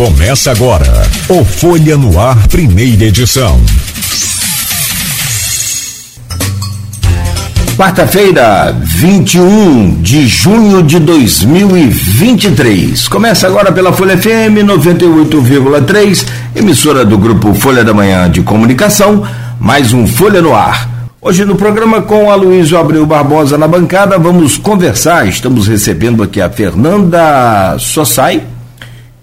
Começa 0.00 0.50
agora 0.50 1.06
o 1.28 1.44
Folha 1.44 1.94
no 1.94 2.18
Ar, 2.18 2.48
primeira 2.48 3.04
edição. 3.04 3.60
Quarta-feira, 7.76 8.74
21 8.82 10.00
de 10.00 10.26
junho 10.26 10.82
de 10.82 10.98
2023. 11.00 13.08
Começa 13.08 13.46
agora 13.46 13.70
pela 13.70 13.92
Folha 13.92 14.16
FM 14.16 14.64
98,3, 14.64 16.26
emissora 16.56 17.04
do 17.04 17.18
grupo 17.18 17.52
Folha 17.52 17.84
da 17.84 17.92
Manhã 17.92 18.30
de 18.30 18.40
Comunicação, 18.40 19.22
mais 19.60 19.92
um 19.92 20.06
Folha 20.06 20.40
no 20.40 20.56
Ar. 20.56 20.88
Hoje 21.20 21.44
no 21.44 21.56
programa 21.56 22.00
com 22.00 22.30
a 22.30 22.34
Luísa 22.34 22.80
Abreu 22.80 23.04
Barbosa 23.04 23.58
na 23.58 23.68
bancada, 23.68 24.18
vamos 24.18 24.56
conversar. 24.56 25.28
Estamos 25.28 25.68
recebendo 25.68 26.22
aqui 26.22 26.40
a 26.40 26.48
Fernanda 26.48 27.76
Sossai, 27.78 28.42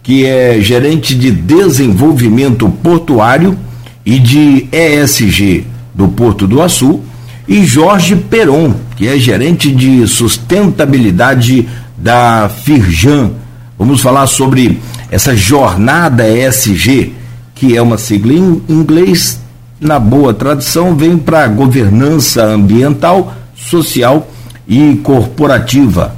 que 0.07 0.25
é 0.25 0.61
gerente 0.61 1.13
de 1.13 1.29
desenvolvimento 1.29 2.69
portuário 2.81 3.59
e 4.05 4.17
de 4.17 4.65
ESG 4.71 5.65
do 5.93 6.07
Porto 6.07 6.47
do 6.47 6.61
Açu, 6.61 7.01
e 7.45 7.65
Jorge 7.65 8.15
Peron, 8.15 8.73
que 8.95 9.05
é 9.05 9.17
gerente 9.17 9.69
de 9.69 10.07
sustentabilidade 10.07 11.67
da 11.97 12.47
Firjan. 12.47 13.31
Vamos 13.77 13.99
falar 13.99 14.27
sobre 14.27 14.79
essa 15.11 15.35
jornada 15.35 16.25
ESG, 16.25 17.11
que 17.53 17.75
é 17.75 17.81
uma 17.81 17.97
sigla 17.97 18.31
em 18.31 18.61
inglês, 18.69 19.41
na 19.77 19.99
boa 19.99 20.33
tradução, 20.33 20.95
vem 20.95 21.17
para 21.17 21.49
governança 21.49 22.45
ambiental, 22.45 23.33
social 23.57 24.25
e 24.65 25.01
corporativa. 25.03 26.16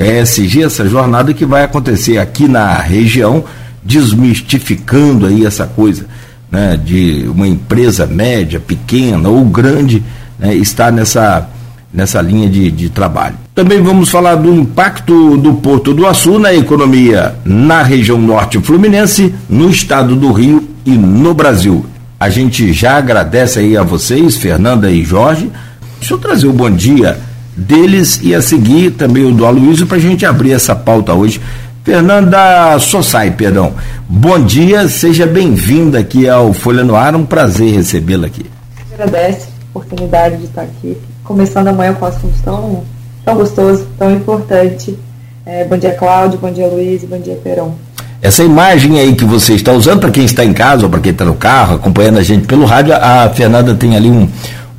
ESG, 0.00 0.64
essa 0.64 0.88
jornada 0.88 1.34
que 1.34 1.44
vai 1.44 1.62
acontecer 1.62 2.16
aqui 2.16 2.48
na 2.48 2.74
região, 2.74 3.44
desmistificando 3.82 5.26
aí 5.26 5.44
essa 5.44 5.66
coisa 5.66 6.06
né, 6.50 6.78
de 6.82 7.26
uma 7.28 7.46
empresa 7.46 8.06
média, 8.06 8.58
pequena 8.58 9.28
ou 9.28 9.44
grande 9.44 10.02
né, 10.38 10.54
estar 10.54 10.90
nessa, 10.90 11.48
nessa 11.92 12.22
linha 12.22 12.48
de, 12.48 12.70
de 12.70 12.88
trabalho. 12.88 13.36
Também 13.54 13.82
vamos 13.82 14.08
falar 14.08 14.36
do 14.36 14.52
impacto 14.54 15.36
do 15.36 15.54
Porto 15.54 15.92
do 15.92 16.06
Açu 16.06 16.38
na 16.38 16.54
economia 16.54 17.34
na 17.44 17.82
região 17.82 18.18
norte 18.18 18.58
fluminense, 18.58 19.34
no 19.48 19.68
estado 19.68 20.16
do 20.16 20.32
Rio 20.32 20.66
e 20.86 20.92
no 20.92 21.34
Brasil. 21.34 21.84
A 22.18 22.30
gente 22.30 22.72
já 22.72 22.96
agradece 22.96 23.58
aí 23.58 23.76
a 23.76 23.82
vocês, 23.82 24.36
Fernanda 24.36 24.90
e 24.90 25.04
Jorge. 25.04 25.50
Deixa 25.98 26.14
eu 26.14 26.18
trazer 26.18 26.46
o 26.46 26.50
um 26.50 26.54
bom 26.54 26.70
dia 26.70 27.18
deles 27.56 28.20
e 28.22 28.34
a 28.34 28.40
seguir 28.40 28.92
também 28.92 29.24
o 29.24 29.32
do 29.32 29.44
Aloysio 29.44 29.86
para 29.86 29.96
a 29.96 30.00
gente 30.00 30.24
abrir 30.24 30.52
essa 30.52 30.74
pauta 30.74 31.12
hoje. 31.14 31.40
Fernanda 31.84 32.78
Sossai, 32.78 33.30
perdão. 33.30 33.72
Bom 34.08 34.38
dia, 34.38 34.88
seja 34.88 35.26
bem-vinda 35.26 35.98
aqui 35.98 36.28
ao 36.28 36.52
Folha 36.52 36.84
no 36.84 36.94
Ar, 36.94 37.14
um 37.14 37.24
prazer 37.24 37.74
recebê-la 37.74 38.26
aqui. 38.26 38.46
Agradece 38.92 39.48
a 39.48 39.78
oportunidade 39.78 40.36
de 40.36 40.44
estar 40.44 40.62
aqui, 40.62 40.96
começando 41.24 41.68
amanhã 41.68 41.94
com 41.94 42.04
um 42.04 42.08
assunto 42.08 42.34
tão, 42.44 42.84
tão 43.24 43.34
gostoso, 43.34 43.86
tão 43.98 44.14
importante. 44.14 44.98
É, 45.46 45.64
bom 45.64 45.78
dia, 45.78 45.92
Cláudio, 45.94 46.38
bom 46.38 46.50
dia, 46.50 46.66
Luiz, 46.66 47.02
bom 47.04 47.18
dia, 47.18 47.38
Peron. 47.42 47.74
Essa 48.22 48.44
imagem 48.44 49.00
aí 49.00 49.14
que 49.14 49.24
você 49.24 49.54
está 49.54 49.72
usando, 49.72 50.00
para 50.00 50.10
quem 50.10 50.24
está 50.26 50.44
em 50.44 50.52
casa 50.52 50.84
ou 50.84 50.90
para 50.90 51.00
quem 51.00 51.10
está 51.10 51.24
no 51.24 51.34
carro, 51.34 51.76
acompanhando 51.76 52.18
a 52.18 52.22
gente 52.22 52.46
pelo 52.46 52.66
rádio, 52.66 52.94
a 52.94 53.30
Fernanda 53.30 53.74
tem 53.74 53.96
ali 53.96 54.10
um, 54.10 54.22
um, 54.24 54.28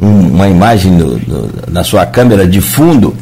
uma 0.02 0.50
imagem 0.50 0.98
na 1.68 1.84
sua 1.84 2.06
câmera 2.06 2.48
de 2.48 2.60
fundo, 2.60 3.16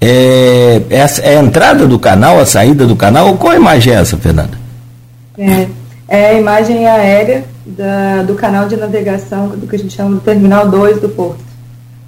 é, 0.00 0.82
é, 0.90 1.02
a 1.02 1.34
entrada 1.42 1.86
do 1.86 1.98
canal, 1.98 2.40
a 2.40 2.46
saída 2.46 2.86
do 2.86 2.96
canal? 2.96 3.36
Qual 3.36 3.54
imagem 3.54 3.92
é 3.92 3.96
essa, 3.96 4.16
Fernanda? 4.16 4.58
É, 5.38 5.68
é 6.08 6.26
a 6.30 6.34
imagem 6.34 6.86
aérea 6.86 7.44
da, 7.66 8.22
do 8.22 8.34
canal 8.34 8.66
de 8.66 8.76
navegação 8.76 9.48
do 9.48 9.66
que 9.66 9.76
a 9.76 9.78
gente 9.78 9.94
chama 9.94 10.16
de 10.16 10.22
Terminal 10.22 10.68
2 10.68 11.00
do 11.00 11.08
Porto. 11.10 11.44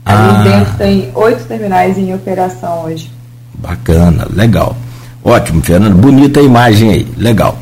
Ah. 0.05 0.41
Ali 0.41 0.51
dentro 0.51 0.75
tem 0.79 1.11
oito 1.15 1.45
terminais 1.45 1.99
em 1.99 2.15
operação 2.15 2.85
hoje. 2.85 3.11
Bacana, 3.55 4.27
legal. 4.33 4.75
Ótimo, 5.23 5.63
Fernando. 5.63 5.97
Bonita 5.97 6.41
a 6.41 6.43
imagem 6.43 6.91
aí, 6.91 7.07
legal. 7.17 7.59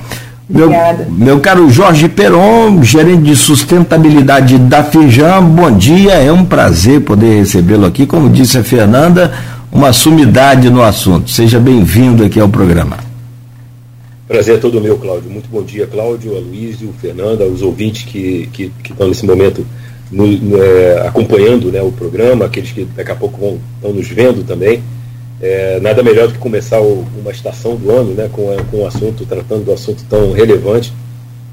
Meu, 0.49 0.71
meu 1.09 1.41
caro 1.41 1.69
Jorge 1.69 2.09
Peron, 2.09 2.81
gerente 2.81 3.23
de 3.23 3.35
sustentabilidade 3.35 4.57
da 4.59 4.85
Fijan, 4.85 5.43
bom 5.43 5.77
dia, 5.77 6.13
é 6.13 6.31
um 6.31 6.45
prazer 6.45 7.01
poder 7.01 7.39
recebê-lo 7.39 7.85
aqui. 7.85 8.07
Como 8.07 8.31
disse 8.31 8.57
a 8.57 8.63
Fernanda, 8.63 9.35
uma 9.73 9.93
sumidade 9.93 10.71
no 10.71 10.83
assunto. 10.83 11.29
Seja 11.33 11.59
bem-vindo 11.59 12.25
aqui 12.25 12.39
ao 12.39 12.49
programa. 12.49 12.97
Prazer 14.29 14.55
é 14.55 14.59
todo 14.59 14.81
meu, 14.81 14.97
Cláudio. 14.97 15.29
Muito 15.29 15.49
bom 15.51 15.65
dia, 15.65 15.85
Cláudio, 15.85 16.37
Aloysio, 16.37 16.95
Fernanda, 17.01 17.45
os 17.45 17.61
ouvintes 17.61 18.05
que, 18.05 18.49
que, 18.53 18.73
que 18.85 18.93
estão 18.93 19.09
nesse 19.09 19.27
momento 19.27 19.67
no, 20.13 20.29
no, 20.29 20.63
é, 20.63 21.09
acompanhando 21.09 21.73
né, 21.73 21.83
o 21.83 21.91
programa, 21.91 22.45
aqueles 22.45 22.71
que 22.71 22.85
daqui 22.85 23.11
a 23.11 23.17
pouco 23.17 23.41
vão, 23.41 23.59
estão 23.77 23.93
nos 23.93 24.07
vendo 24.07 24.45
também. 24.45 24.81
É, 25.41 25.79
nada 25.81 26.03
melhor 26.03 26.29
do 26.29 26.35
que 26.35 26.39
começar 26.39 26.81
o, 26.81 27.07
uma 27.19 27.31
estação 27.31 27.77
do 27.77 27.91
ano 27.91 28.15
né, 28.15 28.29
com, 28.33 28.57
com 28.71 28.79
um 28.79 28.87
assunto, 28.87 29.27
tratando 29.27 29.65
do 29.65 29.73
assunto 29.73 30.05
tão 30.09 30.33
relevante. 30.33 30.93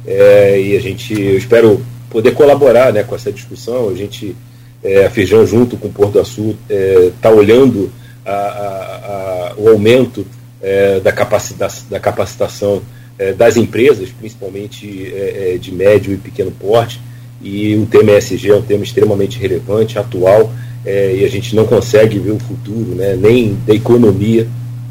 É, 0.06 0.60
e 0.60 0.78
a 0.78 0.80
gente, 0.80 1.14
eu 1.14 1.38
espero 1.38 1.82
poder 2.10 2.32
colaborar 2.32 2.94
né, 2.94 3.04
com 3.04 3.16
essa 3.16 3.32
discussão. 3.32 3.90
A 3.90 3.96
gente, 3.96 4.36
é, 4.84 5.06
a 5.06 5.10
Feijão, 5.10 5.46
junto 5.46 5.76
com 5.76 5.88
o 5.88 5.92
Porto 5.92 6.14
do 6.14 6.20
Açu, 6.20 6.56
está 6.70 7.30
é, 7.30 7.34
olhando 7.34 7.92
a, 8.26 8.32
a, 8.32 9.52
a, 9.52 9.54
o 9.58 9.68
aumento 9.70 10.26
é, 10.62 11.00
da, 11.02 11.12
capacita 11.12 11.68
da 11.90 12.00
capacitação 12.00 12.82
é, 13.18 13.34
das 13.34 13.58
empresas, 13.58 14.10
principalmente 14.12 15.14
de 15.60 15.72
médio 15.72 16.14
e 16.14 16.18
pequeno 16.18 16.52
porte. 16.52 17.02
E 17.42 17.76
o 17.76 17.86
tema 17.86 18.12
ESG 18.14 18.50
é 18.50 18.56
um 18.56 18.62
tema 18.62 18.84
extremamente 18.86 19.38
relevante, 19.38 20.00
atual 20.00 20.50
é, 20.86 21.16
e 21.16 21.26
a 21.26 21.30
gente 21.30 21.56
não 21.56 21.66
consegue 21.66 22.20
ver 22.20 22.32
o 22.32 22.40
futuro, 22.40 22.96
né, 22.96 23.16
nem 23.16 23.58
da 23.66 23.74
economia, 23.74 24.48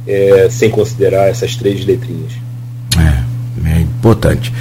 é, 0.06 0.48
sem 0.50 0.70
considerar 0.70 1.28
essas 1.28 1.54
três 1.56 1.84
letrinhas. 1.84 2.32
É, 2.98 3.68
é 3.70 3.80
importante. 3.80 4.52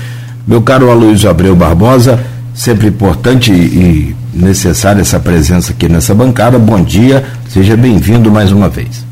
Meu 0.46 0.62
caro 0.62 0.90
Aloysio 0.90 1.30
Abreu 1.30 1.56
Barbosa, 1.56 2.24
sempre 2.54 2.88
importante 2.88 3.52
e 3.52 4.16
necessária 4.34 5.02
essa 5.02 5.20
presença 5.20 5.72
aqui 5.72 5.88
nessa 5.88 6.14
bancada. 6.14 6.60
Bom 6.60 6.84
dia, 6.84 7.26
seja 7.50 7.78
bem-vindo 7.78 8.32
mais 8.32 8.52
uma 8.52 8.70
vez. 8.70 9.06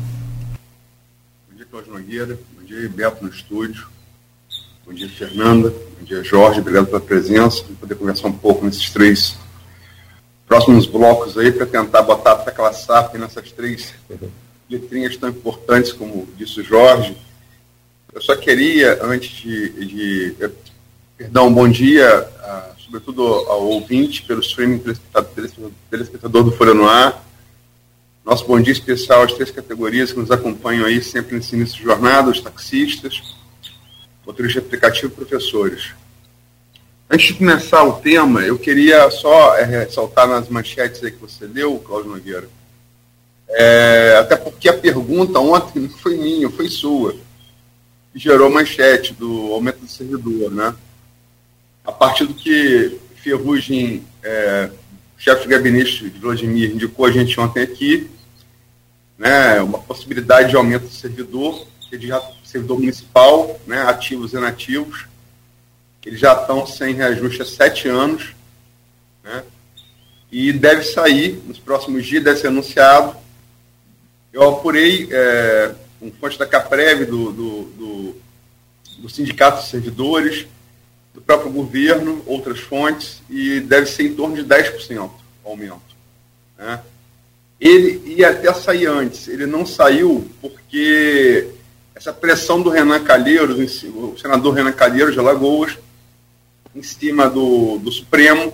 Bom 1.48 1.56
dia, 1.56 1.66
Cláudio 1.70 1.92
Nogueira. 1.92 2.38
Bom 2.58 2.66
dia, 2.66 2.88
Beto 2.88 3.24
no 3.24 3.30
estúdio. 3.30 3.86
Bom 4.86 4.92
dia, 4.92 5.08
Fernanda. 5.08 5.70
Bom 5.70 6.04
dia, 6.04 6.22
Jorge. 6.22 6.60
Obrigado 6.60 6.86
pela 6.86 7.00
presença. 7.00 7.62
poder 7.80 7.94
conversar 7.94 8.28
um 8.28 8.32
pouco 8.32 8.64
nesses 8.64 8.90
três 8.90 9.36
próximos 10.50 10.84
blocos 10.84 11.38
aí 11.38 11.52
para 11.52 11.64
tentar 11.64 12.02
botar 12.02 12.32
aquela 12.32 12.72
SAP 12.72 13.14
nessas 13.14 13.52
três 13.52 13.94
letrinhas 14.68 15.16
tão 15.16 15.28
importantes, 15.28 15.92
como 15.92 16.26
disse 16.36 16.60
o 16.60 16.64
Jorge. 16.64 17.16
Eu 18.12 18.20
só 18.20 18.34
queria, 18.34 18.98
antes 19.00 19.30
de. 19.30 19.68
de 19.86 20.50
perdão, 21.16 21.54
bom 21.54 21.68
dia, 21.68 22.28
uh, 22.42 22.82
sobretudo 22.82 23.22
ao 23.22 23.64
ouvinte, 23.64 24.24
pelo 24.24 24.40
streaming 24.40 24.80
telespectador, 24.80 25.70
telespectador 25.88 26.42
do 26.42 26.50
Folha 26.50 26.74
no 26.74 26.88
Ar. 26.88 27.24
Nosso 28.24 28.44
bom 28.44 28.60
dia 28.60 28.72
especial 28.72 29.22
às 29.22 29.32
três 29.32 29.52
categorias 29.52 30.12
que 30.12 30.18
nos 30.18 30.32
acompanham 30.32 30.84
aí 30.84 31.00
sempre 31.00 31.36
nesse 31.36 31.54
início 31.54 31.76
de 31.76 31.84
jornada: 31.84 32.28
os 32.28 32.40
taxistas, 32.40 33.22
motoristas 34.26 34.60
de 34.60 34.66
aplicativo 34.66 35.12
e 35.12 35.16
professores. 35.16 35.94
Antes 37.12 37.26
de 37.26 37.34
começar 37.34 37.82
o 37.82 37.94
tema, 37.94 38.42
eu 38.42 38.56
queria 38.56 39.10
só 39.10 39.56
é, 39.58 39.64
ressaltar 39.64 40.28
nas 40.28 40.48
manchetes 40.48 41.00
que 41.00 41.16
você 41.16 41.44
leu, 41.44 41.76
Cláudio 41.80 42.12
Nogueira, 42.12 42.48
é, 43.48 44.16
até 44.20 44.36
porque 44.36 44.68
a 44.68 44.78
pergunta 44.78 45.40
ontem 45.40 45.80
não 45.80 45.88
foi 45.88 46.16
minha, 46.16 46.48
foi 46.48 46.68
sua, 46.68 47.16
que 48.12 48.18
gerou 48.20 48.48
manchete 48.48 49.12
do 49.12 49.52
aumento 49.52 49.80
do 49.80 49.88
servidor, 49.88 50.52
né? 50.52 50.72
A 51.84 51.90
partir 51.90 52.26
do 52.26 52.34
que 52.34 53.00
Ferrugem, 53.16 54.04
é, 54.22 54.70
chefe 55.18 55.42
de 55.42 55.48
gabinete 55.48 56.08
de 56.08 56.20
Vladimir, 56.20 56.70
indicou 56.70 57.06
a 57.06 57.10
gente 57.10 57.40
ontem 57.40 57.64
aqui, 57.64 58.08
né, 59.18 59.60
uma 59.60 59.80
possibilidade 59.80 60.50
de 60.50 60.56
aumento 60.56 60.84
do 60.84 60.94
servidor, 60.94 61.66
servidor 62.44 62.78
municipal, 62.78 63.58
né, 63.66 63.82
ativos 63.82 64.32
e 64.32 64.36
inativos, 64.36 65.09
eles 66.08 66.20
já 66.20 66.32
estão 66.32 66.66
sem 66.66 66.94
reajuste 66.94 67.42
há 67.42 67.44
sete 67.44 67.88
anos, 67.88 68.34
né? 69.22 69.44
E 70.32 70.52
deve 70.52 70.84
sair 70.84 71.42
nos 71.46 71.58
próximos 71.58 72.06
dias, 72.06 72.22
deve 72.22 72.38
ser 72.38 72.46
anunciado. 72.46 73.16
Eu 74.32 74.48
apurei 74.48 75.08
é, 75.10 75.74
um 76.00 76.10
fonte 76.12 76.38
da 76.38 76.46
Caprev, 76.46 77.04
do, 77.04 77.32
do, 77.32 77.62
do, 77.64 78.16
do 78.98 79.08
Sindicato 79.08 79.62
de 79.62 79.68
Servidores, 79.68 80.46
do 81.12 81.20
próprio 81.20 81.50
governo, 81.50 82.22
outras 82.26 82.60
fontes, 82.60 83.20
e 83.28 83.60
deve 83.60 83.86
ser 83.86 84.04
em 84.04 84.14
torno 84.14 84.36
de 84.36 84.44
10% 84.44 85.10
aumento. 85.44 85.80
Né? 86.56 86.80
Ele 87.60 88.14
ia 88.14 88.30
até 88.30 88.52
sair 88.54 88.86
antes, 88.86 89.28
ele 89.28 89.46
não 89.46 89.66
saiu 89.66 90.30
porque 90.40 91.48
essa 91.94 92.12
pressão 92.12 92.62
do 92.62 92.70
Renan 92.70 93.02
Calheiros, 93.04 93.84
o 93.84 94.16
senador 94.16 94.54
Renan 94.54 94.72
Calheiros 94.72 95.12
de 95.12 95.18
Alagoas, 95.18 95.76
em 96.74 96.82
cima 96.82 97.28
do, 97.28 97.78
do 97.78 97.90
Supremo, 97.90 98.52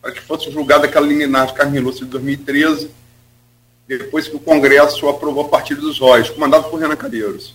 para 0.00 0.12
que 0.12 0.20
fosse 0.20 0.50
julgada 0.50 0.86
aquela 0.86 1.06
liminar 1.06 1.46
de 1.46 1.54
Carmen 1.54 1.80
Lúcia 1.80 2.04
de 2.04 2.10
2013, 2.10 2.90
depois 3.86 4.26
que 4.26 4.36
o 4.36 4.40
Congresso 4.40 5.08
aprovou 5.08 5.44
a 5.44 5.48
partir 5.48 5.74
dos 5.74 5.98
róis, 5.98 6.30
comandado 6.30 6.68
por 6.68 6.80
Renan 6.80 6.96
Calheiros. 6.96 7.54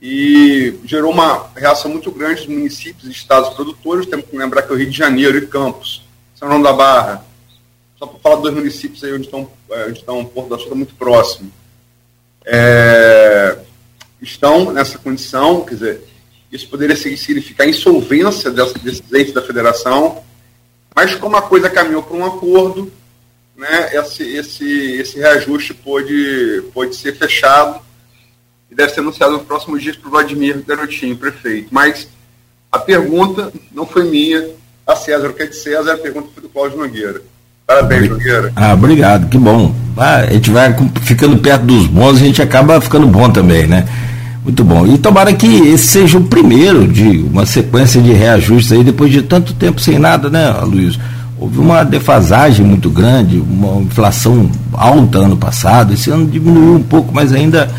E 0.00 0.78
gerou 0.84 1.12
uma 1.12 1.50
reação 1.56 1.90
muito 1.90 2.10
grande 2.10 2.46
dos 2.46 2.46
municípios 2.46 3.08
e 3.08 3.10
estados 3.10 3.50
produtores, 3.54 4.06
temos 4.06 4.26
que 4.26 4.36
lembrar 4.36 4.62
que 4.62 4.72
é 4.72 4.74
o 4.74 4.78
Rio 4.78 4.90
de 4.90 4.96
Janeiro 4.96 5.38
e 5.38 5.46
Campos, 5.46 6.04
São 6.36 6.48
João 6.48 6.62
da 6.62 6.72
Barra, 6.72 7.24
só 7.98 8.06
para 8.06 8.20
falar 8.20 8.36
dos 8.36 8.54
municípios 8.54 9.02
aí 9.02 9.12
onde 9.12 9.24
estão, 9.24 9.50
é, 9.70 9.86
onde 9.86 9.98
estão 9.98 10.24
Porto 10.24 10.50
da 10.50 10.58
Sul 10.58 10.76
muito 10.76 10.94
próximo, 10.94 11.50
é, 12.44 13.58
estão 14.22 14.72
nessa 14.72 14.98
condição, 14.98 15.64
quer 15.64 15.74
dizer, 15.74 16.04
isso 16.50 16.68
poderia 16.68 16.96
significar 16.96 17.68
insolvência 17.68 18.50
desses 18.50 19.02
entes 19.12 19.32
da 19.32 19.42
federação, 19.42 20.22
mas 20.94 21.14
como 21.14 21.36
a 21.36 21.42
coisa 21.42 21.68
caminhou 21.68 22.02
para 22.02 22.16
um 22.16 22.24
acordo, 22.24 22.90
né, 23.56 23.90
esse, 23.92 24.22
esse, 24.22 24.92
esse 24.92 25.18
reajuste 25.18 25.74
pôde, 25.74 26.62
pôde 26.72 26.96
ser 26.96 27.16
fechado 27.16 27.80
e 28.70 28.74
deve 28.74 28.92
ser 28.92 29.00
anunciado 29.00 29.32
nos 29.32 29.42
próximos 29.42 29.82
dias 29.82 29.96
para 29.96 30.08
o 30.08 30.10
Vladimir 30.10 30.62
Garotinho, 30.66 31.16
prefeito. 31.16 31.68
Mas 31.70 32.08
a 32.70 32.78
pergunta 32.78 33.52
não 33.72 33.86
foi 33.86 34.04
minha, 34.04 34.48
a 34.86 34.96
César, 34.96 35.28
o 35.28 35.34
que 35.34 35.42
é 35.42 35.46
de 35.46 35.56
César, 35.56 35.94
a 35.94 35.98
pergunta 35.98 36.28
foi 36.32 36.42
do 36.42 36.48
Cláudio 36.48 36.78
Nogueira. 36.78 37.20
Parabéns, 37.66 38.08
Nogueira. 38.08 38.52
Ah, 38.56 38.72
obrigado, 38.72 39.28
que 39.28 39.36
bom. 39.36 39.74
Ah, 39.96 40.20
a 40.20 40.32
gente 40.32 40.50
vai 40.50 40.74
ficando 41.02 41.36
perto 41.38 41.66
dos 41.66 41.86
bons, 41.86 42.16
a 42.16 42.24
gente 42.24 42.40
acaba 42.40 42.80
ficando 42.80 43.06
bom 43.06 43.30
também, 43.30 43.66
né? 43.66 43.86
Muito 44.48 44.64
bom. 44.64 44.86
E 44.86 44.96
tomara 44.96 45.30
que 45.34 45.46
esse 45.46 45.88
seja 45.88 46.16
o 46.16 46.22
primeiro 46.22 46.88
de 46.88 47.18
uma 47.30 47.44
sequência 47.44 48.00
de 48.00 48.14
reajustes 48.14 48.72
aí, 48.72 48.82
depois 48.82 49.12
de 49.12 49.20
tanto 49.20 49.52
tempo 49.52 49.78
sem 49.78 49.98
nada, 49.98 50.30
né, 50.30 50.50
Luiz? 50.62 50.98
Houve 51.38 51.58
uma 51.58 51.84
defasagem 51.84 52.64
muito 52.64 52.88
grande, 52.88 53.38
uma 53.38 53.82
inflação 53.82 54.50
alta 54.72 55.18
ano 55.18 55.36
passado, 55.36 55.92
esse 55.92 56.10
ano 56.10 56.26
diminuiu 56.26 56.76
um 56.76 56.82
pouco, 56.82 57.14
mas 57.14 57.30
ainda 57.30 57.70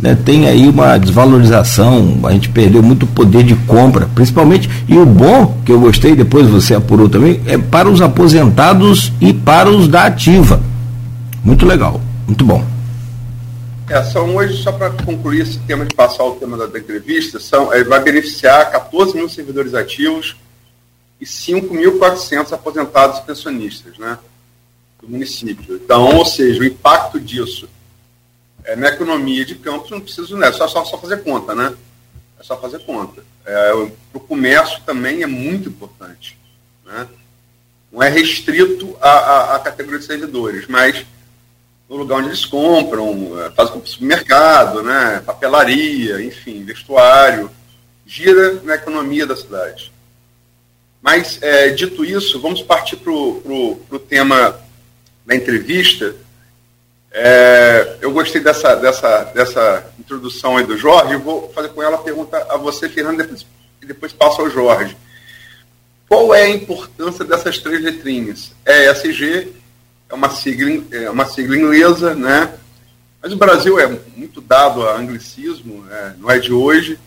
né, 0.00 0.16
tem 0.24 0.46
aí 0.46 0.68
uma 0.68 0.96
desvalorização, 0.98 2.20
a 2.22 2.30
gente 2.30 2.48
perdeu 2.48 2.80
muito 2.80 3.08
poder 3.08 3.42
de 3.42 3.56
compra, 3.56 4.08
principalmente, 4.14 4.70
e 4.86 4.96
o 4.96 5.04
bom, 5.04 5.56
que 5.64 5.72
eu 5.72 5.80
gostei, 5.80 6.14
depois 6.14 6.46
você 6.46 6.76
apurou 6.76 7.08
também, 7.08 7.40
é 7.44 7.58
para 7.58 7.90
os 7.90 8.00
aposentados 8.00 9.12
e 9.20 9.32
para 9.32 9.68
os 9.68 9.88
da 9.88 10.04
ativa. 10.04 10.60
Muito 11.44 11.66
legal, 11.66 12.00
muito 12.28 12.44
bom. 12.44 12.73
É, 13.88 14.02
são 14.02 14.34
hoje, 14.34 14.62
só 14.62 14.72
para 14.72 14.90
concluir 15.04 15.42
esse 15.42 15.58
tema 15.60 15.84
de 15.84 15.94
passar 15.94 16.24
o 16.24 16.36
tema 16.36 16.56
da, 16.56 16.66
da 16.66 16.78
entrevista, 16.78 17.38
são, 17.38 17.70
é, 17.70 17.84
vai 17.84 18.00
beneficiar 18.00 18.70
14 18.70 19.14
mil 19.14 19.28
servidores 19.28 19.74
ativos 19.74 20.36
e 21.20 21.26
5.400 21.26 22.52
aposentados 22.52 23.18
e 23.18 23.22
pensionistas 23.24 23.98
né, 23.98 24.18
do 25.02 25.08
município. 25.08 25.76
Então, 25.76 26.16
ou 26.16 26.24
seja, 26.24 26.60
o 26.60 26.64
impacto 26.64 27.20
disso 27.20 27.68
é, 28.64 28.74
na 28.74 28.88
economia 28.88 29.44
de 29.44 29.54
campos 29.54 29.90
não 29.90 30.00
preciso, 30.00 30.34
né, 30.36 30.50
só, 30.50 30.66
só, 30.66 30.82
só 30.86 30.96
fazer 30.96 31.22
conta, 31.22 31.54
né? 31.54 31.74
É 32.40 32.42
só 32.42 32.58
fazer 32.58 32.78
conta. 32.80 33.22
É, 33.44 33.70
Para 34.10 34.18
o 34.18 34.20
comércio 34.20 34.80
também 34.86 35.22
é 35.22 35.26
muito 35.26 35.68
importante. 35.68 36.38
Né? 36.86 37.06
Não 37.92 38.02
é 38.02 38.08
restrito 38.08 38.96
à, 39.00 39.56
à 39.56 39.58
categoria 39.58 40.00
de 40.00 40.06
servidores, 40.06 40.66
mas 40.66 41.04
no 41.88 41.96
lugar 41.96 42.18
onde 42.18 42.28
eles 42.28 42.44
compram, 42.44 43.40
é, 43.40 43.50
fazem 43.50 43.74
compra 43.74 43.86
supermercado, 43.86 44.82
né, 44.82 45.22
papelaria, 45.24 46.22
enfim, 46.22 46.64
vestuário, 46.64 47.50
gira 48.06 48.60
na 48.62 48.74
economia 48.74 49.26
da 49.26 49.36
cidade. 49.36 49.92
Mas, 51.02 51.38
é, 51.42 51.68
dito 51.68 52.04
isso, 52.04 52.40
vamos 52.40 52.62
partir 52.62 52.96
para 52.96 53.12
o 53.12 53.98
tema 54.08 54.58
da 55.26 55.34
entrevista. 55.34 56.14
É, 57.12 57.98
eu 58.00 58.10
gostei 58.10 58.40
dessa, 58.40 58.74
dessa, 58.74 59.24
dessa 59.24 59.92
introdução 59.98 60.56
aí 60.56 60.64
do 60.64 60.76
Jorge, 60.76 61.16
vou 61.16 61.52
fazer 61.54 61.68
com 61.68 61.82
ela 61.82 61.96
a 61.96 62.02
pergunta 62.02 62.38
a 62.48 62.56
você, 62.56 62.88
Fernando, 62.88 63.18
depois, 63.18 63.46
e 63.82 63.86
depois 63.86 64.12
passo 64.12 64.40
ao 64.40 64.50
Jorge. 64.50 64.96
Qual 66.08 66.34
é 66.34 66.42
a 66.42 66.50
importância 66.50 67.24
dessas 67.24 67.58
três 67.58 67.82
letrinhas? 67.82 68.52
ESG, 68.66 69.52
é 70.14 70.16
uma 70.16 70.30
sigla, 70.30 70.84
é 70.92 71.10
uma 71.10 71.26
sigla 71.26 71.56
inglesa, 71.56 72.14
né? 72.14 72.54
Mas 73.20 73.32
o 73.32 73.36
Brasil 73.36 73.80
é 73.80 73.86
muito 74.16 74.40
dado 74.40 74.86
a 74.86 74.96
anglicismo, 74.96 75.82
né? 75.82 76.14
não 76.18 76.30
é 76.30 76.38
de 76.38 76.52
hoje. 76.52 76.98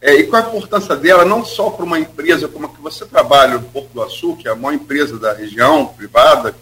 É, 0.00 0.14
e 0.14 0.24
qual 0.24 0.42
a 0.42 0.48
importância 0.48 0.96
dela, 0.96 1.24
não 1.24 1.44
só 1.44 1.70
para 1.70 1.84
uma 1.84 2.00
empresa 2.00 2.48
como 2.48 2.66
a 2.66 2.68
que 2.68 2.80
você 2.80 3.06
trabalha 3.06 3.54
no 3.54 3.62
Porto 3.62 3.90
do 3.94 4.02
Açúcar, 4.02 4.42
que 4.42 4.48
é 4.48 4.50
a 4.50 4.56
maior 4.56 4.74
empresa 4.74 5.18
da 5.18 5.32
região, 5.32 5.86
privada, 5.86 6.54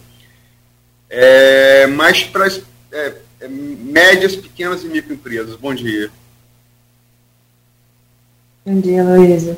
é, 1.09 1.87
mas 1.87 2.23
para 2.23 2.47
é, 2.47 3.13
é, 3.39 3.47
médias, 3.47 4.35
pequenas 4.35 4.83
e 4.83 4.87
microempresas. 4.87 5.55
Bom 5.55 5.73
dia. 5.73 6.11
Bom 8.63 8.79
dia, 8.79 9.03
Luísa. 9.03 9.57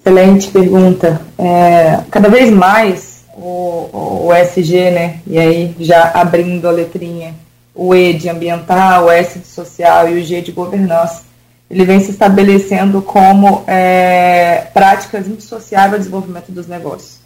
Excelente 0.00 0.50
pergunta. 0.50 1.20
É, 1.36 2.02
cada 2.10 2.30
vez 2.30 2.50
mais 2.50 3.11
o, 3.34 4.26
o 4.26 4.34
SG, 4.34 4.90
né? 4.90 5.20
E 5.26 5.38
aí 5.38 5.74
já 5.78 6.10
abrindo 6.14 6.68
a 6.68 6.70
letrinha, 6.70 7.34
o 7.74 7.94
E 7.94 8.12
de 8.12 8.28
ambiental, 8.28 9.06
o 9.06 9.10
S 9.10 9.38
de 9.38 9.46
social 9.46 10.08
e 10.08 10.20
o 10.20 10.24
G 10.24 10.40
de 10.40 10.52
governança, 10.52 11.22
ele 11.70 11.84
vem 11.84 12.00
se 12.00 12.10
estabelecendo 12.10 13.00
como 13.00 13.64
é, 13.66 14.66
práticas 14.74 15.26
indissociáveis 15.26 15.92
ao 15.94 15.98
desenvolvimento 16.00 16.52
dos 16.52 16.66
negócios. 16.66 17.20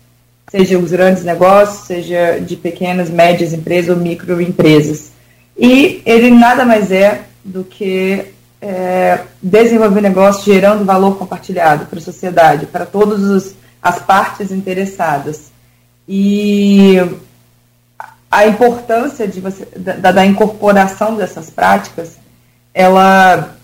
Seja 0.49 0.79
os 0.79 0.93
grandes 0.93 1.25
negócios, 1.25 1.87
seja 1.87 2.39
de 2.41 2.55
pequenas, 2.55 3.11
médias 3.11 3.53
empresas 3.53 3.97
ou 3.97 4.01
microempresas. 4.01 5.11
E 5.59 6.01
ele 6.07 6.31
nada 6.31 6.65
mais 6.65 6.93
é 6.93 7.23
do 7.45 7.65
que 7.65 8.27
é, 8.63 9.21
desenvolver 9.43 10.01
negócios 10.01 10.45
gerando 10.45 10.85
valor 10.85 11.17
compartilhado 11.19 11.87
para 11.87 11.99
a 11.99 12.03
sociedade, 12.03 12.67
para 12.67 12.87
todas 12.87 13.55
as 13.83 13.99
partes 13.99 14.53
interessadas. 14.53 15.51
E 16.09 16.97
a 18.31 18.47
importância 18.47 19.27
de 19.27 19.41
você, 19.41 19.67
da, 19.77 20.13
da 20.13 20.27
incorporação 20.27 21.17
dessas 21.17 21.51
práticas, 21.51 22.19
ela, 22.73 23.57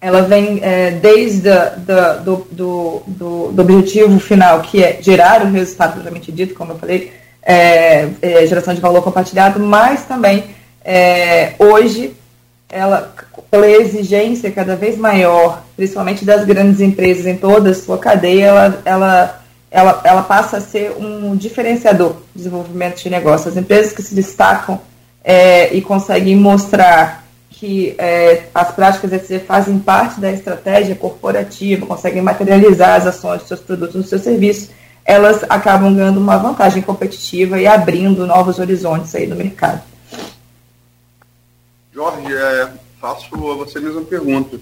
ela 0.00 0.22
vem 0.22 0.60
é, 0.62 0.90
desde 0.90 1.50
a, 1.50 1.70
da, 1.70 2.12
do, 2.14 2.46
do, 2.50 3.02
do, 3.06 3.52
do, 3.52 3.62
objetivo 3.62 4.20
final, 4.20 4.60
que 4.60 4.84
é 4.84 4.98
gerar 5.00 5.42
o 5.42 5.50
resultado 5.50 5.92
propriamente 5.92 6.30
dito, 6.30 6.54
como 6.54 6.72
eu 6.72 6.78
falei, 6.78 7.12
é, 7.42 8.08
é, 8.20 8.46
geração 8.46 8.74
de 8.74 8.80
valor 8.80 9.02
compartilhado, 9.02 9.58
mas 9.58 10.04
também 10.04 10.44
é, 10.84 11.54
hoje, 11.58 12.14
ela, 12.68 13.14
pela 13.50 13.68
exigência 13.68 14.50
cada 14.50 14.76
vez 14.76 14.96
maior, 14.96 15.64
principalmente 15.76 16.24
das 16.24 16.44
grandes 16.44 16.80
empresas 16.80 17.26
em 17.26 17.36
toda 17.36 17.70
a 17.70 17.74
sua 17.74 17.98
cadeia, 17.98 18.46
ela, 18.46 18.82
ela 18.84 19.39
ela, 19.70 20.00
ela 20.04 20.22
passa 20.22 20.56
a 20.56 20.60
ser 20.60 20.92
um 20.98 21.36
diferenciador 21.36 22.14
de 22.34 22.42
desenvolvimento 22.42 23.02
de 23.02 23.08
negócio. 23.08 23.48
As 23.48 23.56
empresas 23.56 23.92
que 23.92 24.02
se 24.02 24.14
destacam 24.14 24.80
é, 25.22 25.72
e 25.74 25.80
conseguem 25.80 26.36
mostrar 26.36 27.24
que 27.50 27.94
é, 27.98 28.44
as 28.54 28.72
práticas 28.72 29.12
ESG 29.12 29.40
fazem 29.40 29.78
parte 29.78 30.18
da 30.18 30.32
estratégia 30.32 30.96
corporativa, 30.96 31.86
conseguem 31.86 32.22
materializar 32.22 32.96
as 32.96 33.06
ações 33.06 33.40
dos 33.40 33.48
seus 33.48 33.60
produtos, 33.60 33.94
dos 33.94 34.08
seus 34.08 34.22
serviços, 34.22 34.70
elas 35.04 35.44
acabam 35.48 35.94
ganhando 35.94 36.18
uma 36.18 36.36
vantagem 36.36 36.82
competitiva 36.82 37.60
e 37.60 37.66
abrindo 37.66 38.26
novos 38.26 38.58
horizontes 38.58 39.14
aí 39.14 39.26
no 39.26 39.36
mercado. 39.36 39.82
Jorge, 41.92 42.34
é, 42.34 42.70
faço 43.00 43.26
a 43.34 43.54
você 43.56 43.78
mesma 43.78 44.02
pergunta 44.02 44.58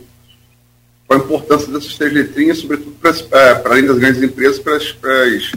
qual 1.09 1.19
a 1.19 1.25
importância 1.25 1.73
dessas 1.73 1.97
três 1.97 2.13
letrinhas, 2.13 2.59
sobretudo 2.59 2.95
para, 3.01 3.11
é, 3.11 3.55
para 3.55 3.73
além 3.73 3.87
das 3.87 3.99
grandes 3.99 4.23
empresas, 4.23 4.59
para 4.59 4.77
as, 4.77 5.53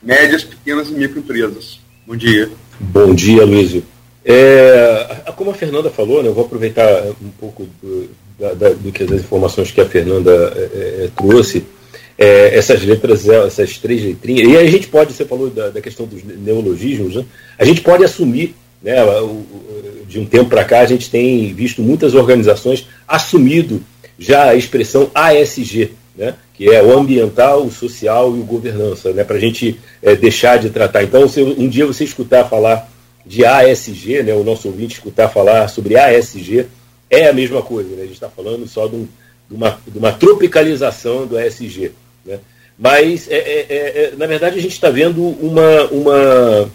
médias, 0.00 0.44
pequenas 0.44 0.88
e 0.88 0.92
microempresas. 0.92 1.80
Bom 2.06 2.16
dia. 2.16 2.48
Bom 2.78 3.12
dia, 3.12 3.44
Luísio. 3.44 3.82
É, 4.24 5.22
como 5.36 5.50
a 5.50 5.54
Fernanda 5.54 5.90
falou, 5.90 6.22
né, 6.22 6.28
eu 6.28 6.34
vou 6.34 6.44
aproveitar 6.44 6.86
um 7.20 7.30
pouco 7.38 7.66
do, 7.82 8.08
da, 8.38 8.70
do 8.70 8.92
que 8.92 9.02
as 9.02 9.10
informações 9.10 9.70
que 9.70 9.80
a 9.80 9.86
Fernanda 9.86 10.30
é, 10.30 10.60
é, 10.60 11.04
é 11.04 11.10
trouxe. 11.16 11.64
É, 12.16 12.56
essas 12.56 12.82
letras, 12.84 13.26
essas 13.26 13.78
três 13.78 14.02
letrinhas, 14.02 14.46
e 14.46 14.56
a 14.56 14.66
gente 14.66 14.88
pode, 14.88 15.14
você 15.14 15.24
falou 15.24 15.48
da, 15.48 15.70
da 15.70 15.80
questão 15.80 16.04
dos 16.06 16.22
neologismos, 16.22 17.16
né, 17.16 17.24
a 17.58 17.64
gente 17.64 17.80
pode 17.80 18.04
assumir, 18.04 18.54
né, 18.82 19.02
o, 19.22 19.42
de 20.06 20.20
um 20.20 20.26
tempo 20.26 20.50
para 20.50 20.64
cá, 20.64 20.80
a 20.80 20.86
gente 20.86 21.10
tem 21.10 21.54
visto 21.54 21.80
muitas 21.80 22.14
organizações 22.14 22.86
assumido 23.08 23.82
já 24.20 24.50
a 24.50 24.54
expressão 24.54 25.10
ASG, 25.14 25.92
né, 26.14 26.34
que 26.52 26.68
é 26.68 26.82
o 26.82 26.96
ambiental, 26.96 27.64
o 27.64 27.72
social 27.72 28.36
e 28.36 28.40
o 28.40 28.44
governança, 28.44 29.12
né, 29.14 29.24
para 29.24 29.36
a 29.36 29.40
gente 29.40 29.80
é, 30.02 30.14
deixar 30.14 30.58
de 30.58 30.68
tratar. 30.68 31.02
Então, 31.02 31.26
se 31.26 31.42
um 31.42 31.66
dia 31.66 31.86
você 31.86 32.04
escutar 32.04 32.44
falar 32.44 32.86
de 33.24 33.46
ASG, 33.46 34.22
né, 34.22 34.34
o 34.34 34.44
nosso 34.44 34.68
ouvinte 34.68 34.94
escutar 34.94 35.30
falar 35.30 35.68
sobre 35.68 35.96
ASG, 35.96 36.66
é 37.08 37.28
a 37.28 37.32
mesma 37.32 37.62
coisa, 37.62 37.96
né? 37.96 38.02
a 38.02 38.04
gente 38.04 38.14
está 38.14 38.28
falando 38.28 38.68
só 38.68 38.86
de, 38.86 38.94
um, 38.94 39.08
de, 39.48 39.56
uma, 39.56 39.80
de, 39.86 39.98
uma, 39.98 40.12
tropicalização 40.12 41.26
do 41.26 41.38
ESG. 41.40 41.92
Né? 42.24 42.38
Mas, 42.78 43.28
é, 43.28 43.36
é, 43.36 43.66
é, 43.68 44.04
é, 44.04 44.12
na 44.16 44.26
verdade, 44.26 44.58
a 44.58 44.62
gente 44.62 44.72
está 44.72 44.90
vendo 44.90 45.22
uma, 45.24 45.84
uma, 45.90 46.70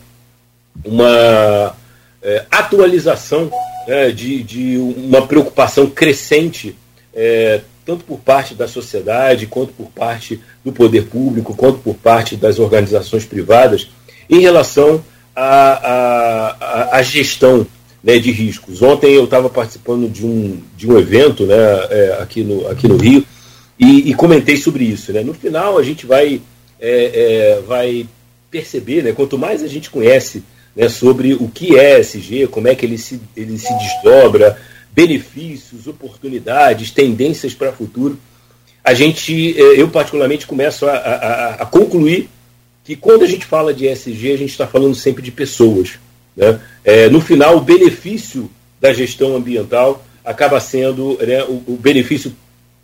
uma 0.84 1.76
é, 2.22 2.46
atualização 2.52 3.50
né, 3.88 4.12
de, 4.12 4.44
de 4.44 4.78
uma 4.78 5.26
preocupação 5.26 5.90
crescente, 5.90 6.76
é, 7.16 7.62
tanto 7.86 8.04
por 8.04 8.20
parte 8.20 8.54
da 8.54 8.68
sociedade, 8.68 9.48
quanto 9.48 9.72
por 9.74 9.88
parte 9.88 10.42
do 10.64 10.72
poder 10.72 11.06
público, 11.06 11.56
quanto 11.56 11.80
por 11.80 11.96
parte 11.96 12.36
das 12.36 12.60
organizações 12.60 13.24
privadas, 13.24 13.90
em 14.30 14.40
relação 14.40 15.04
à, 15.36 17.00
gestão 17.04 17.66
né, 18.04 18.18
de 18.20 18.32
riscos. 18.32 18.82
Ontem 18.82 19.14
eu 19.14 19.26
estava 19.26 19.50
participando 19.50 20.10
de 20.10 20.26
um, 20.26 20.62
de 20.76 20.90
um 20.90 20.98
evento 20.98 21.46
né, 21.46 21.56
é, 21.90 22.18
aqui, 22.20 22.44
no, 22.44 22.68
aqui 22.68 22.88
no 22.88 22.98
Rio 22.98 23.26
e, 23.80 24.10
e, 24.10 24.14
comentei 24.14 24.58
sobre 24.58 24.84
isso. 24.84 25.12
Né? 25.14 25.22
No 25.22 25.34
final, 25.34 25.78
a 25.78 25.84
gente 25.84 26.06
vai, 26.06 26.42
é, 26.80 27.60
é, 27.60 27.62
vai 27.68 28.08
perceber, 28.50 29.04
né, 29.04 29.12
quanto 29.12 29.38
mais 29.38 29.62
a 29.62 29.68
gente 29.68 29.90
conhece 29.90 30.44
né, 30.76 30.90
sobre 30.90 31.34
o 31.34 31.48
que 31.48 31.78
é 31.78 32.00
SG, 32.00 32.48
como 32.48 32.68
é 32.68 32.76
que 32.76 32.86
ele 32.86 32.98
se, 32.98 33.20
ele 33.36 33.58
se 33.58 33.74
desdobra, 33.78 34.58
benefícios, 34.96 35.88
oportunidades, 35.88 36.90
tendências 36.90 37.54
para 37.54 37.70
o 37.70 37.74
futuro, 37.74 38.18
a 38.82 38.94
gente, 38.94 39.60
é, 39.60 39.82
eu 39.82 39.90
particularmente, 39.90 40.48
começo 40.48 40.88
a, 40.88 40.94
a, 40.94 41.54
a 41.56 41.66
concluir 41.66 42.30
que 42.84 42.96
quando 42.96 43.24
a 43.24 43.28
gente 43.28 43.46
fala 43.46 43.74
de 43.74 43.88
SG, 43.88 44.32
a 44.32 44.38
gente 44.38 44.52
está 44.52 44.66
falando 44.66 44.96
sempre 44.96 45.22
de 45.22 45.32
pessoas. 45.32 46.00
Né? 46.38 46.60
É, 46.84 47.10
no 47.10 47.20
final, 47.20 47.58
o 47.58 47.62
benefício 47.62 48.50
da 48.80 48.94
gestão 48.94 49.36
ambiental 49.36 50.06
acaba 50.24 50.60
sendo 50.60 51.18
né, 51.22 51.44
o, 51.44 51.64
o, 51.68 51.80
benefício 51.82 52.34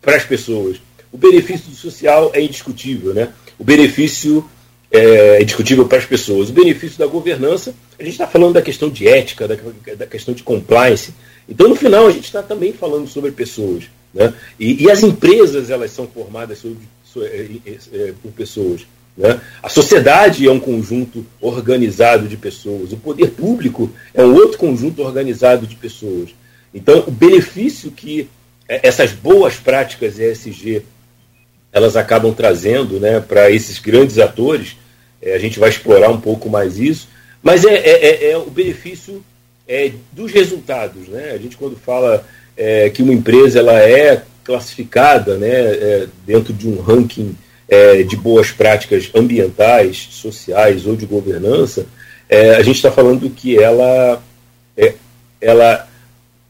para 0.02 0.16
as 0.16 0.26
pessoas. 0.26 0.78
O 1.12 1.18
benefício 1.18 1.72
social 1.72 2.32
é 2.34 2.42
indiscutível, 2.42 3.14
né? 3.14 3.30
o 3.60 3.64
benefício 3.64 4.44
é, 4.92 5.42
é 5.42 5.44
discutível 5.44 5.88
para 5.88 6.00
as 6.00 6.06
pessoas. 6.06 6.50
O 6.50 6.54
benefício 6.54 6.98
da 6.98 7.06
governança, 7.08 7.74
a 7.98 8.04
gente 8.04 8.14
está 8.14 8.28
falando 8.28 8.54
da 8.54 8.62
questão 8.62 8.90
de 8.90 9.08
ética, 9.08 9.48
da, 9.48 9.56
da, 9.96 10.08
questão 10.08 10.34
de 10.34 10.44
compliance. 10.44 11.14
Então, 11.52 11.68
no 11.68 11.76
final, 11.76 12.08
a 12.08 12.12
gente 12.12 12.24
está 12.24 12.42
também 12.42 12.72
falando 12.72 13.10
sobre 13.10 13.30
pessoas. 13.30 13.84
Né? 14.14 14.34
E, 14.58 14.86
e, 14.86 14.90
as 14.90 15.04
empresas 15.04 15.70
elas 15.70 15.92
são 15.92 16.08
formadas 16.08 16.60
sobre, 16.60 16.80
sobre, 17.04 17.62
é, 17.66 17.72
é, 17.94 18.14
por 18.24 18.32
pessoas. 18.32 18.88
Né? 19.18 19.40
A 19.62 19.68
sociedade 19.68 20.48
é 20.48 20.52
um 20.52 20.62
conjunto 20.62 21.26
organizado 21.42 22.30
de 22.30 22.38
pessoas, 22.38 22.94
o 22.94 22.98
poder 22.98 23.32
público 23.32 23.92
é 24.14 24.24
um 24.24 24.34
outro 24.34 24.58
conjunto 24.58 25.02
organizado 25.02 25.68
de 25.68 25.76
pessoas. 25.76 26.30
Então, 26.74 27.04
o 27.06 27.12
benefício 27.12 27.92
que 27.92 28.30
é, 28.68 28.88
essas 28.88 29.12
boas 29.12 29.56
práticas 29.56 30.18
ESG 30.18 30.84
elas 31.74 31.98
acabam 31.98 32.34
trazendo 32.34 32.98
né, 32.98 33.20
para 33.20 33.52
esses 33.52 33.78
grandes 33.78 34.18
atores, 34.20 34.78
é, 35.22 35.34
a 35.34 35.38
gente 35.38 35.60
vai 35.60 35.70
explorar 35.70 36.10
um 36.10 36.20
pouco 36.20 36.50
mais 36.50 36.80
isso, 36.80 37.10
mas 37.44 37.66
é, 37.66 37.76
é, 37.76 38.06
é, 38.06 38.32
é 38.32 38.38
o 38.38 38.50
benefício 38.50 39.22
é, 39.72 39.92
dos 40.12 40.32
resultados. 40.32 41.08
Né? 41.08 41.32
A 41.32 41.38
gente, 41.38 41.58
quando 41.58 41.76
fala 41.78 42.26
que 42.94 43.02
uma 43.02 43.14
empresa 43.14 43.58
ela 43.58 43.80
é 43.82 44.22
classificada 44.44 45.36
né, 45.36 46.08
dentro 46.28 46.54
de 46.54 46.68
um 46.68 46.80
ranking 46.80 47.36
é, 47.72 48.04
de 48.04 48.18
boas 48.18 48.52
práticas 48.52 49.10
ambientais, 49.16 50.10
sociais 50.12 50.86
ou 50.86 50.96
de 50.96 51.06
governança, 51.06 51.88
é, 52.28 52.56
a 52.56 52.62
gente 52.62 52.76
está 52.76 52.92
falando 52.92 53.30
que 53.30 53.58
ela, 53.58 54.22
é, 54.76 54.94
ela 55.40 55.88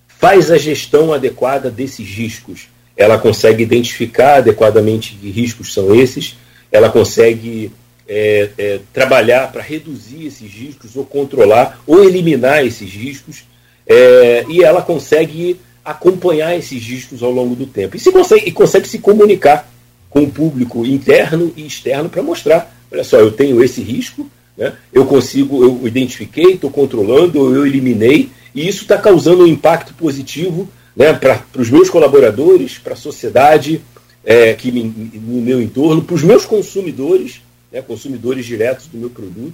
faz 0.07 0.49
a 0.49 0.57
gestão 0.57 1.13
adequada 1.13 1.69
desses 1.69 2.07
riscos. 2.07 2.69
Ela 2.97 3.19
consegue 3.19 3.61
identificar 3.61 4.37
adequadamente 4.37 5.15
que 5.15 5.29
riscos 5.29 5.71
são 5.71 5.93
esses, 5.93 6.37
ela 6.71 6.89
consegue 6.89 7.71
é, 8.07 8.49
é, 8.57 8.79
trabalhar 8.93 9.51
para 9.51 9.61
reduzir 9.61 10.25
esses 10.25 10.51
riscos, 10.51 10.95
ou 10.95 11.05
controlar, 11.05 11.81
ou 11.85 12.03
eliminar 12.03 12.65
esses 12.65 12.91
riscos, 12.91 13.43
é, 13.87 14.45
e 14.49 14.63
ela 14.63 14.81
consegue 14.81 15.59
acompanhar 15.83 16.55
esses 16.55 16.83
riscos 16.83 17.23
ao 17.23 17.31
longo 17.31 17.55
do 17.55 17.65
tempo. 17.65 17.95
E, 17.95 17.99
se 17.99 18.11
consegue, 18.11 18.49
e 18.49 18.51
consegue 18.51 18.87
se 18.87 18.99
comunicar 18.99 19.69
com 20.09 20.23
o 20.23 20.29
público 20.29 20.85
interno 20.85 21.51
e 21.55 21.65
externo 21.65 22.09
para 22.09 22.21
mostrar, 22.21 22.75
olha 22.91 23.03
só, 23.03 23.17
eu 23.17 23.31
tenho 23.31 23.63
esse 23.63 23.81
risco, 23.81 24.29
né? 24.57 24.73
eu 24.93 25.05
consigo, 25.05 25.63
eu 25.63 25.87
identifiquei, 25.87 26.53
estou 26.53 26.69
controlando, 26.69 27.55
eu 27.55 27.65
eliminei, 27.65 28.29
e 28.53 28.67
isso 28.67 28.81
está 28.83 28.97
causando 28.97 29.43
um 29.43 29.47
impacto 29.47 29.93
positivo 29.93 30.69
né, 30.95 31.13
para 31.13 31.41
os 31.57 31.69
meus 31.69 31.89
colaboradores, 31.89 32.77
para 32.77 32.93
a 32.93 32.97
sociedade 32.97 33.81
é, 34.23 34.53
que 34.53 34.71
me, 34.71 34.83
no 34.83 35.41
meu 35.41 35.61
entorno, 35.61 36.01
para 36.01 36.15
os 36.15 36.23
meus 36.23 36.45
consumidores, 36.45 37.41
né, 37.71 37.81
consumidores 37.81 38.45
diretos 38.45 38.87
do 38.87 38.97
meu 38.97 39.09
produto. 39.09 39.53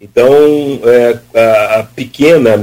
Então, 0.00 0.80
é, 0.84 1.18
a, 1.34 1.80
a, 1.80 1.82
pequena, 1.84 2.54
a 2.54 2.56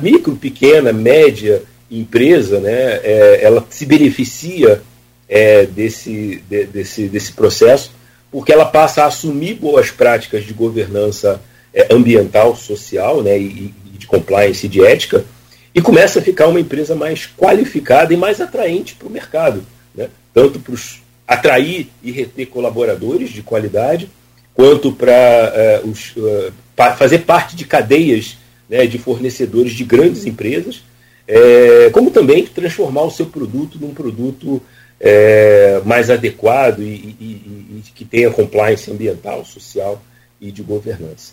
micro, 0.00 0.36
pequena, 0.36 0.92
média 0.92 1.62
empresa, 1.90 2.60
né, 2.60 3.00
é, 3.02 3.40
ela 3.42 3.64
se 3.70 3.86
beneficia 3.86 4.82
é, 5.28 5.64
desse, 5.66 6.42
de, 6.48 6.64
desse, 6.66 7.08
desse 7.08 7.32
processo, 7.32 7.92
porque 8.30 8.52
ela 8.52 8.66
passa 8.66 9.04
a 9.04 9.06
assumir 9.06 9.54
boas 9.54 9.90
práticas 9.90 10.44
de 10.44 10.52
governança 10.52 11.40
é, 11.72 11.94
ambiental, 11.94 12.56
social 12.56 13.22
né, 13.22 13.38
e, 13.38 13.72
e 13.94 13.98
de 13.98 14.06
compliance 14.06 14.66
e 14.66 14.68
de 14.68 14.84
ética, 14.84 15.24
e 15.76 15.80
começa 15.80 16.18
a 16.18 16.22
ficar 16.22 16.46
uma 16.46 16.58
empresa 16.58 16.94
mais 16.94 17.26
qualificada 17.36 18.12
e 18.12 18.16
mais 18.16 18.40
atraente 18.40 18.94
para 18.94 19.08
o 19.08 19.10
mercado, 19.10 19.62
né? 19.94 20.08
tanto 20.32 20.58
para 20.58 20.74
atrair 21.26 21.88
e 22.02 22.10
reter 22.10 22.46
colaboradores 22.46 23.30
de 23.30 23.42
qualidade, 23.42 24.08
quanto 24.54 24.92
para 24.92 25.82
uh, 25.84 25.88
uh, 25.88 26.52
fazer 26.96 27.20
parte 27.20 27.56
de 27.56 27.64
cadeias 27.64 28.38
né, 28.68 28.86
de 28.86 28.98
fornecedores 28.98 29.72
de 29.72 29.84
grandes 29.84 30.26
empresas, 30.26 30.82
é, 31.28 31.90
como 31.92 32.10
também 32.10 32.46
transformar 32.46 33.02
o 33.02 33.10
seu 33.10 33.26
produto 33.26 33.78
num 33.80 33.92
produto 33.92 34.62
é, 35.00 35.80
mais 35.84 36.08
adequado 36.08 36.80
e, 36.80 37.16
e, 37.20 37.24
e, 37.24 37.82
que 37.94 38.04
tenha 38.04 38.30
compliance 38.30 38.90
ambiental, 38.90 39.44
social 39.44 40.00
e 40.40 40.50
de 40.50 40.62
governança. 40.62 41.32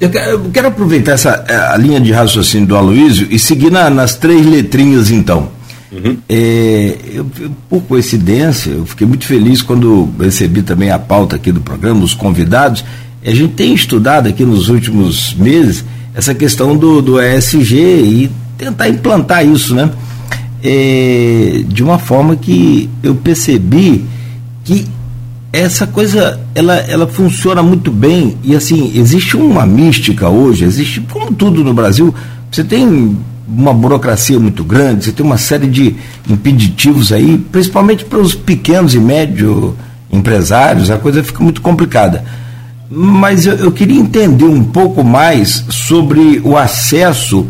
Eu 0.00 0.10
quero, 0.10 0.30
eu 0.30 0.50
quero 0.50 0.68
aproveitar 0.68 1.12
essa 1.12 1.44
a 1.72 1.76
linha 1.76 2.00
de 2.00 2.10
raciocínio 2.10 2.66
do 2.66 2.76
Aloysio 2.76 3.28
e 3.30 3.38
seguir 3.38 3.70
na, 3.70 3.88
nas 3.88 4.16
três 4.16 4.44
letrinhas 4.44 5.10
então. 5.10 5.50
Uhum. 5.94 6.16
É, 6.28 6.96
eu, 7.14 7.26
por 7.68 7.82
coincidência, 7.82 8.70
eu 8.70 8.84
fiquei 8.84 9.06
muito 9.06 9.26
feliz 9.26 9.62
quando 9.62 10.10
recebi 10.18 10.62
também 10.62 10.90
a 10.90 10.98
pauta 10.98 11.36
aqui 11.36 11.52
do 11.52 11.60
programa, 11.60 12.04
os 12.04 12.14
convidados. 12.14 12.84
A 13.24 13.30
gente 13.30 13.54
tem 13.54 13.72
estudado 13.72 14.28
aqui 14.28 14.44
nos 14.44 14.68
últimos 14.68 15.34
meses 15.34 15.84
essa 16.14 16.34
questão 16.34 16.76
do, 16.76 17.00
do 17.00 17.20
ESG 17.20 17.76
e 17.76 18.30
tentar 18.58 18.88
implantar 18.88 19.46
isso, 19.46 19.74
né? 19.74 19.90
é, 20.64 21.62
de 21.68 21.84
uma 21.84 21.98
forma 21.98 22.34
que 22.34 22.88
eu 23.02 23.14
percebi 23.14 24.06
que 24.64 24.86
essa 25.52 25.86
coisa 25.86 26.40
ela, 26.54 26.74
ela 26.76 27.06
funciona 27.06 27.62
muito 27.62 27.92
bem 27.92 28.38
e 28.42 28.56
assim 28.56 28.92
existe 28.96 29.36
uma 29.36 29.66
mística 29.66 30.28
hoje 30.28 30.64
existe 30.64 31.00
como 31.12 31.32
tudo 31.32 31.62
no 31.62 31.74
Brasil 31.74 32.12
você 32.54 32.64
tem 32.64 33.16
uma 33.46 33.74
burocracia 33.74 34.38
muito 34.38 34.64
grande 34.64 35.04
você 35.04 35.12
tem 35.12 35.24
uma 35.24 35.38
série 35.38 35.66
de 35.66 35.96
impeditivos 36.28 37.12
aí 37.12 37.38
principalmente 37.52 38.04
para 38.04 38.18
os 38.18 38.34
pequenos 38.34 38.94
e 38.94 38.98
médios 38.98 39.74
empresários 40.10 40.90
a 40.90 40.98
coisa 40.98 41.22
fica 41.22 41.42
muito 41.42 41.60
complicada. 41.60 42.24
Mas 42.90 43.46
eu, 43.46 43.54
eu 43.56 43.72
queria 43.72 43.98
entender 43.98 44.44
um 44.44 44.62
pouco 44.62 45.02
mais 45.02 45.64
sobre 45.68 46.40
o 46.44 46.56
acesso 46.56 47.46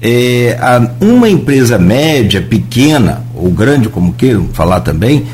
é, 0.00 0.56
a 0.60 0.90
uma 1.00 1.28
empresa 1.28 1.78
média, 1.78 2.40
pequena 2.40 3.22
ou 3.34 3.50
grande, 3.50 3.88
como 3.88 4.12
queiram 4.12 4.48
falar 4.52 4.80
também, 4.80 5.26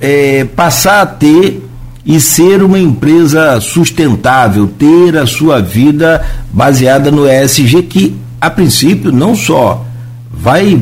é, 0.00 0.44
passar 0.44 1.02
a 1.02 1.06
ter 1.06 1.62
e 2.06 2.20
ser 2.20 2.62
uma 2.62 2.78
empresa 2.78 3.58
sustentável, 3.60 4.66
ter 4.66 5.16
a 5.16 5.26
sua 5.26 5.60
vida 5.60 6.22
baseada 6.52 7.10
no 7.10 7.26
ESG, 7.26 7.82
que 7.84 8.14
a 8.46 8.50
princípio 8.50 9.10
não 9.10 9.34
só 9.34 9.84
vai 10.30 10.80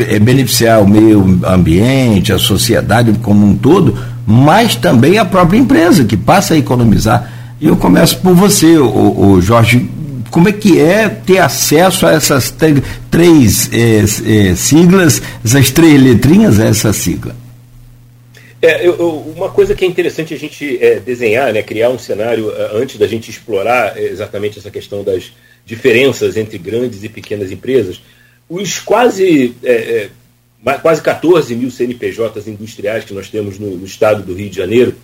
é, 0.00 0.18
beneficiar 0.18 0.82
o 0.82 0.88
meio 0.88 1.40
ambiente, 1.44 2.32
a 2.32 2.38
sociedade 2.38 3.12
como 3.22 3.46
um 3.46 3.56
todo, 3.56 3.98
mas 4.26 4.74
também 4.76 5.18
a 5.18 5.24
própria 5.24 5.58
empresa, 5.58 6.04
que 6.04 6.16
passa 6.16 6.54
a 6.54 6.58
economizar. 6.58 7.32
E 7.60 7.66
eu 7.66 7.76
começo 7.76 8.18
por 8.18 8.34
você, 8.34 8.76
o, 8.76 9.20
o 9.20 9.40
Jorge 9.40 9.88
como 10.30 10.48
é 10.48 10.52
que 10.52 10.78
é 10.78 11.08
ter 11.08 11.38
acesso 11.38 12.06
a 12.06 12.12
essas 12.12 12.54
três 13.10 13.70
é, 13.72 14.50
é, 14.50 14.54
siglas, 14.54 15.22
essas 15.42 15.70
três 15.70 16.00
letrinhas 16.00 16.58
essa 16.58 16.92
sigla? 16.92 17.34
É, 18.60 18.86
eu, 18.86 18.94
uma 19.34 19.48
coisa 19.48 19.74
que 19.74 19.84
é 19.84 19.88
interessante 19.88 20.34
a 20.34 20.38
gente 20.38 20.78
é, 20.82 20.98
desenhar, 20.98 21.52
né, 21.52 21.62
criar 21.62 21.90
um 21.90 21.98
cenário 21.98 22.50
é, 22.50 22.70
antes 22.74 22.98
da 22.98 23.06
gente 23.06 23.30
explorar 23.30 23.96
exatamente 23.96 24.58
essa 24.58 24.70
questão 24.70 25.02
das 25.02 25.32
diferenças 25.64 26.36
entre 26.36 26.58
grandes 26.58 27.04
e 27.04 27.08
pequenas 27.08 27.52
empresas, 27.52 28.00
os 28.48 28.78
quase, 28.78 29.54
é, 29.62 30.10
é, 30.64 30.78
quase 30.78 31.02
14 31.02 31.54
mil 31.54 31.70
CNPJs 31.70 32.48
industriais 32.48 33.04
que 33.04 33.12
nós 33.12 33.28
temos 33.28 33.58
no, 33.58 33.76
no 33.76 33.84
estado 33.84 34.22
do 34.22 34.34
Rio 34.34 34.48
de 34.48 34.56
Janeiro, 34.56 34.94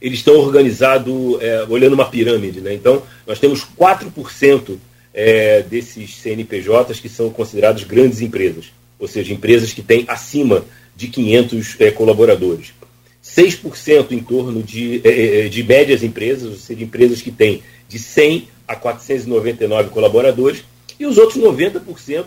eles 0.00 0.18
estão 0.18 0.34
organizados 0.36 1.40
é, 1.40 1.64
olhando 1.68 1.94
uma 1.94 2.08
pirâmide. 2.08 2.60
Né? 2.60 2.74
Então, 2.74 3.02
nós 3.26 3.38
temos 3.38 3.66
4% 3.78 4.76
é, 5.12 5.62
desses 5.62 6.16
CNPJs 6.16 7.00
que 7.00 7.08
são 7.08 7.30
considerados 7.30 7.84
grandes 7.84 8.20
empresas, 8.20 8.66
ou 8.98 9.08
seja, 9.08 9.32
empresas 9.32 9.72
que 9.72 9.82
têm 9.82 10.04
acima 10.08 10.64
de 10.96 11.08
500 11.08 11.76
é, 11.80 11.90
colaboradores. 11.90 12.72
6% 13.24 14.12
em 14.12 14.20
torno 14.20 14.62
de, 14.62 15.00
é, 15.04 15.46
é, 15.46 15.48
de 15.48 15.62
médias 15.62 16.02
empresas, 16.02 16.50
ou 16.50 16.56
seja, 16.56 16.82
empresas 16.82 17.20
que 17.20 17.30
têm 17.30 17.62
de 17.88 17.98
100 17.98 18.48
a 18.70 18.76
499 18.76 19.90
colaboradores, 19.90 20.62
e 20.98 21.04
os 21.04 21.18
outros 21.18 21.42
90% 21.42 22.26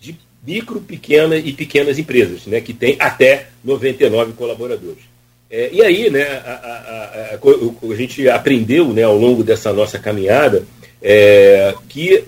de 0.00 0.18
micro, 0.46 0.80
pequenas 0.80 1.42
e 1.44 1.52
pequenas 1.52 1.98
empresas, 1.98 2.46
né, 2.46 2.58
que 2.62 2.72
têm 2.72 2.96
até 2.98 3.48
99 3.62 4.32
colaboradores. 4.32 5.04
É, 5.50 5.68
e 5.70 5.82
aí, 5.82 6.08
né, 6.08 6.22
a, 6.22 6.52
a, 6.52 7.34
a, 7.34 7.92
a, 7.92 7.96
gente 7.96 8.26
aprendeu 8.30 8.94
né, 8.94 9.02
ao 9.02 9.16
longo 9.16 9.44
dessa 9.44 9.74
nossa 9.74 9.98
caminhada 9.98 10.64
é, 11.02 11.74
que 11.86 12.24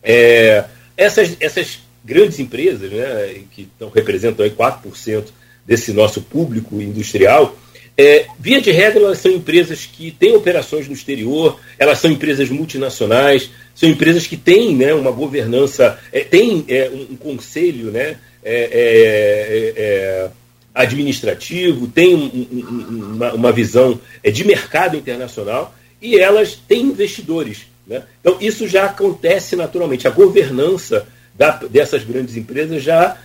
é, 0.00 0.64
essas, 0.96 1.36
essas 1.40 1.80
grandes 2.04 2.38
empresas, 2.38 2.88
né, 2.88 3.40
que 3.50 3.62
estão, 3.62 3.90
representam 3.90 4.44
aí 4.44 4.52
4% 4.52 5.24
desse 5.66 5.92
nosso 5.92 6.22
público 6.22 6.80
industrial, 6.80 7.56
é, 8.00 8.26
via 8.38 8.60
de 8.60 8.70
regra, 8.70 9.02
elas 9.02 9.18
são 9.18 9.32
empresas 9.32 9.84
que 9.84 10.12
têm 10.12 10.36
operações 10.36 10.86
no 10.86 10.94
exterior, 10.94 11.58
elas 11.76 11.98
são 11.98 12.08
empresas 12.08 12.48
multinacionais, 12.48 13.50
são 13.74 13.88
empresas 13.88 14.24
que 14.24 14.36
têm 14.36 14.76
né, 14.76 14.94
uma 14.94 15.10
governança, 15.10 15.98
é, 16.12 16.20
têm 16.20 16.64
é, 16.68 16.88
um, 16.88 17.14
um, 17.14 17.16
conselho 17.16 17.90
né, 17.90 18.16
é, 18.44 18.70
é, 18.72 19.72
é, 19.76 20.30
administrativo, 20.72 21.88
têm 21.88 22.14
um, 22.14 22.46
um, 22.52 23.14
uma, 23.16 23.32
uma, 23.32 23.50
visão 23.50 24.00
de 24.22 24.44
mercado 24.44 24.96
internacional 24.96 25.74
e 26.00 26.16
elas 26.20 26.54
têm 26.54 26.82
investidores. 26.82 27.66
Né? 27.84 28.04
Então, 28.20 28.36
isso 28.40 28.68
já 28.68 28.84
acontece 28.84 29.56
naturalmente. 29.56 30.06
A 30.06 30.12
governança 30.12 31.08
da, 31.34 31.50
dessas 31.50 32.04
grandes 32.04 32.36
empresas 32.36 32.80
já, 32.80 33.16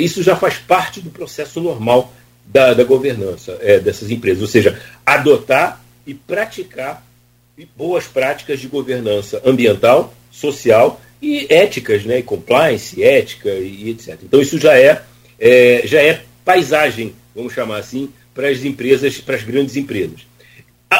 isso 0.00 0.22
já 0.22 0.36
faz 0.36 0.58
parte 0.58 1.00
do 1.00 1.08
processo 1.08 1.62
normal 1.62 2.12
da, 2.46 2.74
da 2.74 2.84
governança 2.84 3.58
é, 3.60 3.78
dessas 3.78 4.10
empresas, 4.10 4.42
ou 4.42 4.48
seja, 4.48 4.80
adotar 5.04 5.82
e 6.06 6.14
praticar 6.14 7.04
boas 7.76 8.06
práticas 8.06 8.60
de 8.60 8.66
governança 8.66 9.40
ambiental, 9.44 10.14
social 10.30 11.00
e 11.20 11.46
éticas, 11.48 12.04
né, 12.04 12.18
e 12.18 12.22
compliance, 12.22 13.02
ética 13.02 13.50
e, 13.50 13.90
etc. 13.90 14.18
Então 14.22 14.40
isso 14.40 14.58
já 14.58 14.76
é, 14.76 15.02
é, 15.38 15.82
já 15.84 16.02
é 16.02 16.22
paisagem, 16.44 17.14
vamos 17.34 17.52
chamar 17.52 17.78
assim, 17.78 18.08
para 18.34 18.48
as 18.48 18.64
empresas, 18.64 19.18
para 19.18 19.36
as 19.36 19.44
grandes 19.44 19.76
empresas. 19.76 20.20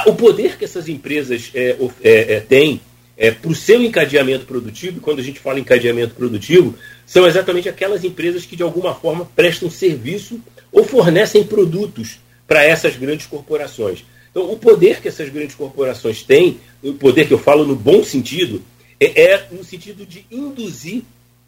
O 0.06 0.14
poder 0.14 0.56
que 0.56 0.64
essas 0.64 0.88
empresas 0.88 1.50
é, 1.54 1.76
é, 2.02 2.34
é 2.34 2.40
têm 2.40 2.80
é, 3.16 3.30
para 3.30 3.50
o 3.50 3.54
seu 3.54 3.82
encadeamento 3.82 4.46
produtivo, 4.46 4.99
e 4.99 5.00
quando 5.00 5.18
a 5.18 5.22
gente 5.22 5.38
fala 5.38 5.58
em 5.58 5.62
encadeamento 5.62 6.14
produtivo, 6.14 6.75
são 7.06 7.26
exatamente 7.26 7.68
aquelas 7.68 8.04
empresas 8.04 8.46
que 8.46 8.56
de 8.56 8.62
alguma 8.62 8.94
forma 8.94 9.28
prestam 9.37 9.70
serviço 9.70 10.40
ou 10.72 10.84
fornecem 10.84 11.44
produtos 11.44 12.18
para 12.46 12.64
essas 12.64 12.96
grandes 12.96 13.26
corporações. 13.26 14.04
Então, 14.30 14.50
o 14.50 14.56
poder 14.56 15.00
que 15.00 15.08
essas 15.08 15.28
grandes 15.28 15.54
corporações 15.54 16.22
têm, 16.22 16.58
o 16.82 16.94
poder 16.94 17.28
que 17.28 17.34
eu 17.34 17.38
falo 17.38 17.66
no 17.66 17.76
bom 17.76 18.02
sentido, 18.02 18.62
é, 18.98 19.20
é 19.20 19.48
no 19.52 19.62
sentido 19.62 20.06
de 20.06 20.24
induzir 20.30 21.02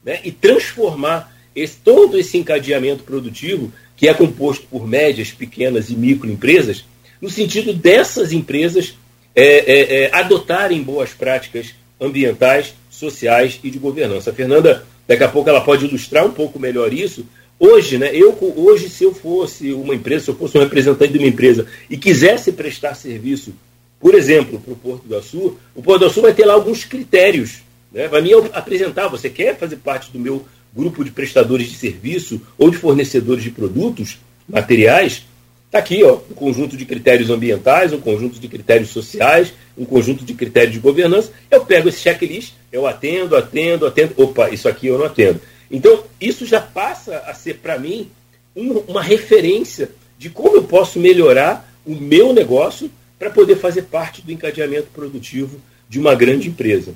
né, 0.05 0.21
e 0.23 0.31
transformar 0.31 1.35
esse, 1.57 1.77
todo 1.77 2.19
esse 2.19 2.37
encadeamento 2.37 3.05
produtivo, 3.05 3.73
que 3.97 4.09
é 4.09 4.13
composto 4.13 4.67
por 4.67 4.87
médias, 4.87 5.31
pequenas 5.31 5.89
e 5.89 5.97
microempresas, 5.97 6.85
no 7.21 7.31
sentido 7.31 7.73
dessas 7.73 8.33
empresas 8.33 8.95
é, 9.35 9.45
é, 9.45 10.05
é, 10.05 10.11
adotarem 10.15 10.83
boas 10.83 11.11
práticas 11.11 11.75
ambientais, 12.01 12.75
sociais 12.91 13.59
e 13.65 13.71
de 13.71 13.79
governança. 13.79 14.31
A 14.31 14.35
Fernanda, 14.35 14.85
daqui 15.09 15.25
a 15.25 15.29
pouco, 15.29 15.49
ela 15.49 15.61
pode 15.61 15.87
ilustrar 15.87 16.27
um 16.27 16.33
pouco 16.33 16.59
melhor 16.59 16.93
isso, 16.93 17.25
Hoje, 17.59 17.99
né, 17.99 18.11
eu, 18.15 18.37
hoje, 18.57 18.89
se 18.89 19.05
eu 19.05 19.15
fosse 19.15 19.73
uma 19.73 19.95
empresa, 19.95 20.25
se 20.25 20.31
eu 20.31 20.35
fosse 20.35 20.59
um 20.59 20.61
representante 20.61 21.13
de 21.13 21.19
uma 21.19 21.29
empresa 21.29 21.67
e 21.89 21.97
quisesse 21.97 22.53
prestar 22.53 22.95
serviço, 22.95 23.55
por 24.01 24.15
exemplo, 24.15 24.61
para 24.61 24.73
o 24.73 24.77
Porto 24.77 25.07
do 25.07 25.17
Açu, 25.17 25.57
o 25.75 25.83
Porto 25.83 26.01
do 26.01 26.07
Açu 26.07 26.21
vai 26.21 26.35
ter 26.35 26.45
lá 26.45 26.55
alguns 26.55 26.85
critérios. 26.85 27.63
Né, 27.93 28.09
vai 28.09 28.21
me 28.21 28.33
apresentar, 28.53 29.09
você 29.09 29.31
quer 29.31 29.57
fazer 29.57 29.77
parte 29.77 30.11
do 30.11 30.19
meu 30.19 30.45
grupo 30.75 31.05
de 31.05 31.11
prestadores 31.11 31.69
de 31.69 31.77
serviço 31.77 32.41
ou 32.59 32.71
de 32.71 32.77
fornecedores 32.77 33.45
de 33.45 33.51
produtos, 33.51 34.19
materiais? 34.49 35.25
Está 35.67 35.79
aqui 35.79 36.05
ó, 36.05 36.19
um 36.31 36.35
conjunto 36.35 36.77
de 36.77 36.85
critérios 36.85 37.31
ambientais, 37.31 37.93
um 37.93 38.01
conjunto 38.01 38.39
de 38.39 38.47
critérios 38.47 38.91
sociais, 38.91 39.53
um 39.77 39.85
conjunto 39.85 40.25
de 40.25 40.35
critérios 40.35 40.73
de 40.73 40.81
governança. 40.81 41.33
Eu 41.51 41.65
pego 41.65 41.89
esse 41.89 42.01
checklist, 42.01 42.53
eu 42.71 42.87
atendo, 42.87 43.35
atendo, 43.37 43.87
atendo. 43.87 44.15
Opa, 44.17 44.51
isso 44.51 44.69
aqui 44.69 44.89
eu 44.89 44.99
não 44.99 45.07
atendo. 45.07 45.41
Então, 45.71 46.05
isso 46.21 46.45
já 46.47 46.61
passa 46.61 47.19
a 47.27 47.35
ser, 47.35 47.59
para 47.59 47.79
mim, 47.79 48.11
um, 48.55 48.79
uma 48.89 49.03
referência 49.03 49.91
de 50.19 50.31
como 50.31 50.57
eu 50.57 50.65
posso 50.65 50.99
melhorar 50.99 51.69
o 51.85 51.95
meu 51.95 52.33
negócio 52.33 52.91
para 53.19 53.31
poder 53.31 53.57
fazer 53.57 53.83
parte 53.83 54.23
do 54.23 54.33
encadeamento 54.33 54.89
produtivo 54.93 55.61
de 55.89 55.99
uma 55.99 56.15
grande 56.15 56.49
empresa. 56.49 56.95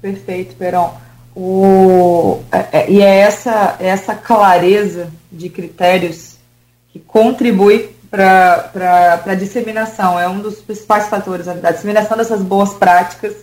Perfeito, 0.00 0.54
Peron. 0.56 0.98
O, 1.34 2.40
é, 2.50 2.78
é, 2.80 2.90
e 2.90 3.00
é 3.00 3.18
essa, 3.20 3.76
essa 3.78 4.14
clareza 4.14 5.12
de 5.30 5.48
critérios 5.48 6.36
que 6.92 6.98
contribui 6.98 7.90
para 8.10 9.22
a 9.24 9.34
disseminação, 9.34 10.18
é 10.18 10.28
um 10.28 10.40
dos 10.40 10.60
principais 10.60 11.08
fatores, 11.08 11.46
a 11.46 11.70
disseminação 11.70 12.16
dessas 12.16 12.42
boas 12.42 12.74
práticas 12.74 13.36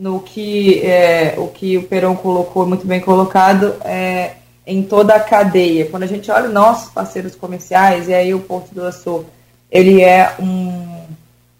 no 0.00 0.18
que 0.18 0.80
é, 0.80 1.34
o 1.36 1.48
que 1.48 1.76
o 1.76 1.82
Perão 1.82 2.16
colocou, 2.16 2.66
muito 2.66 2.86
bem 2.86 3.00
colocado, 3.00 3.74
é, 3.84 4.32
em 4.66 4.82
toda 4.82 5.14
a 5.14 5.20
cadeia. 5.20 5.84
Quando 5.84 6.04
a 6.04 6.06
gente 6.06 6.30
olha 6.30 6.48
nossos 6.48 6.90
parceiros 6.90 7.34
comerciais, 7.34 8.08
e 8.08 8.14
aí 8.14 8.32
o 8.32 8.40
Porto 8.40 8.74
do 8.74 8.86
Açu, 8.86 9.26
ele 9.70 10.00
é 10.00 10.34
um, 10.40 11.02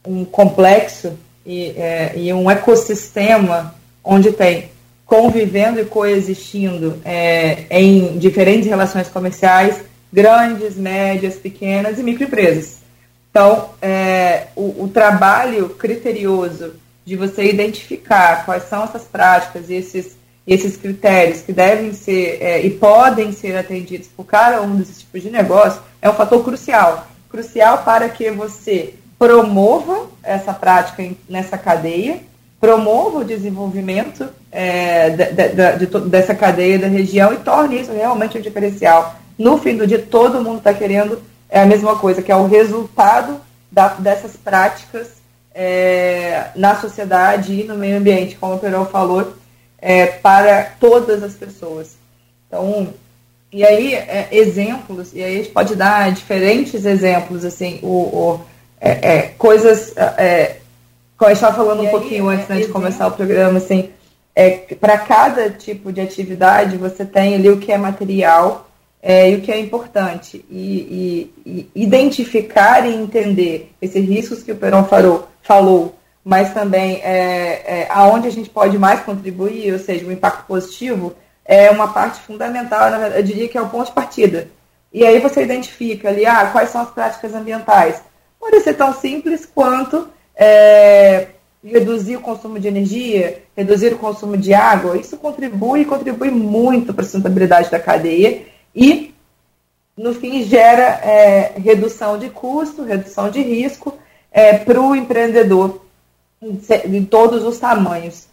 um 0.07 0.25
complexo 0.25 1.13
e, 1.45 1.75
é, 1.77 2.15
e 2.17 2.33
um 2.33 2.51
ecossistema 2.51 3.75
onde 4.03 4.33
tem 4.33 4.71
convivendo 5.05 5.79
e 5.79 5.85
coexistindo 5.85 6.99
é, 7.05 7.65
em 7.69 8.17
diferentes 8.17 8.69
relações 8.69 9.09
comerciais, 9.09 9.83
grandes, 10.11 10.77
médias, 10.77 11.35
pequenas 11.35 11.99
e 11.99 12.03
microempresas. 12.03 12.79
Então, 13.31 13.71
é, 13.83 14.47
o, 14.57 14.85
o 14.85 14.91
trabalho 14.93 15.69
criterioso 15.71 16.80
de 17.11 17.17
você 17.17 17.43
identificar 17.43 18.45
quais 18.45 18.69
são 18.69 18.85
essas 18.85 19.03
práticas 19.03 19.69
e 19.69 19.75
esses, 19.75 20.17
esses 20.47 20.77
critérios 20.77 21.41
que 21.41 21.53
devem 21.53 21.93
ser 21.93 22.39
é, 22.41 22.65
e 22.65 22.71
podem 22.71 23.33
ser 23.33 23.57
atendidos 23.57 24.07
por 24.07 24.23
cada 24.23 24.63
um 24.63 24.77
desses 24.77 25.01
tipos 25.01 25.21
de 25.21 25.29
negócio 25.29 25.83
é 26.01 26.09
um 26.09 26.15
fator 26.15 26.45
crucial. 26.45 27.09
Crucial 27.29 27.79
para 27.79 28.09
que 28.09 28.31
você 28.31 28.95
promova 29.19 30.07
essa 30.23 30.55
prática 30.55 31.05
nessa 31.29 31.59
cadeia, 31.59 32.21
promova 32.61 33.19
o 33.19 33.25
desenvolvimento 33.25 34.29
é, 34.53 35.11
de, 35.11 35.33
de, 35.33 35.87
de, 35.87 36.01
dessa 36.09 36.33
cadeia 36.33 36.79
da 36.79 36.87
região 36.87 37.33
e 37.33 37.39
torne 37.39 37.81
isso 37.81 37.93
realmente 37.93 38.39
um 38.39 38.41
diferencial. 38.41 39.17
No 39.37 39.59
fim 39.59 39.77
do 39.77 39.85
dia, 39.85 39.99
todo 39.99 40.45
mundo 40.45 40.59
está 40.59 40.73
querendo 40.73 41.21
é 41.49 41.61
a 41.61 41.67
mesma 41.67 41.97
coisa, 41.97 42.23
que 42.23 42.31
é 42.31 42.37
o 42.37 42.47
resultado 42.47 43.41
da, 43.69 43.89
dessas 43.95 44.37
práticas 44.37 45.20
é, 45.55 46.49
na 46.55 46.77
sociedade 46.81 47.61
e 47.61 47.65
no 47.65 47.77
meio 47.77 47.99
ambiente, 47.99 48.37
como 48.37 48.55
o 48.55 48.59
Perol 48.59 48.87
falou, 48.87 49.35
é, 49.79 50.07
para 50.07 50.65
todas 50.79 51.23
as 51.23 51.35
pessoas. 51.35 51.97
Então, 52.47 52.93
e 53.53 53.65
aí, 53.65 53.95
é, 53.95 54.29
exemplos, 54.31 55.13
e 55.13 55.23
aí 55.23 55.35
a 55.35 55.37
gente 55.39 55.51
pode 55.51 55.75
dar 55.75 56.13
diferentes 56.13 56.85
exemplos, 56.85 57.45
assim, 57.45 57.81
o, 57.83 57.89
o 57.89 58.41
é, 58.81 59.17
é, 59.17 59.23
coisas, 59.37 59.93
é, 59.97 60.57
como 61.17 61.31
a 61.31 61.35
gente 61.35 61.43
estava 61.43 61.57
falando 61.57 61.81
e 61.81 61.83
um 61.83 61.87
aí, 61.87 61.91
pouquinho 61.91 62.29
antes 62.29 62.49
né, 62.49 62.61
de 62.61 62.69
começar 62.69 63.07
o 63.09 63.13
programa, 63.13 63.59
assim, 63.59 63.91
é, 64.35 64.51
para 64.81 64.97
cada 64.99 65.51
tipo 65.51 65.93
de 65.93 66.01
atividade 66.01 66.77
você 66.77 67.05
tem 67.05 67.35
ali 67.35 67.51
o 67.51 67.59
que 67.59 67.73
é 67.73 67.77
material, 67.77 68.70
é, 69.03 69.31
e 69.31 69.37
o 69.37 69.41
que 69.41 69.51
é 69.51 69.59
importante, 69.59 70.45
e, 70.51 71.33
e, 71.45 71.71
e, 71.75 71.83
identificar 71.83 72.87
e 72.87 72.95
entender 72.95 73.73
esses 73.81 74.07
riscos 74.07 74.43
que 74.43 74.53
o 74.53 74.57
Perón 74.57 74.85
falou, 74.85 75.29
falou 75.43 75.95
mas 76.25 76.53
também 76.53 77.01
é, 77.03 77.63
é, 77.83 77.87
aonde 77.91 78.29
a 78.29 78.31
gente 78.31 78.51
pode 78.51 78.79
mais 78.79 79.01
contribuir, 79.01 79.73
ou 79.73 79.79
seja, 79.79 80.07
o 80.07 80.13
impacto 80.13 80.47
positivo, 80.47 81.15
é 81.45 81.71
uma 81.71 81.89
parte 81.89 82.21
fundamental, 82.21 82.91
eu 82.91 83.23
diria 83.23 83.49
que 83.49 83.59
é 83.59 83.63
o 83.63 83.69
ponto 83.69 83.87
de 83.87 83.93
partida. 83.93 84.49
E 84.93 85.05
aí 85.05 85.19
você 85.19 85.43
identifica 85.43 86.09
ali, 86.09 86.27
ah, 86.27 86.51
quais 86.53 86.71
são 86.71 86.83
as 86.83 86.91
práticas 86.91 87.35
ambientais. 87.35 88.03
Pode 88.39 88.61
ser 88.61 88.75
tão 88.75 88.93
simples 88.93 89.47
quanto 89.47 90.09
é, 90.37 91.29
reduzir 91.65 92.17
o 92.17 92.21
consumo 92.21 92.59
de 92.59 92.69
energia, 92.69 93.43
reduzir 93.57 93.95
o 93.95 93.99
consumo 93.99 94.37
de 94.37 94.53
água, 94.53 94.97
isso 94.97 95.17
contribui 95.17 95.85
contribui 95.85 96.31
muito 96.31 96.93
para 96.93 97.03
a 97.03 97.05
sustentabilidade 97.05 97.71
da 97.71 97.79
cadeia 97.79 98.43
e, 98.75 99.15
no 99.97 100.15
fim, 100.15 100.43
gera 100.45 101.01
é, 101.03 101.59
redução 101.59 102.19
de 102.19 102.31
custo, 102.31 102.85
redução 102.85 103.31
de 103.31 103.43
risco 103.43 103.99
é, 104.31 104.59
para 104.59 104.81
o 104.81 104.95
empreendedor 104.95 105.85
em 106.43 107.05
todos 107.05 107.45
os 107.45 107.59
tamanhos. 107.59 108.29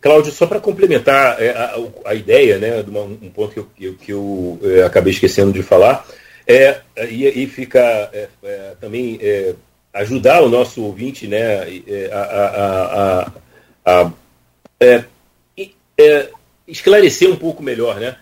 Cláudio, 0.00 0.32
só 0.32 0.46
para 0.46 0.60
complementar 0.60 1.40
é, 1.40 1.50
a, 1.50 1.76
a, 2.06 2.14
ideia, 2.14 2.58
né, 2.58 2.82
de 2.82 2.90
uma, 2.90 3.02
um 3.02 3.30
ponto 3.30 3.52
que 3.52 3.60
eu, 3.60 3.68
eu, 3.80 3.94
que 3.96 4.12
eu 4.12 4.58
é, 4.62 4.82
acabei 4.82 5.12
esquecendo 5.12 5.52
de 5.52 5.62
falar, 5.62 6.06
é, 6.46 6.80
e, 7.08 7.26
e 7.42 7.46
fica 7.46 7.80
é, 8.12 8.28
é 8.42 8.74
também 8.80 9.18
é, 9.20 9.54
ajudar 9.92 10.42
o 10.42 10.48
nosso 10.48 10.82
ouvinte 10.82 11.26
né, 11.26 11.82
é, 11.86 12.10
a, 12.12 13.30
a, 13.84 14.02
a 14.02 15.04
esclarecer 16.66 17.30
um 17.30 17.36
pouco 17.36 17.62
melhor 17.62 18.00
né, 18.00 18.16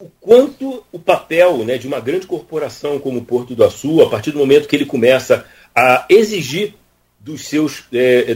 o 0.00 0.10
quanto 0.18 0.82
o 0.90 0.98
papel 0.98 1.58
né, 1.58 1.76
de 1.76 1.86
uma 1.86 2.00
grande 2.00 2.26
corporação 2.26 2.98
como 2.98 3.18
o 3.18 3.24
Porto 3.24 3.54
do 3.54 3.62
Açu, 3.62 4.00
a 4.00 4.08
partir 4.08 4.30
do 4.32 4.38
momento 4.38 4.66
que 4.66 4.74
ele 4.74 4.86
começa 4.86 5.44
a 5.76 6.06
exigir 6.08 6.74
dos 7.20 7.42
seus, 7.42 7.84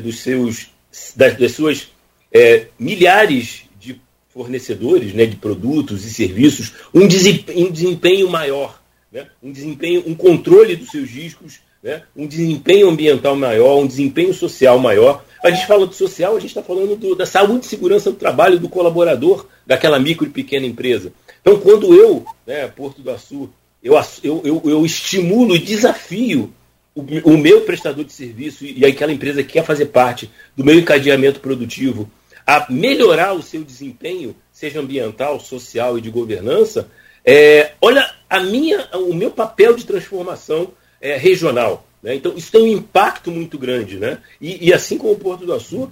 dos 0.03 0.20
seus 0.20 0.68
das, 1.16 1.37
das 1.37 1.53
suas 1.53 1.88
é, 2.31 2.66
milhares 2.79 3.62
de 3.81 3.98
fornecedores 4.29 5.14
né, 5.14 5.24
de 5.24 5.37
produtos 5.37 6.05
e 6.05 6.12
serviços 6.12 6.72
um 6.92 7.09
desempenho, 7.09 7.66
um 7.66 7.70
desempenho 7.72 8.29
maior, 8.29 8.81
né, 9.11 9.27
um 9.42 9.50
desempenho, 9.50 10.05
um 10.07 10.14
controle 10.14 10.77
dos 10.77 10.90
seus 10.90 11.09
riscos, 11.09 11.61
né, 11.83 12.03
um 12.14 12.27
desempenho 12.27 12.90
ambiental 12.90 13.35
maior, 13.37 13.79
um 13.79 13.87
desempenho 13.87 14.35
social 14.35 14.79
maior. 14.79 15.24
A 15.42 15.50
gente 15.50 15.66
fala 15.66 15.87
do 15.87 15.94
social, 15.94 16.37
a 16.37 16.40
gente 16.40 16.50
está 16.50 16.62
falando 16.62 16.96
do, 16.96 17.14
da 17.14 17.27
saúde 17.27 17.66
e 17.66 17.68
segurança 17.68 18.11
do 18.11 18.16
trabalho 18.16 18.59
do 18.59 18.68
colaborador 18.68 19.46
daquela 19.66 19.98
micro 19.98 20.27
e 20.27 20.31
pequena 20.31 20.66
empresa. 20.66 21.12
Então, 21.45 21.61
quando 21.61 21.95
eu, 21.95 22.25
né, 22.47 22.67
Porto 22.69 23.03
do 23.03 23.11
Açu, 23.11 23.51
eu, 23.83 24.01
eu, 24.23 24.43
eu, 24.47 24.63
eu 24.65 24.87
estimulo 24.87 25.55
e 25.55 25.59
desafio 25.59 26.51
o, 26.95 27.03
o 27.03 27.37
meu 27.37 27.61
prestador 27.61 28.03
de 28.03 28.15
serviço 28.15 28.65
e 28.65 28.83
aquela 28.87 29.13
empresa 29.13 29.43
que 29.43 29.53
quer 29.53 29.65
fazer 29.65 29.87
parte 29.87 30.31
do 30.57 30.65
meu 30.65 30.75
encadeamento 30.75 31.41
produtivo 31.41 32.11
a 32.47 32.67
melhorar 32.73 33.35
o 33.35 33.43
seu 33.43 33.63
desempenho, 33.63 34.35
seja 34.51 34.81
ambiental, 34.81 35.39
social 35.39 35.99
e 35.99 36.01
de 36.01 36.09
governança, 36.09 36.89
é, 37.23 37.73
olha 37.81 38.11
a 38.29 38.41
minha, 38.41 38.89
o 38.95 39.13
meu 39.13 39.31
papel 39.31 39.75
de 39.75 39.85
transformação 39.85 40.73
é, 40.99 41.15
regional. 41.17 41.87
Né? 42.03 42.15
Então, 42.15 42.33
isso 42.35 42.53
tem 42.53 42.63
um 42.63 42.69
impacto 42.79 43.31
muito 43.31 43.59
grande. 43.59 43.99
Né? 43.99 44.19
E, 44.41 44.69
e 44.69 44.73
assim 44.73 44.97
como 44.97 45.13
o 45.13 45.19
Porto 45.19 45.45
do 45.45 45.53
Açu, 45.53 45.91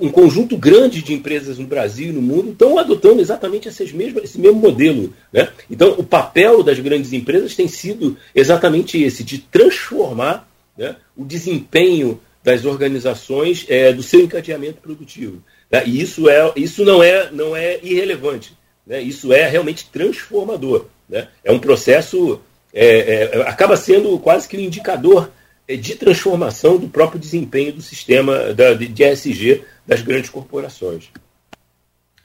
um 0.00 0.08
conjunto 0.08 0.56
grande 0.56 1.02
de 1.02 1.12
empresas 1.12 1.58
no 1.58 1.66
Brasil 1.66 2.08
e 2.08 2.12
no 2.12 2.22
mundo 2.22 2.50
estão 2.50 2.78
adotando 2.78 3.20
exatamente 3.20 3.68
esses 3.68 3.92
mesmos, 3.92 4.24
esse 4.24 4.40
mesmo 4.40 4.58
modelo. 4.58 5.12
Né? 5.32 5.48
Então, 5.70 5.94
o 5.98 6.04
papel 6.04 6.62
das 6.62 6.78
grandes 6.78 7.12
empresas 7.12 7.54
tem 7.54 7.68
sido 7.68 8.16
exatamente 8.34 9.02
esse, 9.02 9.24
de 9.24 9.38
transformar 9.38 10.48
né, 10.76 10.96
o 11.16 11.24
desempenho 11.24 12.20
das 12.42 12.64
organizações 12.64 13.66
é, 13.68 13.92
do 13.92 14.02
seu 14.02 14.20
encadeamento 14.20 14.80
produtivo. 14.80 15.42
Tá? 15.68 15.82
E 15.84 16.00
isso, 16.00 16.28
é, 16.28 16.52
isso 16.54 16.84
não, 16.84 17.02
é, 17.02 17.30
não 17.32 17.56
é 17.56 17.80
irrelevante. 17.82 18.56
Né? 18.86 19.00
Isso 19.00 19.32
é 19.32 19.48
realmente 19.48 19.90
transformador. 19.90 20.86
Né? 21.08 21.28
É 21.42 21.50
um 21.50 21.58
processo, 21.58 22.40
é, 22.72 23.30
é, 23.34 23.40
acaba 23.42 23.76
sendo 23.76 24.18
quase 24.20 24.48
que 24.48 24.56
um 24.56 24.60
indicador 24.60 25.30
de 25.68 25.96
transformação 25.96 26.76
do 26.76 26.88
próprio 26.88 27.18
desempenho 27.18 27.72
do 27.72 27.82
sistema 27.82 28.54
da, 28.54 28.74
de, 28.74 29.02
ESG 29.02 29.64
das 29.86 30.00
grandes 30.00 30.30
corporações. 30.30 31.10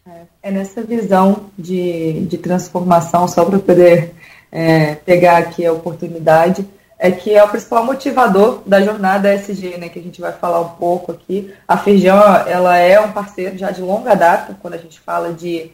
É, 0.07 0.21
é 0.43 0.51
nessa 0.51 0.83
visão 0.83 1.49
de, 1.57 2.21
de 2.25 2.37
transformação, 2.37 3.27
só 3.27 3.43
para 3.45 3.59
poder 3.59 4.13
é, 4.51 4.95
pegar 4.95 5.37
aqui 5.37 5.65
a 5.65 5.73
oportunidade, 5.73 6.65
é 6.99 7.09
que 7.09 7.33
é 7.33 7.43
o 7.43 7.49
principal 7.49 7.83
motivador 7.83 8.61
da 8.63 8.79
jornada 8.79 9.33
SG, 9.33 9.77
né, 9.77 9.89
que 9.89 9.97
a 9.97 10.03
gente 10.03 10.21
vai 10.21 10.31
falar 10.33 10.61
um 10.61 10.69
pouco 10.69 11.11
aqui. 11.11 11.51
A 11.67 11.75
Feijão, 11.75 12.19
ela 12.45 12.77
é 12.77 12.99
um 12.99 13.11
parceiro 13.11 13.57
já 13.57 13.71
de 13.71 13.81
longa 13.81 14.13
data, 14.13 14.55
quando 14.61 14.75
a 14.75 14.77
gente 14.77 14.99
fala 14.99 15.33
de 15.33 15.71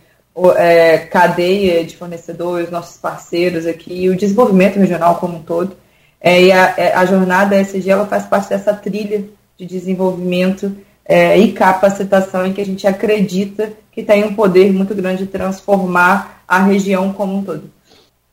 é, 0.56 1.00
cadeia 1.00 1.84
de 1.84 1.98
fornecedores, 1.98 2.70
nossos 2.70 2.96
parceiros 2.98 3.66
aqui, 3.66 4.04
e 4.04 4.10
o 4.10 4.16
desenvolvimento 4.16 4.78
regional 4.78 5.16
como 5.16 5.38
um 5.38 5.44
todo. 5.44 5.76
É, 6.20 6.42
e 6.42 6.52
a, 6.52 6.74
é, 6.78 6.94
a, 6.94 7.06
jornada 7.06 7.56
SG, 7.56 7.90
ela 7.90 8.08
faz 8.08 8.26
parte 8.26 8.50
dessa 8.50 8.74
trilha 8.74 9.26
de 9.58 9.66
desenvolvimento 9.66 10.76
é, 11.06 11.38
e 11.38 11.52
capacitação 11.52 12.46
em 12.46 12.54
que 12.54 12.62
a 12.62 12.66
gente 12.66 12.86
acredita 12.88 13.72
que 13.92 14.04
tem 14.04 14.24
um 14.24 14.34
poder 14.34 14.72
muito 14.74 14.94
grande 14.94 15.26
de 15.26 15.32
transformar 15.32 16.44
a 16.48 16.60
região 16.60 17.14
como 17.14 17.38
um 17.38 17.44
todo. 17.44 17.70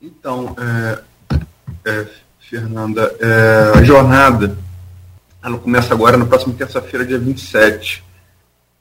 Então, 0.01 0.55
é, 0.59 0.99
é 1.87 2.07
Fernanda. 2.39 3.15
É, 3.21 3.79
a 3.79 3.83
jornada 3.83 4.57
ela 5.43 5.59
começa 5.59 5.93
agora 5.93 6.17
na 6.17 6.25
próxima 6.25 6.55
terça-feira, 6.55 7.05
dia 7.05 7.19
27, 7.19 8.03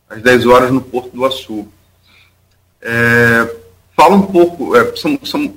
às 0.09 0.21
10 0.21 0.45
horas, 0.45 0.71
no 0.71 0.81
Porto 0.81 1.11
do 1.11 1.25
Açu. 1.25 1.67
É, 2.81 3.55
fala 3.95 4.15
um 4.15 4.21
pouco, 4.21 4.73
são, 4.97 5.19
são, 5.23 5.53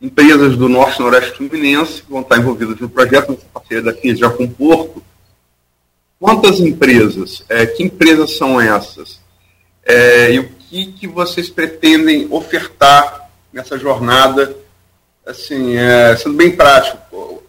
empresas 0.00 0.56
do 0.56 0.68
Norte 0.68 0.98
e 0.98 1.02
Noroeste 1.02 1.36
Fluminense 1.36 2.02
vão 2.08 2.20
estar 2.20 2.38
envolvidas 2.38 2.78
no 2.78 2.88
projeto, 2.88 3.32
nessa 3.32 3.46
parceria 3.52 3.82
daqui 3.82 4.14
já 4.14 4.30
com 4.30 4.44
o 4.44 4.50
Porto. 4.50 5.02
Quantas 6.20 6.60
empresas? 6.60 7.44
É, 7.48 7.66
que 7.66 7.82
empresas 7.82 8.36
são 8.36 8.60
essas? 8.60 9.20
É, 9.84 10.32
e 10.32 10.38
o 10.40 10.48
que, 10.48 10.92
que 10.92 11.06
vocês 11.06 11.48
pretendem 11.48 12.26
ofertar 12.30 13.30
nessa 13.52 13.78
jornada 13.78 14.56
assim, 15.26 15.76
é, 15.76 16.16
sendo 16.16 16.36
bem 16.36 16.54
prático, 16.56 17.42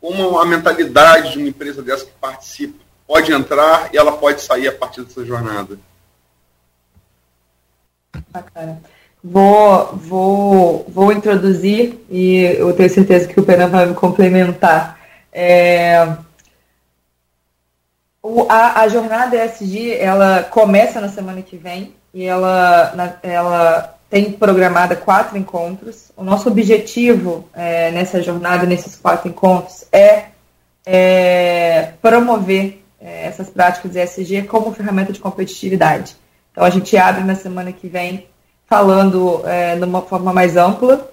como 0.00 0.38
a 0.38 0.44
mentalidade 0.44 1.32
de 1.32 1.38
uma 1.38 1.48
empresa 1.48 1.82
dessa 1.82 2.04
que 2.04 2.12
participa 2.20 2.84
pode 3.06 3.32
entrar 3.32 3.90
e 3.92 3.96
ela 3.96 4.12
pode 4.12 4.42
sair 4.42 4.68
a 4.68 4.72
partir 4.72 5.02
dessa 5.02 5.24
jornada? 5.24 5.78
Bacana. 8.30 8.82
Vou, 9.26 9.96
vou, 9.96 10.86
vou 10.86 11.10
introduzir 11.10 11.98
e 12.10 12.42
eu 12.58 12.74
tenho 12.74 12.90
certeza 12.90 13.26
que 13.26 13.40
o 13.40 13.42
Penan 13.42 13.68
vai 13.68 13.86
me 13.86 13.94
complementar. 13.94 15.00
É, 15.32 15.96
a, 18.50 18.82
a 18.82 18.88
jornada 18.88 19.42
ESG 19.42 19.94
ela 19.94 20.42
começa 20.42 21.00
na 21.00 21.08
semana 21.08 21.40
que 21.40 21.56
vem 21.56 21.94
e 22.12 22.24
ela, 22.24 22.92
na, 22.94 23.14
ela 23.22 23.98
tem 24.10 24.30
programada 24.30 24.94
quatro 24.94 25.38
encontros. 25.38 26.12
O 26.14 26.22
nosso 26.22 26.50
objetivo 26.50 27.48
é, 27.54 27.90
nessa 27.92 28.22
jornada, 28.22 28.66
nesses 28.66 28.94
quatro 28.94 29.30
encontros, 29.30 29.86
é, 29.90 30.26
é 30.84 31.94
promover 32.02 32.84
é, 33.00 33.24
essas 33.24 33.48
práticas 33.48 33.96
ESG 33.96 34.42
como 34.42 34.74
ferramenta 34.74 35.14
de 35.14 35.20
competitividade. 35.20 36.14
Então, 36.52 36.62
a 36.62 36.68
gente 36.68 36.94
abre 36.94 37.24
na 37.24 37.34
semana 37.34 37.72
que 37.72 37.88
vem 37.88 38.26
falando 38.66 39.42
é, 39.44 39.76
de 39.76 39.84
uma 39.84 40.02
forma 40.02 40.32
mais 40.32 40.56
ampla 40.56 41.10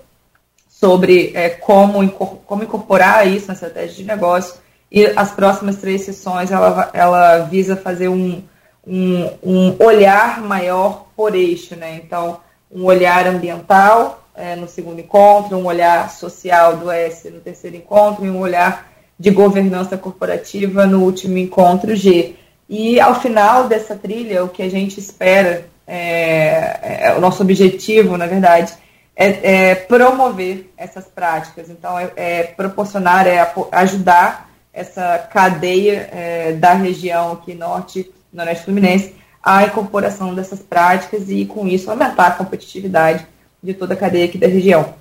sobre 0.67 1.31
é, 1.35 1.49
como, 1.49 2.09
como 2.45 2.63
incorporar 2.63 3.27
isso 3.27 3.47
na 3.47 3.53
estratégia 3.53 3.97
de 3.97 4.03
negócio. 4.03 4.55
E 4.91 5.05
as 5.15 5.31
próximas 5.31 5.77
três 5.77 6.01
sessões, 6.01 6.51
ela, 6.51 6.89
ela 6.93 7.39
visa 7.39 7.77
fazer 7.77 8.09
um, 8.09 8.41
um, 8.85 9.29
um 9.43 9.75
olhar 9.79 10.41
maior 10.41 11.05
por 11.15 11.35
eixo, 11.35 11.75
né? 11.75 12.01
Então, 12.03 12.39
um 12.69 12.85
olhar 12.85 13.27
ambiental 13.27 14.27
é, 14.35 14.55
no 14.55 14.67
segundo 14.67 14.99
encontro, 14.99 15.57
um 15.57 15.65
olhar 15.65 16.09
social 16.09 16.77
do 16.77 16.89
S 16.89 17.29
no 17.29 17.39
terceiro 17.39 17.75
encontro 17.77 18.25
e 18.25 18.29
um 18.29 18.39
olhar 18.39 18.91
de 19.19 19.29
governança 19.29 19.97
corporativa 19.97 20.87
no 20.87 21.03
último 21.03 21.37
encontro 21.37 21.95
G. 21.95 22.35
E 22.67 22.99
ao 22.99 23.19
final 23.19 23.67
dessa 23.67 23.95
trilha, 23.95 24.43
o 24.43 24.49
que 24.49 24.63
a 24.63 24.69
gente 24.69 24.99
espera, 24.99 25.65
é, 25.93 27.07
é 27.07 27.13
o 27.17 27.19
nosso 27.19 27.43
objetivo, 27.43 28.15
na 28.15 28.25
verdade, 28.25 28.73
é, 29.13 29.71
é 29.71 29.75
promover 29.75 30.71
essas 30.77 31.05
práticas. 31.05 31.69
Então, 31.69 31.99
é, 31.99 32.11
é 32.15 32.43
proporcionar, 32.43 33.27
é 33.27 33.45
ajudar 33.73 34.49
essa 34.71 35.17
cadeia 35.31 36.09
é, 36.13 36.53
da 36.53 36.73
região 36.73 37.33
aqui 37.33 37.53
norte, 37.53 38.09
noroeste 38.31 38.63
fluminense, 38.63 39.15
a 39.43 39.65
incorporação 39.65 40.33
dessas 40.33 40.59
práticas 40.59 41.29
e, 41.29 41.45
com 41.45 41.67
isso, 41.67 41.91
aumentar 41.91 42.27
a 42.27 42.31
competitividade 42.31 43.27
de 43.61 43.73
toda 43.73 43.93
a 43.93 43.97
cadeia 43.97 44.25
aqui 44.25 44.37
da 44.37 44.47
região. 44.47 44.93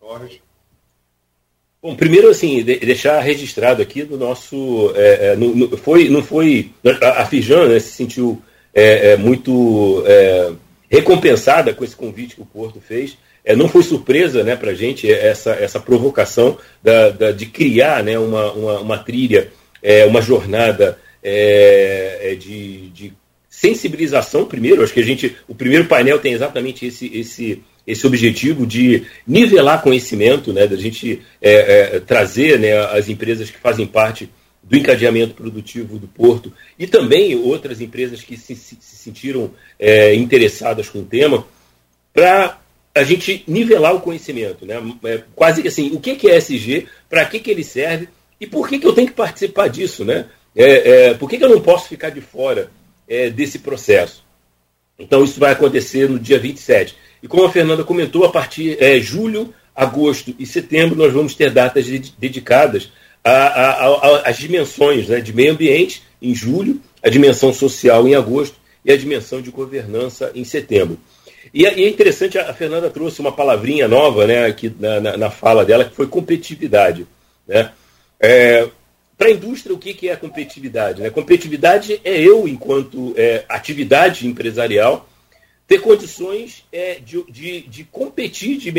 Jorge. 0.00 0.40
Bom, 1.82 1.96
primeiro, 1.96 2.28
assim, 2.28 2.62
de, 2.62 2.78
deixar 2.78 3.18
registrado 3.18 3.82
aqui 3.82 4.04
do 4.04 4.16
nosso. 4.16 4.92
É, 4.94 5.32
é, 5.32 5.36
no, 5.36 5.56
no, 5.56 5.76
foi, 5.76 6.08
não 6.08 6.22
foi. 6.22 6.70
A, 7.02 7.22
a 7.22 7.26
Fijan 7.26 7.66
né, 7.66 7.80
se 7.80 7.88
sentiu 7.88 8.40
é, 8.74 9.12
é 9.12 9.16
muito 9.16 10.02
é, 10.06 10.52
recompensada 10.90 11.74
com 11.74 11.84
esse 11.84 11.96
convite 11.96 12.34
que 12.34 12.42
o 12.42 12.46
Porto 12.46 12.80
fez 12.80 13.16
é, 13.44 13.56
não 13.56 13.68
foi 13.68 13.82
surpresa 13.82 14.44
né, 14.44 14.56
para 14.56 14.70
a 14.70 14.74
gente 14.74 15.10
essa, 15.10 15.52
essa 15.52 15.80
provocação 15.80 16.58
da, 16.82 17.10
da, 17.10 17.32
de 17.32 17.46
criar 17.46 18.02
né, 18.02 18.18
uma, 18.18 18.52
uma, 18.52 18.80
uma 18.80 18.98
trilha, 18.98 19.50
é, 19.82 20.04
uma 20.04 20.22
jornada 20.22 20.98
é, 21.22 22.18
é, 22.22 22.34
de, 22.34 22.90
de 22.90 23.12
sensibilização 23.48 24.44
primeiro. 24.44 24.82
Acho 24.82 24.94
que 24.94 25.00
a 25.00 25.04
gente, 25.04 25.36
o 25.48 25.54
primeiro 25.54 25.86
painel 25.86 26.18
tem 26.18 26.32
exatamente 26.32 26.86
esse, 26.86 27.06
esse, 27.16 27.62
esse 27.86 28.06
objetivo 28.06 28.64
de 28.64 29.04
nivelar 29.26 29.82
conhecimento, 29.82 30.52
né, 30.52 30.66
da 30.66 30.76
gente 30.76 31.20
é, 31.40 31.96
é, 31.96 32.00
trazer 32.00 32.58
né, 32.58 32.78
as 32.86 33.08
empresas 33.08 33.50
que 33.50 33.58
fazem 33.58 33.86
parte 33.86 34.30
do 34.72 34.78
encadeamento 34.78 35.34
produtivo 35.34 35.98
do 35.98 36.08
porto 36.08 36.50
e 36.78 36.86
também 36.86 37.34
outras 37.36 37.82
empresas 37.82 38.22
que 38.22 38.38
se, 38.38 38.56
se 38.56 38.78
sentiram 38.80 39.50
é, 39.78 40.14
interessadas 40.14 40.88
com 40.88 41.00
o 41.00 41.04
tema 41.04 41.46
para 42.10 42.58
a 42.94 43.02
gente 43.02 43.44
nivelar 43.46 43.94
o 43.94 44.00
conhecimento, 44.00 44.64
né? 44.64 44.76
É, 45.04 45.24
quase 45.36 45.68
assim, 45.68 45.90
o 45.92 46.00
que, 46.00 46.26
é 46.26 46.36
SG, 46.36 46.86
para 47.06 47.26
que, 47.26 47.38
que 47.38 47.50
ele 47.50 47.62
serve 47.62 48.08
e 48.40 48.46
por 48.46 48.66
que, 48.66 48.78
que 48.78 48.86
eu 48.86 48.94
tenho 48.94 49.08
que 49.08 49.12
participar 49.12 49.68
disso, 49.68 50.06
né? 50.06 50.24
É, 50.56 51.08
é, 51.08 51.14
por 51.14 51.28
que, 51.28 51.36
que 51.36 51.44
eu 51.44 51.50
não 51.50 51.60
posso 51.60 51.86
ficar 51.86 52.08
de 52.08 52.22
fora 52.22 52.70
é, 53.06 53.28
desse 53.28 53.58
processo? 53.58 54.24
Então, 54.98 55.22
isso 55.22 55.38
vai 55.38 55.52
acontecer 55.52 56.08
no 56.08 56.18
dia 56.18 56.38
27. 56.38 56.96
E 57.22 57.28
como 57.28 57.44
a 57.44 57.52
Fernanda 57.52 57.84
comentou, 57.84 58.24
a 58.24 58.32
partir 58.32 58.76
de 58.76 58.82
é, 58.82 58.98
julho, 59.00 59.52
agosto 59.76 60.34
e 60.38 60.46
setembro, 60.46 60.96
nós 60.96 61.12
vamos 61.12 61.34
ter 61.34 61.50
datas 61.50 61.86
dedicadas 62.18 62.90
às 63.24 64.36
dimensões 64.36 65.08
né, 65.08 65.20
de 65.20 65.32
meio 65.32 65.52
ambiente, 65.52 66.02
em 66.20 66.34
julho, 66.34 66.80
a 67.02 67.08
dimensão 67.08 67.52
social 67.52 68.06
em 68.06 68.14
agosto 68.14 68.56
e 68.84 68.92
a 68.92 68.96
dimensão 68.96 69.40
de 69.40 69.50
governança 69.50 70.30
em 70.34 70.44
setembro. 70.44 70.98
E, 71.52 71.62
e 71.62 71.66
é 71.66 71.88
interessante, 71.88 72.38
a 72.38 72.52
Fernanda 72.54 72.90
trouxe 72.90 73.20
uma 73.20 73.32
palavrinha 73.32 73.88
nova 73.88 74.26
né, 74.26 74.46
aqui 74.46 74.74
na, 74.78 75.00
na, 75.00 75.16
na 75.16 75.30
fala 75.30 75.64
dela, 75.64 75.84
que 75.84 75.94
foi 75.94 76.06
competitividade. 76.06 77.06
Né? 77.46 77.70
É, 78.20 78.68
para 79.18 79.28
a 79.28 79.32
indústria, 79.32 79.74
o 79.74 79.78
que, 79.78 79.94
que 79.94 80.08
é 80.08 80.12
a 80.12 80.16
competitividade? 80.16 81.02
Né? 81.02 81.10
Competitividade 81.10 82.00
é 82.04 82.20
eu, 82.20 82.48
enquanto 82.48 83.14
é, 83.16 83.44
atividade 83.48 84.26
empresarial, 84.26 85.08
ter 85.66 85.80
condições 85.80 86.64
é, 86.72 86.98
de, 87.04 87.22
de, 87.30 87.60
de, 87.62 87.84
competir 87.84 88.58
de, 88.58 88.72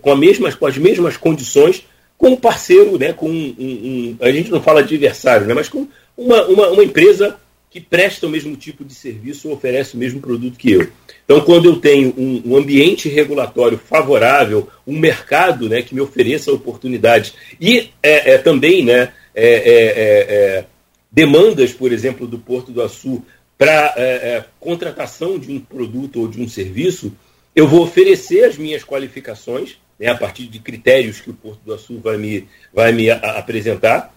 com, 0.00 0.12
a 0.12 0.52
com 0.52 0.66
as 0.66 0.78
mesmas 0.78 1.16
condições 1.16 1.84
com 2.16 2.28
um 2.28 2.36
parceiro, 2.36 2.98
né, 2.98 3.12
com 3.12 3.28
um, 3.28 3.54
um, 3.58 4.16
a 4.20 4.30
gente 4.30 4.50
não 4.50 4.62
fala 4.62 4.82
de 4.82 4.94
adversário, 4.94 5.46
né, 5.46 5.54
mas 5.54 5.68
com 5.68 5.86
uma, 6.16 6.44
uma, 6.46 6.68
uma 6.70 6.84
empresa 6.84 7.38
que 7.70 7.80
presta 7.80 8.26
o 8.26 8.30
mesmo 8.30 8.56
tipo 8.56 8.84
de 8.84 8.94
serviço 8.94 9.48
ou 9.48 9.54
oferece 9.54 9.94
o 9.94 9.98
mesmo 9.98 10.18
produto 10.20 10.56
que 10.56 10.72
eu. 10.72 10.88
Então, 11.24 11.40
quando 11.42 11.66
eu 11.66 11.76
tenho 11.76 12.14
um, 12.16 12.42
um 12.52 12.56
ambiente 12.56 13.08
regulatório 13.08 13.76
favorável, 13.76 14.68
um 14.86 14.98
mercado 14.98 15.68
né, 15.68 15.82
que 15.82 15.94
me 15.94 16.00
ofereça 16.00 16.50
oportunidades 16.50 17.34
e 17.60 17.90
é, 18.02 18.32
é 18.32 18.38
também 18.38 18.82
né, 18.82 19.12
é, 19.34 19.46
é, 19.46 19.48
é, 19.48 20.34
é 20.34 20.64
demandas, 21.12 21.72
por 21.72 21.92
exemplo, 21.92 22.26
do 22.26 22.38
Porto 22.38 22.72
do 22.72 22.80
Açu 22.80 23.22
para 23.58 24.46
contratação 24.60 25.38
de 25.38 25.52
um 25.52 25.60
produto 25.60 26.20
ou 26.20 26.28
de 26.28 26.40
um 26.40 26.48
serviço, 26.48 27.12
eu 27.54 27.66
vou 27.66 27.82
oferecer 27.82 28.44
as 28.44 28.56
minhas 28.56 28.84
qualificações, 28.84 29.78
né, 29.98 30.08
a 30.08 30.14
partir 30.14 30.46
de 30.46 30.58
critérios 30.58 31.20
que 31.20 31.30
o 31.30 31.34
Porto 31.34 31.60
do 31.64 31.74
Açu 31.74 31.98
vai 32.00 32.16
me, 32.16 32.48
vai 32.72 32.92
me 32.92 33.10
a, 33.10 33.16
apresentar, 33.38 34.14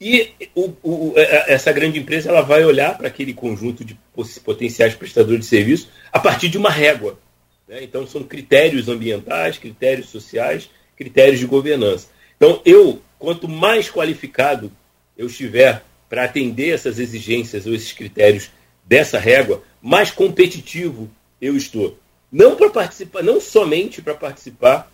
e 0.00 0.32
o, 0.54 0.72
o, 0.82 1.14
essa 1.16 1.72
grande 1.72 1.98
empresa 1.98 2.28
ela 2.28 2.42
vai 2.42 2.64
olhar 2.64 2.96
para 2.98 3.08
aquele 3.08 3.32
conjunto 3.32 3.84
de 3.84 3.96
potenciais 4.44 4.94
prestadores 4.94 5.40
de 5.40 5.46
serviço 5.46 5.88
a 6.12 6.18
partir 6.18 6.48
de 6.48 6.58
uma 6.58 6.70
régua. 6.70 7.18
Né? 7.66 7.82
Então, 7.84 8.06
são 8.06 8.22
critérios 8.22 8.88
ambientais, 8.88 9.56
critérios 9.56 10.08
sociais, 10.08 10.68
critérios 10.96 11.40
de 11.40 11.46
governança. 11.46 12.08
Então, 12.36 12.60
eu, 12.64 13.00
quanto 13.18 13.48
mais 13.48 13.90
qualificado 13.90 14.70
eu 15.16 15.26
estiver 15.26 15.82
para 16.08 16.24
atender 16.24 16.74
essas 16.74 16.98
exigências 16.98 17.64
ou 17.66 17.74
esses 17.74 17.92
critérios 17.92 18.50
dessa 18.84 19.18
régua, 19.18 19.62
mais 19.80 20.10
competitivo 20.10 21.10
eu 21.40 21.56
estou. 21.56 21.98
Não 22.30 22.56
para 22.56 22.68
participar, 22.68 23.22
não 23.22 23.40
somente 23.40 24.02
para 24.02 24.14
participar 24.14 24.92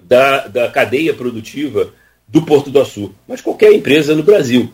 da, 0.00 0.46
da 0.46 0.70
cadeia 0.70 1.14
produtiva 1.14 1.92
do 2.26 2.42
Porto 2.42 2.70
do 2.70 2.80
Açu, 2.80 3.14
mas 3.28 3.40
qualquer 3.40 3.72
empresa 3.72 4.14
no 4.14 4.22
Brasil. 4.22 4.72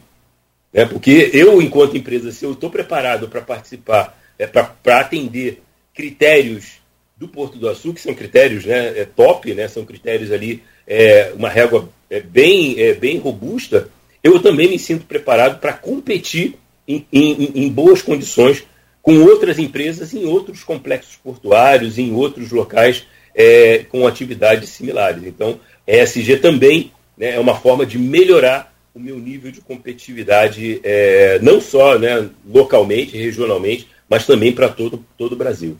Né? 0.72 0.84
Porque 0.84 1.30
eu, 1.32 1.60
enquanto 1.60 1.96
empresa, 1.96 2.30
se 2.30 2.44
eu 2.44 2.52
estou 2.52 2.70
preparado 2.70 3.28
para 3.28 3.40
participar, 3.40 4.18
é, 4.38 4.46
para 4.46 5.00
atender 5.00 5.62
critérios 5.92 6.78
do 7.16 7.26
Porto 7.26 7.58
do 7.58 7.68
Açu, 7.68 7.92
que 7.92 8.00
são 8.00 8.14
critérios 8.14 8.64
né, 8.64 9.00
é, 9.00 9.04
top, 9.04 9.52
né, 9.54 9.66
são 9.66 9.84
critérios 9.84 10.30
ali, 10.30 10.62
é, 10.86 11.32
uma 11.34 11.48
régua 11.48 11.88
é, 12.08 12.20
bem, 12.20 12.80
é, 12.80 12.94
bem 12.94 13.18
robusta, 13.18 13.90
eu 14.22 14.40
também 14.40 14.68
me 14.68 14.78
sinto 14.78 15.04
preparado 15.04 15.58
para 15.58 15.72
competir 15.72 16.56
em, 16.86 17.04
em, 17.12 17.64
em, 17.64 17.68
boas 17.68 18.00
condições 18.00 18.64
com 19.02 19.18
outras 19.20 19.58
empresas 19.58 20.14
em 20.14 20.24
outros 20.24 20.64
complexos 20.64 21.16
portuários, 21.16 21.98
em 21.98 22.14
outros 22.14 22.50
locais 22.50 23.06
é, 23.38 23.84
com 23.88 24.04
atividades 24.04 24.70
similares. 24.70 25.22
Então, 25.22 25.60
ESG 25.86 26.38
também 26.38 26.92
né, 27.16 27.36
é 27.36 27.38
uma 27.38 27.54
forma 27.54 27.86
de 27.86 27.96
melhorar 27.96 28.74
o 28.92 28.98
meu 28.98 29.16
nível 29.16 29.52
de 29.52 29.60
competitividade, 29.60 30.80
é, 30.82 31.38
não 31.40 31.60
só 31.60 31.96
né, 31.96 32.28
localmente, 32.44 33.16
regionalmente, 33.16 33.88
mas 34.10 34.26
também 34.26 34.52
para 34.52 34.68
todo, 34.68 35.04
todo 35.16 35.34
o 35.34 35.36
Brasil. 35.36 35.78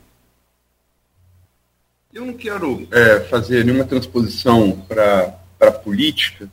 Eu 2.13 2.25
não 2.25 2.33
quero 2.33 2.87
é, 2.91 3.19
fazer 3.21 3.65
nenhuma 3.65 3.83
transposição 3.83 4.71
para 4.87 5.37
a 5.59 5.71
política, 5.71 6.49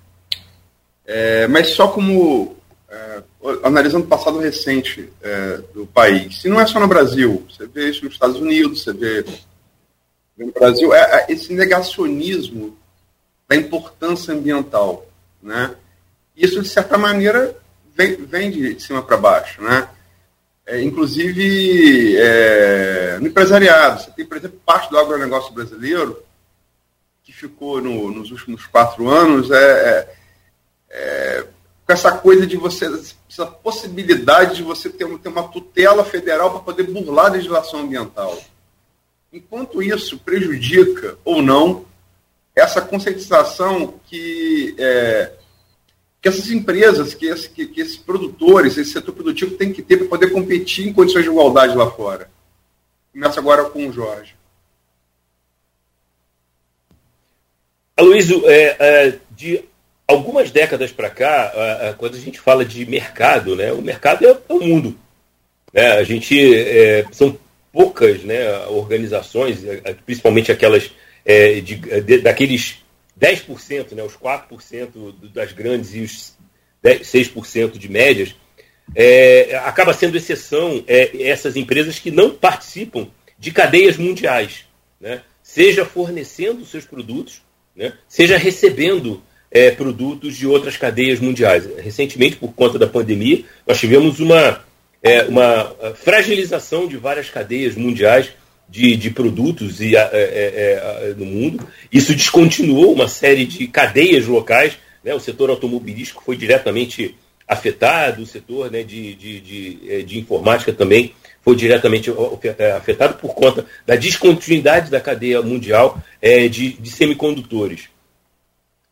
é, 1.07 1.47
mas 1.47 1.69
só 1.69 1.87
como 1.87 2.57
é, 2.91 3.23
analisando 3.63 4.05
o 4.05 4.09
passado 4.09 4.39
recente 4.39 5.09
é, 5.23 5.61
do 5.73 5.87
país. 5.87 6.41
Se 6.41 6.49
não 6.49 6.61
é 6.61 6.67
só 6.67 6.81
no 6.81 6.89
Brasil, 6.89 7.47
você 7.49 7.65
vê 7.67 7.91
isso 7.91 8.05
nos 8.05 8.15
Estados 8.15 8.37
Unidos, 8.37 8.83
você 8.83 8.93
vê 8.93 9.25
no 10.45 10.53
Brasil, 10.53 10.93
é, 10.93 11.01
é 11.01 11.33
esse 11.33 11.53
negacionismo 11.53 12.77
da 13.49 13.57
importância 13.57 14.35
ambiental. 14.35 15.07
Né? 15.43 15.75
Isso, 16.37 16.61
de 16.61 16.69
certa 16.69 16.99
maneira, 16.99 17.57
vem, 17.95 18.17
vem 18.17 18.51
de 18.51 18.81
cima 18.81 19.03
para 19.03 19.17
baixo. 19.17 19.63
Né? 19.63 19.89
É, 20.67 20.83
inclusive, 20.83 22.17
é, 22.19 23.19
no 23.21 23.29
empresariado, 23.29 24.03
você 24.03 24.11
tem, 24.11 24.27
por 24.27 24.37
exemplo, 24.37 24.61
parte 24.65 24.91
do 24.91 24.99
agronegócio 24.99 25.55
brasileiro 25.55 26.23
que 27.23 27.33
ficou 27.33 27.81
no, 27.81 28.11
nos 28.11 28.31
últimos 28.31 28.67
quatro 28.67 29.09
anos 29.09 29.51
é, 29.51 29.57
é, 29.57 30.15
é, 30.91 31.47
com 31.85 31.93
essa 31.93 32.13
coisa 32.13 32.47
de 32.47 32.57
você, 32.57 32.87
essa 33.29 33.47
possibilidade 33.47 34.57
de 34.57 34.63
você 34.63 34.89
ter, 34.89 35.07
ter 35.19 35.29
uma 35.29 35.49
tutela 35.49 36.05
federal 36.05 36.51
para 36.51 36.61
poder 36.61 36.85
burlar 36.85 37.27
a 37.27 37.31
legislação 37.31 37.81
ambiental. 37.81 38.37
Enquanto 39.37 39.83
isso 39.83 40.19
prejudica 40.19 41.19
ou 41.23 41.43
não 41.43 41.85
essa 42.55 42.81
conscientização 42.81 44.01
que, 44.07 44.75
é, 44.79 45.33
que 46.23 46.29
essas 46.31 46.51
empresas, 46.51 47.13
que, 47.13 47.27
esse, 47.27 47.51
que, 47.51 47.67
que, 47.67 47.83
esses 47.83 47.99
produtores, 47.99 48.79
esse 48.79 48.93
setor 48.93 49.13
produtivo 49.13 49.55
tem 49.55 49.75
que 49.75 49.83
ter 49.83 49.99
para 49.99 50.09
poder 50.09 50.31
competir 50.31 50.89
em 50.89 50.93
condições 50.95 51.25
de 51.25 51.29
igualdade 51.29 51.77
lá 51.77 51.91
fora. 51.91 52.31
Começa 53.13 53.39
agora 53.39 53.67
com 53.67 53.87
o 53.87 53.93
Jorge. 53.93 54.35
Aloysio, 57.95 58.43
é, 58.49 58.77
é, 58.79 59.19
de 59.33 59.63
algumas 60.09 60.51
décadas 60.51 60.91
para 60.91 61.11
cá, 61.11 61.53
é, 61.55 61.93
quando 61.93 62.15
a 62.15 62.21
gente 62.21 62.41
fala 62.41 62.65
de 62.65 62.87
mercado, 62.87 63.55
né, 63.55 63.71
o 63.71 63.83
mercado 63.83 64.27
é, 64.27 64.31
é 64.31 64.53
o 64.55 64.61
mundo. 64.61 64.99
Né? 65.75 65.93
A 65.93 66.05
gente 66.05 66.55
é, 66.55 67.05
são 67.13 67.39
poucas 67.77 68.23
né, 68.23 68.57
organizações, 68.69 69.63
é, 69.63 69.95
principalmente 70.07 70.51
aquelas 70.51 70.91
é, 71.27 71.61
de, 71.61 71.75
de, 71.75 72.19
daqueles 72.23 72.79
10%, 73.21 73.93
né, 73.93 74.03
os 74.03 74.15
4% 74.17 75.31
das 75.35 75.53
grandes 75.53 75.95
e 75.95 76.01
os 76.01 76.33
10, 76.83 77.03
6% 77.03 77.77
de 77.77 77.91
médias, 77.91 78.35
é, 78.95 79.61
acaba 79.63 79.93
sendo 79.93 80.17
exceção 80.17 80.83
é, 80.87 81.23
essas 81.29 81.55
empresas 81.55 81.99
que 81.99 82.11
não 82.11 82.31
participam 82.31 83.09
de 83.39 83.51
cadeias 83.51 83.99
mundiais, 83.99 84.65
né, 84.99 85.21
seja 85.43 85.85
fornecendo 85.85 86.65
seus 86.65 86.87
produtos, 86.87 87.43
né, 87.77 87.93
seja 88.09 88.39
recebendo 88.39 89.23
é, 89.51 89.71
produtos 89.71 90.35
de 90.35 90.47
outras 90.47 90.79
cadeias 90.79 91.21
mundiais. 91.21 91.69
Recentemente, 91.77 92.37
por 92.37 92.55
conta 92.55 92.79
da 92.79 92.87
pandemia, 92.87 93.45
nós 93.67 93.79
tivemos 93.79 94.19
uma, 94.19 94.65
é, 95.07 95.23
uma 95.25 95.73
fragilização 95.95 96.89
de 96.89 96.97
várias 96.97 97.31
cadeias 97.31 97.77
mundiais 97.77 98.31
de, 98.69 98.97
de 98.97 99.11
produtos 99.11 99.81
e, 99.81 99.95
é, 99.97 100.01
é, 100.01 101.11
é, 101.11 101.15
no 101.17 101.25
mundo. 101.25 101.67
Isso 101.93 102.15
descontinuou 102.15 102.93
uma 102.93 103.07
série 103.07 103.45
de 103.45 103.69
cadeias 103.69 104.27
locais. 104.27 104.77
Né? 105.05 105.15
O 105.15 105.21
setor 105.21 105.51
automobilístico 105.51 106.23
foi 106.25 106.37
diretamente 106.37 107.15
afetado, 107.47 108.23
o 108.23 108.27
setor 108.27 108.73
né, 108.73 108.83
de, 108.83 109.15
de, 109.15 109.41
de, 109.41 109.79
é, 109.89 110.03
de, 110.03 110.19
informática 110.19 110.73
também 110.73 111.15
foi 111.43 111.55
diretamente 111.55 112.13
afetado 112.77 113.19
por 113.19 113.33
conta 113.33 113.65
da 113.87 113.95
descontinuidade 113.95 114.91
da 114.91 115.01
cadeia 115.01 115.41
mundial 115.41 116.03
é, 116.21 116.49
de, 116.49 116.73
de, 116.73 116.91
semicondutores. 116.91 117.85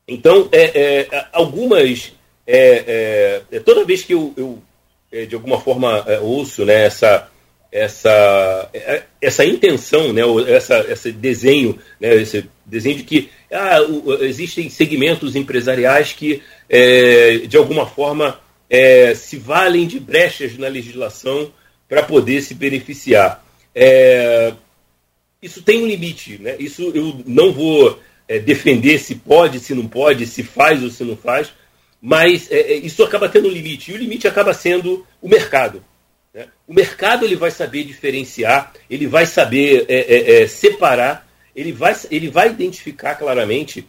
Então, 0.07 0.49
é, 0.53 1.09
é 1.11 1.27
algumas. 1.33 2.13
Toda 3.65 3.85
vez 3.85 4.05
que 4.05 4.15
eu, 4.15 4.33
eu 4.37 4.63
de 5.29 5.35
alguma 5.35 5.61
forma, 5.61 6.05
ouço 6.21 6.65
né, 6.65 6.85
essa, 6.85 7.29
essa, 7.71 8.71
essa 9.21 9.45
intenção, 9.45 10.13
né, 10.13 10.23
essa, 10.49 10.81
esse 10.89 11.13
desenho, 11.13 11.79
né, 12.01 12.15
esse 12.17 12.49
desenho 12.67 12.97
de 12.97 13.05
que 13.05 13.31
ah, 13.53 13.79
existem 14.21 14.69
segmentos 14.69 15.37
empresariais 15.37 16.13
que, 16.13 16.43
de 17.49 17.57
alguma 17.57 17.87
forma, 17.87 18.41
se 19.15 19.37
valem 19.37 19.87
de 19.87 20.01
brechas 20.01 20.59
na 20.59 20.67
legislação 20.69 21.53
para 21.89 22.03
poder 22.03 22.43
se 22.43 22.55
beneficiar. 22.55 23.45
É, 23.75 24.53
isso 25.43 25.63
tem 25.63 25.83
um 25.83 25.87
limite, 25.87 26.39
né? 26.39 26.57
Isso 26.59 26.91
eu 26.95 27.23
não 27.27 27.53
vou 27.53 27.99
é, 28.29 28.39
defender 28.39 28.99
se 28.99 29.17
pode, 29.17 29.61
se 29.61 29.75
não 29.75 29.87
pode, 29.87 30.27
se 30.27 30.43
faz 30.43 30.83
ou 30.83 30.91
se 30.91 31.05
não 31.05 31.17
faz, 31.17 31.53
mas 32.07 32.53
é, 32.53 32.57
é 32.57 32.75
isso 32.75 33.03
acaba 33.03 33.31
tendo 33.31 33.49
um 33.49 33.51
limite 33.51 33.91
e 33.91 33.95
o 33.95 33.97
limite 33.97 34.29
acaba 34.29 34.53
sendo 34.53 35.07
o 35.23 35.27
mercado. 35.27 35.83
Né? 36.35 36.47
O 36.69 36.75
mercado 36.75 37.25
ele 37.25 37.35
vai 37.35 37.51
saber 37.51 37.83
diferenciar, 37.85 38.75
ele 38.91 39.07
vai 39.07 39.25
saber 39.25 39.87
é, 39.89 40.43
é, 40.43 40.47
separar, 40.47 41.27
ele 41.57 41.73
vai, 41.73 41.97
ele 42.11 42.29
vai 42.29 42.51
identificar 42.51 43.15
claramente 43.15 43.89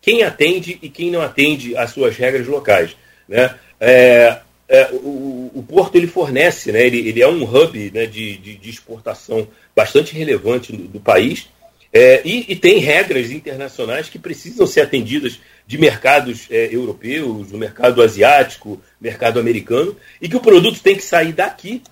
quem 0.00 0.22
atende 0.22 0.78
e 0.80 0.88
quem 0.88 1.10
não 1.10 1.20
atende 1.20 1.76
às 1.76 1.90
suas 1.90 2.16
regras 2.16 2.46
locais. 2.46 2.96
Né? 3.28 3.54
É, 3.78 4.38
é, 4.66 4.88
o, 4.92 5.50
o, 5.54 5.62
porto 5.68 5.96
ele 5.96 6.06
fornece, 6.06 6.72
né, 6.72 6.86
ele, 6.86 7.06
ele 7.06 7.20
é 7.20 7.28
um 7.28 7.44
hub 7.44 7.90
né, 7.92 8.06
de, 8.06 8.38
de, 8.38 8.56
de 8.56 8.70
exportação 8.70 9.46
bastante 9.76 10.14
relevante 10.14 10.72
do, 10.72 10.84
do 10.84 11.00
país 11.00 11.48
é, 11.96 12.22
e, 12.24 12.52
e, 12.52 12.56
tem 12.56 12.78
regras 12.78 13.30
internacionais 13.30 14.08
que 14.08 14.18
precisam 14.18 14.66
ser 14.66 14.80
atendidas 14.80 15.38
de 15.66 15.78
mercados 15.78 16.46
é, 16.50 16.74
europeus, 16.74 17.50
no 17.50 17.58
mercado 17.58 18.02
asiático, 18.02 18.80
mercado 19.00 19.40
americano, 19.40 19.96
e 20.20 20.28
que 20.28 20.36
o 20.36 20.40
produto 20.40 20.80
tem 20.80 20.96
que 20.96 21.02
sair 21.02 21.32
daqui 21.32 21.82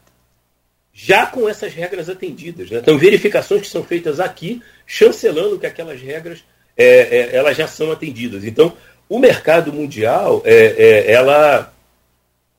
já 0.92 1.26
com 1.26 1.48
essas 1.48 1.72
regras 1.72 2.08
atendidas. 2.08 2.70
Né? 2.70 2.78
Então, 2.78 2.98
verificações 2.98 3.62
que 3.62 3.68
são 3.68 3.82
feitas 3.82 4.20
aqui, 4.20 4.62
chancelando 4.86 5.58
que 5.58 5.66
aquelas 5.66 6.00
regras 6.00 6.44
é, 6.76 6.84
é, 6.84 7.36
elas 7.36 7.56
já 7.56 7.66
são 7.66 7.90
atendidas. 7.90 8.44
Então, 8.44 8.76
o 9.08 9.18
mercado 9.18 9.72
mundial, 9.72 10.42
é, 10.44 11.10
ela 11.10 11.72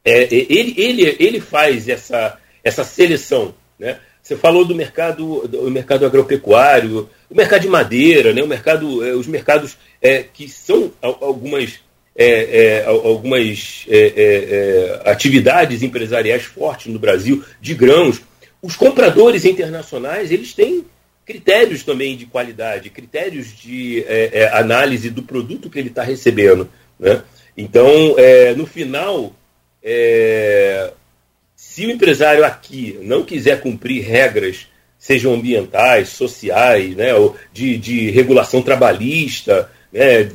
é, 0.04 0.28
ele, 0.34 0.74
ele, 0.78 1.16
ele 1.20 1.40
faz 1.40 1.88
essa, 1.88 2.38
essa 2.64 2.84
seleção. 2.84 3.56
Né? 3.80 3.98
Você 4.22 4.36
falou 4.36 4.66
do 4.66 4.76
mercado, 4.76 5.48
do 5.48 5.72
mercado 5.72 6.06
agropecuário, 6.06 7.10
o 7.34 7.36
mercado 7.36 7.62
de 7.64 7.68
madeira, 7.68 8.32
né? 8.32 8.44
o 8.44 8.48
mercado, 8.48 9.04
é, 9.04 9.14
os 9.14 9.26
mercados 9.26 9.76
é, 10.00 10.22
que 10.22 10.48
são 10.48 10.94
algumas, 11.02 11.80
é 12.16 12.84
algumas 12.86 13.88
atividades 15.04 15.82
empresariais 15.82 16.44
fortes 16.44 16.94
no 16.94 17.00
Brasil, 17.00 17.44
de 17.60 17.74
grãos. 17.74 18.22
Os 18.62 18.76
compradores 18.76 19.46
internacionais 19.46 20.32
eles 20.32 20.54
têm 20.54 20.86
critérios 21.26 21.82
também 21.82 22.16
de 22.16 22.28
qualidade, 22.28 22.92
critérios 22.92 23.48
de 23.48 24.06
análise 24.52 25.10
do 25.10 25.24
produto 25.24 25.72
que 25.72 25.80
ele 25.80 25.90
está 25.90 26.04
recebendo. 26.04 26.70
Né? 27.00 27.24
Então, 27.58 28.16
no 28.56 28.68
final, 28.68 29.34
se 31.56 31.86
o 31.88 31.90
empresário 31.90 32.46
aqui 32.46 33.00
não 33.02 33.24
quiser 33.24 33.60
cumprir 33.60 34.04
regras, 34.04 34.68
sejam 35.04 35.34
ambientais, 35.34 36.08
sociais, 36.10 36.96
né, 36.96 37.14
ou 37.14 37.36
de, 37.52 37.78
de 37.78 38.10
regulação 38.10 38.62
trabalhista, 38.62 39.70
né, 39.92 40.32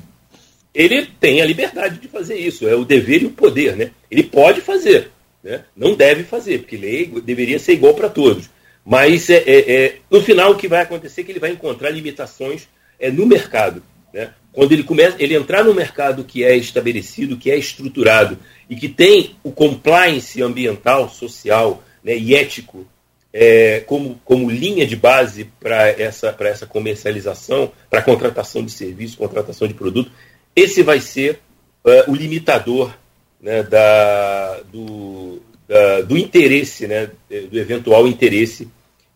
ele 0.75 1.09
tem 1.19 1.41
a 1.41 1.47
liberdade 1.47 1.99
de 1.99 2.07
fazer 2.07 2.37
isso, 2.37 2.69
é 2.69 2.75
o 2.77 2.85
dever 2.85 3.23
e 3.23 3.25
o 3.25 3.31
poder. 3.31 3.75
Né? 3.75 3.93
Ele 4.11 4.23
pode 4.23 4.61
fazer, 4.61 5.11
né? 5.43 5.65
não 5.75 5.95
deve 5.95 6.23
fazer, 6.23 6.59
porque 6.59 6.77
lei 6.77 7.11
deveria 7.25 7.59
ser 7.59 7.73
igual 7.73 7.95
para 7.95 8.11
todos. 8.11 8.51
Mas 8.85 9.31
é, 9.31 9.43
é, 9.47 9.73
é, 9.73 9.97
no 10.11 10.21
final 10.21 10.53
o 10.53 10.57
que 10.57 10.69
vai 10.69 10.83
acontecer 10.83 11.23
é 11.23 11.25
que 11.25 11.33
ele 11.33 11.41
vai 11.41 11.51
encontrar 11.51 11.89
limitações 11.89 12.69
é, 13.01 13.11
no 13.11 13.25
mercado. 13.25 13.83
Né? 14.13 14.29
Quando 14.53 14.73
ele 14.73 14.83
começa, 14.83 15.17
ele 15.19 15.35
entrar 15.35 15.65
no 15.65 15.73
mercado 15.73 16.25
que 16.25 16.45
é 16.45 16.55
estabelecido, 16.55 17.39
que 17.39 17.51
é 17.51 17.57
estruturado 17.57 18.39
e 18.69 18.77
que 18.77 18.89
tem 18.89 19.35
o 19.43 19.51
compliance 19.51 20.43
ambiental, 20.43 21.09
social 21.09 21.83
né, 22.05 22.15
e 22.15 22.35
ético 22.35 22.87
é, 23.33 23.81
como, 23.81 24.21
como 24.25 24.51
linha 24.51 24.87
de 24.87 24.97
base 24.97 25.45
para 25.61 25.89
essa, 25.89 26.35
essa 26.41 26.67
comercialização, 26.67 27.71
para 27.91 28.03
contratação 28.03 28.65
de 28.65 28.71
serviço, 28.71 29.19
contratação 29.19 29.69
de 29.69 29.75
produto, 29.75 30.11
esse 30.55 30.83
vai 30.83 31.01
ser 31.01 31.41
uh, 31.85 32.11
o 32.11 32.15
limitador 32.15 32.93
né, 33.41 33.63
da, 33.63 34.61
do, 34.73 35.41
da, 35.69 36.01
do 36.03 36.17
interesse, 36.17 36.87
né, 36.87 37.11
do 37.51 37.59
eventual 37.59 38.09
interesse 38.09 38.69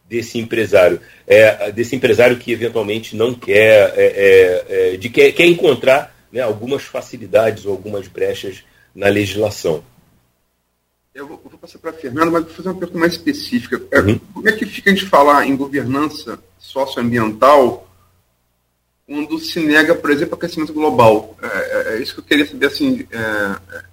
desse 0.09 0.39
empresário, 0.39 1.01
é, 1.27 1.73
desse 1.73 1.97
empresário 1.97 2.37
que 2.37 2.53
eventualmente 2.53 3.17
não 3.17 3.33
quer, 3.33 3.95
é, 3.97 4.05
é, 4.05 4.65
é 4.69 4.97
de 4.99 5.09
quer, 5.09 5.33
quer 5.33 5.47
encontrar 5.47 6.15
né, 6.31 6.43
algumas 6.43 6.83
facilidades 6.83 7.65
ou 7.65 7.73
algumas 7.73 8.09
brechas 8.09 8.63
na 8.95 9.09
legislação. 9.09 9.83
Eu 11.15 11.27
vou, 11.27 11.41
vou 11.45 11.59
passar 11.59 11.79
para 11.79 11.91
a 11.91 11.95
Fernanda, 11.95 12.31
mas 12.31 12.45
vou 12.45 12.55
fazer 12.55 12.69
uma 12.71 12.79
pergunta 12.79 12.99
mais 12.99 13.13
específica. 13.13 13.81
É, 13.91 14.01
uhum. 14.01 14.19
Como 14.33 14.49
é 14.49 14.53
que 14.53 14.65
fica 14.65 14.91
a 14.91 14.95
gente 14.95 15.07
falar 15.07 15.47
em 15.47 15.57
governança 15.57 16.39
socioambiental 16.59 17.87
quando 19.07 19.39
se 19.39 19.61
nega, 19.61 19.95
por 19.95 20.11
exemplo, 20.11 20.35
aquecimento 20.35 20.73
global? 20.73 21.37
É, 21.43 21.47
é, 21.47 21.95
é 21.95 22.03
isso 22.03 22.15
que 22.15 22.21
eu 22.21 22.25
queria 22.25 22.47
saber, 22.47 22.67
assim, 22.67 23.07
é, 23.11 23.19
é 23.19 23.93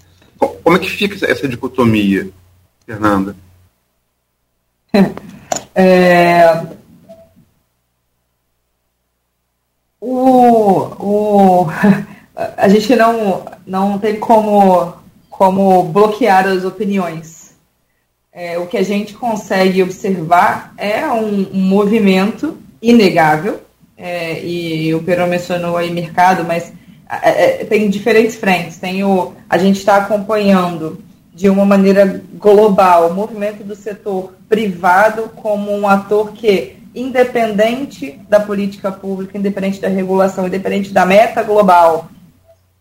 como 0.63 0.77
é 0.77 0.79
que 0.79 0.89
fica 0.89 1.25
essa 1.25 1.47
dicotomia, 1.47 2.29
Fernanda? 2.85 3.35
É, 5.75 6.65
o, 10.01 10.81
o, 10.99 11.67
a 12.35 12.67
gente 12.67 12.93
não, 12.97 13.45
não 13.65 13.97
tem 13.97 14.19
como, 14.19 14.93
como 15.39 15.83
bloquear 15.83 16.45
as 16.45 16.65
opiniões. 16.65 17.51
É, 18.29 18.59
o 18.59 18.67
que 18.67 18.75
a 18.75 18.83
gente 18.83 19.13
consegue 19.13 19.81
observar 19.81 20.73
é 20.77 21.07
um, 21.07 21.47
um 21.53 21.61
movimento 21.61 22.57
inegável, 22.81 23.61
é, 23.97 24.43
e 24.43 24.93
o 24.93 25.01
Perão 25.01 25.27
mencionou 25.27 25.77
aí 25.77 25.91
mercado, 25.91 26.43
mas 26.43 26.73
é, 27.09 27.61
é 27.61 27.65
tem 27.65 27.89
diferentes 27.89 28.35
frentes. 28.35 28.79
Tem 28.79 29.01
o, 29.05 29.33
a 29.49 29.57
gente 29.57 29.77
está 29.77 29.95
acompanhando 29.95 31.01
de 31.33 31.49
uma 31.49 31.63
maneira 31.63 32.21
global 32.33 33.09
o 33.09 33.13
movimento 33.13 33.63
do 33.63 33.77
setor 33.77 34.33
privado 34.49 35.29
como 35.37 35.71
um 35.71 35.87
ator 35.87 36.33
que 36.33 36.75
independente 36.93 38.19
da 38.27 38.41
política 38.41 38.91
pública, 38.91 39.37
independente 39.37 39.79
da 39.79 39.87
regulação, 39.87 40.47
independente 40.47 40.91
da 40.91 41.05
meta 41.05 41.41
global 41.43 42.09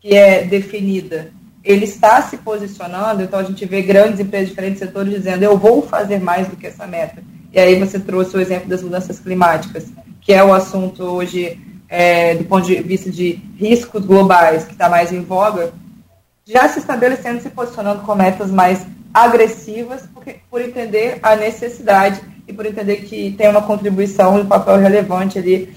que 0.01 0.17
é 0.17 0.43
definida, 0.43 1.31
ele 1.69 1.85
está 1.85 2.23
se 2.23 2.39
posicionando, 2.39 3.23
então 3.23 3.39
a 3.39 3.43
gente 3.43 3.63
vê 3.67 3.83
grandes 3.83 4.19
empresas 4.19 4.49
de 4.49 4.55
diferentes 4.55 4.79
setores 4.79 5.13
dizendo 5.13 5.43
eu 5.43 5.59
vou 5.59 5.83
fazer 5.83 6.19
mais 6.19 6.49
do 6.49 6.57
que 6.57 6.67
essa 6.67 6.87
meta. 6.87 7.23
E 7.53 7.61
aí 7.61 7.79
você 7.79 8.01
trouxe 8.01 8.35
o 8.35 8.41
exemplo 8.41 8.71
das 8.71 8.83
mudanças 8.83 9.21
climáticas, 9.21 9.85
que 10.23 10.33
é 10.33 10.43
o 10.43 10.55
assunto 10.55 11.03
hoje, 11.03 11.61
é, 11.87 12.35
do 12.37 12.45
ponto 12.45 12.67
de 12.67 12.77
vista 12.77 13.11
de 13.11 13.33
riscos 13.59 14.03
globais, 14.07 14.65
que 14.65 14.73
está 14.73 14.89
mais 14.89 15.13
em 15.13 15.21
voga, 15.21 15.75
já 16.47 16.67
se 16.69 16.79
estabelecendo, 16.79 17.43
se 17.43 17.51
posicionando 17.51 18.01
com 18.01 18.15
metas 18.15 18.51
mais 18.51 18.87
agressivas, 19.13 20.09
porque, 20.15 20.37
por 20.51 20.63
entender 20.63 21.19
a 21.23 21.37
necessidade 21.37 22.19
e 22.47 22.53
por 22.53 22.65
entender 22.65 22.97
que 22.97 23.33
tem 23.33 23.49
uma 23.51 23.61
contribuição 23.61 24.39
e 24.39 24.41
um 24.41 24.47
papel 24.47 24.79
relevante 24.79 25.39
ali 25.39 25.75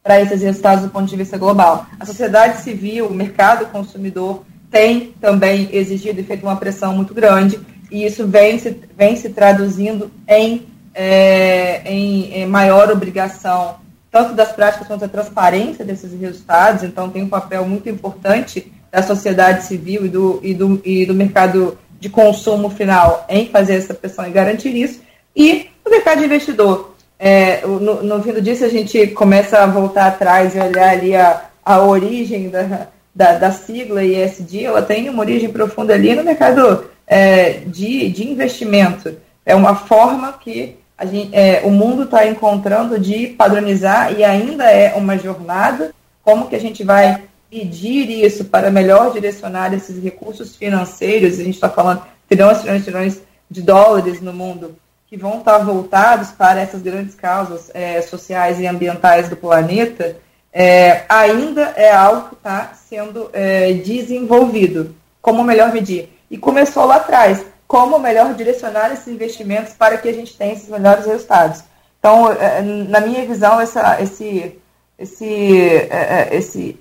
para 0.00 0.20
esses 0.20 0.42
resultados 0.42 0.84
do 0.84 0.90
ponto 0.90 1.06
de 1.06 1.16
vista 1.16 1.36
global. 1.36 1.86
A 1.98 2.06
sociedade 2.06 2.62
civil, 2.62 3.08
o 3.08 3.14
mercado 3.14 3.66
consumidor 3.66 4.44
tem 4.70 5.14
também 5.20 5.68
exigido 5.72 6.20
e 6.20 6.24
feito 6.24 6.44
uma 6.44 6.56
pressão 6.56 6.94
muito 6.94 7.14
grande, 7.14 7.58
e 7.90 8.04
isso 8.04 8.26
vem 8.26 8.58
se, 8.58 8.80
vem 8.96 9.16
se 9.16 9.30
traduzindo 9.30 10.10
em, 10.28 10.66
é, 10.94 11.82
em, 11.84 12.32
em 12.34 12.46
maior 12.46 12.90
obrigação, 12.90 13.76
tanto 14.10 14.34
das 14.34 14.52
práticas 14.52 14.86
quanto 14.86 15.00
da 15.00 15.08
transparência 15.08 15.84
desses 15.84 16.18
resultados, 16.18 16.82
então 16.82 17.08
tem 17.08 17.22
um 17.22 17.28
papel 17.28 17.64
muito 17.66 17.88
importante 17.88 18.72
da 18.90 19.02
sociedade 19.02 19.64
civil 19.64 20.06
e 20.06 20.08
do, 20.08 20.40
e 20.42 20.54
do, 20.54 20.80
e 20.84 21.06
do 21.06 21.14
mercado 21.14 21.78
de 22.00 22.08
consumo 22.08 22.70
final 22.70 23.26
em 23.28 23.48
fazer 23.48 23.74
essa 23.74 23.94
pressão 23.94 24.26
e 24.26 24.30
garantir 24.30 24.74
isso, 24.74 25.00
e 25.34 25.66
o 25.84 25.90
mercado 25.90 26.18
de 26.18 26.26
investidor. 26.26 26.94
É, 27.18 27.66
no, 27.66 28.02
no 28.02 28.22
fim 28.22 28.32
do 28.32 28.40
dia, 28.40 28.54
se 28.54 28.64
a 28.64 28.68
gente 28.68 29.08
começa 29.08 29.58
a 29.58 29.66
voltar 29.66 30.06
atrás 30.06 30.54
e 30.54 30.60
olhar 30.60 30.90
ali 30.90 31.16
a, 31.16 31.46
a 31.64 31.82
origem 31.82 32.48
da, 32.48 32.88
da, 33.14 33.38
da 33.38 33.50
sigla 33.50 34.04
ISD, 34.04 34.64
ela 34.64 34.82
tem 34.82 35.08
uma 35.08 35.20
origem 35.20 35.50
profunda 35.50 35.94
ali 35.94 36.14
no 36.14 36.24
mercado 36.24 36.88
é, 37.06 37.60
de, 37.66 38.10
de 38.10 38.28
investimento. 38.28 39.16
é 39.44 39.54
uma 39.54 39.74
forma 39.74 40.32
que 40.32 40.76
gente, 41.06 41.34
é, 41.34 41.62
o 41.64 41.70
mundo 41.70 42.04
está 42.04 42.26
encontrando 42.26 42.98
de 42.98 43.28
padronizar 43.28 44.12
e 44.12 44.24
ainda 44.24 44.70
é 44.70 44.94
uma 44.94 45.18
jornada. 45.18 45.94
Como 46.22 46.48
que 46.48 46.56
a 46.56 46.60
gente 46.60 46.84
vai 46.84 47.22
pedir 47.50 48.10
isso 48.10 48.44
para 48.44 48.70
melhor 48.70 49.12
direcionar 49.12 49.72
esses 49.72 50.02
recursos 50.02 50.56
financeiros? 50.56 51.38
A 51.38 51.44
gente 51.44 51.54
está 51.54 51.68
falando 51.68 52.02
trilhões, 52.28 52.58
trilhões, 52.58 52.84
trilhões 52.84 53.22
de 53.50 53.62
dólares 53.62 54.20
no 54.20 54.32
mundo 54.32 54.76
que 55.08 55.16
vão 55.16 55.38
estar 55.38 55.58
voltados 55.58 56.30
para 56.32 56.60
essas 56.60 56.82
grandes 56.82 57.14
causas 57.14 57.70
é, 57.72 58.02
sociais 58.02 58.60
e 58.60 58.66
ambientais 58.66 59.28
do 59.28 59.36
planeta, 59.36 60.16
é, 60.52 61.04
ainda 61.08 61.72
é 61.76 61.92
algo 61.92 62.28
que 62.30 62.34
está 62.34 62.72
sendo 62.88 63.30
é, 63.32 63.72
desenvolvido. 63.72 64.94
Como 65.20 65.44
melhor 65.44 65.72
medir? 65.72 66.12
E 66.30 66.38
começou 66.38 66.84
lá 66.84 66.96
atrás. 66.96 67.44
Como 67.66 67.98
melhor 67.98 68.32
direcionar 68.34 68.92
esses 68.92 69.08
investimentos 69.08 69.74
para 69.74 69.98
que 69.98 70.08
a 70.08 70.12
gente 70.12 70.36
tenha 70.36 70.54
esses 70.54 70.68
melhores 70.68 71.04
resultados? 71.04 71.62
Então, 71.98 72.32
é, 72.32 72.62
na 72.62 73.00
minha 73.00 73.26
visão, 73.26 73.60
essa, 73.60 74.00
esse, 74.00 74.58
esse, 74.98 75.56
é, 75.90 76.28
é, 76.30 76.36
esse 76.36 76.78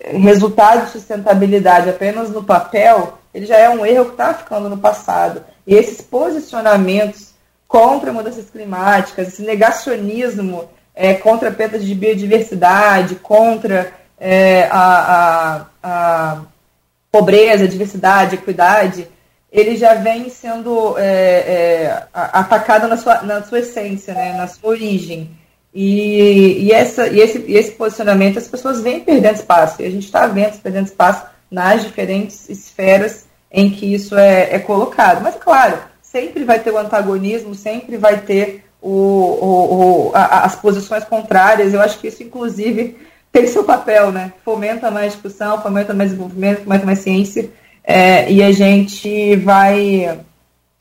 resultado 0.00 0.86
de 0.86 0.92
sustentabilidade 0.92 1.88
apenas 1.88 2.30
no 2.30 2.42
papel, 2.42 3.18
ele 3.32 3.46
já 3.46 3.56
é 3.56 3.68
um 3.68 3.84
erro 3.86 4.06
que 4.06 4.10
está 4.12 4.34
ficando 4.34 4.68
no 4.68 4.78
passado. 4.78 5.44
E 5.66 5.74
esses 5.74 6.00
posicionamentos 6.00 7.34
contra 7.68 8.12
mudanças 8.12 8.50
climáticas, 8.50 9.28
esse 9.28 9.42
negacionismo 9.42 10.68
é, 10.96 11.12
contra 11.12 11.52
perda 11.52 11.78
de 11.78 11.94
biodiversidade, 11.94 13.16
contra 13.16 13.92
é, 14.18 14.66
a, 14.70 14.80
a, 15.52 15.66
a, 15.82 16.42
pobreza, 17.12 17.68
diversidade, 17.68 18.36
equidade, 18.36 19.06
ele 19.52 19.76
já 19.76 19.94
vem 19.94 20.28
sendo 20.30 20.96
é, 20.98 21.04
é 21.04 22.06
atacado 22.12 22.88
na 22.88 22.96
sua, 22.96 23.22
na 23.22 23.42
sua 23.42 23.60
essência, 23.60 24.14
né, 24.14 24.32
na 24.32 24.46
sua 24.46 24.70
origem. 24.70 25.30
E, 25.72 26.64
e, 26.64 26.72
essa, 26.72 27.06
e, 27.08 27.20
esse, 27.20 27.38
e 27.46 27.54
esse 27.54 27.72
posicionamento, 27.72 28.38
as 28.38 28.48
pessoas 28.48 28.80
vêm 28.80 29.00
perdendo 29.00 29.36
espaço, 29.36 29.82
e 29.82 29.84
a 29.84 29.90
gente 29.90 30.04
está 30.04 30.26
vendo 30.26 30.58
perdendo 30.60 30.86
espaço 30.86 31.26
nas 31.50 31.84
diferentes 31.84 32.48
esferas 32.48 33.26
em 33.52 33.70
que 33.70 33.94
isso 33.94 34.16
é, 34.16 34.54
é 34.54 34.58
colocado. 34.58 35.22
Mas, 35.22 35.36
claro, 35.36 35.78
sempre 36.00 36.44
vai 36.44 36.58
ter 36.58 36.70
o 36.70 36.78
antagonismo, 36.78 37.54
sempre 37.54 37.96
vai 37.96 38.20
ter 38.20 38.65
o, 38.88 39.38
o, 39.44 40.08
o 40.08 40.12
a, 40.14 40.44
as 40.44 40.54
posições 40.56 41.04
contrárias. 41.04 41.72
Eu 41.72 41.80
acho 41.80 41.98
que 41.98 42.08
isso, 42.08 42.22
inclusive, 42.22 42.96
tem 43.32 43.46
seu 43.46 43.64
papel, 43.64 44.12
né? 44.12 44.32
Fomenta 44.44 44.90
mais 44.90 45.12
discussão, 45.12 45.60
fomenta 45.62 45.92
mais 45.92 46.10
desenvolvimento, 46.10 46.62
fomenta 46.64 46.86
mais 46.86 47.00
ciência, 47.00 47.50
é, 47.84 48.30
e 48.30 48.42
a 48.42 48.52
gente 48.52 49.36
vai 49.36 50.18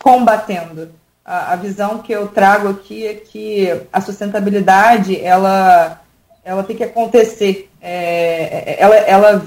combatendo. 0.02 0.90
A, 1.24 1.54
a, 1.54 1.56
visão 1.56 2.00
que 2.00 2.12
eu 2.12 2.28
trago 2.28 2.70
aqui 2.70 3.08
é 3.08 3.16
que 3.16 3.82
a 3.92 4.00
sustentabilidade, 4.00 5.20
ela, 5.20 6.02
ela 6.44 6.64
tem 6.64 6.76
que 6.76 6.84
acontecer. 6.84 7.70
É, 7.82 8.76
ela, 8.80 8.96
ela 8.96 9.46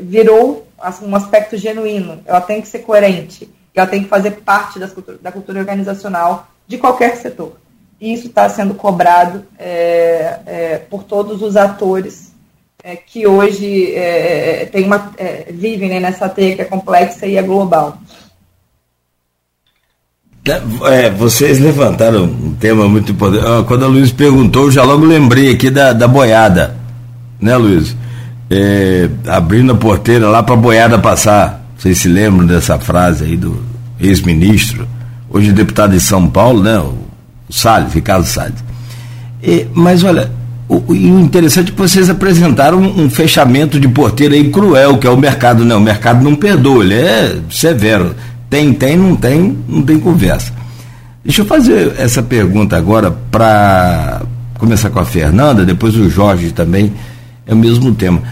virou 0.00 0.66
um 1.02 1.14
aspecto 1.14 1.56
genuíno, 1.56 2.20
ela 2.24 2.40
tem 2.40 2.60
que 2.60 2.68
ser 2.68 2.80
coerente 2.80 3.48
ela 3.74 3.86
tem 3.86 4.02
que 4.02 4.08
fazer 4.08 4.32
parte 4.42 4.78
da 4.78 4.88
cultura, 4.88 5.18
da 5.18 5.32
cultura 5.32 5.60
organizacional 5.60 6.48
de 6.66 6.78
qualquer 6.78 7.16
setor. 7.16 7.56
E 8.00 8.14
isso 8.14 8.28
está 8.28 8.48
sendo 8.48 8.74
cobrado 8.74 9.44
é, 9.58 10.38
é, 10.46 10.78
por 10.88 11.04
todos 11.04 11.42
os 11.42 11.54
atores 11.54 12.32
é, 12.82 12.96
que 12.96 13.26
hoje 13.26 13.94
é, 13.94 14.66
tem 14.72 14.86
uma, 14.86 15.12
é, 15.18 15.52
vivem 15.52 15.90
né, 15.90 16.00
nessa 16.00 16.28
teia 16.28 16.56
que 16.56 16.62
é 16.62 16.64
complexa 16.64 17.26
e 17.26 17.36
é 17.36 17.42
global. 17.42 17.98
É, 20.86 21.10
vocês 21.10 21.58
levantaram 21.58 22.24
um 22.24 22.54
tema 22.58 22.88
muito 22.88 23.12
importante. 23.12 23.44
Quando 23.66 23.84
a 23.84 23.88
Luiz 23.88 24.10
perguntou, 24.10 24.64
eu 24.64 24.70
já 24.70 24.82
logo 24.82 25.04
lembrei 25.04 25.52
aqui 25.52 25.68
da, 25.68 25.92
da 25.92 26.08
boiada, 26.08 26.74
né, 27.38 27.54
Luiz? 27.56 27.94
É, 28.50 29.08
abrindo 29.28 29.72
a 29.72 29.76
porteira 29.76 30.28
lá 30.28 30.42
para 30.42 30.54
a 30.54 30.58
boiada 30.58 30.98
passar. 30.98 31.62
Vocês 31.76 31.98
se 31.98 32.08
lembram 32.08 32.46
dessa 32.46 32.78
frase 32.78 33.24
aí 33.24 33.36
do 33.36 33.62
ex-ministro, 34.00 34.88
hoje 35.28 35.52
deputado 35.52 35.92
de 35.92 36.00
São 36.00 36.28
Paulo, 36.28 36.62
né? 36.62 36.78
O 36.78 37.09
Salles, 37.50 37.92
Ricardo 37.92 38.24
Salles. 38.24 38.64
E, 39.42 39.66
mas 39.74 40.04
olha, 40.04 40.30
o, 40.68 40.76
o, 40.76 41.20
interessante 41.20 41.70
é 41.70 41.72
que 41.72 41.78
vocês 41.78 42.08
apresentaram 42.08 42.78
um, 42.78 43.04
um, 43.04 43.10
fechamento 43.10 43.80
de 43.80 43.88
porteira 43.88 44.34
aí 44.34 44.50
cruel, 44.50 44.98
que 44.98 45.06
é 45.06 45.10
o 45.10 45.16
mercado, 45.16 45.64
né? 45.64 45.74
O 45.74 45.80
mercado 45.80 46.22
não 46.22 46.34
perdoa, 46.34 46.84
ele 46.84 46.94
é 46.94 47.38
severo. 47.50 48.14
Tem, 48.48 48.72
tem, 48.72 48.96
não 48.96 49.16
tem, 49.16 49.58
não 49.68 49.82
tem 49.82 49.98
conversa. 49.98 50.52
Deixa 51.24 51.42
eu 51.42 51.46
fazer 51.46 51.94
essa 51.98 52.22
pergunta 52.22 52.76
agora 52.76 53.10
para 53.10 54.22
começar 54.58 54.90
com 54.90 55.00
a 55.00 55.04
Fernanda, 55.04 55.64
depois 55.64 55.96
o 55.96 56.08
Jorge 56.08 56.50
também, 56.50 56.92
é 57.46 57.52
o 57.52 57.56
mesmo 57.56 57.94
tema. 57.94 58.22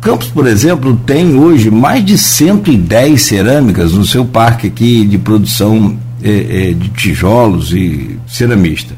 Campos, 0.00 0.28
por 0.28 0.46
exemplo, 0.46 0.96
tem 1.06 1.34
hoje 1.34 1.70
mais 1.70 2.04
de 2.04 2.16
110 2.16 3.20
cerâmicas 3.20 3.92
no 3.92 4.04
seu 4.04 4.24
parque 4.24 4.66
aqui 4.66 5.04
de 5.06 5.18
produção 5.18 5.98
é, 6.22 6.70
é, 6.70 6.72
de 6.72 6.88
tijolos 6.90 7.72
e 7.72 8.18
ceramista. 8.26 8.94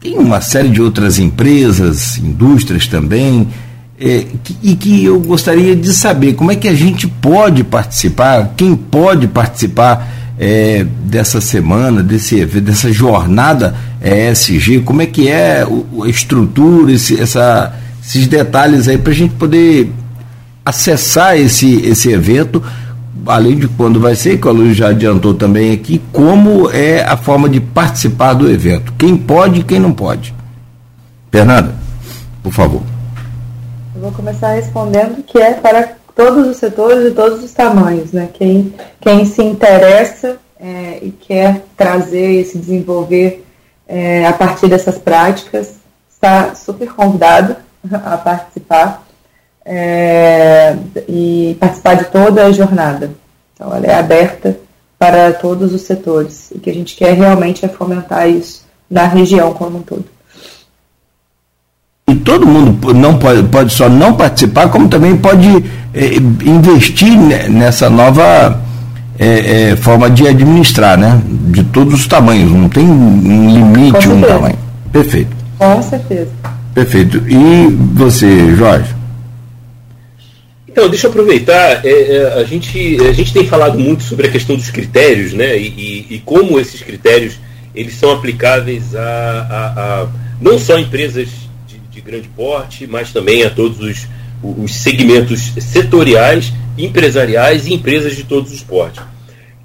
Tem 0.00 0.16
uma 0.16 0.40
série 0.40 0.68
de 0.68 0.80
outras 0.80 1.18
empresas, 1.18 2.18
indústrias 2.18 2.86
também, 2.86 3.48
é, 4.00 4.26
que, 4.44 4.56
e 4.62 4.76
que 4.76 5.04
eu 5.04 5.18
gostaria 5.20 5.74
de 5.74 5.92
saber 5.92 6.34
como 6.34 6.52
é 6.52 6.56
que 6.56 6.68
a 6.68 6.74
gente 6.74 7.06
pode 7.06 7.64
participar, 7.64 8.54
quem 8.56 8.76
pode 8.76 9.26
participar 9.26 10.08
é, 10.38 10.86
dessa 11.04 11.40
semana, 11.40 12.02
desse, 12.02 12.44
dessa 12.46 12.92
jornada 12.92 13.74
ESG, 14.00 14.80
como 14.80 15.02
é 15.02 15.06
que 15.06 15.28
é 15.28 15.64
a 15.64 16.08
estrutura, 16.08 16.92
esse, 16.92 17.20
essa 17.20 17.74
esses 18.08 18.26
detalhes 18.26 18.88
aí 18.88 18.96
para 18.96 19.12
a 19.12 19.14
gente 19.14 19.34
poder 19.34 19.92
acessar 20.64 21.36
esse, 21.36 21.86
esse 21.86 22.10
evento, 22.10 22.62
além 23.26 23.58
de 23.58 23.68
quando 23.68 24.00
vai 24.00 24.14
ser, 24.14 24.40
que 24.40 24.48
a 24.48 24.50
Luiz 24.50 24.74
já 24.74 24.88
adiantou 24.88 25.34
também 25.34 25.72
aqui, 25.72 26.00
como 26.10 26.70
é 26.70 27.02
a 27.02 27.18
forma 27.18 27.50
de 27.50 27.60
participar 27.60 28.32
do 28.32 28.50
evento. 28.50 28.94
Quem 28.98 29.14
pode 29.14 29.60
e 29.60 29.62
quem 29.62 29.78
não 29.78 29.92
pode. 29.92 30.34
Fernanda, 31.30 31.74
por 32.42 32.50
favor. 32.50 32.80
Eu 33.94 34.00
vou 34.00 34.12
começar 34.12 34.54
respondendo 34.54 35.22
que 35.22 35.38
é 35.38 35.52
para 35.52 35.92
todos 36.16 36.46
os 36.46 36.56
setores 36.56 37.12
e 37.12 37.14
todos 37.14 37.44
os 37.44 37.52
tamanhos, 37.52 38.12
né? 38.12 38.30
Quem, 38.32 38.72
quem 39.02 39.26
se 39.26 39.42
interessa 39.42 40.38
é, 40.58 40.98
e 41.02 41.10
quer 41.10 41.62
trazer 41.76 42.40
e 42.40 42.44
se 42.46 42.56
desenvolver 42.56 43.44
é, 43.86 44.26
a 44.26 44.32
partir 44.32 44.66
dessas 44.66 44.96
práticas 44.96 45.74
está 46.10 46.54
super 46.54 46.88
convidado 46.88 47.67
a 47.92 48.16
participar 48.16 49.02
é, 49.64 50.76
e 51.08 51.56
participar 51.60 51.94
de 51.94 52.04
toda 52.06 52.46
a 52.46 52.52
jornada. 52.52 53.10
Então, 53.54 53.74
ela 53.74 53.86
é 53.86 53.94
aberta 53.94 54.58
para 54.98 55.32
todos 55.32 55.72
os 55.74 55.82
setores. 55.82 56.50
E 56.50 56.58
o 56.58 56.60
que 56.60 56.70
a 56.70 56.74
gente 56.74 56.96
quer 56.96 57.14
realmente 57.14 57.64
é 57.64 57.68
fomentar 57.68 58.28
isso 58.28 58.64
na 58.90 59.06
região 59.06 59.52
como 59.52 59.78
um 59.78 59.82
todo. 59.82 60.04
E 62.08 62.14
todo 62.16 62.46
mundo 62.46 62.94
não 62.94 63.18
pode, 63.18 63.42
pode 63.44 63.72
só 63.72 63.88
não 63.88 64.14
participar, 64.14 64.70
como 64.70 64.88
também 64.88 65.16
pode 65.16 65.46
é, 65.92 66.16
investir 66.16 67.18
nessa 67.50 67.90
nova 67.90 68.58
é, 69.18 69.72
é, 69.72 69.76
forma 69.76 70.08
de 70.08 70.26
administrar, 70.26 70.96
né? 70.96 71.20
De 71.24 71.62
todos 71.64 71.92
os 71.92 72.06
tamanhos, 72.06 72.50
não 72.50 72.68
tem 72.68 72.88
um 72.88 73.50
limite, 73.50 74.08
um 74.08 74.22
tamanho. 74.22 74.58
Perfeito. 74.90 75.36
Com 75.58 75.82
certeza. 75.82 76.30
Perfeito. 76.78 77.20
E 77.28 77.74
você, 77.94 78.54
Jorge? 78.54 78.94
Então, 80.68 80.88
deixa 80.88 81.08
eu 81.08 81.10
aproveitar. 81.10 81.84
É, 81.84 81.88
é, 81.88 82.34
a, 82.34 82.44
gente, 82.44 82.96
a 83.00 83.12
gente 83.12 83.32
tem 83.32 83.44
falado 83.44 83.76
muito 83.76 84.04
sobre 84.04 84.28
a 84.28 84.30
questão 84.30 84.54
dos 84.54 84.70
critérios, 84.70 85.32
né? 85.32 85.58
E, 85.58 85.66
e, 85.66 86.14
e 86.14 86.18
como 86.20 86.60
esses 86.60 86.80
critérios 86.80 87.34
eles 87.74 87.94
são 87.94 88.12
aplicáveis 88.12 88.94
a, 88.94 89.00
a, 89.00 90.02
a 90.02 90.08
não 90.40 90.56
só 90.56 90.78
empresas 90.78 91.28
de, 91.66 91.78
de, 91.90 92.00
grande 92.00 92.28
porte, 92.28 92.86
mas 92.86 93.12
também 93.12 93.42
a 93.42 93.50
todos 93.50 93.80
os, 93.80 94.06
os 94.40 94.72
segmentos 94.72 95.54
setoriais, 95.58 96.52
empresariais 96.78 97.66
e 97.66 97.74
empresas 97.74 98.14
de 98.14 98.22
todos 98.22 98.52
os 98.52 98.62
portes. 98.62 99.02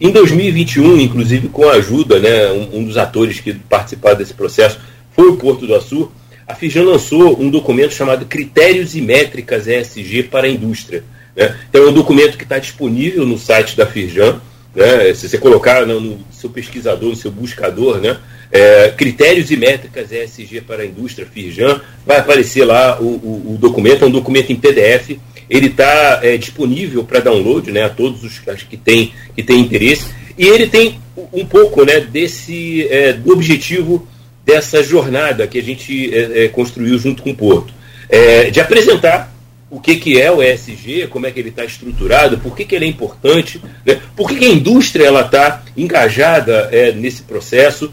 Em 0.01 0.09
2021, 0.09 0.99
inclusive 0.99 1.47
com 1.49 1.69
a 1.69 1.73
ajuda, 1.73 2.17
né, 2.17 2.47
um, 2.51 2.79
um 2.79 2.83
dos 2.83 2.97
atores 2.97 3.39
que 3.39 3.53
participaram 3.53 4.17
desse 4.17 4.33
processo 4.33 4.79
foi 5.15 5.29
o 5.29 5.37
Porto 5.37 5.67
do 5.67 5.75
Açu, 5.75 6.11
a 6.53 6.55
Firjan 6.55 6.83
lançou 6.83 7.41
um 7.41 7.49
documento 7.49 7.95
chamado 7.95 8.27
Critérios 8.27 8.95
e 8.95 9.01
Métricas 9.01 9.67
ESG 9.67 10.23
para 10.23 10.45
a 10.45 10.49
Indústria. 10.49 11.03
Né? 11.35 11.57
Então 11.67 11.83
é 11.83 11.89
um 11.89 11.93
documento 11.93 12.37
que 12.37 12.43
está 12.43 12.59
disponível 12.59 13.25
no 13.25 13.39
site 13.39 13.75
da 13.75 13.87
Firjan. 13.87 14.39
Né? 14.75 15.11
Se 15.15 15.27
você 15.27 15.39
colocar 15.39 15.83
no, 15.87 15.99
no, 15.99 16.19
seu 16.31 16.51
pesquisador, 16.51 17.09
no 17.09 17.15
seu 17.15 17.31
buscador, 17.31 17.99
né? 17.99 18.17
É, 18.51 18.93
critérios 18.95 19.49
e 19.49 19.57
métricas 19.57 20.11
ESG 20.11 20.61
para 20.61 20.83
a 20.83 20.85
indústria 20.85 21.25
Firjan, 21.25 21.81
vai 22.05 22.19
aparecer 22.19 22.63
lá 22.63 23.01
o, 23.01 23.05
o, 23.05 23.53
o 23.55 23.57
documento, 23.57 24.03
é 24.03 24.07
um 24.07 24.11
documento 24.11 24.51
em 24.51 24.55
PDF. 24.55 25.17
Ele 25.49 25.67
está 25.67 26.19
é, 26.21 26.37
disponível 26.37 27.03
para 27.03 27.19
download 27.19 27.71
né, 27.71 27.83
a 27.83 27.89
todos 27.89 28.23
os 28.23 28.37
que 28.69 28.77
têm 28.77 29.11
que 29.35 29.41
têm 29.41 29.59
interesse. 29.59 30.05
E 30.37 30.45
ele 30.45 30.67
tem 30.67 30.99
um 31.31 31.45
pouco 31.45 31.83
né, 31.83 31.99
desse 31.99 32.87
é, 32.91 33.13
do 33.13 33.33
objetivo 33.33 34.07
dessa 34.45 34.83
jornada 34.83 35.47
que 35.47 35.57
a 35.57 35.63
gente 35.63 36.13
é, 36.13 36.45
é 36.45 36.47
construiu 36.47 36.97
junto 36.97 37.23
com 37.23 37.31
o 37.31 37.35
Porto. 37.35 37.73
É, 38.09 38.51
de 38.51 38.59
apresentar 38.59 39.33
o 39.69 39.79
que, 39.79 39.95
que 39.95 40.21
é 40.21 40.31
o 40.31 40.43
ESG, 40.43 41.07
como 41.07 41.25
é 41.25 41.31
que 41.31 41.39
ele 41.39 41.49
está 41.49 41.65
estruturado, 41.65 42.37
por 42.37 42.55
que, 42.55 42.63
que 42.63 42.75
ele 42.75 42.85
é 42.85 42.87
importante, 42.87 43.59
né, 43.85 43.99
por 44.15 44.29
que, 44.29 44.35
que 44.35 44.45
a 44.45 44.49
indústria 44.49 45.09
está 45.19 45.63
engajada 45.75 46.69
é, 46.71 46.91
nesse 46.91 47.23
processo, 47.23 47.91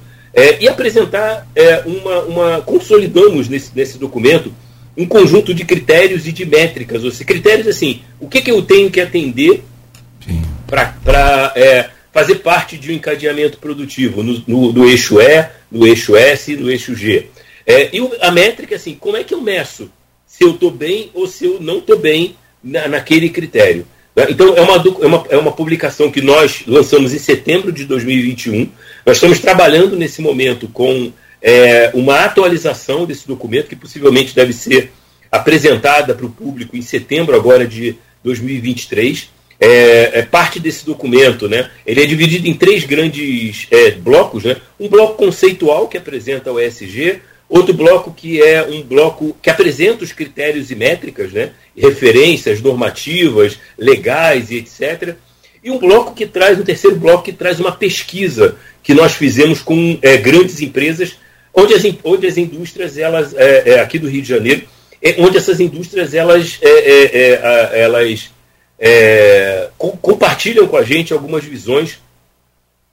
e 0.60 0.68
apresentar 0.68 1.48
uma, 1.84 2.20
uma. 2.20 2.60
Consolidamos 2.60 3.48
nesse, 3.48 3.72
nesse 3.74 3.98
documento 3.98 4.54
um 4.96 5.06
conjunto 5.06 5.54
de 5.54 5.64
critérios 5.64 6.26
e 6.26 6.32
de 6.32 6.44
métricas, 6.44 7.04
ou 7.04 7.10
seja, 7.10 7.24
critérios 7.24 7.66
assim, 7.66 8.02
o 8.20 8.28
que, 8.28 8.40
que 8.40 8.50
eu 8.50 8.62
tenho 8.62 8.90
que 8.90 9.00
atender 9.00 9.62
para 10.66 11.52
é, 11.56 11.88
fazer 12.12 12.36
parte 12.36 12.76
de 12.76 12.90
um 12.90 12.94
encadeamento 12.94 13.58
produtivo 13.58 14.22
no, 14.22 14.42
no, 14.46 14.72
no, 14.72 14.88
eixo 14.88 15.20
E, 15.20 15.46
no 15.70 15.86
eixo 15.86 16.16
S, 16.16 16.56
no 16.56 16.70
eixo 16.70 16.94
G. 16.94 17.26
É, 17.66 17.94
e 17.94 18.10
a 18.20 18.30
métrica, 18.30 18.76
assim, 18.76 18.94
como 18.94 19.16
é 19.16 19.24
que 19.24 19.34
eu 19.34 19.40
meço 19.40 19.90
se 20.26 20.44
eu 20.44 20.50
estou 20.50 20.70
bem 20.70 21.10
ou 21.14 21.26
se 21.26 21.44
eu 21.44 21.60
não 21.60 21.78
estou 21.78 21.98
bem 21.98 22.36
na, 22.62 22.88
naquele 22.88 23.28
critério? 23.28 23.86
Né? 24.14 24.26
Então, 24.30 24.54
é 24.56 24.60
uma, 24.60 24.76
é, 24.76 25.06
uma, 25.06 25.24
é 25.30 25.36
uma 25.36 25.52
publicação 25.52 26.10
que 26.10 26.20
nós 26.20 26.64
lançamos 26.66 27.14
em 27.14 27.18
setembro 27.18 27.70
de 27.70 27.84
2021. 27.84 28.68
Nós 29.06 29.16
estamos 29.16 29.38
trabalhando 29.38 29.96
nesse 29.96 30.20
momento 30.20 30.68
com 30.68 31.12
é, 31.40 31.90
uma 31.94 32.24
atualização 32.24 33.06
desse 33.06 33.26
documento, 33.26 33.68
que 33.68 33.76
possivelmente 33.76 34.34
deve 34.34 34.52
ser 34.52 34.92
apresentada 35.30 36.14
para 36.14 36.26
o 36.26 36.30
público 36.30 36.76
em 36.76 36.82
setembro 36.82 37.36
agora 37.36 37.66
de 37.66 37.96
2023 38.24 39.30
é, 39.60 40.20
é, 40.20 40.22
parte 40.22 40.58
desse 40.58 40.86
documento, 40.86 41.46
né? 41.46 41.70
Ele 41.86 42.02
é 42.02 42.06
dividido 42.06 42.48
em 42.48 42.54
três 42.54 42.84
grandes 42.84 43.66
é, 43.70 43.90
blocos, 43.90 44.44
né? 44.44 44.56
Um 44.78 44.88
bloco 44.88 45.14
conceitual 45.14 45.86
que 45.86 45.98
apresenta 45.98 46.50
o 46.50 46.58
ESG, 46.58 47.20
outro 47.46 47.74
bloco 47.74 48.10
que 48.10 48.42
é 48.42 48.62
um 48.62 48.80
bloco 48.82 49.36
que 49.42 49.50
apresenta 49.50 50.02
os 50.02 50.12
critérios 50.12 50.70
e 50.70 50.74
métricas, 50.74 51.30
né? 51.30 51.50
Referências 51.76 52.62
normativas, 52.62 53.58
legais 53.76 54.50
e 54.50 54.56
etc. 54.56 55.14
E 55.62 55.70
um 55.70 55.78
bloco 55.78 56.14
que 56.14 56.24
traz, 56.24 56.58
um 56.58 56.64
terceiro 56.64 56.96
bloco 56.96 57.24
que 57.24 57.32
traz 57.32 57.60
uma 57.60 57.72
pesquisa 57.72 58.56
que 58.82 58.94
nós 58.94 59.12
fizemos 59.12 59.60
com 59.60 59.98
é, 60.00 60.16
grandes 60.16 60.62
empresas, 60.62 61.16
onde 61.52 61.74
as, 61.74 61.82
onde 62.02 62.26
as 62.26 62.38
indústrias, 62.38 62.96
elas, 62.96 63.34
é, 63.34 63.72
é, 63.72 63.80
aqui 63.80 63.98
do 63.98 64.08
Rio 64.08 64.22
de 64.22 64.28
Janeiro, 64.28 64.62
onde 65.18 65.36
essas 65.36 65.60
indústrias, 65.60 66.14
elas, 66.14 66.58
elas 67.72 68.30
é, 68.80 69.68
com, 69.76 69.90
compartilham 69.90 70.66
com 70.66 70.76
a 70.76 70.82
gente 70.82 71.12
algumas 71.12 71.44
visões 71.44 71.98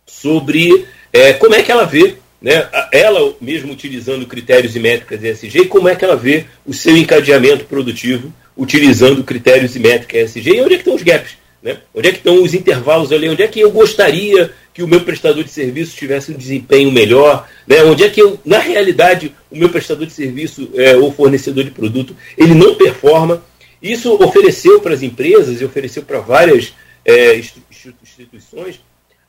sobre 0.05 0.85
é, 1.13 1.33
como 1.33 1.55
é 1.55 1.63
que 1.63 1.71
ela 1.71 1.85
vê, 1.85 2.15
né, 2.41 2.67
ela 2.91 3.33
mesmo 3.39 3.71
utilizando 3.71 4.27
critérios 4.27 4.75
e 4.75 4.79
métricas 4.79 5.23
ESG, 5.23 5.65
como 5.65 5.87
é 5.87 5.95
que 5.95 6.03
ela 6.03 6.15
vê 6.15 6.45
o 6.65 6.73
seu 6.73 6.95
encadeamento 6.97 7.65
produtivo 7.65 8.33
utilizando 8.55 9.23
critérios 9.23 9.75
e 9.75 9.79
métricas 9.79 10.35
ESG, 10.35 10.55
e 10.55 10.61
onde 10.61 10.73
é 10.73 10.77
que 10.77 10.81
estão 10.81 10.95
os 10.95 11.03
gaps, 11.03 11.37
né? 11.63 11.77
onde 11.93 12.09
é 12.09 12.11
que 12.11 12.17
estão 12.17 12.43
os 12.43 12.53
intervalos 12.53 13.11
ali, 13.11 13.29
onde 13.29 13.43
é 13.43 13.47
que 13.47 13.59
eu 13.59 13.71
gostaria 13.71 14.51
que 14.73 14.83
o 14.83 14.87
meu 14.87 15.01
prestador 15.01 15.43
de 15.43 15.49
serviço 15.49 15.95
tivesse 15.95 16.31
um 16.31 16.37
desempenho 16.37 16.91
melhor, 16.91 17.47
né? 17.65 17.83
onde 17.83 18.03
é 18.03 18.09
que 18.09 18.21
eu, 18.21 18.39
na 18.45 18.59
realidade, 18.59 19.33
o 19.49 19.57
meu 19.57 19.69
prestador 19.69 20.05
de 20.05 20.13
serviço 20.13 20.69
é, 20.75 20.95
ou 20.95 21.11
fornecedor 21.11 21.63
de 21.63 21.71
produto, 21.71 22.15
ele 22.37 22.53
não 22.53 22.75
performa, 22.75 23.43
isso 23.81 24.13
ofereceu 24.23 24.79
para 24.81 24.93
as 24.93 25.03
empresas 25.03 25.61
e 25.61 25.65
ofereceu 25.65 26.03
para 26.03 26.19
várias 26.19 26.73
é, 27.05 27.35
instituições 27.35 28.79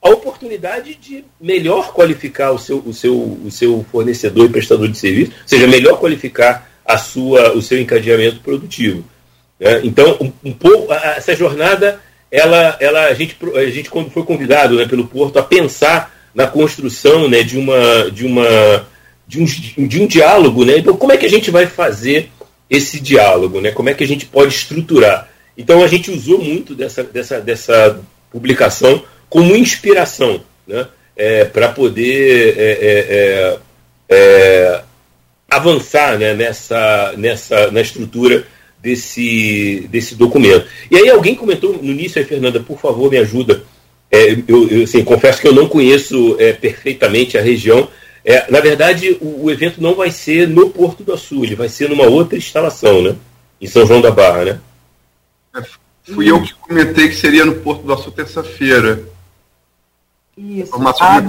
a 0.00 0.10
oportunidade 0.10 0.94
de 0.94 1.24
melhor 1.40 1.92
qualificar 1.92 2.52
o 2.52 2.58
seu, 2.58 2.78
o 2.78 2.94
seu, 2.94 3.16
o 3.44 3.50
seu 3.50 3.84
fornecedor 3.90 4.46
e 4.46 4.52
prestador 4.52 4.88
de 4.88 4.96
serviço, 4.96 5.32
ou 5.32 5.48
seja, 5.48 5.66
melhor 5.66 5.98
qualificar 5.98 6.70
a 6.84 6.96
sua, 6.96 7.52
o 7.52 7.60
seu 7.60 7.80
encadeamento 7.80 8.40
produtivo. 8.40 9.04
Né? 9.58 9.80
Então, 9.82 10.16
um, 10.20 10.50
um, 10.50 10.52
pouco 10.52 10.92
essa 10.92 11.34
jornada, 11.34 12.00
ela, 12.30 12.76
ela, 12.80 13.06
a, 13.06 13.14
gente, 13.14 13.36
a 13.54 13.70
gente 13.70 13.90
quando 13.90 14.10
foi 14.10 14.22
convidado 14.22 14.76
né, 14.76 14.86
pelo 14.86 15.06
Porto 15.06 15.38
a 15.38 15.42
pensar 15.42 16.14
na 16.34 16.46
construção 16.46 17.28
né, 17.28 17.42
de, 17.42 17.58
uma, 17.58 18.10
de, 18.10 18.24
uma, 18.24 18.86
de, 19.26 19.40
um, 19.40 19.44
de 19.86 20.00
um 20.00 20.06
diálogo, 20.06 20.64
né? 20.64 20.78
então 20.78 20.96
como 20.96 21.12
é 21.12 21.16
que 21.16 21.26
a 21.26 21.30
gente 21.30 21.50
vai 21.50 21.66
fazer 21.66 22.30
esse 22.70 23.00
diálogo, 23.00 23.60
né? 23.60 23.70
Como 23.70 23.88
é 23.88 23.94
que 23.94 24.04
a 24.04 24.06
gente 24.06 24.26
pode 24.26 24.54
estruturar? 24.54 25.28
Então 25.56 25.82
a 25.82 25.88
gente 25.88 26.10
usou 26.10 26.38
muito 26.38 26.74
dessa, 26.74 27.02
dessa, 27.02 27.40
dessa 27.40 28.00
publicação 28.30 29.02
como 29.28 29.56
inspiração, 29.56 30.40
né? 30.66 30.86
É, 31.16 31.44
para 31.44 31.68
poder 31.70 32.56
é, 32.56 32.62
é, 32.62 33.06
é, 33.10 33.58
é, 34.08 34.80
avançar 35.50 36.16
né? 36.16 36.32
nessa, 36.32 37.12
nessa, 37.16 37.72
na 37.72 37.80
estrutura 37.80 38.46
desse, 38.80 39.88
desse 39.90 40.14
documento. 40.14 40.66
E 40.88 40.96
aí 40.96 41.10
alguém 41.10 41.34
comentou 41.34 41.72
no 41.72 41.90
início, 41.90 42.20
aí, 42.20 42.24
Fernanda, 42.24 42.60
por 42.60 42.78
favor, 42.78 43.10
me 43.10 43.18
ajuda. 43.18 43.64
É, 44.12 44.30
eu, 44.46 44.68
eu 44.70 44.84
assim, 44.84 45.02
confesso 45.02 45.40
que 45.40 45.48
eu 45.48 45.52
não 45.52 45.68
conheço 45.68 46.36
perfeitamente 46.60 47.36
a 47.36 47.42
região, 47.42 47.88
é, 48.28 48.50
na 48.50 48.60
verdade, 48.60 49.16
o, 49.22 49.44
o, 49.44 49.50
evento 49.50 49.80
não 49.80 49.94
vai 49.94 50.10
ser 50.10 50.46
no 50.46 50.68
Porto 50.68 51.02
do 51.02 51.14
Açu, 51.14 51.42
ele 51.42 51.56
vai 51.56 51.66
ser 51.66 51.88
numa 51.88 52.04
outra 52.04 52.36
instalação, 52.36 53.00
né? 53.00 53.16
Em 53.58 53.66
São 53.66 53.86
João 53.86 54.02
da 54.02 54.10
Barra, 54.10 54.44
né? 54.44 54.60
É, 55.56 55.62
fui 56.12 56.30
eu 56.30 56.42
que 56.42 56.52
comentei 56.52 57.08
que 57.08 57.16
seria 57.16 57.46
no 57.46 57.54
Porto 57.54 57.84
do 57.84 57.92
Açu 57.94 58.10
terça-feira. 58.10 59.02
Isso. 60.36 60.70
A, 60.74 61.22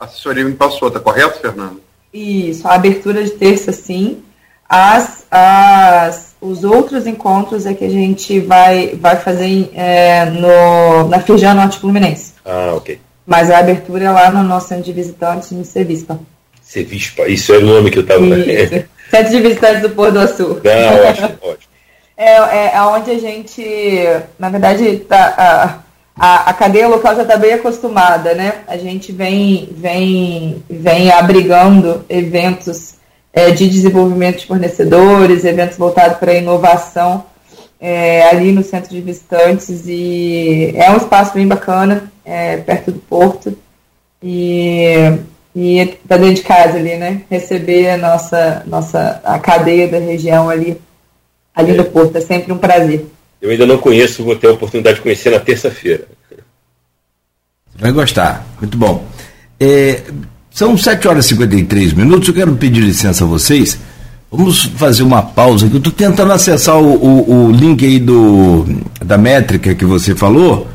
a 0.00 0.04
assessoria 0.06 0.46
me 0.46 0.54
passou, 0.54 0.90
tá 0.90 0.98
correto, 0.98 1.40
Fernando? 1.40 1.82
Isso, 2.10 2.66
a 2.66 2.72
abertura 2.72 3.22
de 3.22 3.32
terça 3.32 3.70
sim. 3.70 4.22
As, 4.66 5.26
as, 5.30 6.36
os 6.40 6.64
outros 6.64 7.06
encontros 7.06 7.66
é 7.66 7.74
que 7.74 7.84
a 7.84 7.90
gente 7.90 8.40
vai, 8.40 8.96
vai 8.96 9.16
fazer 9.16 9.70
é, 9.74 10.24
no, 10.24 11.06
na 11.06 11.20
Firjan 11.20 11.52
Norte 11.52 11.78
Fluminense. 11.78 12.32
Ah, 12.46 12.72
ok. 12.74 12.98
Mas 13.26 13.50
a 13.50 13.58
abertura 13.58 14.06
é 14.06 14.10
lá 14.10 14.30
no 14.30 14.42
nosso 14.42 14.68
centro 14.68 14.84
de 14.84 14.92
visitantes 14.94 15.50
no 15.50 15.62
Servispa. 15.62 16.18
Cevispa, 16.66 17.28
isso 17.28 17.54
é 17.54 17.58
o 17.58 17.64
nome 17.64 17.90
que 17.90 17.98
eu 17.98 18.02
estava. 18.02 18.24
Centro 19.10 19.30
de 19.30 19.40
Visitantes 19.40 19.82
do 19.82 19.90
Pôr 19.90 20.10
do 20.10 20.18
Açul. 20.18 20.60
Não, 20.64 21.08
ótimo, 21.08 21.38
ótimo. 21.42 21.72
É, 22.16 22.32
é, 22.32 22.72
é 22.74 22.82
onde 22.82 23.10
a 23.10 23.18
gente, 23.18 23.62
na 24.38 24.48
verdade, 24.48 24.96
tá, 25.08 25.34
a, 25.36 25.78
a, 26.18 26.50
a 26.50 26.54
cadeia 26.54 26.88
local 26.88 27.14
já 27.14 27.22
está 27.22 27.36
bem 27.36 27.52
acostumada, 27.52 28.34
né? 28.34 28.62
A 28.66 28.76
gente 28.76 29.12
vem, 29.12 29.68
vem, 29.72 30.62
vem 30.68 31.10
abrigando 31.12 32.04
eventos 32.08 32.94
é, 33.32 33.50
de 33.50 33.68
desenvolvimento 33.68 34.40
de 34.40 34.46
fornecedores, 34.46 35.44
eventos 35.44 35.78
voltados 35.78 36.18
para 36.18 36.34
inovação 36.34 37.24
é, 37.80 38.28
ali 38.28 38.50
no 38.50 38.64
centro 38.64 38.90
de 38.90 39.00
visitantes 39.00 39.86
e 39.86 40.72
é 40.74 40.90
um 40.90 40.96
espaço 40.96 41.34
bem 41.34 41.46
bacana, 41.46 42.10
é, 42.24 42.56
perto 42.56 42.90
do 42.90 42.98
porto. 42.98 43.56
E 44.22 45.18
e 45.58 45.98
tá 46.06 46.18
dentro 46.18 46.34
de 46.34 46.42
casa 46.42 46.76
ali, 46.76 46.96
né? 46.96 47.22
Receber 47.30 47.88
a 47.88 47.96
nossa, 47.96 48.62
nossa 48.66 49.22
a 49.24 49.38
cadeia 49.38 49.88
da 49.88 49.98
região 49.98 50.50
ali, 50.50 50.76
ali 51.54 51.70
é. 51.70 51.74
no 51.74 51.84
Porto. 51.86 52.14
É 52.16 52.20
sempre 52.20 52.52
um 52.52 52.58
prazer. 52.58 53.06
Eu 53.40 53.48
ainda 53.48 53.64
não 53.64 53.78
conheço, 53.78 54.22
vou 54.22 54.36
ter 54.36 54.48
a 54.48 54.52
oportunidade 54.52 54.96
de 54.96 55.02
conhecer 55.02 55.30
na 55.30 55.40
terça-feira. 55.40 56.04
Vai 57.74 57.90
gostar, 57.90 58.46
muito 58.60 58.76
bom. 58.76 59.02
É, 59.58 60.02
são 60.50 60.76
7 60.76 61.08
horas 61.08 61.24
e 61.24 61.28
53 61.30 61.94
minutos, 61.94 62.28
eu 62.28 62.34
quero 62.34 62.54
pedir 62.56 62.80
licença 62.80 63.24
a 63.24 63.26
vocês. 63.26 63.78
Vamos 64.30 64.64
fazer 64.64 65.04
uma 65.04 65.22
pausa 65.22 65.66
aqui. 65.66 65.76
Eu 65.76 65.78
estou 65.78 65.92
tentando 65.92 66.32
acessar 66.32 66.76
o, 66.76 66.96
o, 66.96 67.46
o 67.46 67.50
link 67.50 67.82
aí 67.82 67.98
do, 67.98 68.66
da 69.02 69.16
métrica 69.16 69.74
que 69.74 69.86
você 69.86 70.14
falou 70.14 70.68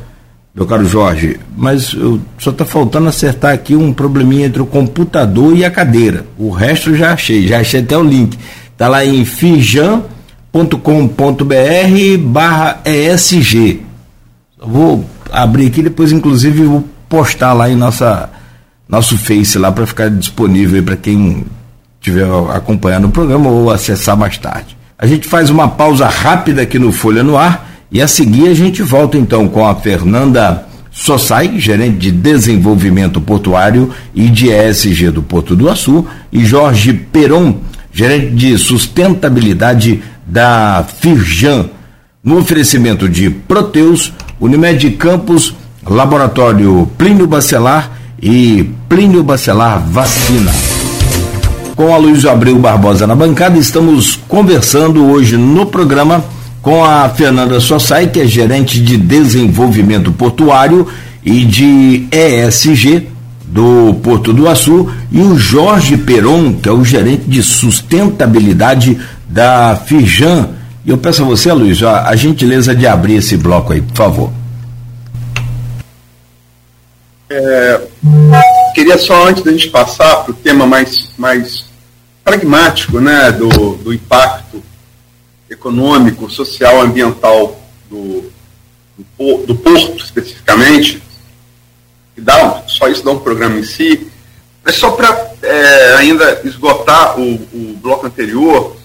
meu 0.54 0.66
caro 0.66 0.84
Jorge, 0.84 1.40
mas 1.56 1.96
só 2.38 2.50
está 2.50 2.64
faltando 2.66 3.08
acertar 3.08 3.54
aqui 3.54 3.74
um 3.74 3.90
probleminha 3.90 4.46
entre 4.46 4.60
o 4.60 4.66
computador 4.66 5.56
e 5.56 5.64
a 5.64 5.70
cadeira. 5.70 6.26
O 6.36 6.50
resto 6.50 6.90
eu 6.90 6.96
já 6.96 7.14
achei, 7.14 7.48
já 7.48 7.60
achei 7.60 7.80
até 7.80 7.96
o 7.96 8.02
link. 8.02 8.38
Está 8.70 8.86
lá 8.86 9.02
em 9.02 9.24
fijan.com.br 9.24 10.02
barra 12.20 12.82
ESG. 12.84 13.80
vou 14.60 15.06
abrir 15.30 15.68
aqui, 15.68 15.82
depois 15.82 16.12
inclusive 16.12 16.64
vou 16.64 16.84
postar 17.08 17.54
lá 17.54 17.70
em 17.70 17.76
nossa, 17.76 18.28
nosso 18.86 19.16
Face 19.16 19.58
lá 19.58 19.72
para 19.72 19.86
ficar 19.86 20.10
disponível 20.10 20.82
para 20.82 20.96
quem 20.96 21.46
estiver 21.98 22.26
acompanhando 22.54 23.06
o 23.06 23.10
programa 23.10 23.48
ou 23.48 23.70
acessar 23.70 24.18
mais 24.18 24.36
tarde. 24.36 24.76
A 24.98 25.06
gente 25.06 25.26
faz 25.26 25.48
uma 25.48 25.66
pausa 25.66 26.06
rápida 26.08 26.60
aqui 26.60 26.78
no 26.78 26.92
Folha 26.92 27.22
no 27.22 27.38
Ar 27.38 27.71
e 27.92 28.00
a 28.00 28.08
seguir 28.08 28.48
a 28.48 28.54
gente 28.54 28.82
volta 28.82 29.18
então 29.18 29.46
com 29.46 29.66
a 29.66 29.74
Fernanda 29.74 30.66
Sossai, 30.90 31.58
gerente 31.58 31.98
de 31.98 32.10
desenvolvimento 32.10 33.20
portuário 33.20 33.90
e 34.14 34.28
de 34.28 34.50
ESG 34.50 35.10
do 35.10 35.22
Porto 35.22 35.54
do 35.54 35.68
Açu, 35.68 36.06
e 36.32 36.44
Jorge 36.44 36.92
Peron, 36.92 37.56
gerente 37.92 38.34
de 38.34 38.58
sustentabilidade 38.58 40.02
da 40.26 40.84
Firjan, 41.00 41.66
no 42.24 42.38
oferecimento 42.38 43.08
de 43.08 43.28
Proteus, 43.28 44.12
Unimed 44.40 44.90
Campos, 44.92 45.54
Laboratório 45.84 46.88
Plínio 46.96 47.26
Bacelar 47.26 47.90
e 48.20 48.70
Plínio 48.88 49.22
Bacelar 49.22 49.82
Vacina. 49.86 50.52
Com 51.74 51.92
a 51.92 51.96
Luiz 51.96 52.24
Abreu 52.24 52.58
Barbosa 52.58 53.06
na 53.06 53.16
bancada, 53.16 53.58
estamos 53.58 54.16
conversando 54.28 55.06
hoje 55.06 55.36
no 55.36 55.66
programa 55.66 56.24
com 56.62 56.84
a 56.84 57.08
Fernanda 57.08 57.58
Sossai, 57.58 58.06
que 58.06 58.20
é 58.20 58.26
gerente 58.26 58.80
de 58.80 58.96
desenvolvimento 58.96 60.12
portuário 60.12 60.86
e 61.24 61.44
de 61.44 62.06
ESG 62.12 63.08
do 63.44 63.94
Porto 64.02 64.32
do 64.32 64.48
Açu, 64.48 64.90
e 65.10 65.20
o 65.20 65.36
Jorge 65.36 65.96
Peron, 65.98 66.54
que 66.54 66.68
é 66.68 66.72
o 66.72 66.84
gerente 66.84 67.24
de 67.26 67.42
sustentabilidade 67.42 68.98
da 69.28 69.76
Fijan. 69.84 70.50
E 70.86 70.90
eu 70.90 70.96
peço 70.96 71.22
a 71.22 71.26
você, 71.26 71.52
Luiz, 71.52 71.82
a, 71.82 72.08
a 72.08 72.16
gentileza 72.16 72.74
de 72.74 72.86
abrir 72.86 73.16
esse 73.16 73.36
bloco 73.36 73.72
aí, 73.72 73.82
por 73.82 73.96
favor. 73.96 74.32
É, 77.28 77.80
queria 78.74 78.96
só, 78.96 79.28
antes 79.28 79.42
da 79.42 79.50
gente 79.50 79.68
passar 79.68 80.16
para 80.16 80.30
o 80.30 80.34
tema 80.34 80.66
mais, 80.66 81.10
mais 81.18 81.64
pragmático 82.24 83.00
né, 83.00 83.32
do, 83.32 83.48
do 83.76 83.92
impacto 83.92 84.62
econômico, 85.62 86.28
social, 86.28 86.80
ambiental 86.80 87.56
do, 87.88 88.24
do, 88.98 89.46
do 89.46 89.54
porto, 89.54 89.96
especificamente, 89.96 91.00
que 92.14 92.20
dá, 92.20 92.64
só 92.66 92.88
isso 92.88 93.04
dá 93.04 93.12
um 93.12 93.20
programa 93.20 93.58
em 93.58 93.62
si, 93.62 94.10
mas 94.64 94.74
só 94.74 94.90
para 94.90 95.32
é, 95.42 95.94
ainda 95.94 96.40
esgotar 96.44 97.18
o, 97.18 97.34
o, 97.34 97.78
bloco 97.80 98.06
anterior, 98.06 98.76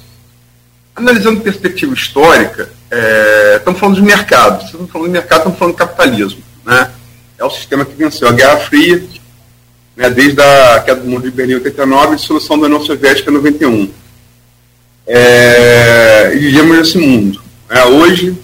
analisando 0.96 1.42
perspectiva 1.42 1.94
histórica, 1.94 2.70
é, 2.90 3.56
estamos 3.58 3.80
falando 3.80 3.96
de 3.96 4.02
mercado. 4.02 4.64
Estamos 4.64 4.90
falando 4.90 5.08
de 5.08 5.14
mercado, 5.14 5.40
estamos 5.40 5.60
falando 5.60 5.74
de 5.74 5.80
capitalismo. 5.80 6.42
Né? 6.66 6.92
É 7.38 7.44
o 7.44 7.50
sistema 7.50 7.86
que 7.86 7.94
venceu 7.94 8.28
a 8.28 8.32
Guerra 8.32 8.58
Fria, 8.58 9.04
né, 9.96 10.10
desde 10.10 10.42
a 10.42 10.80
queda 10.86 11.02
do 11.02 11.08
mundo 11.08 11.24
de 11.24 11.32
Berlim 11.32 11.54
em 11.54 11.56
89 11.58 12.14
e 12.14 12.16
dissolução 12.18 12.58
da 12.58 12.66
União 12.66 12.84
Soviética 12.84 13.30
em 13.30 13.34
91. 13.34 13.92
É, 15.08 16.34
e 16.36 16.40
vivemos 16.40 16.78
nesse 16.78 16.98
mundo. 16.98 17.42
É, 17.70 17.86
hoje, 17.86 18.38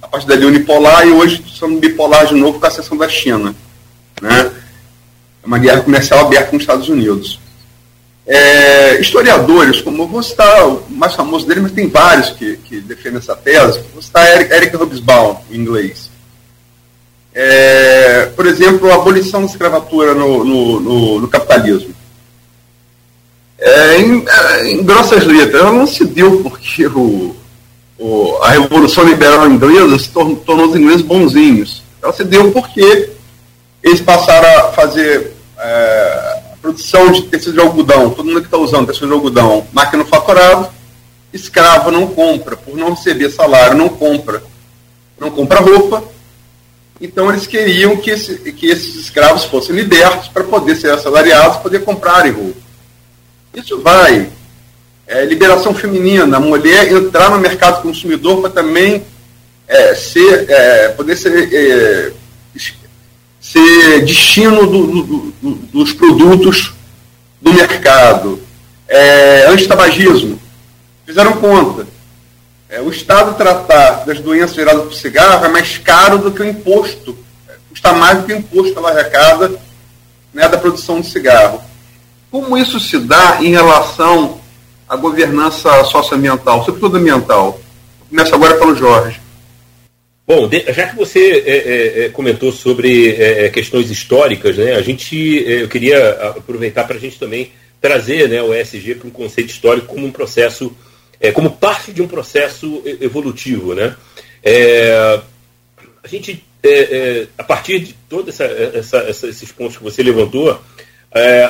a 0.00 0.08
partir 0.08 0.26
dali 0.26 0.46
unipolar, 0.46 1.06
e 1.06 1.12
hoje 1.12 1.44
somos 1.46 1.80
bipolar 1.80 2.26
de 2.26 2.34
novo 2.34 2.58
com 2.58 2.66
a 2.66 2.70
seção 2.70 2.96
da 2.96 3.08
China. 3.08 3.54
Né? 4.20 4.50
É 5.42 5.46
uma 5.46 5.58
guerra 5.58 5.82
comercial 5.82 6.20
aberta 6.20 6.50
com 6.50 6.56
os 6.56 6.62
Estados 6.62 6.88
Unidos. 6.88 7.38
É, 8.26 9.00
historiadores, 9.00 9.82
como 9.82 10.04
eu 10.04 10.08
vou 10.08 10.22
citar 10.22 10.66
o 10.68 10.84
mais 10.88 11.14
famoso 11.14 11.46
dele, 11.46 11.60
mas 11.60 11.72
tem 11.72 11.88
vários 11.88 12.30
que, 12.30 12.56
que 12.56 12.80
defendem 12.80 13.18
essa 13.18 13.34
tese, 13.34 13.80
vou 13.92 14.00
citar 14.00 14.26
Eric, 14.36 14.52
Eric 14.52 14.76
Hobsbawm, 14.76 15.38
em 15.50 15.56
inglês. 15.56 16.08
É, 17.34 18.26
por 18.36 18.46
exemplo, 18.46 18.90
a 18.90 18.94
abolição 18.94 19.40
da 19.40 19.46
escravatura 19.46 20.14
no, 20.14 20.44
no, 20.44 20.80
no, 20.80 21.20
no 21.20 21.28
capitalismo. 21.28 21.94
É, 23.64 24.00
em, 24.00 24.24
é, 24.26 24.72
em, 24.72 24.82
grossas 24.82 25.24
letras, 25.24 25.62
ela 25.62 25.70
não 25.70 25.86
se 25.86 26.04
deu 26.04 26.42
porque 26.42 26.84
o, 26.88 27.36
o, 27.96 28.36
a 28.42 28.50
Revolução 28.50 29.04
Liberal 29.04 29.48
Inglesa 29.48 30.00
se 30.00 30.08
tornou, 30.08 30.34
tornou 30.36 30.66
os 30.66 30.74
ingleses 30.74 31.02
bonzinhos. 31.02 31.80
Ela 32.02 32.12
se 32.12 32.24
deu 32.24 32.50
porque 32.50 33.10
eles 33.80 34.00
passaram 34.00 34.48
a 34.66 34.72
fazer 34.72 35.32
é, 35.56 36.42
a 36.52 36.56
produção 36.60 37.12
de 37.12 37.22
tecido 37.22 37.52
de 37.52 37.60
algodão, 37.60 38.10
todo 38.10 38.26
mundo 38.26 38.40
que 38.40 38.48
está 38.48 38.58
usando 38.58 38.88
tecido 38.88 39.06
de 39.06 39.12
algodão, 39.12 39.64
máquina 39.72 40.04
faturado, 40.04 40.68
escravo 41.32 41.92
não 41.92 42.08
compra, 42.08 42.56
por 42.56 42.76
não 42.76 42.90
receber 42.90 43.30
salário, 43.30 43.76
não 43.76 43.88
compra. 43.88 44.42
Não 45.20 45.30
compra 45.30 45.60
roupa. 45.60 46.02
Então 47.00 47.30
eles 47.30 47.46
queriam 47.46 47.96
que, 47.96 48.10
esse, 48.10 48.38
que 48.52 48.66
esses 48.66 48.96
escravos 48.96 49.44
fossem 49.44 49.76
libertos 49.76 50.26
para 50.26 50.42
poder 50.42 50.74
ser 50.74 50.90
assalariados, 50.90 51.58
poder 51.58 51.84
comprarem 51.84 52.32
roupa. 52.32 52.71
Isso 53.54 53.80
vai. 53.80 54.28
É, 55.06 55.24
liberação 55.24 55.74
feminina, 55.74 56.36
a 56.36 56.40
mulher 56.40 56.90
entrar 56.90 57.30
no 57.30 57.38
mercado 57.38 57.82
consumidor 57.82 58.40
para 58.40 58.50
também 58.50 59.04
é, 59.68 59.94
ser, 59.94 60.50
é, 60.50 60.88
poder 60.88 61.16
ser 61.16 61.52
é, 61.52 62.12
ser 63.42 64.04
destino 64.04 64.66
do, 64.66 64.86
do, 64.86 65.02
do, 65.42 65.54
dos 65.72 65.92
produtos 65.92 66.72
do 67.40 67.52
mercado. 67.52 68.40
É, 68.88 69.46
antitabagismo. 69.48 70.40
Fizeram 71.04 71.32
conta. 71.34 71.86
É, 72.68 72.80
o 72.80 72.90
Estado 72.90 73.34
tratar 73.34 74.04
das 74.04 74.20
doenças 74.20 74.54
geradas 74.54 74.84
por 74.84 74.94
cigarro 74.94 75.44
é 75.44 75.48
mais 75.48 75.76
caro 75.76 76.18
do 76.18 76.30
que 76.30 76.40
o 76.40 76.48
imposto. 76.48 77.18
É, 77.48 77.54
custa 77.68 77.92
mais 77.92 78.18
do 78.18 78.26
que 78.26 78.32
o 78.32 78.36
imposto 78.36 78.72
que 78.72 78.78
ela 78.78 78.90
arrecada 78.90 79.60
né, 80.32 80.48
da 80.48 80.56
produção 80.56 81.00
de 81.00 81.10
cigarro. 81.10 81.62
Como 82.32 82.56
isso 82.56 82.80
se 82.80 82.98
dá 82.98 83.40
em 83.42 83.50
relação 83.50 84.40
à 84.88 84.96
governança 84.96 85.84
socioambiental, 85.84 86.64
sobretudo 86.64 86.96
ambiental? 86.96 87.60
Começo 88.08 88.34
agora 88.34 88.56
pelo 88.56 88.74
Jorge. 88.74 89.20
Bom, 90.26 90.48
já 90.50 90.88
que 90.88 90.96
você 90.96 91.42
é, 91.44 91.50
é, 91.50 92.04
é, 92.04 92.08
comentou 92.08 92.50
sobre 92.50 93.10
é, 93.10 93.44
é, 93.44 93.48
questões 93.50 93.90
históricas, 93.90 94.56
né, 94.56 94.72
a 94.72 94.80
gente, 94.80 95.44
é, 95.44 95.62
eu 95.62 95.68
queria 95.68 96.10
aproveitar 96.28 96.84
para 96.84 96.96
a 96.96 96.98
gente 96.98 97.18
também 97.18 97.52
trazer 97.82 98.30
né, 98.30 98.42
o 98.42 98.54
ESG 98.54 98.94
para 98.94 99.08
um 99.08 99.10
conceito 99.10 99.50
histórico 99.50 99.88
como 99.88 100.06
um 100.06 100.12
processo, 100.12 100.74
como 101.34 101.50
parte 101.50 101.92
de 101.92 102.00
um 102.00 102.08
processo 102.08 102.82
evolutivo. 103.00 103.74
Né? 103.74 103.94
a 106.02 106.08
gente, 106.08 106.42
a 107.36 107.44
partir 107.44 107.80
de 107.80 107.92
todos 108.08 108.34
esses 109.24 109.52
pontos 109.52 109.76
que 109.76 109.82
você 109.82 110.02
levantou, 110.02 110.58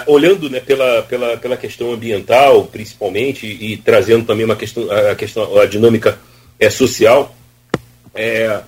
olhando 0.07 0.51
né, 0.51 0.61
pela, 0.61 1.03
pela, 1.03 1.37
pela 1.37 1.57
questão 1.57 1.93
ambiental, 1.93 2.65
principalmente, 2.65 3.47
e 3.47 3.77
trazendo 3.77 4.25
também 4.25 4.45
uma 4.45 4.57
questão, 4.57 4.91
a, 4.91 5.15
questão, 5.15 5.59
a 5.59 5.67
dinâmica 5.67 6.19
social, 6.71 7.35
é, 8.15 8.61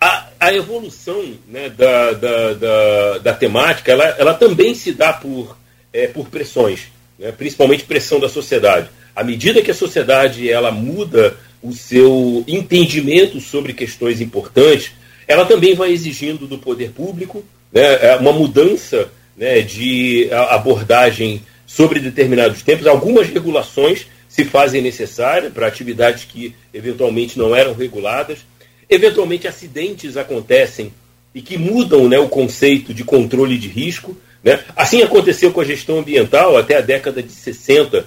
a, 0.00 0.26
a, 0.38 0.54
evolução 0.54 1.34
né, 1.48 1.68
da, 1.68 2.12
da, 2.12 2.52
da, 2.54 3.18
da, 3.18 3.34
temática 3.34 3.92
ela, 3.92 4.04
ela 4.18 4.34
também 4.34 4.74
se 4.74 4.92
dá 4.92 5.12
por, 5.12 5.56
é, 5.92 6.06
por 6.06 6.28
pressões, 6.28 6.88
né, 7.18 7.32
principalmente 7.32 7.84
pressão 7.84 8.20
da 8.20 8.28
sociedade. 8.28 8.88
À 9.14 9.24
medida 9.24 9.62
que 9.62 9.70
a 9.70 9.74
sociedade 9.74 10.50
ela 10.50 10.70
muda 10.70 11.36
o 11.62 11.72
seu 11.72 12.44
entendimento 12.46 13.40
sobre 13.40 13.72
questões 13.72 14.20
importantes, 14.20 14.92
ela 15.26 15.44
também 15.44 15.74
vai 15.74 15.90
exigindo 15.90 16.46
do 16.46 16.58
poder 16.58 16.90
público 16.90 17.44
né, 17.72 17.82
é, 17.82 18.16
uma 18.16 18.32
mudança 18.32 19.10
né, 19.36 19.60
de 19.60 20.28
abordagem 20.32 21.42
sobre 21.66 22.00
determinados 22.00 22.62
tempos, 22.62 22.86
algumas 22.86 23.28
regulações 23.28 24.06
se 24.28 24.44
fazem 24.44 24.82
necessárias 24.82 25.52
para 25.52 25.66
atividades 25.66 26.24
que 26.24 26.54
eventualmente 26.72 27.38
não 27.38 27.54
eram 27.54 27.74
reguladas. 27.74 28.40
Eventualmente, 28.88 29.48
acidentes 29.48 30.16
acontecem 30.16 30.92
e 31.34 31.42
que 31.42 31.58
mudam 31.58 32.08
né, 32.08 32.18
o 32.18 32.28
conceito 32.28 32.94
de 32.94 33.02
controle 33.02 33.58
de 33.58 33.68
risco. 33.68 34.16
Né? 34.42 34.60
Assim 34.76 35.02
aconteceu 35.02 35.52
com 35.52 35.60
a 35.60 35.64
gestão 35.64 35.98
ambiental 35.98 36.56
até 36.56 36.76
a 36.76 36.80
década 36.80 37.22
de 37.22 37.32
60. 37.32 38.06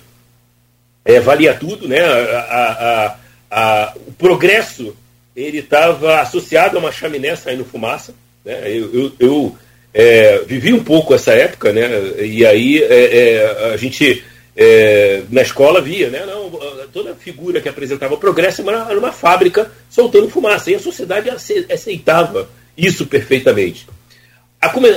É, 1.04 1.20
valia 1.20 1.54
tudo, 1.54 1.88
né? 1.88 2.00
A, 2.02 2.40
a, 2.40 3.16
a, 3.50 3.94
o 4.08 4.12
progresso 4.14 4.96
ele 5.36 5.60
estava 5.60 6.22
associado 6.22 6.78
a 6.78 6.80
uma 6.80 6.92
chaminé 6.92 7.36
saindo 7.36 7.66
fumaça. 7.66 8.14
Né? 8.46 8.70
Eu, 8.70 8.94
eu, 8.94 9.12
eu 9.20 9.58
é, 9.94 10.40
vivi 10.46 10.74
um 10.74 10.84
pouco 10.84 11.14
essa 11.14 11.32
época, 11.32 11.74
né? 11.74 11.90
e 12.24 12.46
aí 12.46 12.82
é, 12.84 13.18
é 13.18 13.74
a 13.74 13.78
gente 13.78 14.24
é, 14.56 15.24
na 15.30 15.42
escola 15.42 15.82
via, 15.82 16.10
né? 16.10 16.26
Não, 16.26 16.52
toda 16.92 17.16
figura 17.16 17.62
que 17.62 17.70
apresentava 17.70 18.18
progresso 18.18 18.62
era 18.70 19.00
uma 19.00 19.14
fábrica 19.14 19.72
soltando 19.90 20.30
fumaça. 20.30 20.70
E 20.70 20.76
a 20.76 20.80
sociedade 20.80 21.30
aceitava 21.30 22.50
isso 22.78 23.06
perfeitamente. 23.06 23.88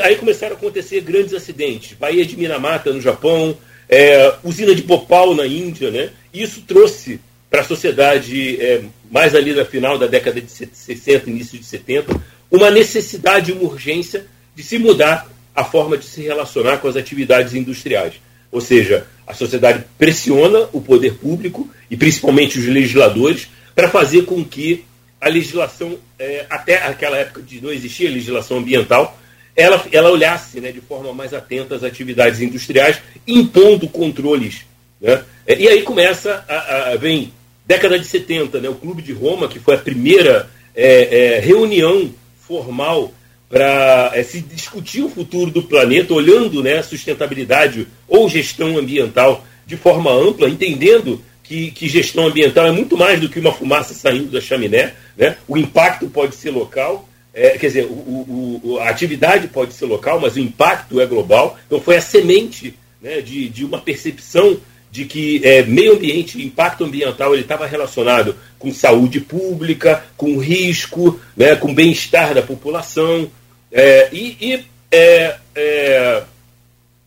Aí 0.02 0.16
começaram 0.16 0.56
a 0.56 0.58
acontecer 0.58 1.00
grandes 1.02 1.32
acidentes. 1.32 1.96
Baía 1.96 2.26
de 2.26 2.36
Minamata, 2.36 2.92
no 2.92 3.00
Japão, 3.00 3.56
é, 3.88 4.34
usina 4.42 4.74
de 4.74 4.82
Bhopal, 4.82 5.32
na 5.32 5.46
Índia. 5.46 5.92
Né? 5.92 6.10
Isso 6.34 6.62
trouxe 6.62 7.20
para 7.48 7.60
a 7.60 7.64
sociedade, 7.64 8.60
é, 8.60 8.82
mais 9.12 9.32
ali 9.32 9.52
no 9.52 9.64
final 9.64 9.96
da 9.96 10.08
década 10.08 10.40
de 10.40 10.50
60, 10.50 11.30
início 11.30 11.56
de 11.56 11.64
70, 11.64 12.20
uma 12.50 12.68
necessidade, 12.68 13.52
uma 13.52 13.62
urgência 13.62 14.26
de 14.54 14.62
se 14.62 14.78
mudar 14.78 15.28
a 15.54 15.64
forma 15.64 15.96
de 15.98 16.04
se 16.04 16.22
relacionar 16.22 16.78
com 16.78 16.88
as 16.88 16.96
atividades 16.96 17.54
industriais. 17.54 18.14
Ou 18.50 18.60
seja, 18.60 19.06
a 19.26 19.34
sociedade 19.34 19.84
pressiona 19.98 20.68
o 20.72 20.80
poder 20.80 21.14
público 21.14 21.68
e 21.90 21.96
principalmente 21.96 22.58
os 22.58 22.66
legisladores 22.66 23.48
para 23.74 23.88
fazer 23.88 24.24
com 24.24 24.44
que 24.44 24.84
a 25.20 25.28
legislação, 25.28 25.98
é, 26.18 26.46
até 26.50 26.84
aquela 26.84 27.16
época 27.16 27.42
de 27.42 27.60
não 27.62 27.70
existia 27.70 28.10
legislação 28.10 28.58
ambiental, 28.58 29.18
ela, 29.54 29.84
ela 29.92 30.10
olhasse 30.10 30.60
né, 30.60 30.72
de 30.72 30.80
forma 30.80 31.12
mais 31.12 31.32
atenta 31.32 31.76
às 31.76 31.84
atividades 31.84 32.40
industriais, 32.40 33.00
impondo 33.26 33.88
controles. 33.88 34.64
Né? 35.00 35.22
É, 35.46 35.58
e 35.58 35.68
aí 35.68 35.82
começa, 35.82 36.44
a, 36.48 36.92
a, 36.92 36.96
vem 36.96 37.32
década 37.66 37.98
de 37.98 38.06
70, 38.06 38.60
né, 38.60 38.68
o 38.68 38.74
Clube 38.74 39.02
de 39.02 39.12
Roma, 39.12 39.48
que 39.48 39.58
foi 39.58 39.76
a 39.76 39.78
primeira 39.78 40.50
é, 40.74 41.36
é, 41.36 41.40
reunião 41.40 42.12
formal 42.40 43.12
para 43.52 44.12
é, 44.14 44.22
se 44.22 44.40
discutir 44.40 45.02
o 45.02 45.10
futuro 45.10 45.50
do 45.50 45.62
planeta, 45.62 46.14
olhando 46.14 46.62
né, 46.62 46.82
sustentabilidade 46.82 47.86
ou 48.08 48.26
gestão 48.26 48.78
ambiental 48.78 49.44
de 49.66 49.76
forma 49.76 50.10
ampla, 50.10 50.48
entendendo 50.48 51.22
que, 51.42 51.70
que, 51.70 51.86
gestão 51.86 52.26
ambiental 52.28 52.66
é 52.66 52.72
muito 52.72 52.96
mais 52.96 53.20
do 53.20 53.28
que 53.28 53.38
uma 53.38 53.52
fumaça 53.52 53.92
saindo 53.92 54.30
da 54.30 54.40
chaminé. 54.40 54.94
Né? 55.18 55.36
O 55.46 55.58
impacto 55.58 56.08
pode 56.08 56.34
ser 56.34 56.48
local, 56.48 57.06
é, 57.34 57.50
quer 57.58 57.66
dizer, 57.66 57.84
o, 57.84 58.60
o, 58.64 58.78
a 58.80 58.88
atividade 58.88 59.48
pode 59.48 59.74
ser 59.74 59.84
local, 59.84 60.18
mas 60.18 60.36
o 60.36 60.40
impacto 60.40 60.98
é 60.98 61.04
global. 61.04 61.58
Então 61.66 61.78
foi 61.78 61.98
a 61.98 62.00
semente 62.00 62.74
né, 63.02 63.20
de, 63.20 63.50
de 63.50 63.66
uma 63.66 63.82
percepção 63.82 64.56
de 64.90 65.04
que 65.04 65.42
é, 65.44 65.62
meio 65.62 65.92
ambiente, 65.92 66.42
impacto 66.42 66.84
ambiental, 66.84 67.34
ele 67.34 67.42
estava 67.42 67.66
relacionado 67.66 68.34
com 68.58 68.72
saúde 68.72 69.20
pública, 69.20 70.02
com 70.16 70.38
risco, 70.38 71.20
né, 71.36 71.54
com 71.54 71.74
bem-estar 71.74 72.32
da 72.32 72.40
população. 72.40 73.30
É, 73.72 74.08
e, 74.12 74.36
e 74.40 74.64
é, 74.90 75.36
é 75.54 76.22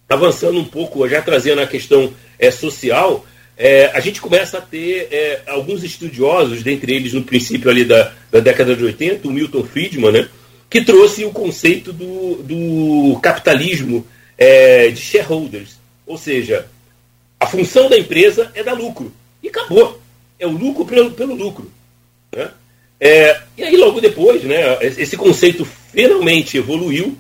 avançando 0.10 0.60
um 0.60 0.66
pouco, 0.66 1.08
já 1.08 1.22
trazendo 1.22 1.62
a 1.62 1.68
questão 1.68 2.14
é, 2.38 2.52
social, 2.52 3.26
é, 3.58 3.88
a 3.88 4.00
gente 4.00 4.22
começa 4.22 4.58
a 4.58 4.62
ter 4.62 5.08
é, 5.12 5.42
alguns 5.48 5.84
estudiosos, 5.84 6.64
dentre 6.64 6.94
eles 6.94 7.14
no 7.14 7.24
princípio 7.24 7.70
ali 7.70 7.86
da, 7.86 8.14
da 8.32 8.40
década 8.40 8.76
de 8.76 8.84
80, 8.84 9.28
o 9.28 9.32
Milton 9.32 9.64
Friedman, 9.64 10.12
né, 10.12 10.30
que 10.70 10.84
trouxe 10.84 11.24
o 11.24 11.32
conceito 11.32 11.94
do, 11.94 12.44
do 12.44 13.20
capitalismo 13.22 14.06
é, 14.38 14.90
de 14.90 15.00
shareholders. 15.00 15.78
Ou 16.06 16.18
seja, 16.18 16.68
a 17.40 17.46
função 17.48 17.90
da 17.90 17.98
empresa 17.98 18.52
é 18.54 18.64
dar 18.64 18.74
lucro. 18.74 19.14
E 19.42 19.48
acabou. 19.48 20.02
É 20.38 20.46
o 20.46 20.52
lucro 20.52 20.86
pelo, 20.86 21.12
pelo 21.12 21.34
lucro. 21.34 21.72
Né? 22.36 22.50
É, 23.00 23.40
e 23.58 23.64
aí, 23.64 23.76
logo 23.76 24.00
depois, 24.00 24.44
né, 24.44 24.78
esse 24.82 25.18
conceito 25.18 25.66
finalmente 25.92 26.58
evoluiu 26.58 27.18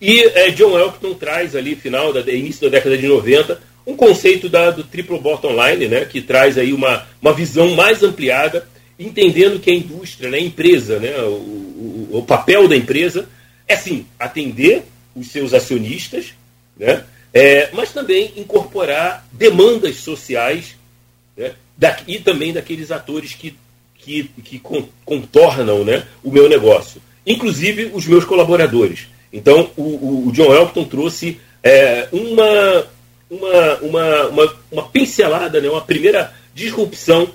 e 0.00 0.20
é, 0.20 0.50
John 0.50 0.76
Elkton 0.76 1.14
traz 1.14 1.54
ali, 1.54 1.76
final 1.76 2.12
da 2.12 2.20
início 2.32 2.62
da 2.62 2.76
década 2.76 2.98
de 2.98 3.06
90, 3.06 3.60
um 3.86 3.96
conceito 3.96 4.48
da, 4.48 4.70
do 4.70 4.82
triple 4.82 5.18
bottom 5.18 5.52
line, 5.52 5.86
né, 5.86 6.04
que 6.04 6.20
traz 6.20 6.58
aí 6.58 6.72
uma, 6.72 7.06
uma 7.20 7.32
visão 7.32 7.74
mais 7.76 8.02
ampliada, 8.02 8.66
entendendo 8.98 9.60
que 9.60 9.70
a 9.70 9.74
indústria, 9.74 10.28
né, 10.28 10.38
a 10.38 10.40
empresa, 10.40 10.98
né, 10.98 11.16
o, 11.22 11.30
o, 11.30 12.08
o 12.12 12.22
papel 12.24 12.66
da 12.66 12.76
empresa 12.76 13.28
é 13.66 13.76
sim 13.76 14.06
atender 14.18 14.82
os 15.14 15.28
seus 15.28 15.54
acionistas, 15.54 16.34
né, 16.76 17.04
é, 17.32 17.70
mas 17.72 17.92
também 17.92 18.32
incorporar 18.36 19.26
demandas 19.32 19.96
sociais 19.96 20.76
né, 21.36 21.52
da, 21.76 21.96
e 22.06 22.18
também 22.18 22.52
daqueles 22.52 22.90
atores 22.90 23.34
que, 23.34 23.56
que, 24.02 24.24
que 24.44 24.60
contornam 25.04 25.84
né, 25.84 26.04
o 26.22 26.30
meu 26.30 26.48
negócio, 26.48 27.00
inclusive 27.26 27.90
os 27.94 28.06
meus 28.06 28.24
colaboradores. 28.24 29.06
Então, 29.32 29.70
o, 29.76 30.28
o 30.28 30.32
John 30.32 30.52
Elton 30.52 30.84
trouxe 30.84 31.40
é, 31.62 32.08
uma, 32.12 32.86
uma, 33.30 33.76
uma, 33.80 34.26
uma, 34.26 34.54
uma, 34.70 34.88
pincelada, 34.88 35.60
né, 35.60 35.68
uma 35.70 35.80
primeira 35.80 36.34
disrupção 36.54 37.30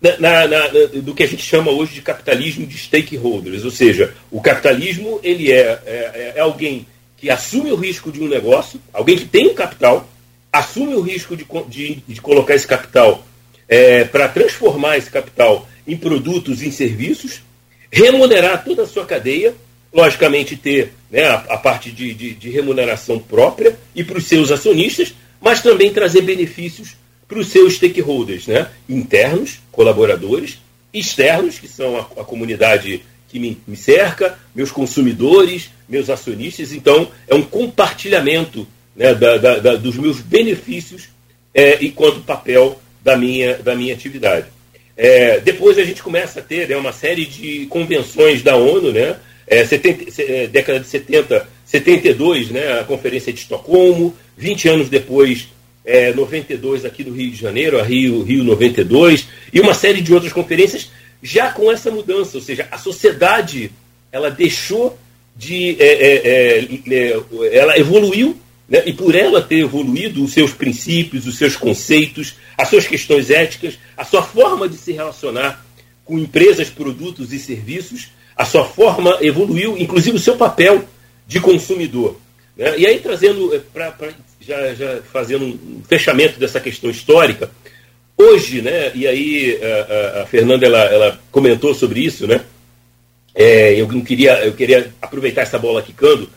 na, 0.00 0.16
na, 0.18 0.46
na, 0.46 0.68
do 1.02 1.12
que 1.12 1.24
a 1.24 1.26
gente 1.26 1.42
chama 1.42 1.72
hoje 1.72 1.94
de 1.94 2.02
capitalismo 2.02 2.64
de 2.64 2.78
stakeholders, 2.78 3.64
ou 3.64 3.70
seja, 3.70 4.14
o 4.30 4.40
capitalismo 4.40 5.20
ele 5.22 5.52
é, 5.52 5.80
é, 5.84 6.32
é 6.36 6.40
alguém 6.40 6.86
que 7.16 7.28
assume 7.28 7.72
o 7.72 7.76
risco 7.76 8.12
de 8.12 8.22
um 8.22 8.28
negócio, 8.28 8.80
alguém 8.92 9.18
que 9.18 9.26
tem 9.26 9.48
um 9.48 9.54
capital, 9.54 10.08
assume 10.52 10.94
o 10.94 11.00
risco 11.00 11.36
de, 11.36 11.44
de, 11.68 11.96
de 12.06 12.20
colocar 12.20 12.54
esse 12.54 12.66
capital 12.66 13.26
é, 13.68 14.04
para 14.04 14.28
transformar 14.28 14.96
esse 14.96 15.10
capital 15.10 15.68
em 15.88 15.96
produtos, 15.96 16.62
em 16.62 16.70
serviços, 16.70 17.40
remunerar 17.90 18.62
toda 18.62 18.82
a 18.82 18.86
sua 18.86 19.06
cadeia, 19.06 19.54
logicamente 19.90 20.54
ter 20.54 20.92
né, 21.10 21.24
a, 21.24 21.34
a 21.34 21.56
parte 21.56 21.90
de, 21.90 22.12
de, 22.12 22.34
de 22.34 22.50
remuneração 22.50 23.18
própria 23.18 23.78
e 23.94 24.04
para 24.04 24.18
os 24.18 24.26
seus 24.26 24.50
acionistas, 24.50 25.14
mas 25.40 25.62
também 25.62 25.90
trazer 25.90 26.20
benefícios 26.20 26.94
para 27.26 27.38
os 27.38 27.48
seus 27.48 27.74
stakeholders, 27.74 28.46
né, 28.46 28.68
internos, 28.86 29.60
colaboradores, 29.72 30.58
externos, 30.92 31.58
que 31.58 31.66
são 31.66 31.96
a, 31.96 32.00
a 32.20 32.24
comunidade 32.24 33.02
que 33.28 33.38
me, 33.38 33.58
me 33.66 33.76
cerca, 33.76 34.38
meus 34.54 34.70
consumidores, 34.70 35.70
meus 35.88 36.10
acionistas. 36.10 36.72
Então, 36.72 37.10
é 37.26 37.34
um 37.34 37.42
compartilhamento 37.42 38.66
né, 38.94 39.14
da, 39.14 39.38
da, 39.38 39.58
da, 39.58 39.76
dos 39.76 39.96
meus 39.96 40.20
benefícios 40.20 41.08
é, 41.54 41.82
enquanto 41.84 42.20
papel 42.20 42.78
da 43.02 43.16
minha, 43.16 43.56
da 43.58 43.74
minha 43.74 43.94
atividade. 43.94 44.46
É, 44.98 45.38
depois 45.38 45.78
a 45.78 45.84
gente 45.84 46.02
começa 46.02 46.40
a 46.40 46.42
ter 46.42 46.68
né, 46.68 46.76
uma 46.76 46.92
série 46.92 47.24
de 47.24 47.66
convenções 47.66 48.42
da 48.42 48.56
ONU, 48.56 48.92
né, 48.92 49.16
é, 49.46 49.64
70, 49.64 50.20
é, 50.20 50.46
década 50.48 50.80
de 50.80 50.88
70, 50.88 51.48
72, 51.64 52.50
né, 52.50 52.80
a 52.80 52.84
Conferência 52.84 53.32
de 53.32 53.38
Estocolmo, 53.38 54.12
20 54.36 54.68
anos 54.68 54.88
depois, 54.88 55.48
é, 55.84 56.12
92 56.12 56.84
aqui 56.84 57.04
no 57.04 57.14
Rio 57.14 57.30
de 57.30 57.36
Janeiro, 57.36 57.78
a 57.78 57.84
Rio, 57.84 58.24
Rio 58.24 58.42
92, 58.42 59.28
e 59.52 59.60
uma 59.60 59.72
série 59.72 60.00
de 60.00 60.12
outras 60.12 60.32
conferências 60.32 60.90
já 61.22 61.52
com 61.52 61.70
essa 61.70 61.92
mudança, 61.92 62.36
ou 62.36 62.42
seja, 62.42 62.66
a 62.68 62.76
sociedade 62.76 63.70
ela 64.10 64.30
deixou 64.30 64.98
de. 65.36 65.76
É, 65.78 65.86
é, 65.86 66.64
é 66.90 67.56
ela 67.56 67.78
evoluiu, 67.78 68.36
né, 68.68 68.82
e 68.86 68.92
por 68.92 69.14
ela 69.14 69.40
ter 69.40 69.60
evoluído, 69.60 70.22
os 70.22 70.32
seus 70.32 70.52
princípios, 70.52 71.26
os 71.26 71.38
seus 71.38 71.56
conceitos, 71.56 72.34
as 72.56 72.68
suas 72.68 72.86
questões 72.86 73.30
éticas, 73.30 73.78
a 73.96 74.04
sua 74.04 74.22
forma 74.22 74.68
de 74.68 74.76
se 74.76 74.92
relacionar 74.92 75.64
com 76.04 76.18
empresas, 76.18 76.68
produtos 76.68 77.32
e 77.32 77.38
serviços, 77.38 78.08
a 78.36 78.44
sua 78.44 78.64
forma 78.64 79.18
evoluiu, 79.20 79.76
inclusive 79.78 80.16
o 80.16 80.20
seu 80.20 80.36
papel 80.36 80.84
de 81.26 81.40
consumidor. 81.40 82.20
Né? 82.56 82.78
E 82.78 82.86
aí, 82.86 83.00
trazendo, 83.00 83.54
é, 83.54 83.58
pra, 83.58 83.90
pra, 83.90 84.10
já, 84.40 84.74
já 84.74 85.00
fazendo 85.12 85.44
um 85.44 85.82
fechamento 85.88 86.38
dessa 86.38 86.60
questão 86.60 86.90
histórica, 86.90 87.50
Hoje, 88.20 88.60
né, 88.60 88.90
e 88.96 89.06
aí 89.06 89.60
a, 89.62 90.22
a, 90.22 90.26
Fernanda 90.26 90.66
ela, 90.66 90.82
ela, 90.86 91.20
comentou 91.30 91.72
sobre 91.72 92.00
isso, 92.00 92.26
né? 92.26 92.40
É, 93.32 93.80
eu 93.80 93.86
não 93.86 94.00
queria, 94.00 94.44
eu 94.44 94.54
queria 94.54 94.92
aproveitar 95.00 95.42
essa 95.42 95.56
bola 95.56 95.80
quicando. 95.80 96.28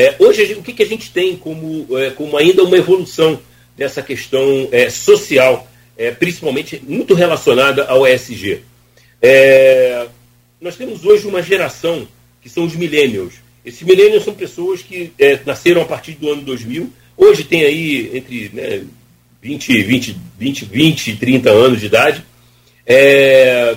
É, 0.00 0.14
hoje, 0.20 0.54
o 0.54 0.62
que, 0.62 0.72
que 0.72 0.84
a 0.84 0.86
gente 0.86 1.10
tem 1.10 1.36
como, 1.36 1.98
é, 1.98 2.10
como 2.10 2.36
ainda 2.38 2.62
uma 2.62 2.76
evolução 2.76 3.40
dessa 3.76 4.00
questão 4.00 4.68
é, 4.70 4.88
social, 4.88 5.68
é, 5.96 6.12
principalmente 6.12 6.80
muito 6.86 7.14
relacionada 7.14 7.84
ao 7.84 8.06
ESG? 8.06 8.60
É, 9.20 10.06
nós 10.60 10.76
temos 10.76 11.04
hoje 11.04 11.26
uma 11.26 11.42
geração 11.42 12.06
que 12.40 12.48
são 12.48 12.62
os 12.62 12.76
millennials. 12.76 13.34
Esses 13.64 13.82
millennials 13.82 14.22
são 14.22 14.34
pessoas 14.34 14.82
que 14.82 15.12
nasceram 15.44 15.82
a 15.82 15.84
partir 15.84 16.12
do 16.12 16.30
ano 16.30 16.42
2000. 16.42 16.92
Hoje 17.16 17.42
tem 17.42 17.64
aí 17.64 18.16
entre 18.16 18.50
né, 18.54 18.84
20, 19.42 19.82
20, 19.82 20.16
20, 20.38 20.64
20 20.64 21.16
30 21.16 21.50
anos 21.50 21.80
de 21.80 21.86
idade, 21.86 22.24
é, 22.86 23.76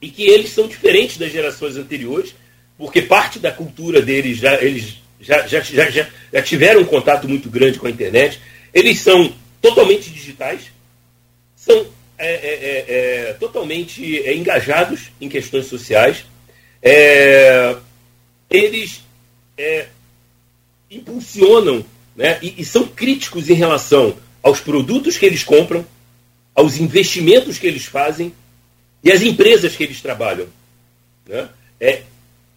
e 0.00 0.08
que 0.08 0.24
eles 0.24 0.50
são 0.50 0.66
diferentes 0.66 1.16
das 1.16 1.30
gerações 1.30 1.76
anteriores, 1.76 2.34
porque 2.76 3.00
parte 3.00 3.38
da 3.38 3.52
cultura 3.52 4.02
deles 4.02 4.38
já 4.38 4.60
eles 4.60 5.00
já, 5.22 5.46
já, 5.46 5.60
já, 5.60 5.88
já, 5.88 6.08
já 6.32 6.42
tiveram 6.42 6.80
um 6.80 6.84
contato 6.84 7.28
muito 7.28 7.48
grande 7.48 7.78
com 7.78 7.86
a 7.86 7.90
internet, 7.90 8.40
eles 8.74 8.98
são 8.98 9.32
totalmente 9.60 10.10
digitais, 10.10 10.62
são 11.54 11.86
é, 12.18 12.32
é, 12.34 12.34
é, 12.34 13.28
é 13.28 13.32
totalmente 13.34 14.18
é, 14.18 14.34
engajados 14.34 15.10
em 15.20 15.28
questões 15.28 15.66
sociais, 15.66 16.24
eles 18.50 19.02
impulsionam 20.90 21.84
né, 22.16 22.38
e, 22.42 22.60
e, 22.60 22.64
são 22.64 22.86
críticos 22.86 23.48
em 23.48 23.54
relação 23.54 24.16
aos 24.42 24.60
produtos 24.60 25.16
que 25.16 25.24
eles 25.24 25.44
compram, 25.44 25.86
aos 26.54 26.76
investimentos 26.76 27.58
que 27.58 27.66
eles 27.66 27.84
fazem 27.84 28.34
e 29.02 29.10
às 29.10 29.22
empresas 29.22 29.74
que 29.74 29.82
eles 29.82 30.00
trabalham. 30.00 30.48
Né? 31.26 31.48
É, 31.80 32.02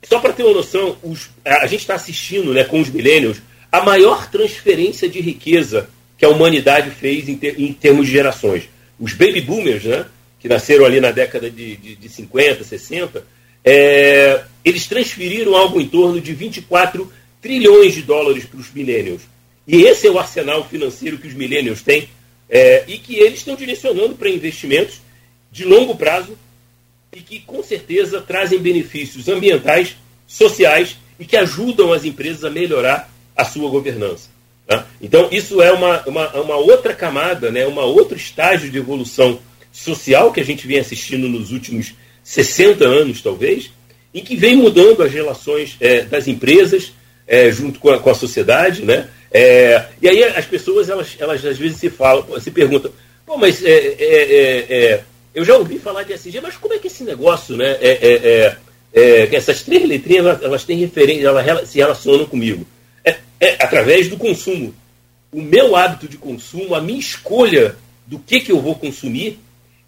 só 0.07 0.19
para 0.19 0.33
ter 0.33 0.43
uma 0.43 0.53
noção, 0.53 0.97
os, 1.03 1.29
a 1.43 1.65
gente 1.67 1.81
está 1.81 1.95
assistindo 1.95 2.53
né, 2.53 2.63
com 2.63 2.79
os 2.79 2.89
millennials 2.89 3.37
a 3.71 3.81
maior 3.81 4.29
transferência 4.29 5.09
de 5.09 5.19
riqueza 5.19 5.89
que 6.17 6.23
a 6.23 6.29
humanidade 6.29 6.91
fez 6.91 7.27
em, 7.27 7.35
ter, 7.35 7.59
em 7.59 7.73
termos 7.73 8.05
de 8.05 8.13
gerações. 8.13 8.69
Os 8.99 9.13
baby 9.13 9.41
boomers, 9.41 9.83
né, 9.83 10.05
que 10.39 10.47
nasceram 10.47 10.85
ali 10.85 10.99
na 10.99 11.11
década 11.11 11.49
de, 11.49 11.75
de, 11.75 11.95
de 11.95 12.09
50, 12.09 12.63
60, 12.63 13.25
é, 13.63 14.43
eles 14.63 14.87
transferiram 14.87 15.55
algo 15.55 15.81
em 15.81 15.87
torno 15.87 16.21
de 16.21 16.33
24 16.33 17.11
trilhões 17.41 17.93
de 17.93 18.03
dólares 18.03 18.45
para 18.45 18.59
os 18.59 18.71
millennials. 18.71 19.23
E 19.67 19.83
esse 19.83 20.07
é 20.07 20.11
o 20.11 20.19
arsenal 20.19 20.67
financeiro 20.69 21.17
que 21.17 21.27
os 21.27 21.33
millennials 21.33 21.81
têm 21.81 22.07
é, 22.49 22.83
e 22.87 22.97
que 22.97 23.15
eles 23.15 23.39
estão 23.39 23.55
direcionando 23.55 24.15
para 24.15 24.29
investimentos 24.29 25.01
de 25.51 25.65
longo 25.65 25.95
prazo 25.95 26.37
e 27.13 27.21
que 27.21 27.39
com 27.39 27.63
certeza 27.63 28.21
trazem 28.21 28.59
benefícios 28.59 29.27
ambientais, 29.27 29.95
sociais 30.27 30.97
e 31.19 31.25
que 31.25 31.37
ajudam 31.37 31.93
as 31.93 32.03
empresas 32.03 32.43
a 32.43 32.49
melhorar 32.49 33.09
a 33.35 33.45
sua 33.45 33.69
governança. 33.69 34.29
Tá? 34.67 34.87
Então, 35.01 35.29
isso 35.31 35.61
é 35.61 35.71
uma, 35.71 36.01
uma, 36.07 36.29
uma, 36.41 36.55
outra 36.55 36.93
camada, 36.93 37.51
né, 37.51 37.67
uma 37.67 37.83
outro 37.83 38.17
estágio 38.17 38.69
de 38.69 38.77
evolução 38.77 39.39
social 39.71 40.31
que 40.31 40.39
a 40.39 40.45
gente 40.45 40.65
vem 40.65 40.79
assistindo 40.79 41.27
nos 41.29 41.51
últimos 41.51 41.93
60 42.23 42.83
anos, 42.83 43.21
talvez, 43.21 43.71
em 44.13 44.23
que 44.23 44.35
vem 44.35 44.55
mudando 44.55 45.03
as 45.03 45.13
relações 45.13 45.77
é, 45.79 46.01
das 46.01 46.27
empresas 46.27 46.93
é, 47.27 47.51
junto 47.51 47.79
com 47.79 47.89
a, 47.89 47.99
com 47.99 48.09
a, 48.09 48.15
sociedade, 48.15 48.83
né? 48.83 49.09
É, 49.31 49.85
e 50.01 50.07
aí 50.07 50.23
as 50.23 50.45
pessoas, 50.45 50.89
elas, 50.89 51.15
elas 51.19 51.43
às 51.43 51.57
vezes 51.57 51.77
se 51.77 51.89
falam, 51.89 52.39
se 52.39 52.51
perguntam, 52.51 52.91
pô, 53.25 53.37
mas 53.37 53.63
é, 53.63 53.69
é, 53.69 54.65
é, 54.69 55.03
eu 55.35 55.45
já 55.45 55.55
ouvi 55.55 55.77
falar 55.77 56.03
de 56.03 56.13
SG, 56.13 56.39
mas 56.41 56.57
como 56.57 56.73
é 56.73 56.79
que 56.79 56.87
esse 56.87 57.03
negócio, 57.03 57.55
né? 57.55 57.77
essas 59.31 59.61
três 59.61 59.87
letrinhas, 59.87 60.25
elas, 60.25 60.43
elas 60.43 60.63
têm 60.63 60.79
referência, 60.79 61.27
elas 61.27 61.69
se 61.69 61.77
relacionam 61.77 62.25
comigo. 62.25 62.65
É, 63.39 63.57
através 63.59 64.07
do 64.07 64.17
consumo. 64.17 64.73
O 65.31 65.41
meu 65.41 65.75
hábito 65.75 66.07
de 66.07 66.17
consumo, 66.17 66.73
a 66.73 66.81
minha 66.81 66.99
escolha 66.99 67.75
do 68.07 68.17
que, 68.17 68.39
que 68.39 68.51
eu 68.51 68.61
vou 68.61 68.75
consumir, 68.75 69.39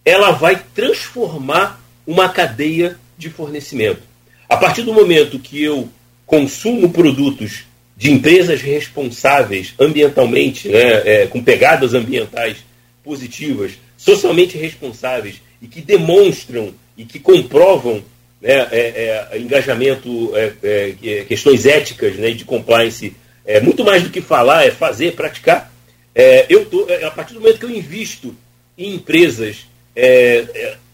ela 0.03 0.31
vai 0.31 0.61
transformar 0.75 1.81
uma 2.05 2.29
cadeia 2.29 2.97
de 3.17 3.29
fornecimento. 3.29 4.01
A 4.49 4.57
partir 4.57 4.81
do 4.81 4.93
momento 4.93 5.39
que 5.39 5.63
eu 5.63 5.89
consumo 6.25 6.89
produtos 6.89 7.63
de 7.95 8.11
empresas 8.11 8.61
responsáveis 8.61 9.73
ambientalmente, 9.79 10.67
né, 10.69 11.23
é, 11.23 11.27
com 11.27 11.43
pegadas 11.43 11.93
ambientais 11.93 12.57
positivas, 13.03 13.71
socialmente 13.97 14.57
responsáveis 14.57 15.41
e 15.61 15.67
que 15.67 15.81
demonstram 15.81 16.73
e 16.95 17.03
que 17.03 17.19
comprovam 17.19 18.03
né, 18.41 18.67
é, 18.71 19.27
é, 19.31 19.39
engajamento, 19.39 20.31
é, 20.35 20.53
é, 20.63 21.25
questões 21.25 21.65
éticas 21.65 22.15
né, 22.15 22.31
de 22.31 22.45
compliance, 22.45 23.15
é 23.45 23.59
muito 23.59 23.83
mais 23.83 24.03
do 24.03 24.09
que 24.09 24.21
falar, 24.21 24.65
é 24.65 24.71
fazer, 24.71 25.13
praticar. 25.13 25.73
É, 26.13 26.45
eu 26.49 26.65
tô, 26.65 26.87
a 27.05 27.11
partir 27.11 27.33
do 27.33 27.41
momento 27.41 27.59
que 27.59 27.65
eu 27.65 27.75
invisto 27.75 28.35
em 28.77 28.95
empresas 28.95 29.65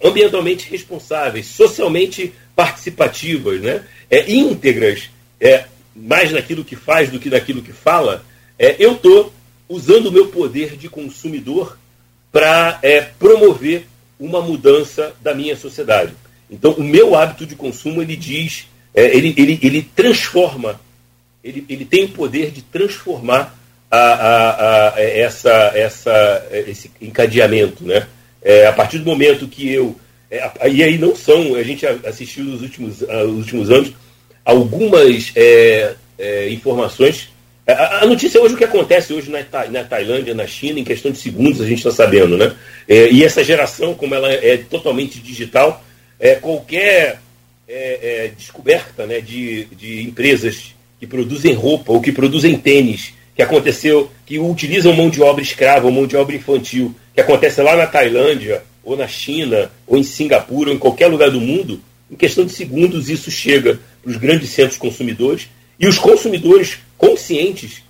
ambientalmente 0.01 0.69
responsáveis, 0.69 1.47
socialmente 1.47 2.33
participativas, 2.55 3.59
né, 3.59 3.83
íntegras, 4.27 5.09
é, 5.41 5.65
mais 5.95 6.31
naquilo 6.31 6.63
que 6.63 6.75
faz 6.75 7.09
do 7.09 7.19
que 7.19 7.29
naquilo 7.29 7.61
que 7.61 7.73
fala, 7.73 8.25
é, 8.57 8.75
eu 8.79 8.93
estou 8.93 9.33
usando 9.67 10.07
o 10.07 10.11
meu 10.11 10.27
poder 10.27 10.77
de 10.77 10.89
consumidor 10.89 11.77
para 12.33 12.79
é, 12.81 12.99
promover 12.99 13.85
uma 14.19 14.41
mudança 14.41 15.13
da 15.21 15.33
minha 15.33 15.55
sociedade. 15.55 16.13
Então, 16.49 16.71
o 16.71 16.83
meu 16.83 17.15
hábito 17.15 17.45
de 17.45 17.55
consumo, 17.55 18.01
ele 18.01 18.15
diz, 18.15 18.67
é, 18.93 19.15
ele, 19.15 19.33
ele, 19.37 19.59
ele 19.61 19.89
transforma, 19.95 20.81
ele, 21.43 21.63
ele 21.69 21.85
tem 21.85 22.05
o 22.05 22.09
poder 22.09 22.51
de 22.51 22.61
transformar 22.63 23.57
a, 23.89 23.97
a, 23.97 24.95
a, 24.95 25.01
essa, 25.01 25.71
essa, 25.75 26.47
esse 26.51 26.91
encadeamento. 26.99 27.83
Né? 27.85 28.07
É, 28.41 28.65
a 28.67 28.73
partir 28.73 28.97
do 28.97 29.05
momento 29.05 29.47
que 29.47 29.71
eu. 29.71 29.95
É, 30.29 30.51
e 30.69 30.83
aí 30.83 30.97
não 30.97 31.15
são, 31.15 31.55
a 31.55 31.63
gente 31.63 31.85
assistiu 31.85 32.43
nos 32.43 32.61
últimos, 32.63 33.01
uh, 33.03 33.27
últimos 33.27 33.69
anos 33.69 33.93
algumas 34.43 35.31
é, 35.35 35.95
é, 36.17 36.49
informações. 36.49 37.29
A, 37.65 38.03
a, 38.03 38.05
notícia 38.05 38.41
hoje, 38.41 38.55
o 38.55 38.57
que 38.57 38.63
acontece 38.65 39.13
hoje 39.13 39.31
na, 39.31 39.39
na 39.69 39.83
Tailândia, 39.83 40.33
na 40.33 40.45
China, 40.45 40.79
em 40.79 40.83
questão 40.83 41.11
de 41.11 41.17
segundos, 41.17 41.61
a 41.61 41.65
gente 41.65 41.77
está 41.77 41.91
sabendo, 41.91 42.37
né? 42.37 42.53
É, 42.87 43.09
e 43.09 43.23
essa 43.23 43.43
geração, 43.43 43.93
como 43.93 44.13
ela 44.13 44.31
é 44.31 44.57
totalmente 44.57 45.19
digital, 45.19 45.83
é, 46.19 46.35
qualquer 46.35 47.21
é, 47.67 48.25
é, 48.25 48.31
descoberta 48.37 49.05
né, 49.05 49.21
de, 49.21 49.65
de 49.65 50.03
empresas 50.03 50.75
que 50.99 51.07
produzem 51.07 51.53
roupa 51.53 51.93
ou 51.93 52.01
que 52.01 52.11
produzem 52.11 52.57
tênis, 52.57 53.13
que 53.35 53.41
aconteceu, 53.41 54.11
que 54.25 54.37
utilizam 54.39 54.93
mão 54.93 55.09
de 55.09 55.21
obra 55.21 55.41
escrava 55.41 55.89
mão 55.89 56.05
de 56.05 56.15
obra 56.17 56.35
infantil, 56.35 56.93
que 57.13 57.21
acontece 57.21 57.61
lá 57.61 57.75
na 57.75 57.87
Tailândia, 57.87 58.63
ou 58.83 58.97
na 58.97 59.07
China, 59.07 59.71
ou 59.87 59.97
em 59.97 60.03
Singapura, 60.03 60.69
ou 60.69 60.75
em 60.75 60.79
qualquer 60.79 61.07
lugar 61.07 61.31
do 61.31 61.39
mundo, 61.39 61.81
em 62.11 62.15
questão 62.15 62.45
de 62.45 62.51
segundos 62.51 63.09
isso 63.09 63.31
chega 63.31 63.79
para 64.01 64.11
os 64.11 64.17
grandes 64.17 64.49
centros 64.49 64.77
consumidores, 64.77 65.47
e 65.79 65.87
os 65.87 65.97
consumidores 65.97 66.77
conscientes, 66.97 67.83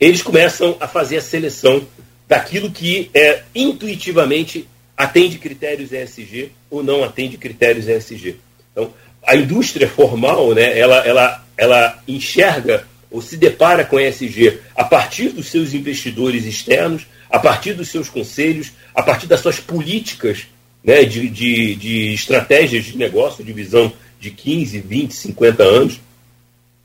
eles 0.00 0.22
começam 0.22 0.76
a 0.80 0.88
fazer 0.88 1.18
a 1.18 1.22
seleção 1.22 1.86
daquilo 2.26 2.70
que 2.70 3.10
é 3.14 3.42
intuitivamente 3.54 4.66
atende 4.96 5.38
critérios 5.38 5.92
ESG 5.92 6.52
ou 6.70 6.82
não 6.82 7.02
atende 7.04 7.36
critérios 7.36 7.88
ESG. 7.88 8.36
Então, 8.70 8.92
a 9.24 9.36
indústria 9.36 9.88
formal, 9.88 10.54
né, 10.54 10.78
ela, 10.78 10.98
ela, 11.06 11.44
ela 11.56 12.02
enxerga 12.06 12.86
ou 13.10 13.20
se 13.20 13.36
depara 13.36 13.84
com 13.84 14.00
ESG 14.00 14.58
a 14.74 14.84
partir 14.84 15.28
dos 15.28 15.46
seus 15.46 15.74
investidores 15.74 16.44
externos, 16.44 17.06
a 17.30 17.38
partir 17.38 17.74
dos 17.74 17.88
seus 17.88 18.08
conselhos, 18.08 18.72
a 18.94 19.02
partir 19.02 19.26
das 19.26 19.40
suas 19.40 19.60
políticas 19.60 20.46
né, 20.82 21.04
de, 21.04 21.28
de, 21.28 21.74
de 21.76 22.14
estratégias 22.14 22.84
de 22.84 22.96
negócio, 22.96 23.44
de 23.44 23.52
visão 23.52 23.92
de 24.18 24.30
15, 24.30 24.80
20, 24.80 25.14
50 25.14 25.62
anos. 25.62 26.00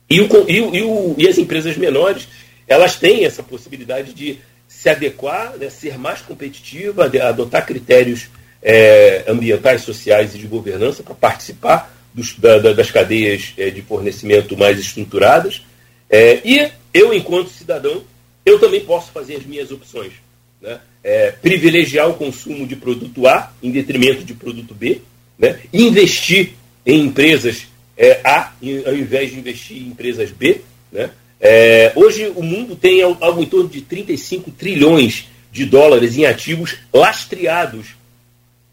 E, 0.09 0.21
o, 0.21 0.49
e, 0.49 0.81
o, 0.81 1.15
e, 1.17 1.27
as 1.27 1.37
empresas 1.37 1.75
menores, 1.77 2.27
elas 2.67 2.95
têm 2.95 3.25
essa 3.25 3.43
possibilidade 3.43 4.13
de 4.13 4.39
se 4.67 4.89
adequar, 4.89 5.57
né, 5.57 5.69
ser 5.69 5.97
mais 5.97 6.21
competitiva, 6.21 7.05
adotar 7.05 7.65
critérios 7.65 8.29
é, 8.61 9.25
ambientais, 9.27 9.81
sociais 9.81 10.33
e 10.33 10.37
de 10.37 10.47
governança 10.47 11.03
para 11.03 11.15
participar 11.15 11.93
dos, 12.13 12.33
da, 12.35 12.57
das 12.57 12.89
cadeias 12.89 13.53
é, 13.57 13.69
de 13.69 13.81
fornecimento 13.81 14.57
mais 14.57 14.79
estruturadas. 14.79 15.61
É, 16.09 16.41
e 16.43 16.71
eu, 16.93 17.13
enquanto 17.13 17.49
cidadão, 17.49 18.03
eu 18.45 18.59
também 18.59 18.81
posso 18.81 19.11
fazer 19.11 19.35
as 19.35 19.45
minhas 19.45 19.71
opções. 19.71 20.13
Né? 20.61 20.79
É, 21.03 21.31
privilegiar 21.31 22.09
o 22.09 22.15
consumo 22.15 22.65
de 22.65 22.75
produto 22.75 23.27
A 23.27 23.51
em 23.61 23.71
detrimento 23.71 24.23
de 24.23 24.33
produto 24.33 24.73
B, 24.73 25.01
né? 25.37 25.59
investir 25.71 26.53
em 26.85 27.01
empresas 27.01 27.67
é, 27.97 28.21
A, 28.23 28.53
ao 28.85 28.93
invés 28.95 29.31
de 29.31 29.39
investir 29.39 29.77
em 29.77 29.87
empresas 29.87 30.31
B. 30.31 30.61
Né? 30.91 31.09
É, 31.39 31.91
hoje 31.95 32.31
o 32.35 32.43
mundo 32.43 32.75
tem 32.75 33.01
algo 33.01 33.41
em 33.41 33.45
torno 33.45 33.69
de 33.69 33.81
35 33.81 34.51
trilhões 34.51 35.27
de 35.51 35.65
dólares 35.65 36.17
em 36.17 36.25
ativos 36.25 36.77
lastreados 36.93 37.87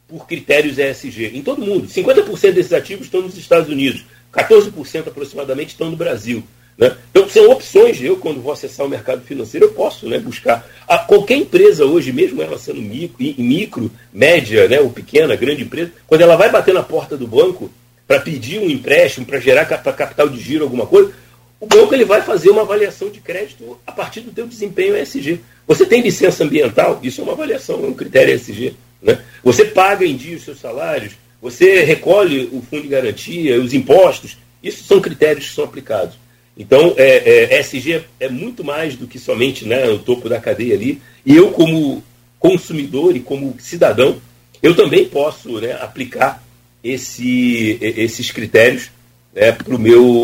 por 0.06 0.26
critérios 0.26 0.78
ESG 0.78 1.30
em 1.34 1.42
todo 1.42 1.62
o 1.62 1.66
mundo. 1.66 1.88
50% 1.88 2.52
desses 2.52 2.72
ativos 2.72 3.06
estão 3.06 3.22
nos 3.22 3.36
Estados 3.36 3.68
Unidos, 3.68 4.04
14% 4.32 5.08
aproximadamente 5.08 5.70
estão 5.70 5.90
no 5.90 5.96
Brasil. 5.96 6.42
Né? 6.76 6.94
Então, 7.10 7.28
são 7.28 7.50
opções. 7.50 8.02
Eu, 8.02 8.16
quando 8.16 8.42
vou 8.42 8.52
acessar 8.52 8.84
o 8.84 8.88
mercado 8.88 9.22
financeiro, 9.24 9.66
eu 9.66 9.72
posso 9.72 10.08
né, 10.08 10.18
buscar. 10.18 10.66
A, 10.88 10.98
qualquer 10.98 11.36
empresa 11.36 11.84
hoje, 11.84 12.12
mesmo 12.12 12.42
ela 12.42 12.58
sendo 12.58 12.82
micro, 12.82 13.16
micro, 13.38 13.90
média 14.12 14.68
né, 14.68 14.80
ou 14.80 14.90
pequena, 14.90 15.36
grande 15.36 15.62
empresa, 15.62 15.92
quando 16.06 16.22
ela 16.22 16.36
vai 16.36 16.50
bater 16.50 16.74
na 16.74 16.82
porta 16.82 17.16
do 17.16 17.26
banco, 17.26 17.70
para 18.06 18.20
pedir 18.20 18.58
um 18.60 18.68
empréstimo, 18.68 19.26
para 19.26 19.40
gerar 19.40 19.64
capital 19.64 20.28
de 20.28 20.40
giro, 20.40 20.64
alguma 20.64 20.86
coisa, 20.86 21.12
o 21.58 21.66
banco 21.66 21.94
ele 21.94 22.04
vai 22.04 22.20
fazer 22.20 22.50
uma 22.50 22.62
avaliação 22.62 23.08
de 23.08 23.20
crédito 23.20 23.78
a 23.86 23.92
partir 23.92 24.20
do 24.20 24.30
teu 24.30 24.46
desempenho 24.46 24.96
ESG. 24.96 25.40
Você 25.66 25.86
tem 25.86 26.02
licença 26.02 26.44
ambiental? 26.44 27.00
Isso 27.02 27.20
é 27.20 27.24
uma 27.24 27.32
avaliação, 27.32 27.82
é 27.82 27.88
um 27.88 27.94
critério 27.94 28.34
ESG. 28.34 28.74
Né? 29.00 29.18
Você 29.42 29.64
paga 29.64 30.04
em 30.04 30.14
dia 30.14 30.36
os 30.36 30.44
seus 30.44 30.60
salários, 30.60 31.14
você 31.40 31.82
recolhe 31.82 32.50
o 32.52 32.62
fundo 32.62 32.82
de 32.82 32.88
garantia, 32.88 33.60
os 33.60 33.72
impostos, 33.72 34.36
isso 34.62 34.84
são 34.84 35.00
critérios 35.00 35.48
que 35.48 35.54
são 35.54 35.64
aplicados. 35.64 36.16
Então, 36.56 36.94
é, 36.98 37.54
é, 37.54 37.60
ESG 37.60 38.04
é 38.20 38.28
muito 38.28 38.62
mais 38.62 38.94
do 38.94 39.06
que 39.06 39.18
somente 39.18 39.66
né, 39.66 39.88
o 39.88 39.98
topo 39.98 40.28
da 40.28 40.38
cadeia 40.38 40.74
ali. 40.74 41.00
E 41.24 41.34
eu, 41.34 41.50
como 41.50 42.04
consumidor 42.38 43.16
e 43.16 43.20
como 43.20 43.56
cidadão, 43.58 44.20
eu 44.62 44.76
também 44.76 45.06
posso 45.06 45.60
né, 45.60 45.72
aplicar 45.80 46.43
esse, 46.84 47.78
esses 47.80 48.30
critérios 48.30 48.90
né, 49.32 49.52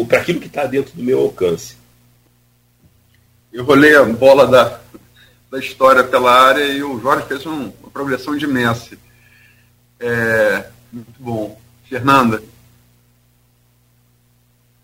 para 0.07 0.19
aquilo 0.19 0.41
que 0.41 0.47
está 0.47 0.67
dentro 0.67 0.95
do 0.95 1.03
meu 1.03 1.21
alcance. 1.21 1.75
Eu 3.51 3.65
rolei 3.65 3.97
a 3.97 4.05
bola 4.05 4.47
da, 4.47 4.79
da 5.51 5.59
história 5.59 6.05
pela 6.05 6.31
área 6.31 6.65
e 6.65 6.83
o 6.83 7.01
Jorge 7.01 7.27
fez 7.27 7.47
um, 7.47 7.73
uma 7.81 7.91
progressão 7.91 8.37
de 8.37 8.47
Messi. 8.47 8.99
É, 9.99 10.67
muito 10.93 11.13
bom. 11.19 11.59
Fernanda? 11.89 12.41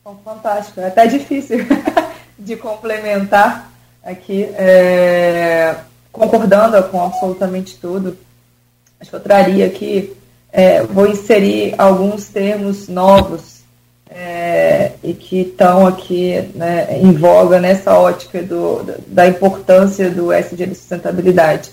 Bom, 0.03 0.21
fantástico. 0.25 0.81
É 0.81 0.87
até 0.87 1.07
difícil 1.07 1.59
de 2.39 2.57
complementar 2.57 3.71
aqui, 4.03 4.45
é, 4.55 5.77
concordando 6.11 6.83
com 6.89 7.05
absolutamente 7.05 7.77
tudo. 7.77 8.19
Acho 8.99 9.11
que 9.11 9.17
eu 9.17 9.21
traria 9.21 9.67
aqui 9.67 10.17
é, 10.57 10.83
vou 10.85 11.07
inserir 11.07 11.75
alguns 11.77 12.29
termos 12.29 12.89
novos 12.89 13.61
é, 14.09 14.93
e 15.05 15.13
que 15.13 15.41
estão 15.41 15.87
aqui 15.87 16.49
né, 16.55 16.99
em 16.99 17.13
voga 17.13 17.61
nessa 17.61 17.99
ótica 17.99 18.43
do, 18.43 18.83
da 19.07 19.27
importância 19.27 20.09
do 20.09 20.33
SG 20.33 20.65
de 20.65 20.75
sustentabilidade. 20.75 21.73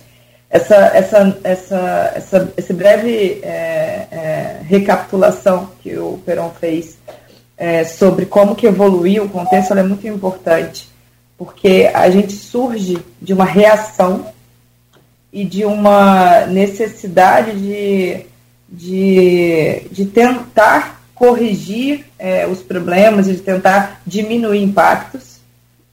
Essa, 0.49 0.75
essa, 0.75 1.37
essa, 1.45 2.11
essa 2.13 2.53
esse 2.57 2.73
breve 2.73 3.39
é, 3.41 4.07
é, 4.11 4.59
recapitulação 4.65 5.69
que 5.81 5.97
o 5.97 6.19
Peron 6.25 6.51
fez 6.59 6.97
é, 7.55 7.85
sobre 7.85 8.25
como 8.25 8.53
que 8.53 8.67
evoluiu 8.67 9.23
o 9.23 9.29
contexto 9.29 9.73
é 9.75 9.81
muito 9.81 10.05
importante, 10.05 10.89
porque 11.37 11.89
a 11.93 12.09
gente 12.09 12.33
surge 12.33 12.97
de 13.21 13.31
uma 13.31 13.45
reação 13.45 14.25
e 15.31 15.45
de 15.45 15.63
uma 15.63 16.47
necessidade 16.47 17.57
de 17.57 18.32
de, 18.73 19.83
de 19.91 20.05
tentar 20.05 21.03
corrigir 21.13 22.05
é, 22.17 22.47
os 22.47 22.63
problemas 22.63 23.27
e 23.27 23.33
de 23.33 23.41
tentar 23.41 24.01
diminuir 24.05 24.63
impactos, 24.63 25.37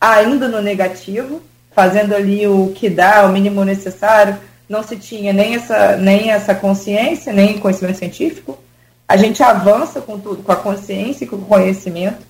ainda 0.01 0.49
no 0.49 0.63
negativo, 0.63 1.43
fazendo 1.73 2.15
ali 2.15 2.47
o 2.49 2.73
que 2.75 2.89
dá, 2.89 3.27
o 3.27 3.33
mínimo 3.33 3.65
necessário. 3.65 4.39
Não 4.67 4.83
se 4.83 4.97
tinha 4.97 5.33
nem 5.33 5.57
essa, 5.57 5.97
nem 5.97 6.31
essa 6.31 6.55
consciência, 6.55 7.33
nem 7.33 7.59
conhecimento 7.59 7.99
científico. 7.99 8.59
A 9.07 9.17
gente 9.17 9.43
avança 9.43 10.01
com 10.01 10.19
tudo, 10.19 10.43
com 10.43 10.53
a 10.53 10.57
consciência 10.57 11.25
e 11.25 11.29
com 11.29 11.37
o 11.37 11.45
conhecimento, 11.45 12.25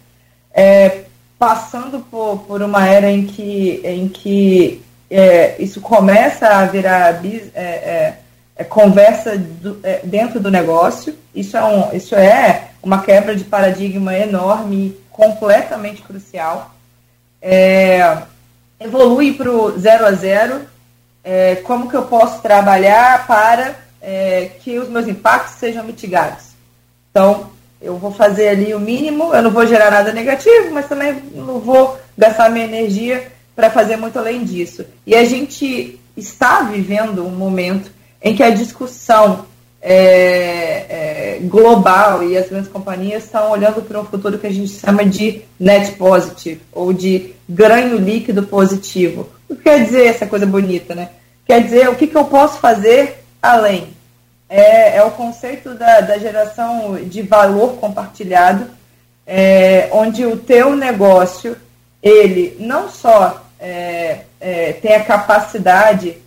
é, 0.53 1.05
passando 1.39 2.01
por, 2.01 2.39
por 2.41 2.61
uma 2.61 2.89
era 2.89 3.11
em 3.11 3.25
que, 3.25 3.81
em 3.85 4.09
que 4.09 4.83
é, 5.09 5.55
isso 5.63 5.81
começa 5.81 6.49
a 6.49 6.67
virar 6.67 7.25
é, 7.25 8.15
é, 8.61 8.63
é, 8.63 8.65
conversa 8.65 9.37
do, 9.37 9.81
é, 9.83 10.01
dentro 10.05 10.39
do 10.39 10.51
negócio. 10.51 11.17
Isso 11.35 11.57
é, 11.57 11.65
um, 11.65 11.95
isso 11.95 12.15
é 12.15 12.69
uma 12.83 13.03
quebra 13.03 13.35
de 13.35 13.45
paradigma 13.45 14.17
enorme, 14.17 14.97
completamente 15.11 16.03
crucial. 16.03 16.75
evolui 18.79 19.35
para 19.35 19.51
o 19.51 19.79
zero 19.79 20.07
a 20.07 20.13
zero. 20.13 20.63
como 21.65 21.89
que 21.89 21.97
eu 21.97 22.03
posso 22.03 22.41
trabalhar 22.41 23.27
para 23.27 23.75
que 24.61 24.79
os 24.79 24.89
meus 24.89 25.07
impactos 25.07 25.55
sejam 25.57 25.85
mitigados? 25.85 26.51
Então, 27.11 27.51
eu 27.81 27.97
vou 27.97 28.13
fazer 28.13 28.49
ali 28.49 28.75
o 28.75 28.81
mínimo, 28.81 29.35
eu 29.35 29.43
não 29.43 29.51
vou 29.51 29.67
gerar 29.67 29.91
nada 29.91 30.13
negativo, 30.13 30.71
mas 30.73 30.89
também 30.89 31.15
não 31.35 31.59
vou 31.61 31.99
gastar 32.17 32.51
minha 32.51 32.65
energia 32.65 33.31
para 33.55 33.71
fazer 33.71 33.97
muito 33.97 34.19
além 34.19 34.45
disso. 34.45 34.85
E 35.07 35.15
a 35.15 35.25
gente 35.25 35.99
está 36.17 36.63
vivendo 36.63 37.27
um 37.27 37.31
momento 37.31 37.91
em 38.23 38.35
que 38.35 38.43
a 38.43 38.51
discussão 38.51 39.47
é, 39.83 39.95
é, 39.95 41.39
global 41.43 42.23
e 42.23 42.37
as 42.37 42.49
grandes 42.49 42.71
companhias 42.71 43.25
estão 43.25 43.51
olhando 43.51 43.83
para 43.83 44.01
um 44.01 44.05
futuro 44.05 44.39
que 44.39 44.47
a 44.47 44.53
gente 44.53 44.73
chama 44.73 45.05
de 45.05 45.43
net 45.59 45.93
positive, 45.93 46.61
ou 46.73 46.93
de 46.93 47.35
ganho 47.49 47.97
líquido 47.97 48.43
positivo. 48.43 49.29
O 49.49 49.57
que 49.57 49.63
quer 49.63 49.85
dizer 49.85 50.07
essa 50.07 50.27
coisa 50.27 50.47
bonita, 50.47 50.95
né? 50.95 51.11
Quer 51.47 51.63
dizer 51.63 51.89
o 51.89 51.97
que, 51.97 52.07
que 52.07 52.17
eu 52.17 52.25
posso 52.25 52.59
fazer 52.59 53.25
além 53.43 53.89
é, 54.51 54.97
é 54.97 55.05
o 55.05 55.13
conceito 55.13 55.75
da, 55.75 56.01
da, 56.01 56.19
geração 56.19 56.97
de 57.05 57.23
valor 57.23 57.77
compartilhado, 57.77 58.69
é, 59.25 59.89
onde 59.93 60.27
o 60.27 60.37
teu 60.37 60.75
negócio, 60.75 61.57
ele 62.03 62.57
não 62.59 62.91
só 62.91 63.45
é, 63.61 64.23
é 64.41 64.73
tem 64.73 64.97
a 64.97 65.05
capacidade 65.05 66.19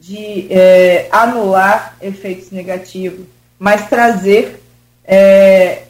de 0.00 0.46
é, 0.50 1.08
anular 1.10 1.96
efeitos 2.00 2.50
negativos, 2.50 3.26
mas 3.58 3.88
trazer 3.88 4.62
é, 5.04 5.82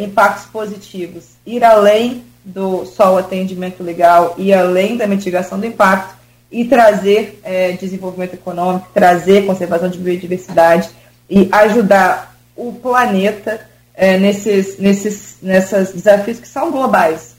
impactos 0.00 0.46
positivos, 0.46 1.24
ir 1.44 1.62
além 1.62 2.24
do 2.44 2.86
só 2.86 3.14
o 3.14 3.18
atendimento 3.18 3.82
legal, 3.82 4.34
ir 4.38 4.54
além 4.54 4.96
da 4.96 5.06
mitigação 5.06 5.60
do 5.60 5.66
impacto 5.66 6.16
e 6.50 6.64
trazer 6.64 7.42
desenvolvimento 7.78 8.32
econômico, 8.32 8.88
trazer 8.94 9.44
conservação 9.44 9.90
de 9.90 9.98
biodiversidade, 9.98 10.88
e 11.28 11.48
ajudar 11.52 12.36
o 12.56 12.72
planeta 12.72 13.60
é, 13.94 14.16
nesses, 14.16 14.78
nesses, 14.78 15.36
nesses 15.42 15.92
desafios 15.92 16.38
que 16.38 16.48
são 16.48 16.70
globais. 16.70 17.36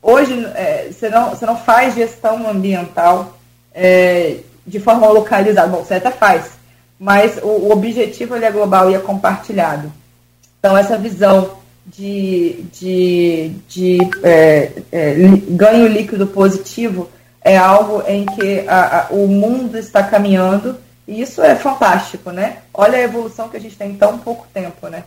Hoje, 0.00 0.32
é, 0.54 0.88
você, 0.90 1.08
não, 1.08 1.30
você 1.30 1.44
não 1.44 1.56
faz 1.56 1.94
gestão 1.94 2.48
ambiental 2.48 3.38
é, 3.74 4.38
de 4.66 4.80
forma 4.80 5.06
localizada. 5.08 5.68
Bom, 5.68 5.84
até 5.88 6.10
faz, 6.10 6.50
mas 6.98 7.38
o, 7.42 7.46
o 7.46 7.72
objetivo 7.72 8.34
é 8.36 8.50
global 8.50 8.90
e 8.90 8.94
é 8.94 8.98
compartilhado. 8.98 9.92
Então, 10.58 10.76
essa 10.76 10.98
visão 10.98 11.50
de, 11.86 12.64
de, 12.72 13.52
de 13.68 13.98
é, 14.22 14.72
é, 14.90 15.14
ganho 15.50 15.86
líquido 15.86 16.26
positivo 16.26 17.08
é 17.40 17.56
algo 17.56 18.02
em 18.08 18.26
que 18.26 18.64
a, 18.66 19.02
a, 19.02 19.06
o 19.10 19.28
mundo 19.28 19.78
está 19.78 20.02
caminhando 20.02 20.76
e 21.06 21.20
isso 21.20 21.40
é 21.40 21.54
fantástico, 21.54 22.32
né? 22.32 22.58
Olha 22.74 22.98
a 22.98 23.02
evolução 23.02 23.48
que 23.48 23.56
a 23.56 23.60
gente 23.60 23.76
tem 23.76 23.92
em 23.92 23.96
tão 23.96 24.18
pouco 24.18 24.46
tempo, 24.52 24.88
né? 24.88 25.04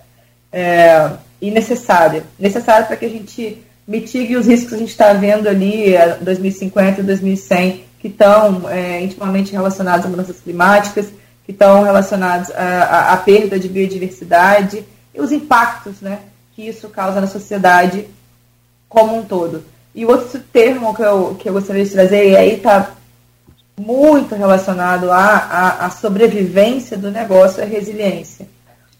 É, 0.51 1.09
e 1.41 1.51
necessária. 1.51 2.23
Necessária 2.39 2.85
para 2.85 2.95
que 2.95 3.05
a 3.05 3.09
gente 3.09 3.61
mitigue 3.85 4.37
os 4.37 4.47
riscos 4.47 4.69
que 4.69 4.75
a 4.75 4.79
gente 4.79 4.91
está 4.91 5.11
vendo 5.11 5.49
ali, 5.49 5.95
2050 6.21 7.01
e 7.01 7.03
2100, 7.03 7.85
que 7.99 8.07
estão 8.07 8.69
é, 8.69 9.01
intimamente 9.01 9.51
relacionados 9.51 10.05
a 10.05 10.09
mudanças 10.09 10.39
climáticas, 10.39 11.07
que 11.45 11.51
estão 11.51 11.83
relacionados 11.83 12.49
à, 12.51 13.17
perda 13.17 13.59
de 13.59 13.67
biodiversidade 13.67 14.85
e 15.13 15.19
os 15.19 15.31
impactos 15.31 15.99
né, 15.99 16.19
que 16.55 16.67
isso 16.67 16.87
causa 16.89 17.19
na 17.19 17.27
sociedade 17.27 18.07
como 18.87 19.17
um 19.17 19.23
todo. 19.23 19.63
E 19.93 20.05
outro 20.05 20.39
termo 20.39 20.93
que 20.95 21.01
eu, 21.01 21.35
que 21.39 21.49
eu 21.49 21.53
gostaria 21.53 21.83
de 21.83 21.91
trazer, 21.91 22.29
e 22.29 22.37
aí 22.37 22.55
está 22.55 22.91
muito 23.77 24.35
relacionado 24.35 25.11
à, 25.11 25.37
à, 25.37 25.85
à, 25.85 25.89
sobrevivência 25.89 26.97
do 26.97 27.09
negócio, 27.09 27.63
a 27.63 27.65
resiliência. 27.65 28.47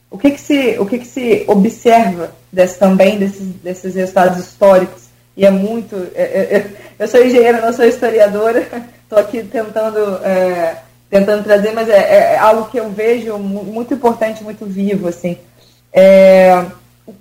O 0.10 0.18
que, 0.18 0.32
que, 0.32 0.42
se, 0.42 0.78
o 0.80 0.86
que, 0.86 1.00
que 1.00 1.08
se 1.08 1.44
observa 1.48 2.32
desse, 2.52 2.80
também 2.80 3.20
desses, 3.20 3.48
desses 3.62 3.94
resultados 3.94 4.40
históricos? 4.40 5.09
E 5.36 5.46
é 5.46 5.52
muito. 5.52 5.96
É, 6.16 6.24
é, 6.24 6.58
é 6.58 6.72
eu 7.00 7.08
sou 7.08 7.24
engenheira, 7.24 7.62
não 7.62 7.72
sou 7.72 7.86
historiadora, 7.86 8.68
estou 9.04 9.20
aqui 9.20 9.44
tentando, 9.44 10.18
é, 10.24 10.78
tentando 11.10 11.44
trazer, 11.44 11.72
mas 11.72 11.90
é, 11.90 12.34
é, 12.34 12.38
algo 12.38 12.70
que 12.70 12.80
eu 12.80 12.90
vejo 12.90 13.38
muito 13.38 13.94
importante, 13.94 14.44
muito 14.44 14.66
vivo. 14.66 15.08
Assim. 15.08 15.38
É, 15.94 16.66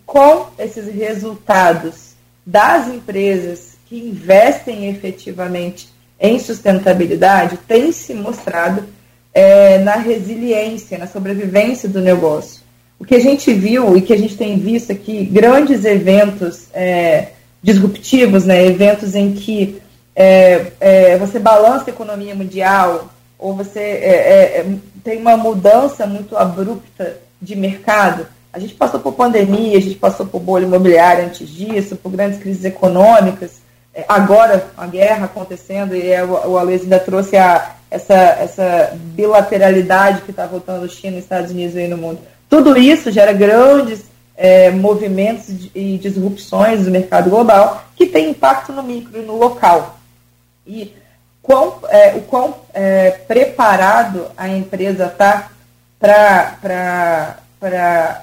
com 0.04 0.46
esses 0.58 0.92
resultados 0.92 2.14
das 2.44 2.88
empresas 2.88 3.76
que 3.86 3.96
investem 3.98 4.88
efetivamente 4.88 5.88
em 6.20 6.38
sustentabilidade 6.38 7.58
tem 7.68 7.92
se 7.92 8.12
mostrado 8.12 8.84
é, 9.32 9.78
na 9.78 9.96
resiliência, 9.96 10.98
na 10.98 11.06
sobrevivência 11.06 11.88
do 11.88 12.00
negócio. 12.00 12.62
O 12.98 13.04
que 13.04 13.14
a 13.14 13.20
gente 13.20 13.52
viu 13.52 13.96
e 13.96 14.02
que 14.02 14.12
a 14.12 14.18
gente 14.18 14.36
tem 14.36 14.58
visto 14.58 14.90
aqui, 14.90 15.24
grandes 15.24 15.84
eventos 15.84 16.66
é, 16.74 17.28
disruptivos, 17.62 18.44
né, 18.44 18.64
eventos 18.64 19.14
em 19.14 19.32
que 19.32 19.80
é, 20.14 20.72
é 20.80 21.18
você 21.18 21.38
balança 21.38 21.84
a 21.86 21.90
economia 21.90 22.34
mundial 22.34 23.10
ou 23.38 23.54
você 23.54 23.80
é, 23.80 24.60
é, 24.60 24.66
tem 25.04 25.20
uma 25.20 25.36
mudança 25.36 26.06
muito 26.06 26.36
abrupta 26.36 27.18
de 27.40 27.54
mercado. 27.54 28.26
A 28.52 28.58
gente 28.58 28.74
passou 28.74 28.98
por 28.98 29.12
pandemia, 29.12 29.78
a 29.78 29.80
gente 29.80 29.94
passou 29.94 30.26
por 30.26 30.40
bolha 30.40 30.64
imobiliária 30.64 31.24
antes 31.24 31.48
disso, 31.48 31.96
por 31.96 32.10
grandes 32.10 32.40
crises 32.40 32.64
econômicas, 32.64 33.60
é, 33.94 34.04
agora 34.08 34.68
a 34.76 34.86
guerra 34.86 35.26
acontecendo 35.26 35.94
e 35.94 36.10
é, 36.10 36.24
o, 36.24 36.30
o 36.50 36.58
Aloysio 36.58 36.84
ainda 36.84 36.98
trouxe 36.98 37.36
a, 37.36 37.74
essa, 37.90 38.14
essa 38.14 38.92
bilateralidade 38.94 40.22
que 40.22 40.30
está 40.30 40.46
voltando 40.46 40.88
China, 40.88 41.18
Estados 41.18 41.50
Unidos 41.50 41.76
e 41.76 41.88
no 41.88 41.96
mundo. 41.96 42.20
Tudo 42.48 42.76
isso 42.76 43.10
gera 43.10 43.32
grandes 43.32 44.04
é, 44.38 44.70
movimentos 44.70 45.68
e 45.74 45.98
disrupções 45.98 46.84
do 46.84 46.92
mercado 46.92 47.28
global 47.28 47.82
que 47.96 48.06
tem 48.06 48.30
impacto 48.30 48.72
no 48.72 48.84
micro 48.84 49.20
e 49.20 49.24
no 49.24 49.36
local. 49.36 49.98
E 50.64 50.94
quão, 51.42 51.80
é, 51.88 52.14
o 52.14 52.22
quão 52.22 52.54
é, 52.72 53.10
preparado 53.10 54.26
a 54.36 54.48
empresa 54.48 55.06
está 55.06 55.50
para 55.98 57.40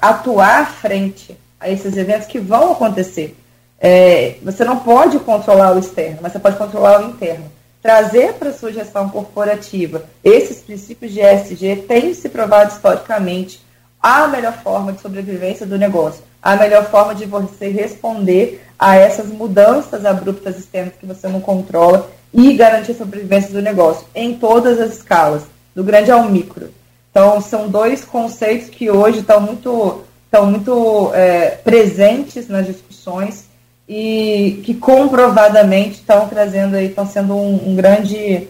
atuar 0.00 0.72
frente 0.72 1.36
a 1.60 1.68
esses 1.68 1.94
eventos 1.94 2.26
que 2.26 2.38
vão 2.38 2.72
acontecer. 2.72 3.36
É, 3.78 4.36
você 4.42 4.64
não 4.64 4.78
pode 4.78 5.18
controlar 5.18 5.76
o 5.76 5.78
externo, 5.78 6.20
mas 6.22 6.32
você 6.32 6.38
pode 6.38 6.56
controlar 6.56 7.02
o 7.02 7.10
interno. 7.10 7.52
Trazer 7.82 8.32
para 8.34 8.48
a 8.48 8.54
sua 8.54 8.72
gestão 8.72 9.10
corporativa 9.10 10.06
esses 10.24 10.62
princípios 10.62 11.12
de 11.12 11.20
ESG 11.20 11.84
tem 11.86 12.14
se 12.14 12.30
provado 12.30 12.72
historicamente 12.72 13.60
a 14.02 14.28
melhor 14.28 14.52
forma 14.62 14.92
de 14.92 15.00
sobrevivência 15.00 15.66
do 15.66 15.78
negócio, 15.78 16.22
a 16.42 16.56
melhor 16.56 16.88
forma 16.90 17.14
de 17.14 17.24
você 17.24 17.68
responder 17.68 18.62
a 18.78 18.96
essas 18.96 19.26
mudanças 19.26 20.04
abruptas 20.04 20.58
externas 20.58 20.94
que 20.98 21.06
você 21.06 21.26
não 21.28 21.40
controla 21.40 22.10
e 22.32 22.52
garantir 22.54 22.92
a 22.92 22.96
sobrevivência 22.96 23.50
do 23.50 23.62
negócio 23.62 24.06
em 24.14 24.34
todas 24.34 24.80
as 24.80 24.94
escalas, 24.94 25.42
do 25.74 25.82
grande 25.82 26.10
ao 26.10 26.28
micro. 26.28 26.70
Então, 27.10 27.40
são 27.40 27.68
dois 27.68 28.04
conceitos 28.04 28.68
que 28.68 28.90
hoje 28.90 29.20
estão 29.20 29.40
muito, 29.40 30.04
estão 30.26 30.46
muito 30.46 31.10
é, 31.14 31.50
presentes 31.64 32.46
nas 32.46 32.66
discussões 32.66 33.46
e 33.88 34.60
que 34.64 34.74
comprovadamente 34.74 35.94
estão 35.94 36.28
trazendo 36.28 36.76
aí, 36.76 36.88
estão 36.88 37.06
sendo 37.06 37.34
um, 37.34 37.70
um 37.70 37.74
grande. 37.74 38.48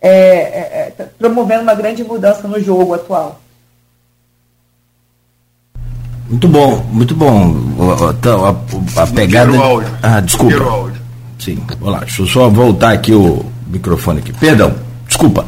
É, 0.00 0.10
é, 0.10 0.94
é, 0.98 1.04
promovendo 1.18 1.62
uma 1.62 1.74
grande 1.74 2.04
mudança 2.04 2.46
no 2.46 2.60
jogo 2.60 2.94
atual. 2.94 3.40
Muito 6.28 6.46
bom, 6.46 6.86
muito 6.92 7.14
bom. 7.14 7.56
Então, 8.18 8.44
a, 8.44 8.50
a, 9.00 9.02
a 9.02 9.06
pegada. 9.06 9.56
Áudio. 9.56 9.88
Ah, 10.02 10.20
desculpa. 10.20 10.62
Áudio. 10.62 11.00
Sim, 11.38 11.58
vamos 11.80 11.94
lá, 11.94 12.00
deixa 12.00 12.22
eu 12.22 12.26
só 12.26 12.48
voltar 12.48 12.92
aqui 12.92 13.12
o 13.12 13.44
microfone 13.70 14.18
aqui. 14.18 14.32
Perdão, 14.32 14.74
desculpa. 15.06 15.46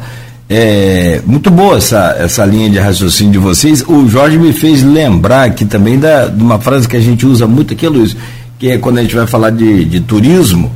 É, 0.49 1.21
muito 1.25 1.49
boa 1.49 1.77
essa, 1.77 2.15
essa 2.19 2.45
linha 2.45 2.69
de 2.69 2.77
raciocínio 2.77 3.31
de 3.31 3.37
vocês. 3.37 3.83
O 3.87 4.07
Jorge 4.07 4.37
me 4.37 4.51
fez 4.51 4.83
lembrar 4.83 5.43
aqui 5.43 5.65
também 5.65 5.99
da, 5.99 6.27
de 6.27 6.41
uma 6.41 6.59
frase 6.59 6.87
que 6.87 6.97
a 6.97 7.01
gente 7.01 7.25
usa 7.25 7.47
muito 7.47 7.73
aqui, 7.73 7.87
Luiz, 7.87 8.17
que 8.57 8.69
é 8.69 8.77
quando 8.77 8.97
a 8.97 9.01
gente 9.01 9.15
vai 9.15 9.27
falar 9.27 9.49
de, 9.51 9.85
de 9.85 10.01
turismo, 10.01 10.71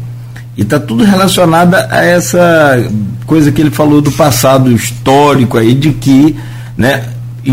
e 0.57 0.61
está 0.61 0.79
tudo 0.79 1.03
relacionado 1.03 1.75
a 1.75 2.05
essa 2.05 2.89
coisa 3.25 3.51
que 3.51 3.61
ele 3.61 3.71
falou 3.71 4.01
do 4.01 4.11
passado 4.11 4.71
histórico 4.71 5.57
aí, 5.57 5.73
de 5.73 5.91
que 5.91 6.35
né, 6.77 7.03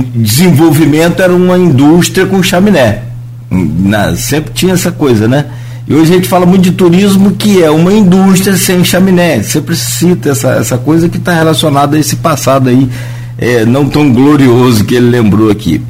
desenvolvimento 0.01 1.21
era 1.21 1.35
uma 1.35 1.59
indústria 1.59 2.27
com 2.27 2.43
chaminé. 2.43 3.03
Na, 3.51 4.17
sempre 4.17 4.53
tinha 4.53 4.73
essa 4.73 4.91
coisa, 4.91 5.29
né? 5.29 5.47
E 5.87 5.95
hoje 5.95 6.13
a 6.13 6.17
gente 6.17 6.29
fala 6.29 6.47
muito 6.47 6.63
de 6.63 6.73
turismo, 6.73 7.33
que 7.33 7.63
é 7.63 7.71
uma 7.71 7.93
indústria 7.93 8.57
sem 8.57 8.83
chaminé. 8.85 9.43
Sempre 9.43 9.77
cita 9.77 10.31
essa, 10.31 10.53
essa 10.53 10.79
coisa 10.79 11.09
que 11.09 11.19
está 11.19 11.35
relacionada 11.35 11.97
a 11.97 12.01
esse 12.01 12.17
passado 12.17 12.69
aí, 12.69 12.89
é, 13.37 13.65
não 13.65 13.89
tão 13.89 14.11
glorioso 14.11 14.85
que 14.85 14.95
ele 14.95 15.11
lembrou 15.11 15.51
aqui. 15.51 15.83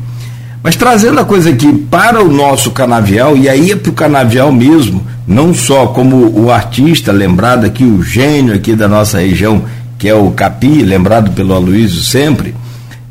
Mas 0.62 0.76
trazendo 0.76 1.20
a 1.20 1.24
coisa 1.24 1.50
aqui 1.50 1.72
para 1.72 2.22
o 2.22 2.32
nosso 2.32 2.70
canavial, 2.70 3.36
e 3.36 3.48
aí 3.48 3.72
é 3.72 3.76
para 3.76 3.90
o 3.90 3.94
canavial 3.94 4.50
mesmo, 4.50 5.05
não 5.26 5.53
só 5.53 5.88
como 5.88 6.16
o 6.40 6.50
artista, 6.50 7.12
lembrado 7.12 7.64
aqui, 7.64 7.84
o 7.84 8.03
gênio 8.03 8.55
aqui 8.55 8.74
da 8.74 8.88
nossa 8.88 9.18
região, 9.18 9.62
que 9.98 10.09
é 10.09 10.14
o 10.14 10.30
Capi, 10.30 10.82
lembrado 10.82 11.32
pelo 11.32 11.53
Aloysio 11.53 12.00
sempre, 12.00 12.55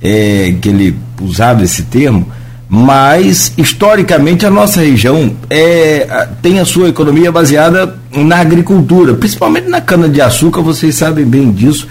é, 0.02 0.56
que 0.62 0.70
ele 0.70 0.95
usava 1.22 1.64
esse 1.64 1.84
termo, 1.84 2.28
mas 2.68 3.52
historicamente 3.58 4.45
a 4.45 4.49
nossa 4.49 4.80
região 4.80 5.36
é, 5.49 6.28
tem 6.41 6.58
a 6.60 6.64
sua 6.64 6.88
economia 6.88 7.30
baseada 7.30 7.97
na 8.16 8.38
agricultura, 8.38 9.14
principalmente 9.14 9.68
na 9.68 9.82
cana-de-açúcar, 9.82 10.62
vocês 10.62 10.95
sabem 10.95 11.26
bem 11.26 11.52
disso. 11.52 11.86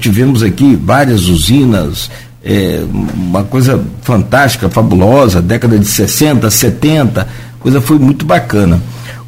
tivemos 0.00 0.42
aqui 0.42 0.74
várias 0.74 1.28
usinas, 1.28 2.10
é, 2.44 2.82
uma 3.14 3.44
coisa 3.44 3.80
fantástica, 4.02 4.68
fabulosa, 4.68 5.40
década 5.40 5.78
de 5.78 5.86
60, 5.86 6.50
70, 6.50 7.28
coisa 7.60 7.80
foi 7.80 7.98
muito 7.98 8.26
bacana. 8.26 8.82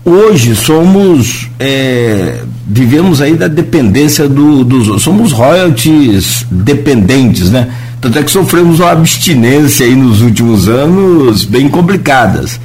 Hoje 0.05 0.55
somos, 0.55 1.49
é, 1.59 2.43
vivemos 2.66 3.20
aí 3.20 3.34
da 3.34 3.49
dependência 3.49 4.28
do, 4.28 4.64
dos, 4.64 5.03
somos 5.03 5.32
royalties 5.32 6.45
dependentes, 6.51 7.51
né? 7.51 7.68
Tanto 8.07 8.21
é 8.21 8.23
que 8.23 8.31
sofremos 8.31 8.79
uma 8.79 8.93
abstinência 8.93 9.85
aí 9.85 9.97
nos 9.97 10.23
últimos 10.23 10.69
anos 10.69 11.45
bem 11.45 11.69
complicadas. 11.69 12.61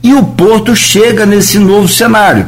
E 0.00 0.14
o 0.14 0.22
Porto 0.22 0.76
chega 0.76 1.26
nesse 1.26 1.58
novo 1.58 1.88
cenário, 1.88 2.46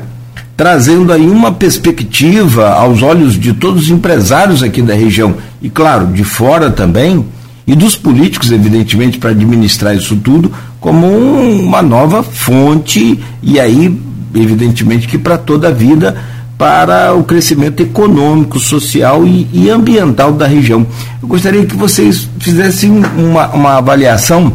trazendo 0.56 1.12
aí 1.12 1.26
uma 1.28 1.50
perspectiva 1.50 2.68
aos 2.68 3.02
olhos 3.02 3.34
de 3.34 3.52
todos 3.52 3.86
os 3.86 3.90
empresários 3.90 4.62
aqui 4.62 4.80
da 4.80 4.94
região 4.94 5.34
e, 5.60 5.68
claro, 5.68 6.06
de 6.06 6.22
fora 6.22 6.70
também, 6.70 7.26
e 7.66 7.74
dos 7.74 7.96
políticos, 7.96 8.52
evidentemente, 8.52 9.18
para 9.18 9.30
administrar 9.30 9.96
isso 9.96 10.14
tudo, 10.14 10.52
como 10.78 11.04
um, 11.04 11.66
uma 11.66 11.82
nova 11.82 12.22
fonte, 12.22 13.18
e 13.42 13.58
aí, 13.58 14.00
evidentemente, 14.32 15.08
que 15.08 15.18
para 15.18 15.36
toda 15.36 15.66
a 15.66 15.72
vida 15.72 16.16
para 16.58 17.14
o 17.14 17.22
crescimento 17.24 17.82
econômico, 17.82 18.58
social 18.58 19.26
e, 19.26 19.48
e, 19.52 19.70
ambiental 19.70 20.32
da 20.32 20.46
região. 20.46 20.86
Eu 21.20 21.28
gostaria 21.28 21.66
que 21.66 21.76
vocês 21.76 22.28
fizessem 22.38 22.90
uma, 22.90 23.48
uma 23.48 23.76
avaliação 23.76 24.52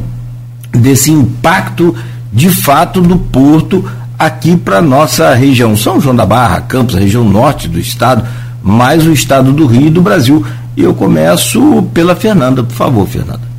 desse 0.72 1.12
impacto 1.12 1.96
de 2.34 2.50
fato 2.50 3.02
do 3.02 3.18
porto 3.18 3.86
aqui 4.18 4.56
para 4.56 4.82
nossa 4.82 5.34
região. 5.36 5.76
São 5.78 6.00
João 6.00 6.16
da 6.16 6.26
Barra, 6.26 6.62
Campos, 6.62 6.96
região 6.96 7.24
norte 7.24 7.68
do 7.68 7.80
estado, 7.80 8.28
mais 8.64 9.06
o 9.06 9.12
estado 9.12 9.52
do 9.52 9.68
Rio 9.68 9.88
e 9.88 9.92
do 9.92 10.02
Brasil. 10.02 10.46
E 10.76 10.84
eu 10.84 10.94
começo 10.94 11.84
pela 11.94 12.16
Fernanda, 12.16 12.64
por 12.64 12.76
favor, 12.76 13.08
Fernanda. 13.08 13.51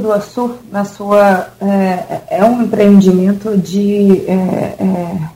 Do 0.00 0.12
Açu, 0.12 0.56
na 0.70 0.84
sua, 0.84 1.48
é, 1.60 2.38
é 2.38 2.44
um 2.44 2.62
empreendimento 2.62 3.56
de, 3.56 4.24
é, 4.26 4.76
é, 4.78 5.28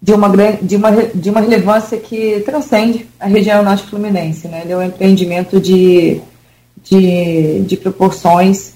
de, 0.00 0.12
uma, 0.12 0.28
de, 0.62 0.76
uma, 0.76 0.90
de 0.92 1.30
uma 1.30 1.40
relevância 1.40 1.98
que 1.98 2.40
transcende 2.40 3.08
a 3.18 3.26
região 3.26 3.62
norte 3.62 3.84
fluminense. 3.84 4.48
Né? 4.48 4.62
Ele 4.64 4.72
é 4.72 4.76
um 4.76 4.82
empreendimento 4.82 5.60
de, 5.60 6.20
de, 6.82 7.60
de 7.60 7.76
proporções 7.76 8.74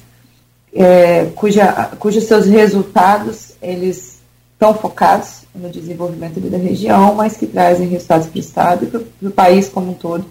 é, 0.74 1.26
cuja, 1.34 1.90
cujos 1.98 2.24
seus 2.24 2.46
resultados 2.46 3.52
eles 3.60 4.20
estão 4.52 4.74
focados 4.74 5.40
no 5.54 5.68
desenvolvimento 5.68 6.38
da 6.40 6.58
região, 6.58 7.14
mas 7.14 7.36
que 7.36 7.46
trazem 7.46 7.88
resultados 7.88 8.26
para 8.28 8.36
o 8.36 8.40
Estado 8.40 8.84
e 8.84 8.86
para 8.88 9.28
o 9.28 9.32
país 9.32 9.68
como 9.68 9.92
um 9.92 9.94
todo 9.94 10.24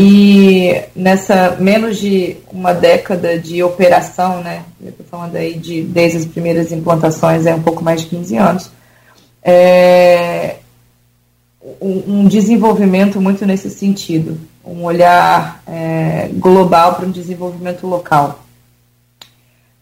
e 0.00 0.80
nessa 0.94 1.56
menos 1.58 1.98
de 1.98 2.36
uma 2.52 2.72
década 2.72 3.36
de 3.36 3.64
operação, 3.64 4.40
né, 4.44 4.62
falando 5.10 5.34
aí 5.34 5.58
de 5.58 5.82
desde 5.82 6.18
as 6.18 6.24
primeiras 6.24 6.70
implantações, 6.70 7.46
é 7.46 7.52
um 7.52 7.62
pouco 7.62 7.82
mais 7.82 8.02
de 8.02 8.06
15 8.06 8.36
anos, 8.36 8.70
é, 9.42 10.54
um, 11.80 12.20
um 12.20 12.28
desenvolvimento 12.28 13.20
muito 13.20 13.44
nesse 13.44 13.70
sentido, 13.70 14.38
um 14.64 14.84
olhar 14.84 15.60
é, 15.66 16.30
global 16.34 16.94
para 16.94 17.04
um 17.04 17.10
desenvolvimento 17.10 17.84
local. 17.84 18.44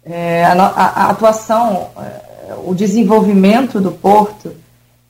É, 0.02 0.46
a, 0.46 0.52
a, 0.52 1.04
a, 1.04 1.10
atuação, 1.10 1.88
é, 1.98 2.54
o 2.64 2.74
desenvolvimento 2.74 3.82
do 3.82 3.92
porto 3.92 4.54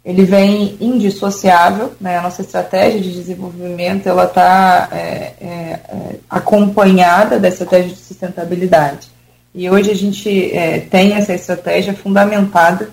ele 0.06 0.24
vem 0.24 0.76
indissociável, 0.80 1.92
né? 2.00 2.16
A 2.16 2.22
nossa 2.22 2.40
estratégia 2.40 3.00
de 3.00 3.10
desenvolvimento 3.10 4.08
ela 4.08 4.26
está 4.26 4.88
é, 4.92 4.96
é, 4.96 5.46
é, 5.48 6.16
acompanhada 6.30 7.40
da 7.40 7.48
estratégia 7.48 7.90
de 7.90 7.96
sustentabilidade. 7.96 9.08
E 9.52 9.68
hoje 9.68 9.90
a 9.90 9.96
gente 9.96 10.56
é, 10.56 10.78
tem 10.78 11.14
essa 11.14 11.34
estratégia 11.34 11.92
fundamentada 11.92 12.90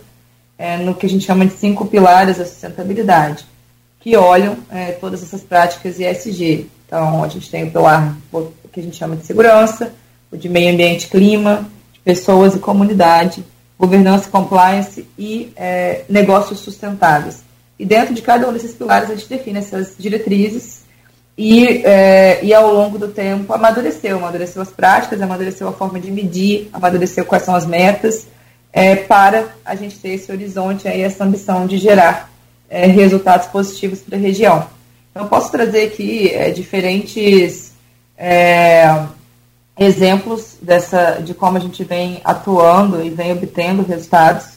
é, 0.58 0.78
no 0.78 0.96
que 0.96 1.06
a 1.06 1.10
gente 1.10 1.24
chama 1.24 1.46
de 1.46 1.54
cinco 1.54 1.86
pilares 1.86 2.40
da 2.40 2.46
sustentabilidade, 2.46 3.46
que 4.00 4.18
olham 4.18 4.58
é, 4.72 4.94
todas 4.94 5.22
essas 5.22 5.42
práticas 5.42 6.00
ESG. 6.00 6.68
Então 6.88 7.24
a 7.24 7.28
gente 7.28 7.48
tem 7.48 7.66
o 7.66 7.70
pilar 7.72 8.18
que 8.72 8.80
a 8.80 8.84
gente 8.84 8.96
chama 8.96 9.16
de 9.16 9.24
segurança, 9.24 9.94
o 10.32 10.38
de 10.38 10.50
meio 10.50 10.74
ambiente, 10.74 11.10
clima, 11.10 11.70
de 11.94 12.00
pessoas 12.00 12.56
e 12.56 12.60
comunidade, 12.60 13.46
governança, 13.84 14.30
compliance 14.30 15.06
e 15.18 15.52
é, 15.58 16.04
negócios 16.08 16.60
sustentáveis. 16.60 17.44
E 17.78 17.86
dentro 17.86 18.14
de 18.14 18.22
cada 18.22 18.48
um 18.48 18.54
desses 18.54 18.74
pilares 18.74 19.10
a 19.10 19.16
gente 19.16 19.28
define 19.28 19.60
essas 19.60 19.96
diretrizes 20.00 20.84
e, 21.38 21.84
é, 21.84 22.40
e 22.46 22.54
ao 22.54 22.74
longo 22.74 22.98
do 22.98 23.10
tempo 23.10 23.54
amadureceu, 23.54 24.18
amadureceu 24.18 24.62
as 24.62 24.70
práticas, 24.70 25.22
amadureceu 25.22 25.68
a 25.68 25.74
forma 25.74 26.00
de 26.00 26.10
medir, 26.10 26.70
amadureceu 26.72 27.26
quais 27.26 27.44
são 27.44 27.54
as 27.54 27.66
metas, 27.66 28.26
é, 28.72 28.96
para 28.96 29.50
a 29.66 29.76
gente 29.76 30.00
ter 30.00 30.12
esse 30.12 30.32
horizonte 30.32 30.88
aí, 30.88 31.02
essa 31.02 31.26
ambição 31.26 31.68
de 31.68 31.78
gerar 31.78 32.32
é, 32.70 32.88
resultados 32.88 33.48
positivos 33.48 34.00
para 34.00 34.18
a 34.18 34.22
região. 34.22 34.66
Então, 35.12 35.28
posso 35.28 35.52
trazer 35.52 35.88
aqui 35.88 36.30
é, 36.30 36.52
diferentes 36.52 37.74
é, 38.18 39.06
exemplos 39.78 40.58
dessa, 40.62 41.20
de 41.24 41.34
como 41.34 41.58
a 41.58 41.60
gente 41.60 41.84
vem 41.84 42.22
atuando 42.24 43.04
e 43.04 43.10
vem 43.10 43.32
obtendo 43.32 43.84
resultados. 43.84 44.54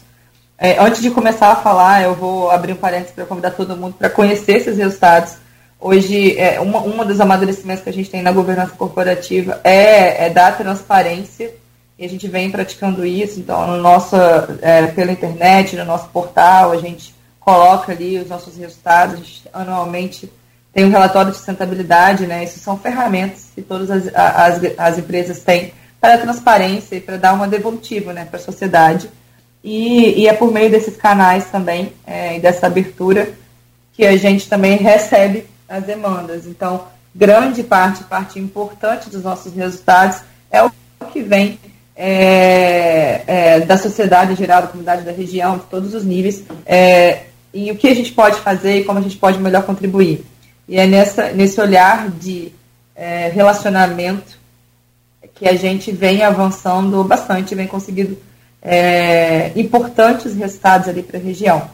É, 0.58 0.78
antes 0.78 1.02
de 1.02 1.10
começar 1.10 1.52
a 1.52 1.56
falar, 1.56 2.02
eu 2.02 2.14
vou 2.14 2.50
abrir 2.50 2.72
um 2.72 2.76
parênteses 2.76 3.14
para 3.14 3.26
convidar 3.26 3.50
todo 3.50 3.76
mundo 3.76 3.94
para 3.94 4.10
conhecer 4.10 4.56
esses 4.56 4.76
resultados. 4.76 5.36
Hoje, 5.78 6.38
é, 6.38 6.58
uma, 6.60 6.80
uma 6.80 7.04
dos 7.04 7.20
amadurecimentos 7.20 7.82
que 7.82 7.90
a 7.90 7.92
gente 7.92 8.10
tem 8.10 8.22
na 8.22 8.32
governança 8.32 8.72
corporativa 8.74 9.60
é, 9.62 10.26
é 10.26 10.30
dar 10.30 10.56
transparência, 10.56 11.52
e 11.98 12.04
a 12.04 12.08
gente 12.08 12.28
vem 12.28 12.50
praticando 12.50 13.04
isso. 13.06 13.40
Então, 13.40 13.66
no 13.66 13.76
nosso, 13.78 14.16
é, 14.62 14.86
pela 14.88 15.12
internet, 15.12 15.76
no 15.76 15.84
nosso 15.84 16.08
portal, 16.08 16.72
a 16.72 16.76
gente 16.76 17.14
coloca 17.40 17.92
ali 17.92 18.18
os 18.18 18.28
nossos 18.28 18.56
resultados, 18.56 19.14
a 19.14 19.18
gente 19.18 19.42
anualmente 19.52 20.30
tem 20.76 20.84
um 20.84 20.90
relatório 20.90 21.30
de 21.30 21.38
sustentabilidade, 21.38 22.26
né? 22.26 22.44
Isso 22.44 22.58
são 22.58 22.78
ferramentas 22.78 23.46
que 23.54 23.62
todas 23.62 23.90
as, 23.90 24.14
as, 24.14 24.60
as 24.76 24.98
empresas 24.98 25.40
têm 25.40 25.72
para 25.98 26.16
a 26.16 26.18
transparência 26.18 26.96
e 26.96 27.00
para 27.00 27.16
dar 27.16 27.32
uma 27.32 27.48
devolutiva 27.48 28.12
né, 28.12 28.26
para 28.26 28.38
a 28.38 28.42
sociedade. 28.42 29.08
E, 29.64 30.20
e, 30.20 30.28
é 30.28 30.34
por 30.34 30.52
meio 30.52 30.70
desses 30.70 30.94
canais 30.94 31.46
também 31.46 31.94
é, 32.06 32.36
e 32.36 32.40
dessa 32.40 32.66
abertura 32.66 33.30
que 33.94 34.04
a 34.04 34.18
gente 34.18 34.50
também 34.50 34.76
recebe 34.76 35.46
as 35.66 35.82
demandas. 35.82 36.46
Então, 36.46 36.84
grande 37.14 37.62
parte, 37.62 38.04
parte 38.04 38.38
importante 38.38 39.08
dos 39.08 39.22
nossos 39.22 39.54
resultados 39.54 40.18
é 40.50 40.62
o 40.62 40.70
que 41.10 41.22
vem 41.22 41.58
é, 41.96 43.22
é, 43.26 43.60
da 43.60 43.78
sociedade 43.78 44.34
em 44.34 44.36
geral, 44.36 44.60
da 44.60 44.68
comunidade 44.68 45.04
da 45.04 45.12
região, 45.12 45.56
de 45.56 45.64
todos 45.64 45.94
os 45.94 46.04
níveis, 46.04 46.44
é, 46.66 47.22
e 47.54 47.72
o 47.72 47.76
que 47.76 47.88
a 47.88 47.94
gente 47.94 48.12
pode 48.12 48.38
fazer 48.40 48.80
e 48.80 48.84
como 48.84 48.98
a 48.98 49.02
gente 49.02 49.16
pode 49.16 49.38
melhor 49.38 49.62
contribuir. 49.62 50.22
E 50.68 50.78
é 50.78 50.86
nessa, 50.86 51.30
nesse 51.30 51.60
olhar 51.60 52.10
de 52.10 52.52
é, 52.94 53.28
relacionamento 53.28 54.38
que 55.34 55.46
a 55.46 55.54
gente 55.54 55.92
vem 55.92 56.22
avançando 56.22 57.04
bastante, 57.04 57.54
vem 57.54 57.66
conseguindo 57.66 58.18
é, 58.62 59.52
importantes 59.54 60.34
resultados 60.34 60.88
ali 60.88 61.02
para 61.02 61.18
a 61.18 61.22
região. 61.22 61.70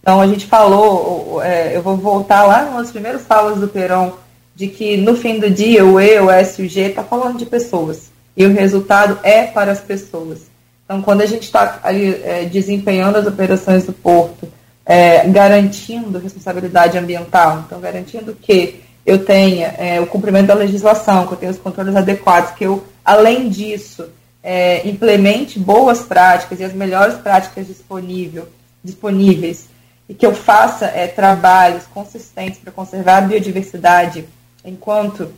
Então 0.00 0.20
a 0.20 0.26
gente 0.26 0.46
falou, 0.46 1.42
é, 1.42 1.76
eu 1.76 1.82
vou 1.82 1.96
voltar 1.96 2.44
lá 2.44 2.70
nos 2.78 2.92
primeiros 2.92 3.22
falas 3.22 3.58
do 3.58 3.66
Perón, 3.66 4.12
de 4.54 4.68
que 4.68 4.96
no 4.96 5.16
fim 5.16 5.40
do 5.40 5.50
dia 5.50 5.84
o 5.84 6.00
E, 6.00 6.20
o 6.20 6.30
S 6.30 6.62
e 6.62 6.66
o 6.66 6.68
G 6.68 6.82
está 6.82 7.02
falando 7.02 7.38
de 7.38 7.46
pessoas. 7.46 8.10
E 8.36 8.46
o 8.46 8.52
resultado 8.52 9.18
é 9.22 9.44
para 9.46 9.72
as 9.72 9.80
pessoas. 9.80 10.42
Então 10.84 11.02
quando 11.02 11.22
a 11.22 11.26
gente 11.26 11.42
está 11.42 11.80
ali 11.82 12.20
é, 12.22 12.44
desempenhando 12.44 13.16
as 13.16 13.26
operações 13.26 13.84
do 13.84 13.92
porto, 13.92 14.46
é, 14.86 15.28
garantindo 15.28 16.18
responsabilidade 16.20 16.96
ambiental, 16.96 17.64
então 17.66 17.80
garantindo 17.80 18.34
que 18.34 18.80
eu 19.04 19.24
tenha 19.24 19.74
é, 19.78 20.00
o 20.00 20.06
cumprimento 20.06 20.46
da 20.46 20.54
legislação, 20.54 21.26
que 21.26 21.32
eu 21.32 21.38
tenha 21.38 21.52
os 21.52 21.58
controles 21.58 21.96
adequados, 21.96 22.52
que 22.52 22.64
eu, 22.64 22.84
além 23.04 23.48
disso, 23.48 24.08
é, 24.42 24.88
implemente 24.88 25.58
boas 25.58 26.02
práticas 26.02 26.60
e 26.60 26.64
as 26.64 26.72
melhores 26.72 27.16
práticas 27.16 27.66
disponível, 27.66 28.48
disponíveis 28.82 29.68
e 30.08 30.14
que 30.14 30.24
eu 30.24 30.32
faça 30.32 30.86
é, 30.86 31.08
trabalhos 31.08 31.84
consistentes 31.92 32.60
para 32.60 32.72
conservar 32.72 33.18
a 33.18 33.20
biodiversidade 33.22 34.24
enquanto 34.64 35.32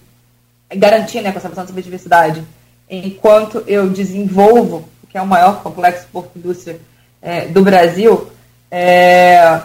garantir 0.76 1.22
né, 1.22 1.30
a 1.30 1.32
conservação 1.32 1.64
da 1.64 1.72
biodiversidade, 1.72 2.44
enquanto 2.88 3.64
eu 3.66 3.88
desenvolvo, 3.88 4.86
que 5.08 5.16
é 5.16 5.22
o 5.22 5.26
maior 5.26 5.62
complexo 5.62 6.06
porto-indústria 6.12 6.78
é, 7.22 7.46
do 7.46 7.62
Brasil, 7.62 8.30
é, 8.70 9.60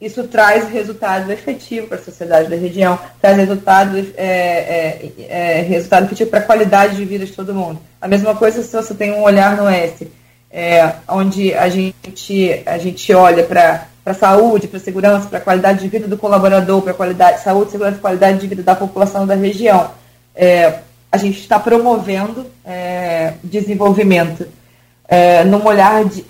isso 0.00 0.24
traz 0.24 0.68
resultado 0.68 1.30
efetivo 1.30 1.86
para 1.86 1.98
a 1.98 2.02
sociedade 2.02 2.50
da 2.50 2.56
região, 2.56 2.98
traz 3.20 3.36
resultado, 3.36 3.96
é, 4.16 4.26
é, 4.26 5.12
é 5.28 5.62
resultado 5.62 6.06
efetivo 6.06 6.30
para 6.30 6.40
a 6.40 6.42
qualidade 6.42 6.96
de 6.96 7.04
vida 7.04 7.24
de 7.24 7.32
todo 7.32 7.54
mundo. 7.54 7.78
A 8.00 8.08
mesma 8.08 8.34
coisa 8.34 8.62
se 8.62 8.74
você 8.74 8.94
tem 8.94 9.12
um 9.12 9.22
olhar 9.22 9.56
no 9.56 9.68
S, 9.68 10.10
é, 10.50 10.94
onde 11.08 11.54
a 11.54 11.68
gente, 11.68 12.62
a 12.66 12.78
gente 12.78 13.14
olha 13.14 13.44
para 13.44 13.86
a 14.04 14.14
saúde, 14.14 14.66
para 14.66 14.78
a 14.78 14.82
segurança, 14.82 15.28
para 15.28 15.38
a 15.38 15.42
qualidade 15.42 15.80
de 15.80 15.88
vida 15.88 16.08
do 16.08 16.18
colaborador, 16.18 16.82
para 16.82 16.90
a 16.90 16.96
qualidade, 16.96 17.42
saúde, 17.42 17.70
segurança 17.70 17.98
e 17.98 18.00
qualidade 18.00 18.38
de 18.38 18.46
vida 18.48 18.62
da 18.62 18.74
população 18.74 19.24
da 19.26 19.34
região. 19.34 19.92
É, 20.34 20.80
a 21.12 21.16
gente 21.16 21.38
está 21.38 21.60
promovendo 21.60 22.46
desenvolvimento. 23.44 24.48
Num 25.46 25.64
olhar 25.66 26.04
de, 26.04 26.24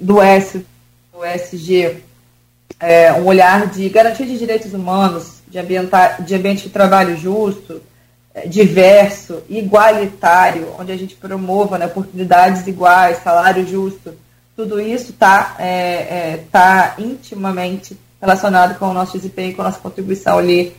do 0.00 0.20
S, 0.20 0.64
do 1.12 1.24
SG, 1.24 2.02
é, 2.78 3.12
um 3.12 3.26
olhar 3.26 3.66
de 3.66 3.88
garantia 3.88 4.26
de 4.26 4.38
direitos 4.38 4.72
humanos, 4.72 5.40
de, 5.48 5.58
ambientar, 5.58 6.22
de 6.22 6.34
ambiente 6.34 6.64
de 6.64 6.70
trabalho 6.70 7.16
justo, 7.16 7.80
é, 8.34 8.46
diverso, 8.46 9.42
igualitário, 9.48 10.74
onde 10.78 10.92
a 10.92 10.96
gente 10.96 11.14
promova 11.14 11.78
né, 11.78 11.86
oportunidades 11.86 12.66
iguais, 12.66 13.22
salário 13.22 13.66
justo, 13.66 14.12
tudo 14.54 14.80
isso 14.80 15.12
está 15.12 15.56
é, 15.58 15.66
é, 15.66 16.44
tá 16.50 16.94
intimamente 16.98 17.98
relacionado 18.20 18.78
com 18.78 18.86
o 18.86 18.94
nosso 18.94 19.16
desempenho, 19.16 19.54
com 19.54 19.62
a 19.62 19.66
nossa 19.66 19.78
contribuição 19.78 20.38
ali 20.38 20.74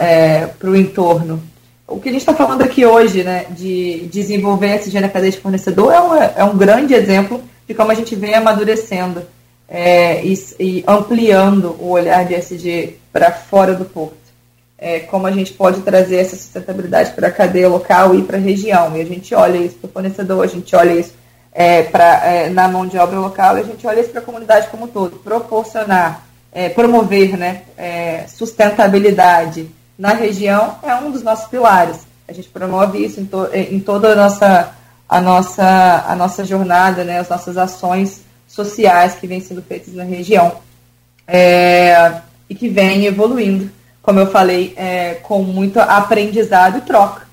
é, 0.00 0.46
para 0.46 0.70
o 0.70 0.76
entorno. 0.76 1.42
O 1.88 1.98
que 1.98 2.10
a 2.10 2.12
gente 2.12 2.20
está 2.20 2.34
falando 2.34 2.60
aqui 2.60 2.84
hoje, 2.84 3.24
né, 3.24 3.46
de 3.48 4.06
desenvolver 4.12 4.76
esse 4.76 5.00
na 5.00 5.08
cadeia 5.08 5.32
de 5.32 5.40
fornecedor, 5.40 5.90
é 5.90 6.00
um, 6.00 6.14
é 6.14 6.44
um 6.44 6.56
grande 6.56 6.92
exemplo 6.92 7.42
de 7.66 7.72
como 7.72 7.90
a 7.90 7.94
gente 7.94 8.14
vem 8.14 8.34
amadurecendo 8.34 9.22
é, 9.66 10.22
e, 10.22 10.34
e, 10.60 10.84
ampliando 10.86 11.76
o 11.80 11.88
olhar 11.88 12.26
de 12.26 12.34
SG 12.34 12.98
para 13.10 13.32
fora 13.32 13.72
do 13.72 13.86
porto. 13.86 14.16
É, 14.76 15.00
como 15.00 15.26
a 15.26 15.32
gente 15.32 15.52
pode 15.54 15.80
trazer 15.80 16.16
essa 16.16 16.36
sustentabilidade 16.36 17.12
para 17.12 17.28
a 17.28 17.32
cadeia 17.32 17.68
local 17.68 18.14
e 18.14 18.22
para 18.22 18.36
a 18.36 18.40
região. 18.40 18.94
E 18.94 19.00
a 19.00 19.04
gente 19.04 19.34
olha 19.34 19.56
isso 19.56 19.76
para 19.76 19.88
o 19.88 19.92
fornecedor, 19.92 20.44
a 20.44 20.46
gente 20.46 20.76
olha 20.76 20.92
isso 20.92 21.14
é, 21.52 21.82
pra, 21.82 22.24
é, 22.24 22.50
na 22.50 22.68
mão 22.68 22.86
de 22.86 22.96
obra 22.98 23.18
local 23.18 23.56
a 23.56 23.62
gente 23.62 23.84
olha 23.86 24.00
isso 24.00 24.10
para 24.10 24.20
a 24.20 24.24
comunidade 24.24 24.68
como 24.68 24.84
um 24.84 24.88
todo. 24.88 25.16
Proporcionar, 25.16 26.24
é, 26.52 26.68
promover 26.68 27.36
né, 27.36 27.62
é, 27.76 28.26
sustentabilidade 28.28 29.68
na 29.98 30.14
região 30.14 30.76
é 30.82 30.94
um 30.94 31.10
dos 31.10 31.22
nossos 31.22 31.48
pilares. 31.48 32.06
A 32.28 32.32
gente 32.32 32.48
promove 32.48 33.04
isso 33.04 33.20
em, 33.20 33.26
to, 33.26 33.48
em 33.52 33.80
toda 33.80 34.12
a 34.12 34.14
nossa, 34.14 34.74
a 35.08 35.20
nossa, 35.20 36.04
a 36.06 36.14
nossa 36.14 36.44
jornada, 36.44 37.02
né, 37.02 37.18
as 37.18 37.28
nossas 37.28 37.56
ações 37.56 38.22
sociais 38.46 39.14
que 39.14 39.26
vêm 39.26 39.40
sendo 39.40 39.60
feitas 39.62 39.94
na 39.94 40.04
região 40.04 40.52
é, 41.26 42.20
e 42.48 42.54
que 42.54 42.68
vêm 42.68 43.04
evoluindo, 43.06 43.70
como 44.00 44.20
eu 44.20 44.30
falei, 44.30 44.72
é, 44.76 45.14
com 45.14 45.42
muito 45.42 45.80
aprendizado 45.80 46.78
e 46.78 46.82
troca 46.82 47.28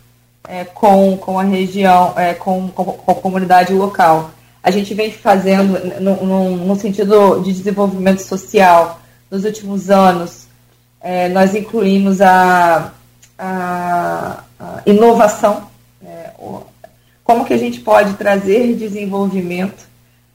é, 0.47 0.63
com, 0.63 1.17
com 1.17 1.39
a 1.39 1.43
região, 1.43 2.13
é, 2.17 2.33
com, 2.33 2.67
com, 2.69 2.85
com, 2.85 3.11
a 3.11 3.15
comunidade 3.15 3.73
local. 3.73 4.31
A 4.61 4.71
gente 4.71 4.93
vem 4.93 5.11
fazendo, 5.11 5.79
no, 6.01 6.25
no, 6.25 6.57
no 6.57 6.75
sentido 6.75 7.41
de 7.41 7.53
desenvolvimento 7.53 8.19
social, 8.19 8.99
nos 9.29 9.45
últimos 9.45 9.89
anos, 9.89 10.44
é, 11.05 11.29
nós 11.29 11.53
incluímos 11.53 12.19
a, 12.19 12.91
a, 13.37 14.39
a 14.59 14.81
inovação, 14.87 15.67
é, 16.03 16.31
como 17.23 17.45
que 17.45 17.53
a 17.53 17.57
gente 17.57 17.79
pode 17.79 18.15
trazer 18.15 18.73
desenvolvimento 18.73 19.85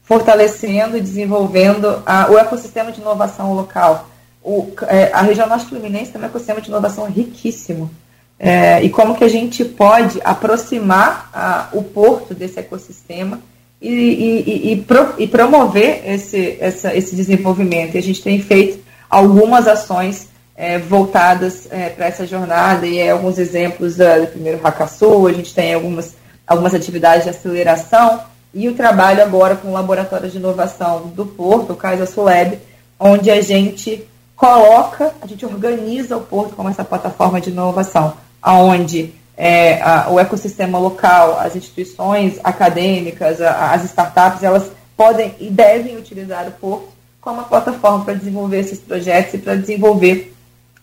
fortalecendo 0.01 0.95
e 0.95 1.01
desenvolvendo 1.01 2.01
a, 2.05 2.31
o 2.31 2.37
ecossistema 2.37 2.89
de 2.89 3.01
inovação 3.01 3.53
local. 3.53 4.09
O, 4.41 4.71
é, 4.87 5.11
a 5.11 5.21
região 5.21 5.47
norte 5.47 5.65
fluminense 5.65 6.09
tem 6.09 6.21
um 6.21 6.25
ecossistema 6.25 6.61
de 6.61 6.69
inovação 6.69 7.05
riquíssimo. 7.05 7.91
É, 8.39 8.81
e 8.81 8.89
como 8.89 9.15
que 9.15 9.25
a 9.25 9.29
gente 9.29 9.65
pode 9.65 10.21
aproximar 10.23 11.29
a, 11.33 11.67
o 11.73 11.83
porto 11.83 12.33
desse 12.33 12.59
ecossistema 12.59 13.41
e, 13.81 13.89
e, 13.89 14.71
e, 14.71 14.75
pro, 14.77 15.15
e 15.17 15.27
promover 15.27 16.01
esse, 16.05 16.57
essa, 16.61 16.95
esse 16.95 17.13
desenvolvimento. 17.13 17.95
E 17.95 17.97
a 17.97 18.03
gente 18.03 18.23
tem 18.23 18.41
feito 18.41 18.79
algumas 19.09 19.67
ações 19.67 20.30
é, 20.61 20.77
voltadas 20.77 21.67
é, 21.71 21.89
para 21.89 22.05
essa 22.05 22.27
jornada, 22.27 22.85
e 22.85 22.99
é, 22.99 23.09
alguns 23.09 23.39
exemplos 23.39 23.95
do 23.95 24.27
primeiro 24.27 24.61
Hackasul, 24.61 25.25
a 25.25 25.33
gente 25.33 25.55
tem 25.55 25.73
algumas, 25.73 26.13
algumas 26.45 26.75
atividades 26.75 27.23
de 27.23 27.31
aceleração, 27.31 28.21
e 28.53 28.69
o 28.69 28.75
trabalho 28.75 29.23
agora 29.23 29.55
com 29.55 29.69
o 29.69 29.73
Laboratório 29.73 30.29
de 30.29 30.37
Inovação 30.37 31.07
do 31.15 31.25
Porto, 31.25 31.73
o 31.73 31.75
Casa 31.75 32.05
Suleb, 32.05 32.59
onde 32.99 33.31
a 33.31 33.41
gente 33.41 34.07
coloca, 34.35 35.11
a 35.19 35.25
gente 35.25 35.43
organiza 35.43 36.15
o 36.15 36.21
Porto 36.21 36.55
como 36.55 36.69
essa 36.69 36.83
plataforma 36.83 37.41
de 37.41 37.49
inovação, 37.49 38.13
onde 38.45 39.15
é, 39.35 39.81
a, 39.81 40.11
o 40.11 40.19
ecossistema 40.19 40.77
local, 40.77 41.39
as 41.39 41.55
instituições 41.55 42.39
acadêmicas, 42.43 43.41
a, 43.41 43.73
as 43.73 43.83
startups, 43.85 44.43
elas 44.43 44.69
podem 44.95 45.33
e 45.39 45.49
devem 45.49 45.97
utilizar 45.97 46.47
o 46.47 46.51
Porto 46.51 46.89
como 47.19 47.37
uma 47.37 47.47
plataforma 47.47 48.05
para 48.05 48.13
desenvolver 48.13 48.59
esses 48.59 48.77
projetos 48.77 49.33
e 49.33 49.37
para 49.39 49.55
desenvolver 49.55 50.31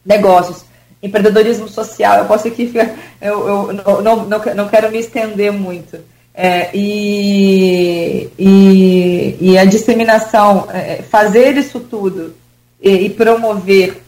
negócios. 0.09 0.64
Empreendedorismo 1.01 1.68
social, 1.68 2.18
eu 2.18 2.24
posso 2.24 2.48
aqui, 2.48 2.72
eu, 3.20 3.48
eu 3.48 3.72
não, 3.72 4.22
não, 4.24 4.44
não 4.56 4.68
quero 4.68 4.90
me 4.90 4.98
estender 4.98 5.52
muito, 5.52 5.98
é, 6.40 6.70
e, 6.72 8.30
e, 8.39 9.36
e, 9.40 9.59
a 9.59 9.64
disseminação, 9.64 10.68
é, 10.72 11.02
fazer 11.02 11.56
isso 11.56 11.80
tudo 11.80 12.32
e, 12.80 12.90
e 12.90 13.10
promover 13.10 14.01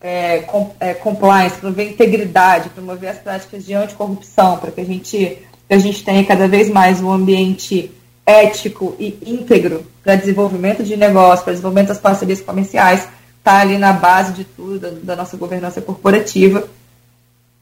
é, 0.00 0.38
com, 0.40 0.70
é, 0.78 0.94
compliance, 0.94 1.58
promover 1.58 1.90
integridade, 1.90 2.68
promover 2.70 3.10
as 3.10 3.18
práticas 3.18 3.64
de 3.64 3.74
anticorrupção, 3.74 4.58
para 4.58 4.70
que 4.70 4.80
a 4.80 4.84
gente, 4.84 5.38
que 5.68 5.74
a 5.74 5.78
gente 5.78 6.04
tenha 6.04 6.24
cada 6.24 6.46
vez 6.46 6.68
mais 6.68 7.00
um 7.00 7.10
ambiente 7.10 7.90
ético 8.24 8.94
e 8.98 9.18
íntegro 9.26 9.84
para 10.04 10.14
desenvolvimento 10.14 10.84
de 10.84 10.96
negócios, 10.96 11.42
para 11.42 11.52
desenvolvimento 11.52 11.88
das 11.88 11.98
parcerias 11.98 12.40
comerciais, 12.40 13.08
está 13.46 13.60
ali 13.60 13.78
na 13.78 13.92
base 13.92 14.32
de 14.32 14.44
tudo, 14.44 14.80
da, 14.80 14.90
da 14.90 15.16
nossa 15.16 15.36
governança 15.36 15.80
corporativa, 15.80 16.68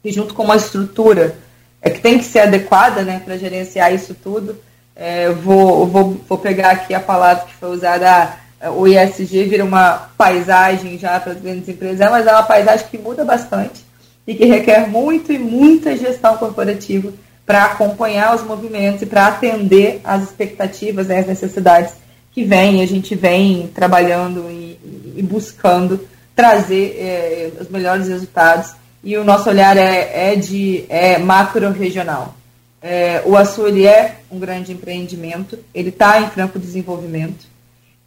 e 0.02 0.10
junto 0.10 0.32
com 0.32 0.42
uma 0.42 0.56
estrutura 0.56 1.36
é 1.82 1.90
que 1.90 2.00
tem 2.00 2.16
que 2.16 2.24
ser 2.24 2.40
adequada 2.40 3.02
né, 3.02 3.20
para 3.22 3.36
gerenciar 3.36 3.92
isso 3.92 4.14
tudo. 4.14 4.56
É, 4.96 5.28
vou, 5.28 5.86
vou, 5.86 6.20
vou 6.26 6.38
pegar 6.38 6.70
aqui 6.70 6.94
a 6.94 7.00
palavra 7.00 7.44
que 7.44 7.54
foi 7.54 7.68
usada, 7.68 8.34
o 8.76 8.86
ISG 8.86 9.44
vira 9.44 9.64
uma 9.64 10.08
paisagem 10.16 10.96
já 10.98 11.20
para 11.20 11.32
as 11.32 11.40
grandes 11.40 11.68
empresas, 11.68 12.00
é, 12.00 12.08
mas 12.08 12.26
é 12.26 12.32
uma 12.32 12.44
paisagem 12.44 12.86
que 12.90 12.96
muda 12.96 13.22
bastante 13.22 13.84
e 14.26 14.34
que 14.34 14.46
requer 14.46 14.88
muito 14.88 15.32
e 15.32 15.38
muita 15.38 15.94
gestão 15.96 16.38
corporativa 16.38 17.12
para 17.44 17.64
acompanhar 17.64 18.34
os 18.34 18.42
movimentos 18.42 19.02
e 19.02 19.06
para 19.06 19.26
atender 19.26 20.00
às 20.02 20.22
expectativas, 20.22 21.08
né, 21.08 21.18
às 21.18 21.26
necessidades 21.26 21.92
que 22.32 22.42
vem. 22.42 22.80
A 22.80 22.86
gente 22.86 23.14
vem 23.14 23.66
trabalhando 23.74 24.46
e, 24.50 24.78
e 25.16 25.22
buscando 25.22 26.00
trazer 26.34 26.96
é, 26.98 27.52
os 27.60 27.68
melhores 27.68 28.08
resultados 28.08 28.72
e 29.02 29.16
o 29.16 29.24
nosso 29.24 29.48
olhar 29.48 29.76
é, 29.76 30.32
é 30.32 30.36
de 30.36 30.84
é 30.88 31.18
macro-regional. 31.18 32.34
É, 32.80 33.22
o 33.24 33.36
Açu 33.36 33.66
ele 33.66 33.86
é 33.86 34.16
um 34.30 34.38
grande 34.38 34.72
empreendimento, 34.72 35.58
ele 35.74 35.90
está 35.90 36.20
em 36.20 36.28
franco 36.28 36.58
desenvolvimento. 36.58 37.46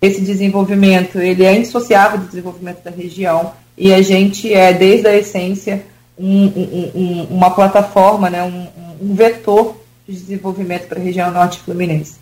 Esse 0.01 0.21
desenvolvimento 0.21 1.19
ele 1.19 1.43
é 1.43 1.55
indissociável 1.55 2.19
do 2.19 2.27
desenvolvimento 2.27 2.83
da 2.83 2.91
região 2.91 3.53
e 3.77 3.93
a 3.93 4.01
gente 4.01 4.53
é, 4.53 4.73
desde 4.73 5.07
a 5.07 5.15
essência, 5.15 5.83
um, 6.17 6.45
um, 6.45 6.91
um, 6.95 7.23
uma 7.29 7.51
plataforma, 7.51 8.29
né, 8.29 8.43
um, 8.43 9.13
vetor 9.13 9.77
de 10.07 10.15
desenvolvimento 10.15 10.87
para 10.87 10.99
a 10.99 11.03
região 11.03 11.31
norte 11.31 11.59
fluminense. 11.59 12.15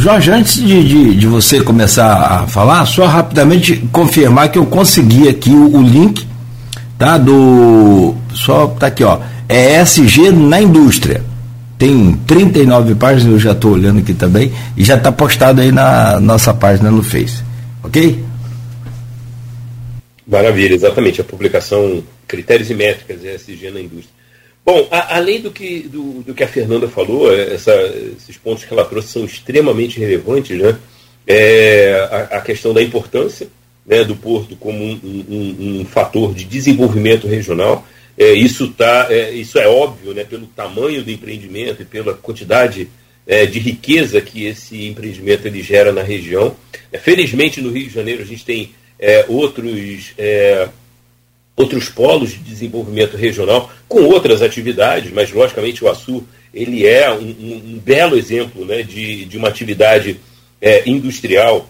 Jorge, 0.00 0.30
antes 0.30 0.54
de, 0.56 0.84
de, 0.84 1.14
de, 1.14 1.26
você 1.26 1.62
começar 1.62 2.14
a 2.14 2.46
falar, 2.46 2.84
só 2.86 3.06
rapidamente 3.06 3.76
confirmar 3.92 4.50
que 4.50 4.58
eu 4.58 4.66
consegui 4.66 5.28
aqui 5.28 5.50
o, 5.50 5.76
o 5.76 5.82
link, 5.82 6.26
tá? 6.98 7.16
Do. 7.18 8.14
Só 8.34 8.66
tá 8.66 8.88
aqui, 8.88 9.04
ó. 9.04 9.20
É 9.48 9.80
SG 9.80 10.30
na 10.30 10.60
indústria. 10.60 11.22
Tem 11.78 12.12
39 12.26 12.94
páginas, 12.94 13.34
eu 13.34 13.38
já 13.38 13.52
estou 13.52 13.72
olhando 13.72 14.00
aqui 14.00 14.14
também, 14.14 14.52
e 14.76 14.84
já 14.84 14.96
está 14.96 15.12
postado 15.12 15.60
aí 15.60 15.70
na 15.70 16.18
nossa 16.20 16.54
página 16.54 16.90
no 16.90 17.02
Face. 17.02 17.42
Ok? 17.82 18.24
Maravilha, 20.26 20.74
exatamente. 20.74 21.20
A 21.20 21.24
publicação 21.24 22.02
Critérios 22.26 22.70
e 22.70 22.74
Métricas 22.74 23.22
ESG 23.22 23.70
na 23.70 23.80
Indústria. 23.80 24.15
Bom, 24.66 24.88
a, 24.90 25.16
além 25.16 25.40
do 25.40 25.52
que, 25.52 25.82
do, 25.82 26.24
do, 26.24 26.34
que 26.34 26.42
a 26.42 26.48
Fernanda 26.48 26.88
falou, 26.88 27.32
é, 27.32 27.54
essa, 27.54 27.72
esses 28.18 28.36
pontos 28.36 28.64
que 28.64 28.72
ela 28.74 28.84
trouxe 28.84 29.12
são 29.12 29.24
extremamente 29.24 30.00
relevantes, 30.00 30.58
né? 30.58 30.76
É, 31.24 32.08
a, 32.10 32.38
a 32.38 32.40
questão 32.40 32.74
da 32.74 32.82
importância 32.82 33.46
né, 33.86 34.02
do 34.02 34.16
porto 34.16 34.56
como 34.56 34.82
um, 34.82 35.00
um, 35.04 35.80
um 35.80 35.84
fator 35.84 36.34
de 36.34 36.44
desenvolvimento 36.44 37.28
regional. 37.28 37.86
É, 38.18 38.32
isso, 38.32 38.68
tá, 38.72 39.06
é, 39.08 39.30
isso 39.30 39.56
é 39.56 39.68
óbvio 39.68 40.12
né, 40.12 40.24
pelo 40.24 40.46
tamanho 40.46 41.04
do 41.04 41.12
empreendimento 41.12 41.82
e 41.82 41.84
pela 41.84 42.14
quantidade 42.14 42.88
é, 43.24 43.46
de 43.46 43.60
riqueza 43.60 44.20
que 44.20 44.46
esse 44.46 44.86
empreendimento 44.86 45.46
ele 45.46 45.62
gera 45.62 45.92
na 45.92 46.02
região. 46.02 46.56
É, 46.90 46.98
felizmente, 46.98 47.60
no 47.60 47.70
Rio 47.70 47.86
de 47.86 47.94
Janeiro, 47.94 48.22
a 48.22 48.26
gente 48.26 48.44
tem 48.44 48.70
outros 49.28 50.14
outros 51.56 51.88
polos 51.88 52.32
de 52.32 52.38
desenvolvimento 52.38 53.16
regional 53.16 53.70
com 53.88 54.02
outras 54.02 54.42
atividades, 54.42 55.10
mas 55.10 55.32
logicamente 55.32 55.82
o 55.82 55.88
Açu 55.88 56.22
ele 56.52 56.86
é 56.86 57.10
um, 57.10 57.28
um, 57.28 57.80
belo 57.82 58.16
exemplo 58.16 58.64
né, 58.64 58.82
de, 58.82 59.24
de 59.24 59.36
uma 59.36 59.48
atividade 59.48 60.20
é, 60.60 60.88
industrial 60.88 61.68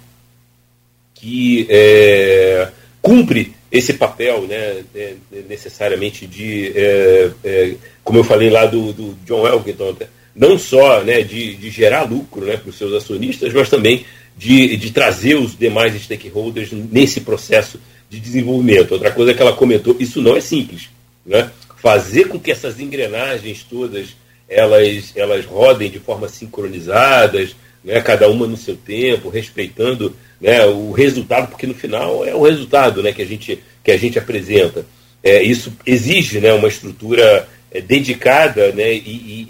que 1.14 1.66
é, 1.70 2.68
cumpre 3.00 3.52
esse 3.70 3.94
papel 3.94 4.42
né, 4.42 4.84
é, 4.94 5.14
necessariamente 5.48 6.26
de, 6.26 6.72
é, 6.76 7.30
é, 7.44 7.74
como 8.04 8.18
eu 8.18 8.24
falei 8.24 8.50
lá 8.50 8.66
do, 8.66 8.92
do 8.92 9.18
John 9.24 9.46
Elkington, 9.46 9.96
não 10.34 10.58
só 10.58 11.02
né, 11.02 11.22
de, 11.22 11.56
de 11.56 11.70
gerar 11.70 12.02
lucro 12.02 12.44
né, 12.44 12.56
para 12.56 12.70
os 12.70 12.78
seus 12.78 12.92
acionistas, 12.92 13.52
mas 13.52 13.68
também 13.68 14.04
de, 14.36 14.76
de 14.76 14.90
trazer 14.92 15.34
os 15.34 15.56
demais 15.58 16.00
stakeholders 16.00 16.70
nesse 16.72 17.20
processo 17.20 17.80
de 18.08 18.20
desenvolvimento. 18.20 18.92
Outra 18.92 19.10
coisa 19.10 19.34
que 19.34 19.42
ela 19.42 19.52
comentou, 19.52 19.96
isso 19.98 20.20
não 20.20 20.36
é 20.36 20.40
simples. 20.40 20.88
Né? 21.24 21.50
Fazer 21.76 22.28
com 22.28 22.38
que 22.38 22.50
essas 22.50 22.80
engrenagens 22.80 23.64
todas 23.68 24.16
elas, 24.48 25.12
elas 25.16 25.44
rodem 25.44 25.90
de 25.90 25.98
forma 25.98 26.28
sincronizadas, 26.28 27.56
né? 27.84 28.00
cada 28.00 28.28
uma 28.28 28.46
no 28.46 28.56
seu 28.56 28.76
tempo, 28.76 29.28
respeitando 29.28 30.14
né? 30.40 30.64
o 30.66 30.92
resultado, 30.92 31.48
porque 31.48 31.66
no 31.66 31.74
final 31.74 32.24
é 32.24 32.34
o 32.34 32.42
resultado 32.42 33.02
né? 33.02 33.12
que, 33.12 33.22
a 33.22 33.26
gente, 33.26 33.62
que 33.82 33.90
a 33.90 33.96
gente 33.96 34.18
apresenta. 34.18 34.86
É, 35.22 35.42
isso 35.42 35.72
exige 35.84 36.40
né? 36.40 36.52
uma 36.52 36.68
estrutura 36.68 37.48
é, 37.70 37.80
dedicada 37.80 38.70
né? 38.72 38.92
E, 38.94 38.98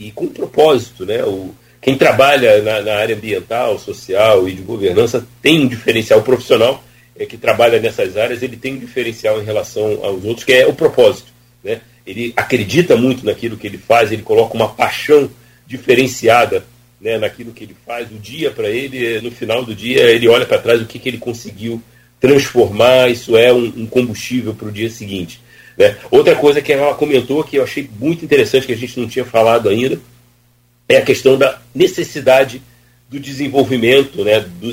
e, 0.00 0.06
e, 0.06 0.12
com 0.14 0.28
propósito. 0.28 1.04
Né? 1.04 1.22
O, 1.24 1.54
quem 1.80 1.96
trabalha 1.96 2.62
na, 2.62 2.80
na 2.80 2.94
área 2.96 3.14
ambiental, 3.14 3.78
social 3.78 4.48
e 4.48 4.54
de 4.54 4.62
governança 4.62 5.26
tem 5.42 5.60
um 5.60 5.68
diferencial 5.68 6.22
profissional 6.22 6.82
é, 7.18 7.26
que 7.26 7.36
trabalha 7.36 7.80
nessas 7.80 8.16
áreas, 8.16 8.42
ele 8.42 8.56
tem 8.56 8.74
um 8.74 8.78
diferencial 8.78 9.40
em 9.40 9.44
relação 9.44 10.04
aos 10.04 10.24
outros, 10.24 10.44
que 10.44 10.52
é 10.52 10.66
o 10.66 10.74
propósito. 10.74 11.32
Né? 11.62 11.80
Ele 12.06 12.32
acredita 12.36 12.96
muito 12.96 13.24
naquilo 13.24 13.56
que 13.56 13.66
ele 13.66 13.78
faz, 13.78 14.12
ele 14.12 14.22
coloca 14.22 14.54
uma 14.54 14.68
paixão 14.68 15.30
diferenciada 15.66 16.64
né, 17.00 17.18
naquilo 17.18 17.52
que 17.52 17.64
ele 17.64 17.76
faz. 17.84 18.10
O 18.10 18.14
dia 18.14 18.50
para 18.50 18.68
ele, 18.68 19.20
no 19.20 19.30
final 19.30 19.64
do 19.64 19.74
dia, 19.74 20.02
ele 20.10 20.28
olha 20.28 20.46
para 20.46 20.58
trás 20.58 20.80
o 20.80 20.86
que, 20.86 20.98
que 20.98 21.08
ele 21.08 21.18
conseguiu 21.18 21.82
transformar, 22.20 23.10
isso 23.10 23.36
é 23.36 23.52
um, 23.52 23.72
um 23.76 23.86
combustível 23.86 24.54
para 24.54 24.68
o 24.68 24.72
dia 24.72 24.88
seguinte. 24.88 25.40
Né? 25.76 25.96
Outra 26.10 26.34
coisa 26.34 26.62
que 26.62 26.72
ela 26.72 26.94
comentou 26.94 27.44
que 27.44 27.56
eu 27.56 27.64
achei 27.64 27.88
muito 27.98 28.24
interessante, 28.24 28.66
que 28.66 28.72
a 28.72 28.76
gente 28.76 28.98
não 28.98 29.08
tinha 29.08 29.24
falado 29.24 29.68
ainda, 29.68 30.00
é 30.88 30.96
a 30.96 31.02
questão 31.02 31.36
da 31.36 31.60
necessidade 31.74 32.62
do 33.08 33.20
desenvolvimento, 33.20 34.24
né, 34.24 34.40
do 34.40 34.70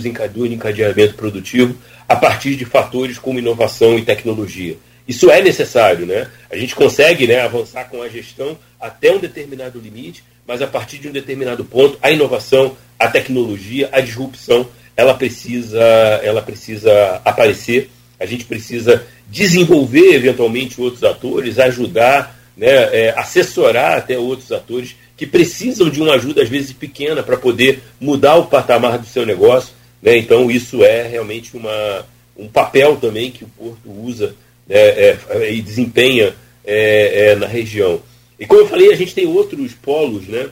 encadeamento 0.47 1.13
produtivo 1.13 1.75
a 2.07 2.15
partir 2.15 2.55
de 2.55 2.65
fatores 2.65 3.17
como 3.19 3.39
inovação 3.39 3.97
e 3.97 4.03
tecnologia. 4.03 4.77
Isso 5.07 5.29
é 5.29 5.41
necessário, 5.41 6.05
né? 6.05 6.27
A 6.49 6.55
gente 6.55 6.75
consegue 6.75 7.27
né, 7.27 7.41
avançar 7.41 7.85
com 7.89 8.01
a 8.01 8.09
gestão 8.09 8.57
até 8.79 9.11
um 9.11 9.19
determinado 9.19 9.79
limite, 9.79 10.23
mas 10.47 10.61
a 10.61 10.67
partir 10.67 10.97
de 10.97 11.09
um 11.09 11.11
determinado 11.11 11.63
ponto, 11.65 11.97
a 12.01 12.09
inovação, 12.09 12.77
a 12.97 13.07
tecnologia, 13.07 13.89
a 13.91 13.99
disrupção, 13.99 14.67
ela 14.95 15.13
precisa, 15.13 15.81
ela 16.23 16.41
precisa 16.41 17.21
aparecer. 17.25 17.89
A 18.19 18.25
gente 18.25 18.45
precisa 18.45 19.05
desenvolver 19.27 20.15
eventualmente 20.15 20.79
outros 20.79 21.03
atores, 21.03 21.59
ajudar, 21.59 22.39
né, 22.55 22.67
é, 22.67 23.13
assessorar 23.17 23.97
até 23.97 24.17
outros 24.17 24.51
atores 24.51 24.95
que 25.15 25.27
precisam 25.27 25.89
de 25.89 26.01
uma 26.01 26.13
ajuda 26.15 26.43
às 26.43 26.49
vezes 26.49 26.73
pequena 26.73 27.23
para 27.23 27.37
poder 27.37 27.81
mudar 27.99 28.35
o 28.35 28.47
patamar 28.47 28.97
do 28.97 29.05
seu 29.05 29.25
negócio 29.25 29.73
né? 30.03 30.17
Então, 30.17 30.51
isso 30.51 30.83
é 30.83 31.07
realmente 31.07 31.55
uma, 31.55 32.05
um 32.37 32.47
papel 32.49 32.97
também 32.97 33.31
que 33.31 33.45
o 33.45 33.47
Porto 33.47 33.89
usa 33.89 34.35
né, 34.67 34.75
é, 34.75 35.17
é, 35.29 35.53
e 35.53 35.61
desempenha 35.61 36.35
é, 36.65 37.29
é, 37.29 37.35
na 37.35 37.47
região. 37.47 38.01
E 38.37 38.45
como 38.45 38.59
eu 38.59 38.67
falei, 38.67 38.91
a 38.91 38.97
gente 38.97 39.15
tem 39.15 39.25
outros 39.25 39.71
polos 39.73 40.27
né, 40.27 40.49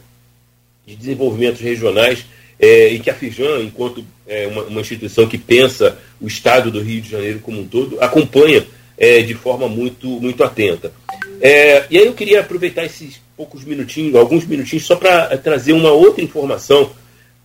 de 0.88 0.96
desenvolvimento 0.96 1.60
regionais 1.60 2.26
é, 2.58 2.88
e 2.94 3.00
que 3.00 3.10
a 3.10 3.14
Fijan, 3.14 3.62
enquanto 3.62 4.06
é, 4.26 4.48
uma, 4.48 4.64
uma, 4.64 4.82
instituição 4.82 5.28
que 5.28 5.38
pensa 5.38 5.98
o 6.22 6.28
estado 6.28 6.72
do 6.72 6.82
Rio 6.82 7.02
de 7.02 7.10
Janeiro 7.10 7.40
como 7.40 7.60
um 7.60 7.68
todo, 7.68 8.00
acompanha 8.00 8.66
de 9.26 9.34
forma 9.34 9.68
muito, 9.68 10.08
muito 10.08 10.44
atenta. 10.44 10.94
e 11.90 11.98
aí 11.98 12.06
eu 12.06 12.14
queria 12.14 12.42
aproveitar 12.42 12.86
esses 12.86 13.20
poucos 13.42 13.64
minutinhos, 13.64 14.14
alguns 14.14 14.46
minutinhos, 14.46 14.86
só 14.86 14.96
para 14.96 15.36
trazer 15.36 15.74
uma 15.74 15.90
outra 15.90 16.24
informação 16.24 16.92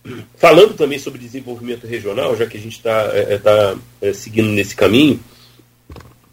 falando 0.37 0.75
também 0.75 0.99
sobre 0.99 1.17
desenvolvimento 1.17 1.87
regional, 1.87 2.37
já 2.37 2.45
que 2.45 2.55
a 2.55 2.59
gente 2.59 2.77
está 2.77 3.09
é, 3.13 3.39
tá, 3.39 3.75
é, 3.99 4.13
seguindo 4.13 4.49
nesse 4.49 4.75
caminho, 4.75 5.19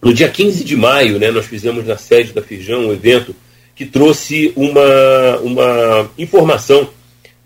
no 0.02 0.12
dia 0.12 0.28
15 0.28 0.62
de 0.62 0.76
maio, 0.76 1.18
né, 1.18 1.30
nós 1.30 1.46
fizemos 1.46 1.86
na 1.86 1.96
sede 1.96 2.34
da 2.34 2.42
Firjão 2.42 2.88
um 2.88 2.92
evento 2.92 3.34
que 3.74 3.86
trouxe 3.86 4.52
uma, 4.54 5.38
uma 5.38 6.10
informação, 6.18 6.90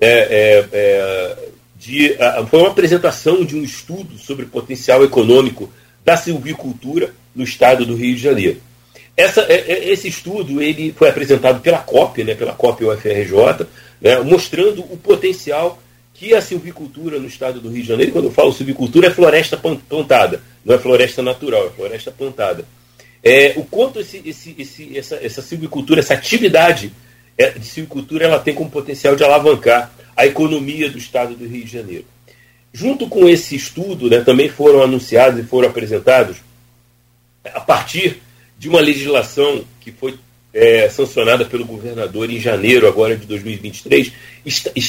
é, 0.01 0.67
é, 0.73 1.37
de, 1.79 2.17
foi 2.51 2.59
uma 2.59 2.71
apresentação 2.71 3.45
de 3.45 3.55
um 3.55 3.63
estudo 3.63 4.19
sobre 4.19 4.45
o 4.45 4.49
potencial 4.49 5.05
econômico 5.05 5.73
da 6.05 6.17
silvicultura 6.17 7.15
no 7.33 7.45
estado 7.45 7.87
do 7.87 7.95
Rio 7.95 8.17
de 8.17 8.21
Janeiro. 8.21 8.68
Essa, 9.19 9.45
esse 9.51 10.07
estudo 10.07 10.63
ele 10.63 10.95
foi 10.97 11.09
apresentado 11.09 11.61
pela 11.61 11.79
COP, 11.79 12.23
né, 12.23 12.37
pela 12.37 12.53
COP 12.53 12.85
UFRJ, 12.85 13.67
né, 14.01 14.21
mostrando 14.21 14.83
o 14.83 14.97
potencial 14.97 15.83
que 16.15 16.37
a 16.37 16.41
silvicultura 16.41 17.19
no 17.19 17.27
estado 17.27 17.61
do 17.61 17.69
Rio 17.69 17.83
de 17.83 17.89
Janeiro, 17.89 18.13
quando 18.13 18.27
eu 18.27 18.31
falo 18.31 18.53
silvicultura, 18.53 19.09
é 19.09 19.11
floresta 19.11 19.57
plantada, 19.57 20.41
não 20.65 20.77
é 20.77 20.79
floresta 20.79 21.21
natural, 21.21 21.67
é 21.67 21.71
floresta 21.71 22.13
plantada. 22.13 22.65
É, 23.21 23.55
o 23.57 23.65
quanto 23.65 23.99
esse, 23.99 24.23
esse, 24.25 24.55
esse, 24.57 24.97
essa, 24.97 25.17
essa 25.17 25.43
silvicultura, 25.43 25.99
essa 25.99 26.15
atividade 26.15 26.93
é, 27.37 27.51
de 27.51 27.67
silvicultura, 27.67 28.25
ela 28.25 28.39
tem 28.39 28.55
como 28.55 28.71
potencial 28.71 29.17
de 29.17 29.25
alavancar 29.25 29.91
a 30.17 30.27
economia 30.27 30.89
do 30.89 30.97
estado 30.97 31.35
do 31.35 31.45
Rio 31.45 31.65
de 31.65 31.73
Janeiro. 31.73 32.05
Junto 32.73 33.09
com 33.09 33.29
esse 33.29 33.57
estudo, 33.57 34.09
né, 34.09 34.21
também 34.21 34.49
foram 34.49 34.81
anunciados 34.81 35.41
e 35.41 35.43
foram 35.43 35.69
apresentados, 35.69 36.37
a 37.45 37.61
partir 37.61 38.23
de 38.59 38.69
uma 38.69 38.81
legislação 38.81 39.65
que 39.81 39.93
foi 39.93 40.15
é, 40.53 40.89
sancionada 40.89 41.45
pelo 41.45 41.65
governador 41.65 42.31
em 42.31 42.41
janeiro 42.41 42.89
agora 42.89 43.17
de 43.17 43.27
2023, 43.27 44.13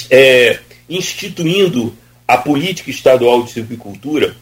é, 0.09 0.59
instituindo 0.89 1.95
a 2.27 2.37
política 2.37 2.89
estadual 2.89 3.43
de 3.43 3.51
silvicultura. 3.51 4.35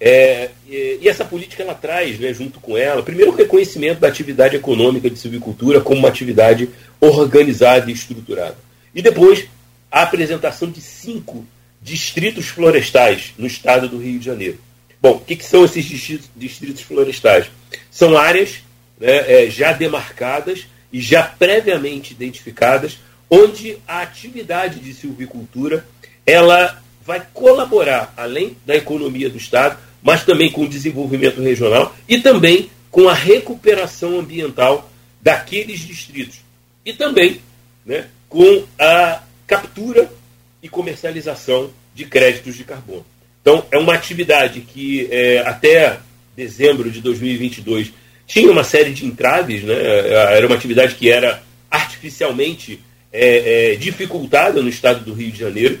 É, 0.00 0.50
e, 0.68 1.08
essa 1.08 1.24
política 1.24 1.62
ela 1.62 1.74
traz, 1.74 2.18
né, 2.18 2.34
junto 2.34 2.58
com 2.58 2.76
ela, 2.76 3.02
primeiro 3.02 3.30
o 3.30 3.34
reconhecimento 3.34 4.00
da 4.00 4.08
atividade 4.08 4.56
econômica 4.56 5.08
de 5.08 5.18
silvicultura 5.18 5.80
como 5.80 6.00
uma 6.00 6.08
atividade 6.08 6.68
organizada 7.00 7.88
e 7.88 7.94
estruturada. 7.94 8.56
E 8.92 9.00
depois 9.00 9.46
a 9.90 10.02
apresentação 10.02 10.70
de 10.70 10.80
cinco 10.80 11.46
distritos 11.80 12.48
florestais 12.48 13.32
no 13.38 13.46
estado 13.46 13.88
do 13.88 13.98
Rio 13.98 14.18
de 14.18 14.24
Janeiro. 14.24 14.58
Bom, 15.00 15.16
o 15.16 15.20
que, 15.20 15.36
que 15.36 15.44
são 15.44 15.64
esses 15.64 15.84
distritos 16.36 16.82
florestais? 16.82 17.46
São 17.90 18.16
áreas 18.16 18.62
né, 19.02 19.46
é, 19.46 19.50
já 19.50 19.72
demarcadas 19.72 20.68
e 20.92 21.00
já 21.00 21.24
previamente 21.24 22.12
identificadas 22.12 23.00
onde 23.28 23.76
a 23.88 24.00
atividade 24.00 24.78
de 24.78 24.94
silvicultura 24.94 25.84
ela 26.24 26.80
vai 27.04 27.26
colaborar, 27.34 28.14
além 28.16 28.56
da 28.64 28.76
economia 28.76 29.28
do 29.28 29.36
Estado, 29.36 29.76
mas 30.00 30.24
também 30.24 30.52
com 30.52 30.62
o 30.62 30.68
desenvolvimento 30.68 31.42
regional 31.42 31.96
e 32.08 32.20
também 32.20 32.70
com 32.92 33.08
a 33.08 33.14
recuperação 33.14 34.20
ambiental 34.20 34.88
daqueles 35.20 35.80
distritos. 35.80 36.36
E 36.84 36.92
também 36.92 37.40
né, 37.84 38.06
com 38.28 38.64
a 38.78 39.20
captura 39.48 40.12
e 40.62 40.68
comercialização 40.68 41.72
de 41.92 42.04
créditos 42.04 42.54
de 42.54 42.62
carbono. 42.62 43.04
Então, 43.40 43.66
é 43.72 43.78
uma 43.78 43.94
atividade 43.94 44.60
que 44.60 45.08
é, 45.10 45.40
até 45.40 45.98
dezembro 46.36 46.88
de 46.88 47.00
2022 47.00 47.92
tinha 48.32 48.50
uma 48.50 48.64
série 48.64 48.92
de 48.92 49.04
entraves, 49.04 49.62
né? 49.62 49.74
era 50.08 50.46
uma 50.46 50.56
atividade 50.56 50.94
que 50.94 51.10
era 51.10 51.42
artificialmente 51.70 52.80
é, 53.12 53.72
é, 53.72 53.76
dificultada 53.76 54.62
no 54.62 54.70
estado 54.70 55.04
do 55.04 55.12
Rio 55.12 55.30
de 55.30 55.38
Janeiro 55.38 55.80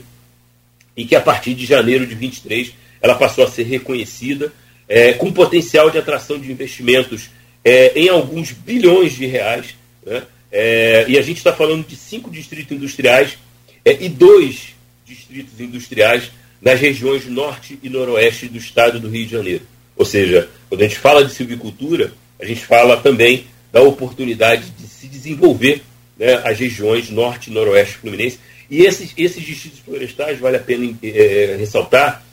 e 0.94 1.06
que 1.06 1.16
a 1.16 1.20
partir 1.22 1.54
de 1.54 1.64
janeiro 1.64 2.06
de 2.06 2.14
23 2.14 2.74
ela 3.00 3.14
passou 3.14 3.42
a 3.44 3.50
ser 3.50 3.62
reconhecida 3.62 4.52
é, 4.86 5.14
com 5.14 5.32
potencial 5.32 5.90
de 5.90 5.96
atração 5.96 6.38
de 6.38 6.52
investimentos 6.52 7.30
é, 7.64 7.98
em 7.98 8.10
alguns 8.10 8.52
bilhões 8.52 9.14
de 9.14 9.24
reais. 9.24 9.74
Né? 10.04 10.22
É, 10.50 11.06
e 11.08 11.16
a 11.16 11.22
gente 11.22 11.38
está 11.38 11.54
falando 11.54 11.86
de 11.86 11.96
cinco 11.96 12.30
distritos 12.30 12.76
industriais 12.76 13.38
é, 13.82 13.96
e 13.98 14.10
dois 14.10 14.74
distritos 15.06 15.58
industriais 15.58 16.30
nas 16.60 16.78
regiões 16.78 17.24
norte 17.24 17.78
e 17.82 17.88
noroeste 17.88 18.46
do 18.46 18.58
estado 18.58 19.00
do 19.00 19.08
Rio 19.08 19.24
de 19.24 19.32
Janeiro. 19.32 19.62
Ou 19.96 20.04
seja, 20.04 20.50
quando 20.68 20.82
a 20.82 20.84
gente 20.84 20.98
fala 20.98 21.24
de 21.24 21.32
silvicultura, 21.32 22.12
a 22.42 22.44
gente 22.44 22.66
fala 22.66 22.96
também 22.96 23.46
da 23.70 23.80
oportunidade 23.80 24.68
de 24.70 24.88
se 24.88 25.06
desenvolver 25.06 25.80
né, 26.18 26.34
as 26.44 26.58
regiões 26.58 27.08
norte 27.08 27.48
e 27.48 27.52
noroeste 27.52 27.98
fluminense. 27.98 28.40
E 28.68 28.82
esses, 28.82 29.14
esses 29.16 29.44
distritos 29.44 29.78
florestais, 29.78 30.40
vale 30.40 30.56
a 30.56 30.60
pena 30.60 30.92
é, 31.04 31.56
ressaltar, 31.56 32.24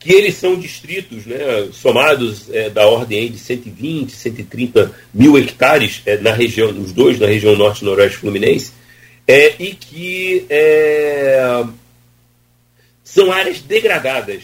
que 0.00 0.12
eles 0.12 0.34
são 0.34 0.58
distritos 0.58 1.24
né, 1.24 1.38
somados 1.72 2.52
é, 2.52 2.68
da 2.68 2.84
ordem 2.86 3.30
de 3.30 3.38
120, 3.38 4.10
130 4.10 4.92
mil 5.14 5.38
hectares 5.38 6.02
é, 6.04 6.16
na 6.16 6.32
região, 6.32 6.70
os 6.70 6.92
dois 6.92 7.20
na 7.20 7.26
região 7.26 7.54
norte 7.54 7.82
e 7.82 7.84
noroeste 7.84 8.18
fluminense, 8.18 8.72
é, 9.26 9.54
e 9.60 9.72
que 9.72 10.46
é, 10.50 11.64
são 13.04 13.30
áreas 13.30 13.60
degradadas 13.60 14.42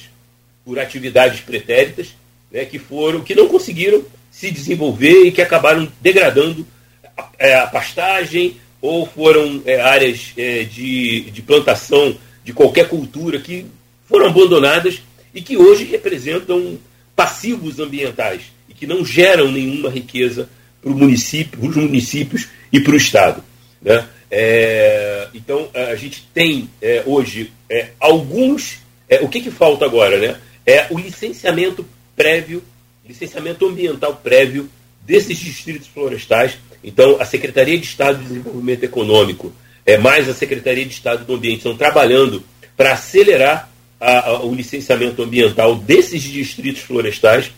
por 0.65 0.79
atividades 0.79 1.41
pretéritas, 1.41 2.15
né, 2.51 2.65
que 2.65 2.79
foram, 2.79 3.23
que 3.23 3.35
não 3.35 3.49
conseguiram 3.49 4.05
se 4.41 4.51
desenvolver 4.51 5.27
e 5.27 5.33
que 5.33 5.43
acabaram 5.43 5.87
degradando 6.01 6.67
a, 7.15 7.29
é, 7.39 7.55
a 7.57 7.67
pastagem 7.67 8.57
ou 8.81 9.05
foram 9.05 9.61
é, 9.67 9.79
áreas 9.79 10.33
é, 10.35 10.65
de, 10.65 11.31
de 11.31 11.43
plantação 11.43 12.17
de 12.43 12.55
qualquer 12.55 12.89
cultura 12.89 13.39
que 13.39 13.67
foram 14.07 14.29
abandonadas 14.29 15.03
e 15.35 15.43
que 15.43 15.59
hoje 15.59 15.85
representam 15.85 16.79
passivos 17.15 17.79
ambientais 17.79 18.45
e 18.67 18.73
que 18.73 18.87
não 18.87 19.05
geram 19.05 19.53
nenhuma 19.53 19.91
riqueza 19.91 20.49
para 20.81 20.91
município, 20.91 21.61
os 21.63 21.77
municípios 21.77 22.49
e 22.73 22.81
para 22.81 22.95
o 22.95 22.97
Estado. 22.97 23.45
Né? 23.83 24.09
É, 24.31 25.29
então, 25.35 25.69
a 25.75 25.95
gente 25.97 26.27
tem 26.33 26.71
é, 26.81 27.03
hoje 27.05 27.53
é, 27.69 27.91
alguns. 28.01 28.79
É, 29.07 29.21
o 29.21 29.29
que, 29.29 29.43
que 29.43 29.51
falta 29.51 29.85
agora? 29.85 30.19
Né? 30.19 30.41
É 30.65 30.87
o 30.89 30.99
licenciamento 30.99 31.85
prévio, 32.17 32.63
licenciamento 33.11 33.67
ambiental 33.67 34.17
prévio 34.17 34.69
desses 35.03 35.39
distritos 35.39 35.89
florestais. 35.89 36.59
Então, 36.83 37.21
a 37.21 37.25
Secretaria 37.25 37.79
de 37.79 37.85
Estado 37.85 38.19
de 38.19 38.29
Desenvolvimento 38.29 38.85
Econômico, 38.85 39.53
é, 39.85 39.99
mais 39.99 40.29
a 40.29 40.35
Secretaria 40.35 40.85
de 40.85 40.93
Estado 40.93 41.25
do 41.25 41.35
Ambiente, 41.35 41.59
estão 41.59 41.77
trabalhando 41.77 42.43
para 42.77 42.93
acelerar 42.93 43.69
a, 44.01 44.31
a, 44.31 44.45
o 44.45 44.55
licenciamento 44.55 45.23
ambiental 45.23 45.75
desses 45.77 46.23
distritos 46.23 46.83
florestais, 46.83 47.51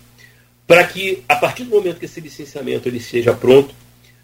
para 0.66 0.84
que, 0.84 1.22
a 1.28 1.36
partir 1.36 1.64
do 1.64 1.70
momento 1.70 1.98
que 1.98 2.06
esse 2.06 2.20
licenciamento 2.20 2.88
ele 2.88 3.00
seja 3.00 3.32
pronto, 3.32 3.74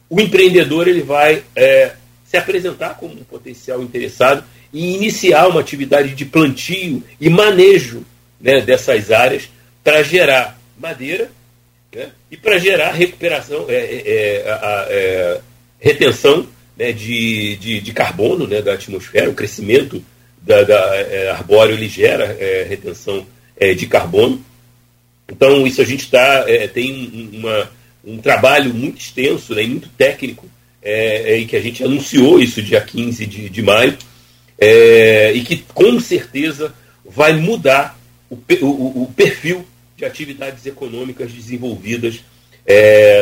o 0.09 0.21
empreendedor 0.21 0.89
ele 0.89 1.03
vai 1.03 1.43
é, 1.55 1.93
se 2.25 2.37
apresentar 2.37 2.97
como 2.97 3.15
um 3.15 3.25
potencial 3.25 3.83
interessado 3.83 4.43
e 4.73 4.95
iniciar 4.95 5.47
uma 5.49 5.61
atividade 5.61 6.15
de 6.15 6.25
plantio 6.25 7.03
e 7.21 7.29
manejo 7.29 8.05
né, 8.41 8.61
dessas 8.61 9.11
áreas 9.11 9.49
para 9.85 10.03
gerar 10.03 10.58
madeira 10.79 11.31
né, 11.95 12.11
e 12.31 12.37
para 12.37 12.59
gerar 12.59 12.93
recuperação, 12.93 13.67
é, 13.69 13.75
é, 13.75 14.43
é, 14.45 14.51
a, 14.51 14.87
é, 14.91 15.41
retenção 15.81 16.47
né, 16.77 16.93
de, 16.93 17.57
de, 17.57 17.81
de, 17.81 17.93
carbono 17.93 18.47
né, 18.47 18.61
da 18.61 18.75
atmosfera, 18.75 19.31
o 19.31 19.35
crescimento 19.35 20.03
da, 20.41 20.63
da 20.63 20.97
é, 20.97 21.31
arbóreo 21.31 21.75
ele 21.75 21.89
gera 21.89 22.25
é, 22.39 22.67
retenção 22.69 23.27
é, 23.57 23.75
de 23.75 23.87
carbono. 23.87 24.45
Então, 25.31 25.67
isso 25.67 25.81
a 25.81 25.85
gente 25.85 26.09
é, 26.15 26.67
tem 26.69 27.31
uma, 27.33 27.71
um 28.05 28.19
trabalho 28.19 28.73
muito 28.73 29.01
extenso 29.01 29.55
né, 29.55 29.63
e 29.63 29.69
muito 29.69 29.89
técnico, 29.91 30.47
é, 30.83 31.41
é, 31.41 31.45
que 31.45 31.57
a 31.57 31.61
gente 31.61 31.83
anunciou 31.83 32.41
isso 32.41 32.63
dia 32.63 32.81
15 32.81 33.27
de, 33.27 33.49
de 33.49 33.63
maio, 33.63 33.97
e 34.61 35.41
que 35.41 35.65
com 35.73 36.01
certeza 36.01 36.75
vai 37.05 37.33
mudar 37.35 37.99
o, 38.29 38.37
o, 38.61 39.03
o 39.05 39.13
perfil 39.15 39.65
de 39.99 40.05
atividades 40.05 40.65
econômicas 40.65 41.33
desenvolvidas 41.33 42.21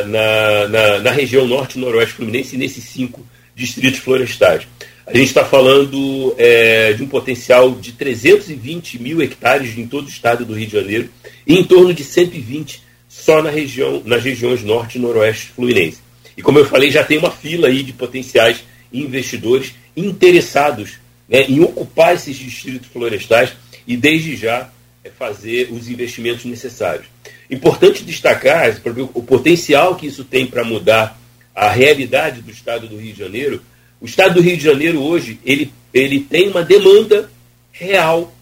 na, 0.09 0.69
na, 0.69 0.99
na, 0.99 1.11
região 1.11 1.47
norte 1.47 1.79
noroeste 1.79 2.17
fluminense 2.17 2.57
nesses 2.57 2.85
cinco 2.85 3.27
distritos 3.55 4.01
florestais. 4.01 4.69
A 5.07 5.17
gente 5.17 5.29
está 5.29 5.45
falando 5.45 6.35
é, 6.37 6.93
de 6.93 7.03
um 7.03 7.07
potencial 7.07 7.71
de 7.71 7.93
320 7.93 9.01
mil 9.01 9.23
hectares 9.23 9.79
em 9.79 9.87
todo 9.87 10.05
o 10.05 10.11
estado 10.11 10.45
do 10.45 10.53
Rio 10.53 10.67
de 10.67 10.73
Janeiro 10.73 11.09
e 11.47 11.55
em 11.55 11.65
torno 11.65 11.95
de 11.95 12.05
120 12.05 12.83
só 13.09 13.41
na 13.41 13.49
região, 13.49 14.03
nas 14.05 14.23
regiões 14.23 14.63
norte 14.63 14.99
e 14.99 15.01
noroeste 15.01 15.53
fluminense. 15.53 16.01
E 16.37 16.43
como 16.43 16.59
eu 16.59 16.67
falei, 16.67 16.91
já 16.91 17.03
tem 17.03 17.17
uma 17.17 17.31
fila 17.31 17.69
aí 17.69 17.83
de 17.83 17.95
potenciais 17.95 18.65
investidores 18.93 19.73
interessados 19.97 20.99
né, 21.27 21.45
em 21.49 21.61
ocupar 21.61 22.17
esses 22.17 22.37
distritos 22.37 22.89
florestais 22.89 23.53
e 23.87 23.97
desde 23.97 24.37
já 24.37 24.59
é, 24.59 24.76
fazer 25.11 25.73
os 25.73 25.89
investimentos 25.89 26.45
necessários. 26.45 27.07
Importante 27.51 28.05
destacar 28.05 28.81
o 29.15 29.23
potencial 29.23 29.97
que 29.97 30.07
isso 30.07 30.25
tem 30.25 30.47
para 30.47 30.65
mudar 30.65 31.19
a 31.55 31.71
realidade 31.71 32.43
do 32.43 32.51
estado 32.51 32.89
do 32.89 32.97
Rio 32.97 33.13
de 33.13 33.19
Janeiro 33.19 33.63
o 34.01 34.07
Estado 34.07 34.35
do 34.35 34.43
Rio 34.43 34.57
de 34.57 34.65
Janeiro 34.65 35.03
hoje 35.03 35.41
ele, 35.45 35.73
ele 35.93 36.21
tem 36.21 36.49
uma 36.49 36.63
demanda 36.63 37.31
real 37.73 38.33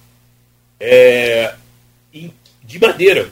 é, 0.81 1.55
de 2.13 2.79
madeira 2.81 3.29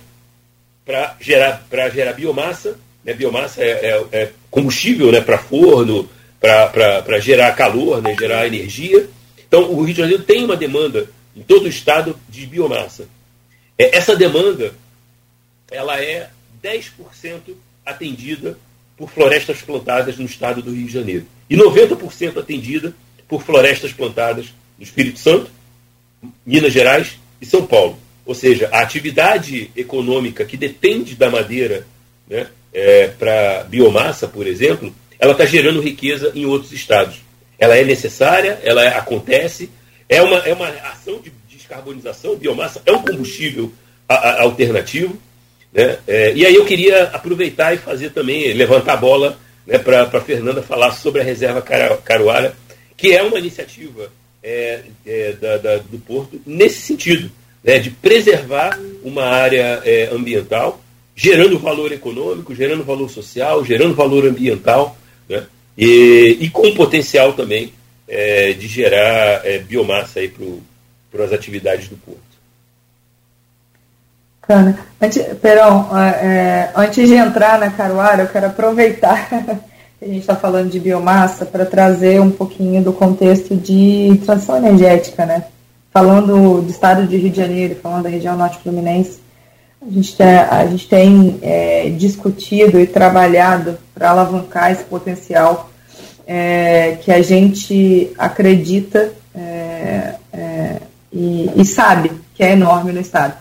para 0.84 1.16
gerar, 1.20 1.64
gerar 1.92 2.12
biomassa. 2.12 2.78
Né? 3.04 3.12
Biomassa 3.12 3.62
é, 3.62 3.70
é, 3.70 4.04
é 4.12 4.32
combustível 4.50 5.10
né? 5.10 5.20
para 5.20 5.38
forno, 5.38 6.08
para 6.40 7.18
gerar 7.20 7.52
calor, 7.52 8.00
né? 8.00 8.14
gerar 8.18 8.46
energia. 8.46 9.08
Então, 9.46 9.70
o 9.70 9.82
Rio 9.82 9.94
de 9.94 10.00
Janeiro 10.00 10.22
tem 10.22 10.44
uma 10.44 10.56
demanda 10.56 11.10
em 11.36 11.42
todo 11.42 11.64
o 11.64 11.68
estado 11.68 12.18
de 12.28 12.46
biomassa. 12.46 13.06
É, 13.82 13.96
essa 13.96 14.14
demanda 14.14 14.72
ela 15.68 16.00
é 16.00 16.30
10% 16.62 17.54
atendida 17.84 18.56
por 18.96 19.10
florestas 19.10 19.60
plantadas 19.60 20.16
no 20.16 20.24
estado 20.24 20.62
do 20.62 20.70
Rio 20.70 20.86
de 20.86 20.92
Janeiro 20.92 21.26
e 21.50 21.56
90% 21.56 22.38
atendida 22.38 22.94
por 23.26 23.42
florestas 23.42 23.92
plantadas 23.92 24.46
no 24.78 24.84
Espírito 24.84 25.18
Santo, 25.18 25.50
Minas 26.46 26.72
Gerais 26.72 27.18
e 27.40 27.46
São 27.46 27.66
Paulo. 27.66 27.98
Ou 28.24 28.36
seja, 28.36 28.68
a 28.70 28.82
atividade 28.82 29.72
econômica 29.74 30.44
que 30.44 30.56
depende 30.56 31.16
da 31.16 31.28
madeira 31.28 31.84
né, 32.28 32.46
é, 32.72 33.08
para 33.08 33.64
biomassa, 33.64 34.28
por 34.28 34.46
exemplo, 34.46 34.94
ela 35.18 35.32
está 35.32 35.44
gerando 35.44 35.80
riqueza 35.80 36.30
em 36.36 36.46
outros 36.46 36.70
estados. 36.70 37.16
Ela 37.58 37.76
é 37.76 37.84
necessária, 37.84 38.60
ela 38.62 38.86
acontece, 38.90 39.70
é 40.08 40.22
uma, 40.22 40.38
é 40.38 40.54
uma 40.54 40.68
ação 40.68 41.20
de 41.20 41.30
descarbonização, 41.72 42.36
biomassa 42.36 42.82
é 42.84 42.92
um 42.92 43.02
combustível 43.02 43.72
a, 44.08 44.14
a, 44.14 44.42
alternativo. 44.42 45.18
Né? 45.72 45.98
É, 46.06 46.32
e 46.34 46.44
aí 46.44 46.54
eu 46.54 46.66
queria 46.66 47.04
aproveitar 47.04 47.74
e 47.74 47.78
fazer 47.78 48.10
também, 48.10 48.52
levantar 48.52 48.94
a 48.94 48.96
bola 48.96 49.38
né, 49.66 49.78
para 49.78 50.02
a 50.02 50.20
Fernanda 50.20 50.62
falar 50.62 50.92
sobre 50.92 51.20
a 51.20 51.24
reserva 51.24 51.62
Caruara, 51.62 52.54
que 52.96 53.12
é 53.12 53.22
uma 53.22 53.38
iniciativa 53.38 54.10
é, 54.42 54.80
é, 55.06 55.32
da, 55.32 55.56
da, 55.56 55.76
do 55.78 55.98
Porto 55.98 56.40
nesse 56.44 56.80
sentido, 56.80 57.30
né, 57.64 57.78
de 57.78 57.90
preservar 57.90 58.78
uma 59.02 59.24
área 59.24 59.80
é, 59.84 60.10
ambiental, 60.12 60.82
gerando 61.14 61.58
valor 61.58 61.92
econômico, 61.92 62.54
gerando 62.54 62.84
valor 62.84 63.08
social, 63.08 63.64
gerando 63.64 63.94
valor 63.94 64.26
ambiental, 64.26 64.96
né, 65.28 65.46
e, 65.78 66.38
e 66.40 66.50
com 66.50 66.74
potencial 66.74 67.32
também 67.32 67.72
é, 68.06 68.52
de 68.52 68.66
gerar 68.66 69.46
é, 69.46 69.58
biomassa 69.58 70.20
para 70.28 70.44
as 71.20 71.32
atividades 71.32 71.88
do 71.88 71.96
Porto. 71.96 72.32
Bacana. 74.40 74.78
Antes, 75.00 75.22
Perão, 75.40 75.88
é, 75.96 76.70
antes 76.74 77.08
de 77.08 77.14
entrar 77.14 77.58
na 77.58 77.70
Caruara, 77.70 78.22
eu 78.22 78.28
quero 78.28 78.46
aproveitar 78.46 79.28
que 79.98 80.04
a 80.04 80.08
gente 80.08 80.20
está 80.20 80.34
falando 80.34 80.70
de 80.70 80.80
biomassa 80.80 81.46
para 81.46 81.64
trazer 81.64 82.20
um 82.20 82.30
pouquinho 82.30 82.82
do 82.82 82.92
contexto 82.92 83.56
de 83.56 84.20
transição 84.24 84.56
energética, 84.56 85.24
né? 85.24 85.44
Falando 85.92 86.60
do 86.60 86.70
estado 86.70 87.06
de 87.06 87.16
Rio 87.16 87.30
de 87.30 87.36
Janeiro, 87.36 87.76
falando 87.80 88.04
da 88.04 88.08
região 88.08 88.36
norte 88.36 88.58
fluminense, 88.58 89.20
a 89.80 89.90
gente, 89.90 90.16
tem, 90.16 90.26
a 90.26 90.66
gente 90.66 90.88
tem 90.88 91.38
é, 91.42 91.90
discutido 91.90 92.80
e 92.80 92.86
trabalhado 92.86 93.78
para 93.94 94.10
alavancar 94.10 94.72
esse 94.72 94.84
potencial 94.84 95.70
é, 96.26 96.98
que 97.00 97.10
a 97.10 97.20
gente 97.20 98.12
acredita 98.16 99.12
é, 99.34 100.14
é 100.32 100.76
e, 101.12 101.50
e 101.56 101.64
sabe 101.64 102.10
que 102.34 102.42
é 102.42 102.52
enorme 102.52 102.92
no 102.92 103.00
estado. 103.00 103.34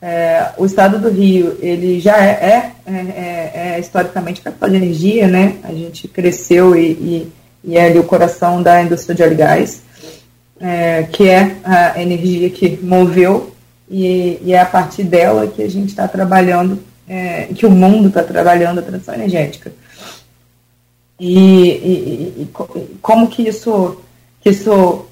É, 0.00 0.50
o 0.56 0.64
estado 0.64 0.98
do 0.98 1.10
Rio, 1.10 1.58
ele 1.60 1.98
já 1.98 2.16
é, 2.24 2.72
é, 2.86 2.92
é, 2.92 3.52
é 3.54 3.80
historicamente 3.80 4.40
capital 4.40 4.70
de 4.70 4.76
energia, 4.76 5.26
né? 5.26 5.56
A 5.64 5.72
gente 5.72 6.06
cresceu 6.06 6.76
e, 6.76 6.92
e, 6.92 7.32
e 7.64 7.76
é 7.76 7.86
ali 7.86 7.98
o 7.98 8.04
coração 8.04 8.62
da 8.62 8.80
indústria 8.80 9.14
de 9.14 9.22
óleo 9.22 9.32
e 9.32 9.36
gás, 9.36 9.82
é, 10.60 11.02
que 11.10 11.28
é 11.28 11.56
a 11.64 12.00
energia 12.00 12.48
que 12.48 12.78
moveu 12.82 13.52
e, 13.90 14.38
e, 14.42 14.52
é 14.52 14.60
a 14.60 14.66
partir 14.66 15.02
dela 15.02 15.48
que 15.48 15.62
a 15.62 15.68
gente 15.68 15.88
está 15.88 16.06
trabalhando, 16.06 16.80
é, 17.08 17.46
que 17.46 17.66
o 17.66 17.70
mundo 17.70 18.08
está 18.08 18.22
trabalhando 18.22 18.78
a 18.78 18.82
transição 18.82 19.14
energética. 19.14 19.72
E, 21.18 22.46
como 23.02 23.26
que 23.26 23.48
isso, 23.48 23.96
que 24.40 24.50
isso 24.50 25.07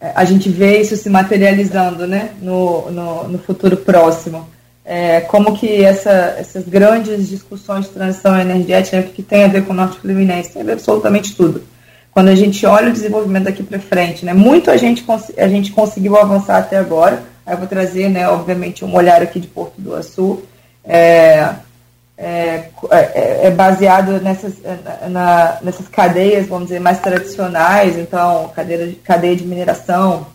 a 0.00 0.24
gente 0.24 0.48
vê 0.48 0.80
isso 0.80 0.96
se 0.96 1.08
materializando 1.08 2.06
né, 2.06 2.30
no, 2.40 2.90
no, 2.90 3.28
no 3.28 3.38
futuro 3.38 3.76
próximo. 3.76 4.46
É, 4.84 5.20
como 5.22 5.56
que 5.56 5.82
essa, 5.82 6.36
essas 6.38 6.64
grandes 6.64 7.28
discussões 7.28 7.86
de 7.86 7.90
transição 7.90 8.38
energética, 8.38 9.02
que 9.02 9.22
tem 9.22 9.44
a 9.44 9.48
ver 9.48 9.64
com 9.64 9.72
o 9.72 9.76
Norte 9.76 9.98
Fluminense, 9.98 10.52
tem 10.52 10.62
a 10.62 10.64
ver 10.64 10.72
absolutamente 10.72 11.34
tudo. 11.34 11.62
Quando 12.12 12.28
a 12.28 12.34
gente 12.34 12.64
olha 12.64 12.88
o 12.88 12.92
desenvolvimento 12.92 13.44
daqui 13.44 13.62
para 13.62 13.80
frente, 13.80 14.24
né, 14.24 14.32
muito 14.32 14.70
a 14.70 14.76
gente, 14.76 15.04
a 15.36 15.48
gente 15.48 15.72
conseguiu 15.72 16.16
avançar 16.16 16.58
até 16.58 16.78
agora, 16.78 17.22
aí 17.44 17.54
eu 17.54 17.58
vou 17.58 17.66
trazer, 17.66 18.08
né, 18.08 18.28
obviamente, 18.28 18.84
um 18.84 18.94
olhar 18.94 19.20
aqui 19.22 19.40
de 19.40 19.48
Porto 19.48 19.74
do 19.76 19.94
Açu, 19.94 20.42
é, 20.84 21.52
é, 22.18 22.70
é, 22.90 23.46
é, 23.46 23.50
baseado 23.50 24.20
nessas, 24.20 24.54
na, 25.10 25.58
nessas 25.62 25.86
cadeias, 25.88 26.46
vamos 26.46 26.68
dizer, 26.68 26.80
mais 26.80 26.98
tradicionais, 26.98 27.98
então, 27.98 28.50
cadeia 28.54 28.86
de, 28.86 28.94
cadeia 28.94 29.36
de 29.36 29.44
mineração, 29.44 30.26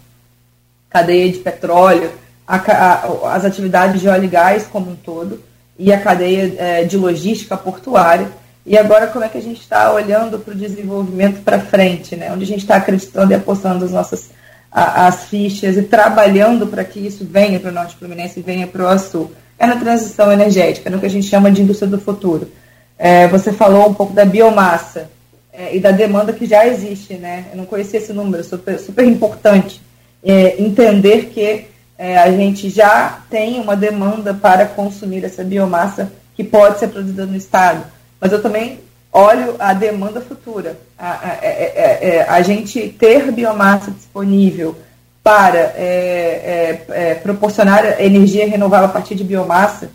cadeia 0.89 1.31
de 1.31 1.39
petróleo, 1.39 2.11
a, 2.47 2.57
a, 2.57 3.35
as 3.35 3.45
atividades 3.45 3.99
de 3.99 4.07
óleo 4.07 4.25
e 4.25 4.27
gás 4.27 4.67
como 4.67 4.91
um 4.91 4.95
todo, 4.95 5.41
e 5.77 5.91
a 5.91 5.99
cadeia 5.99 6.53
é, 6.57 6.83
de 6.83 6.97
logística 6.97 7.57
portuária. 7.57 8.27
E 8.63 8.77
agora, 8.77 9.07
como 9.07 9.25
é 9.25 9.29
que 9.29 9.39
a 9.39 9.41
gente 9.41 9.61
está 9.61 9.91
olhando 9.91 10.37
para 10.37 10.53
o 10.53 10.57
desenvolvimento 10.57 11.41
para 11.41 11.59
frente, 11.59 12.15
né? 12.15 12.31
onde 12.31 12.43
a 12.43 12.47
gente 12.47 12.59
está 12.59 12.75
acreditando 12.75 13.31
e 13.31 13.35
apostando 13.35 13.83
as 13.83 13.91
nossas 13.91 14.29
as 14.71 15.25
fichas 15.25 15.75
e 15.75 15.81
trabalhando 15.81 16.65
para 16.65 16.85
que 16.85 16.97
isso 16.97 17.25
venha 17.25 17.59
para 17.59 17.71
o 17.71 17.73
Norte 17.73 17.97
Fluminense 17.97 18.39
e 18.39 18.43
venha 18.43 18.65
para 18.65 18.95
o 18.95 18.99
Sul 18.99 19.29
é 19.61 19.67
na 19.67 19.75
transição 19.75 20.31
energética, 20.31 20.89
no 20.89 20.99
que 20.99 21.05
a 21.05 21.09
gente 21.09 21.27
chama 21.27 21.51
de 21.51 21.61
indústria 21.61 21.87
do 21.87 22.01
futuro. 22.01 22.49
É, 22.97 23.27
você 23.27 23.53
falou 23.53 23.87
um 23.87 23.93
pouco 23.93 24.11
da 24.11 24.25
biomassa 24.25 25.07
é, 25.53 25.75
e 25.75 25.79
da 25.79 25.91
demanda 25.91 26.33
que 26.33 26.47
já 26.47 26.65
existe, 26.65 27.13
né? 27.13 27.45
Eu 27.51 27.57
não 27.57 27.65
conhecia 27.65 27.99
esse 27.99 28.11
número, 28.11 28.43
super, 28.43 28.79
super 28.79 29.05
importante. 29.05 29.79
É, 30.23 30.59
entender 30.59 31.27
que 31.27 31.67
é, 31.95 32.17
a 32.17 32.31
gente 32.31 32.71
já 32.71 33.19
tem 33.29 33.59
uma 33.59 33.75
demanda 33.75 34.33
para 34.33 34.65
consumir 34.65 35.23
essa 35.23 35.43
biomassa 35.43 36.11
que 36.35 36.43
pode 36.43 36.79
ser 36.79 36.87
produzida 36.87 37.27
no 37.27 37.37
Estado. 37.37 37.83
Mas 38.19 38.31
eu 38.31 38.41
também 38.41 38.79
olho 39.13 39.57
a 39.59 39.75
demanda 39.75 40.21
futura. 40.21 40.75
A, 40.97 41.07
a, 41.07 41.31
a, 41.33 41.37
é, 41.43 41.99
é, 42.01 42.25
a 42.27 42.41
gente 42.41 42.89
ter 42.97 43.31
biomassa 43.31 43.91
disponível 43.91 44.75
para 45.23 45.57
é, 45.57 45.75
é, 45.77 46.85
é, 46.89 47.15
proporcionar 47.15 48.01
energia 48.01 48.47
renovável 48.47 48.87
a 48.87 48.91
partir 48.91 49.15
de 49.15 49.23
biomassa 49.23 49.89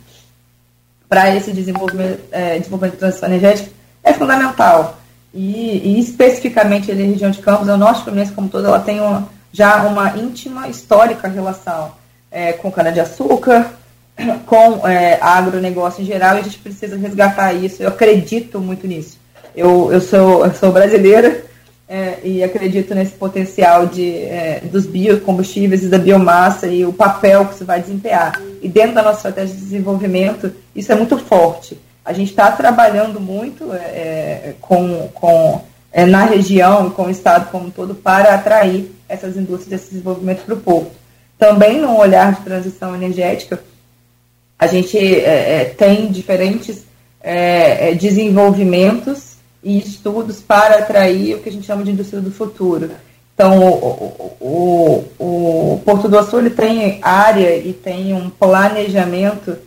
para 1.09 1.35
esse 1.35 1.53
desenvolvimento, 1.53 2.21
é, 2.31 2.59
desenvolvimento 2.59 2.95
de 2.95 2.99
transição 2.99 3.29
energética 3.29 3.71
é 4.03 4.13
fundamental. 4.13 4.99
E, 5.35 5.97
e, 5.97 6.01
especificamente 6.01 6.91
a 6.91 6.95
região 6.95 7.31
de 7.31 7.41
Campos, 7.41 7.69
a 7.69 7.77
Norte 7.77 8.05
Fluminense 8.05 8.33
como 8.33 8.49
todo, 8.49 8.67
ela 8.67 8.81
tem 8.81 9.01
uma, 9.01 9.29
já 9.53 9.83
uma 9.83 10.17
íntima 10.17 10.69
histórica 10.69 11.29
relação 11.29 11.93
é, 12.31 12.53
com 12.53 12.71
cana-de-açúcar, 12.71 13.73
com 14.47 14.87
é, 14.87 15.19
agronegócio 15.21 16.03
em 16.03 16.07
geral, 16.07 16.37
e 16.37 16.41
a 16.41 16.43
gente 16.43 16.59
precisa 16.59 16.97
resgatar 16.97 17.53
isso. 17.53 17.83
Eu 17.83 17.89
acredito 17.89 18.61
muito 18.61 18.87
nisso. 18.87 19.19
Eu, 19.55 19.93
eu, 19.93 20.01
sou, 20.01 20.47
eu 20.47 20.55
sou 20.55 20.73
brasileira, 20.73 21.45
é, 21.89 22.19
e 22.25 22.43
acredito 22.43 22.95
nesse 22.95 23.13
potencial 23.13 23.87
de, 23.87 24.17
é, 24.25 24.61
dos 24.65 24.87
biocombustíveis 24.87 25.85
e 25.85 25.89
da 25.89 25.99
biomassa 25.99 26.67
e 26.67 26.85
o 26.85 26.93
papel 26.93 27.47
que 27.47 27.55
isso 27.55 27.65
vai 27.65 27.81
desempenhar. 27.81 28.41
E 28.61 28.69
dentro 28.69 28.95
da 28.95 29.03
nossa 29.03 29.19
estratégia 29.29 29.55
de 29.55 29.63
desenvolvimento, 29.63 30.53
isso 30.75 30.91
é 30.91 30.95
muito 30.97 31.17
forte. 31.19 31.79
A 32.05 32.13
gente 32.13 32.31
está 32.31 32.51
trabalhando 32.51 33.21
muito 33.21 33.73
é, 33.73 33.77
é, 33.77 34.55
com, 34.61 35.09
com, 35.15 35.63
é, 35.93 36.05
na 36.05 36.25
região 36.25 36.89
e 36.89 36.91
com 36.91 37.05
o 37.05 37.11
Estado 37.11 37.51
como 37.51 37.67
um 37.67 37.71
todo 37.71 37.95
para 37.95 38.35
atrair 38.35 38.93
essas 39.09 39.37
indústrias, 39.37 39.83
esse 39.83 39.93
desenvolvimento 39.93 40.45
para 40.45 40.55
o 40.55 40.61
porto. 40.61 40.93
Também 41.39 41.81
no 41.81 41.97
olhar 41.97 42.35
de 42.35 42.41
transição 42.41 42.95
energética, 42.95 43.63
a 44.59 44.67
gente 44.67 44.99
é, 44.99 45.75
tem 45.77 46.11
diferentes 46.11 46.85
desenvolvimentos 47.99 49.36
e 49.67 49.79
estudos 49.79 50.41
para 50.41 50.79
atrair 50.79 51.35
o 51.35 51.41
que 51.41 51.49
a 51.49 51.53
gente 51.53 51.67
chama 51.67 51.83
de 51.83 51.91
indústria 51.91 52.23
do 52.23 52.31
futuro. 52.31 52.89
Então, 53.35 53.59
o, 53.59 54.35
o, 54.41 55.05
o 55.19 55.83
Porto 55.85 56.09
do 56.09 56.17
Açul 56.17 56.39
ele 56.39 56.51
tem 56.51 57.01
área 57.03 57.57
e 57.57 57.73
tem 57.73 58.15
um 58.15 58.31
planejamento 58.31 59.59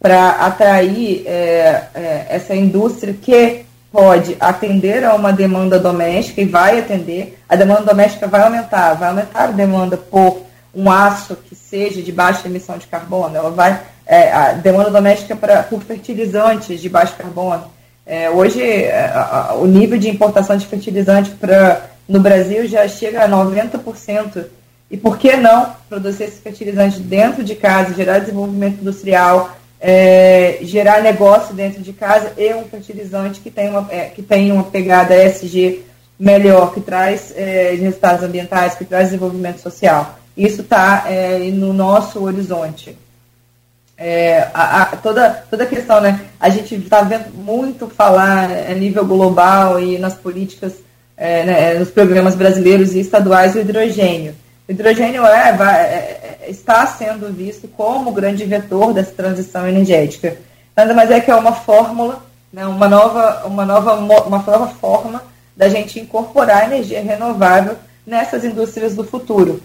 para 0.00 0.30
atrair 0.30 1.24
é, 1.26 1.84
é, 1.94 2.26
essa 2.30 2.56
indústria 2.56 3.12
que 3.12 3.66
pode 3.92 4.38
atender 4.40 5.04
a 5.04 5.14
uma 5.14 5.34
demanda 5.34 5.78
doméstica 5.78 6.40
e 6.40 6.46
vai 6.46 6.78
atender. 6.78 7.38
A 7.46 7.54
demanda 7.54 7.82
doméstica 7.82 8.26
vai 8.26 8.40
aumentar, 8.40 8.94
vai 8.94 9.10
aumentar 9.10 9.44
a 9.44 9.52
demanda 9.52 9.98
por 9.98 10.40
um 10.74 10.90
aço 10.90 11.36
que 11.36 11.54
seja 11.54 12.00
de 12.00 12.10
baixa 12.10 12.48
emissão 12.48 12.78
de 12.78 12.86
carbono, 12.86 13.36
ela 13.36 13.50
vai 13.50 13.82
é, 14.06 14.32
a 14.32 14.52
demanda 14.52 14.90
doméstica 14.90 15.36
para 15.36 15.62
por 15.62 15.82
fertilizantes 15.82 16.80
de 16.80 16.88
baixo 16.88 17.14
carbono 17.16 17.70
é, 18.04 18.28
hoje, 18.30 18.62
é, 18.62 19.04
a, 19.06 19.50
a, 19.50 19.54
o 19.54 19.66
nível 19.66 19.98
de 19.98 20.08
importação 20.08 20.56
de 20.56 20.66
fertilizante 20.66 21.30
pra, 21.30 21.86
no 22.08 22.20
Brasil 22.20 22.66
já 22.66 22.86
chega 22.88 23.24
a 23.24 23.28
90%. 23.28 24.44
E 24.90 24.96
por 24.96 25.16
que 25.16 25.36
não 25.36 25.74
produzir 25.88 26.24
esse 26.24 26.40
fertilizante 26.40 27.00
dentro 27.00 27.42
de 27.42 27.54
casa, 27.54 27.94
gerar 27.94 28.18
desenvolvimento 28.18 28.80
industrial, 28.80 29.56
é, 29.80 30.58
gerar 30.62 31.02
negócio 31.02 31.54
dentro 31.54 31.80
de 31.80 31.92
casa 31.92 32.32
e 32.36 32.52
um 32.54 32.64
fertilizante 32.64 33.40
que 33.40 33.50
tem 33.50 33.70
uma, 33.70 33.88
é, 33.90 34.06
que 34.06 34.22
tem 34.22 34.52
uma 34.52 34.64
pegada 34.64 35.14
ESG 35.14 35.82
melhor, 36.18 36.74
que 36.74 36.80
traz 36.80 37.32
é, 37.34 37.74
resultados 37.80 38.22
ambientais, 38.22 38.74
que 38.74 38.84
traz 38.84 39.06
desenvolvimento 39.06 39.60
social. 39.60 40.18
Isso 40.36 40.60
está 40.60 41.04
é, 41.08 41.38
no 41.50 41.72
nosso 41.72 42.22
horizonte 42.22 42.96
é, 44.02 44.48
a, 44.52 44.82
a, 44.82 44.86
toda, 44.96 45.44
toda 45.48 45.62
a 45.62 45.66
questão, 45.66 46.00
né? 46.00 46.20
A 46.40 46.48
gente 46.48 46.74
está 46.74 47.02
vendo 47.02 47.32
muito 47.32 47.86
falar 47.86 48.50
a 48.50 48.74
nível 48.74 49.06
global 49.06 49.78
e 49.78 49.96
nas 49.96 50.14
políticas, 50.14 50.72
é, 51.16 51.44
né, 51.44 51.74
nos 51.74 51.88
programas 51.88 52.34
brasileiros 52.34 52.94
e 52.94 53.00
estaduais, 53.00 53.54
o 53.54 53.60
hidrogênio. 53.60 54.34
O 54.68 54.72
hidrogênio 54.72 55.24
é, 55.24 55.52
vai, 55.52 55.80
é, 55.82 56.38
é 56.42 56.50
está 56.50 56.84
sendo 56.84 57.32
visto 57.32 57.68
como 57.68 58.10
o 58.10 58.12
grande 58.12 58.44
vetor 58.44 58.92
dessa 58.92 59.12
transição 59.12 59.68
energética. 59.68 60.36
Nada 60.76 60.92
mais 60.94 61.08
é 61.12 61.20
que 61.20 61.30
é 61.30 61.34
uma 61.36 61.52
fórmula, 61.52 62.24
né, 62.52 62.66
uma, 62.66 62.88
nova, 62.88 63.44
uma, 63.46 63.64
nova, 63.64 63.94
uma 63.94 64.38
nova 64.38 64.66
forma 64.66 65.22
da 65.56 65.68
gente 65.68 66.00
incorporar 66.00 66.64
energia 66.64 67.00
renovável 67.00 67.76
nessas 68.04 68.44
indústrias 68.44 68.96
do 68.96 69.04
futuro. 69.04 69.62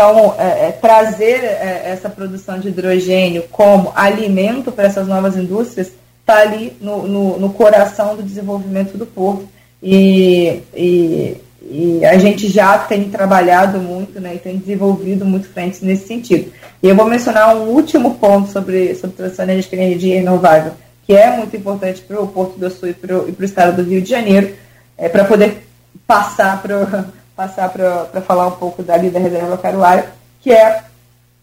Então, 0.00 0.34
é, 0.38 0.68
é, 0.68 0.72
trazer 0.72 1.44
é, 1.44 1.82
essa 1.84 2.08
produção 2.08 2.58
de 2.58 2.68
hidrogênio 2.68 3.44
como 3.50 3.92
alimento 3.94 4.72
para 4.72 4.86
essas 4.86 5.06
novas 5.06 5.36
indústrias 5.36 5.92
está 6.20 6.38
ali 6.38 6.74
no, 6.80 7.06
no, 7.06 7.38
no, 7.38 7.52
coração 7.52 8.16
do 8.16 8.22
desenvolvimento 8.22 8.96
do 8.96 9.04
porto. 9.04 9.46
E, 9.82 10.62
e, 10.74 11.36
e, 11.60 12.02
a 12.02 12.16
gente 12.16 12.48
já 12.48 12.78
tem 12.78 13.10
trabalhado 13.10 13.78
muito 13.78 14.18
né, 14.18 14.36
e 14.36 14.38
tem 14.38 14.56
desenvolvido 14.56 15.26
muito 15.26 15.50
frentes 15.50 15.82
nesse 15.82 16.06
sentido. 16.06 16.50
E 16.82 16.88
eu 16.88 16.96
vou 16.96 17.04
mencionar 17.04 17.54
um 17.54 17.68
último 17.68 18.14
ponto 18.14 18.50
sobre, 18.50 18.94
sobre 18.94 19.16
transição 19.16 19.44
energética 19.44 19.76
e 19.76 19.80
energia 19.80 20.14
renovável, 20.14 20.72
que 21.06 21.12
é 21.12 21.36
muito 21.36 21.54
importante 21.54 22.00
para 22.00 22.18
o 22.18 22.26
Porto 22.26 22.58
do 22.58 22.70
Sul 22.70 22.88
e 22.88 22.94
para 22.94 23.18
o 23.18 23.44
estado 23.44 23.76
do 23.76 23.90
Rio 23.90 24.00
de 24.00 24.08
Janeiro, 24.08 24.54
é, 24.96 25.10
para 25.10 25.24
poder 25.24 25.58
passar 26.06 26.62
para 26.62 27.04
passar 27.36 27.68
para 27.70 28.20
falar 28.20 28.46
um 28.46 28.52
pouco 28.52 28.82
dali 28.82 29.10
da 29.10 29.18
reserva 29.18 29.56
caruária, 29.56 30.06
que 30.40 30.52
é 30.52 30.82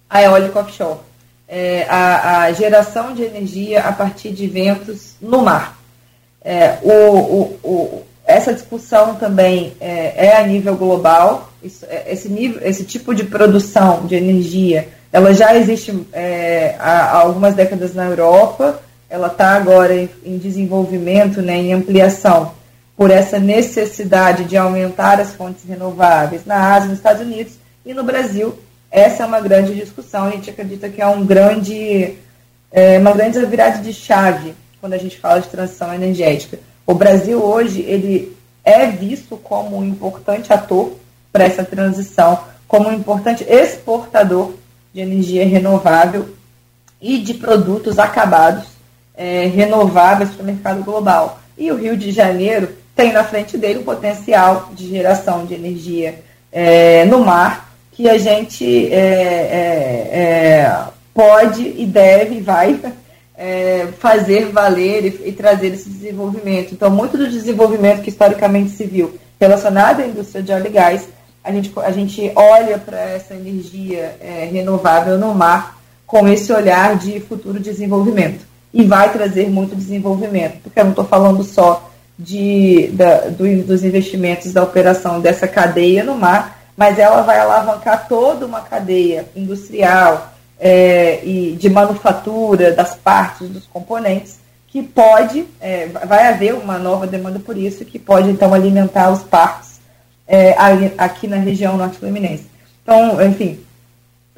a 0.09 0.21
eólica 0.21 0.59
offshore. 0.59 0.99
É, 1.47 1.85
a, 1.89 2.41
a, 2.41 2.51
geração 2.51 3.13
de 3.13 3.23
energia 3.23 3.81
a 3.81 3.93
partir 3.93 4.31
de 4.31 4.47
ventos 4.47 5.15
no 5.21 5.41
mar. 5.41 5.77
É, 6.43 6.77
o, 6.83 6.91
o, 6.91 7.59
o, 7.63 8.03
essa 8.25 8.53
discussão 8.53 9.15
também 9.15 9.73
é, 9.79 10.27
é 10.27 10.37
a 10.37 10.43
nível 10.45 10.75
global. 10.75 11.49
Isso, 11.63 11.85
é, 11.89 12.11
esse, 12.11 12.27
nível, 12.27 12.59
esse 12.61 12.83
tipo 12.83 13.15
de 13.15 13.23
produção 13.23 14.05
de 14.05 14.15
energia, 14.15 14.89
ela 15.11 15.33
já 15.33 15.55
existe 15.55 16.05
é, 16.11 16.75
há, 16.79 17.11
há 17.11 17.17
algumas 17.19 17.55
décadas 17.55 17.93
na 17.93 18.05
Europa. 18.05 18.81
Ela 19.09 19.27
está 19.27 19.51
agora 19.51 19.95
em, 19.95 20.09
em 20.25 20.37
desenvolvimento, 20.37 21.41
né, 21.41 21.55
em 21.55 21.73
ampliação 21.73 22.56
por 22.97 23.11
essa 23.11 23.37
necessidade 23.37 24.45
de 24.45 24.57
aumentar 24.57 25.21
as 25.21 25.33
fontes 25.35 25.63
renováveis 25.63 26.47
na 26.47 26.73
Ásia, 26.73 26.89
nos 26.89 26.97
Estados 26.97 27.21
Unidos 27.21 27.53
e 27.85 27.93
no 27.93 28.03
Brasil. 28.03 28.57
essa 28.89 29.21
é 29.21 29.25
uma 29.25 29.39
grande 29.39 29.75
discussão. 29.75 30.25
A 30.25 30.31
gente 30.31 30.49
acredita 30.49 30.89
que 30.89 30.99
é 30.99 31.05
um 31.05 31.23
grande, 31.23 32.15
é, 32.71 32.97
uma 32.97 33.11
grande 33.11 33.45
virada 33.45 33.77
de 33.77 33.93
chave 33.93 34.55
quando 34.81 34.93
a 34.93 34.97
gente 34.97 35.19
fala 35.19 35.41
de 35.41 35.47
transição 35.47 35.93
energética. 35.93 36.59
O 36.87 36.95
Brasil 36.95 37.43
hoje 37.43 37.81
ele 37.81 38.35
é 38.63 38.87
visto 38.87 39.37
como 39.37 39.77
um 39.77 39.85
importante 39.85 40.51
ator 40.51 40.93
para 41.31 41.43
essa 41.43 41.63
transição, 41.63 42.39
como 42.67 42.89
um 42.89 42.93
importante 42.93 43.45
exportador 43.47 44.53
de 44.91 45.01
energia 45.01 45.45
renovável 45.45 46.29
e 46.99 47.19
de 47.19 47.35
produtos 47.35 47.99
acabados 47.99 48.65
é, 49.15 49.45
renováveis 49.45 50.31
para 50.31 50.41
o 50.41 50.45
mercado 50.45 50.83
global. 50.83 51.39
E 51.57 51.71
o 51.71 51.75
Rio 51.75 51.95
de 51.95 52.11
Janeiro 52.11 52.69
tem 52.97 53.13
na 53.13 53.23
frente 53.23 53.57
dele 53.57 53.79
um 53.79 53.83
potencial 53.83 54.69
de 54.73 54.89
geração 54.89 55.45
de 55.45 55.53
energia 55.53 56.19
é, 56.51 57.05
no 57.05 57.19
mar 57.19 57.71
que 57.91 58.09
a 58.09 58.17
gente 58.17 58.91
é, 58.91 58.97
é, 58.97 60.19
é 60.19 60.83
pode 61.13 61.63
e 61.63 61.85
deve 61.85 62.41
vai 62.41 62.79
é, 63.35 63.87
fazer 63.99 64.51
valer 64.51 65.05
e, 65.05 65.29
e, 65.29 65.31
trazer 65.31 65.67
esse 65.67 65.89
desenvolvimento. 65.89 66.73
Então, 66.73 66.89
muito 66.89 67.17
do 67.17 67.27
desenvolvimento 67.27 68.01
que 68.01 68.09
historicamente 68.09 68.71
se 68.71 68.85
viu 68.85 69.17
relacionado 69.39 70.01
à 70.01 70.07
indústria 70.07 70.43
de 70.43 70.51
óleo 70.51 70.67
e 70.67 70.69
gás, 70.69 71.07
a 71.43 71.51
gente, 71.51 71.71
a 71.77 71.91
gente 71.91 72.31
olha 72.35 72.77
para 72.77 72.99
essa 72.99 73.33
energia 73.33 74.15
é, 74.19 74.49
renovável 74.51 75.17
no 75.17 75.33
mar 75.33 75.79
com 76.05 76.27
esse 76.27 76.51
olhar 76.51 76.97
de 76.97 77.19
futuro 77.19 77.59
desenvolvimento. 77.59 78.45
E 78.73 78.83
vai 78.83 79.11
trazer 79.11 79.49
muito 79.49 79.75
desenvolvimento, 79.75 80.61
porque 80.63 80.79
eu 80.79 80.83
não 80.83 80.91
estou 80.91 81.05
falando 81.05 81.43
só 81.43 81.89
de, 82.17 82.89
da, 82.93 83.29
do, 83.29 83.63
dos 83.63 83.83
investimentos 83.83 84.51
da 84.51 84.63
operação 84.63 85.21
dessa 85.21 85.47
cadeia 85.47 86.03
no 86.03 86.15
mar, 86.15 86.59
mas 86.75 86.99
ela 86.99 87.21
vai 87.21 87.39
alavancar 87.39 88.07
toda 88.07 88.45
uma 88.45 88.61
cadeia 88.61 89.25
industrial, 89.35 90.33
é, 90.59 91.23
e 91.23 91.55
de 91.55 91.69
manufatura 91.69 92.71
das 92.71 92.95
partes, 92.95 93.49
dos 93.49 93.65
componentes, 93.65 94.39
que 94.67 94.81
pode, 94.83 95.45
é, 95.61 95.87
vai 95.87 96.27
haver 96.27 96.53
uma 96.53 96.77
nova 96.77 97.07
demanda 97.07 97.39
por 97.39 97.57
isso, 97.57 97.85
que 97.85 97.99
pode 97.99 98.29
então 98.29 98.53
alimentar 98.53 99.11
os 99.11 99.23
parques 99.23 99.79
é, 100.27 100.55
aqui 100.97 101.27
na 101.27 101.37
região 101.37 101.77
norte 101.77 101.97
fluminense. 101.97 102.49
Então, 102.83 103.21
enfim, 103.21 103.59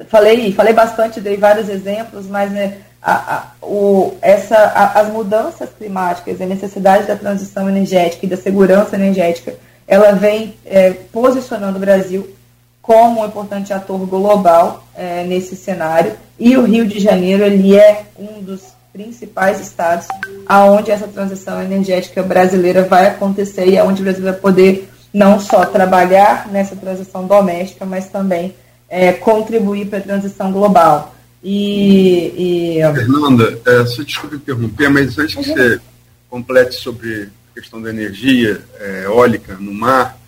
falei, 0.08 0.52
falei 0.52 0.72
bastante, 0.72 1.20
dei 1.20 1.36
vários 1.36 1.68
exemplos, 1.68 2.26
mas 2.26 2.50
né, 2.52 2.78
a, 3.02 3.36
a, 3.36 3.46
o, 3.62 4.14
essa, 4.20 4.56
a, 4.56 5.00
as 5.00 5.08
mudanças 5.08 5.70
climáticas, 5.70 6.40
a 6.40 6.46
necessidade 6.46 7.06
da 7.06 7.16
transição 7.16 7.68
energética 7.68 8.26
e 8.26 8.28
da 8.28 8.36
segurança 8.36 8.96
energética, 8.96 9.54
ela 9.86 10.12
vem 10.12 10.54
é, 10.64 10.90
posicionando 10.90 11.76
o 11.76 11.80
Brasil 11.80 12.28
como 12.82 13.20
um 13.20 13.26
importante 13.26 13.72
ator 13.72 13.98
global 14.06 14.84
é, 14.94 15.24
nesse 15.24 15.56
cenário. 15.56 16.12
E 16.38 16.56
o 16.56 16.64
Rio 16.64 16.86
de 16.86 16.98
Janeiro 16.98 17.44
ele 17.44 17.76
é 17.76 18.04
um 18.18 18.42
dos 18.42 18.62
principais 18.92 19.60
estados 19.60 20.06
aonde 20.46 20.90
essa 20.90 21.06
transição 21.06 21.62
energética 21.62 22.22
brasileira 22.22 22.82
vai 22.82 23.06
acontecer 23.06 23.66
e 23.68 23.78
aonde 23.78 24.00
o 24.00 24.04
Brasil 24.04 24.24
vai 24.24 24.32
poder 24.32 24.88
não 25.12 25.40
só 25.40 25.64
trabalhar 25.64 26.48
nessa 26.48 26.76
transição 26.76 27.26
doméstica, 27.26 27.84
mas 27.84 28.08
também 28.08 28.54
é, 28.88 29.12
contribuir 29.12 29.86
para 29.86 29.98
a 29.98 30.02
transição 30.02 30.52
global. 30.52 31.14
E, 31.42 32.78
e... 32.78 32.94
Fernanda, 32.94 33.58
é, 33.64 33.86
só 33.86 34.02
desculpe 34.02 34.36
interromper, 34.36 34.90
mas 34.90 35.18
antes 35.18 35.34
que 35.34 35.44
você 35.44 35.80
complete 36.28 36.74
sobre 36.74 37.30
a 37.50 37.60
questão 37.60 37.80
da 37.80 37.90
energia 37.90 38.62
é, 38.78 39.04
eólica 39.04 39.56
no 39.56 39.72
mar, 39.72 40.18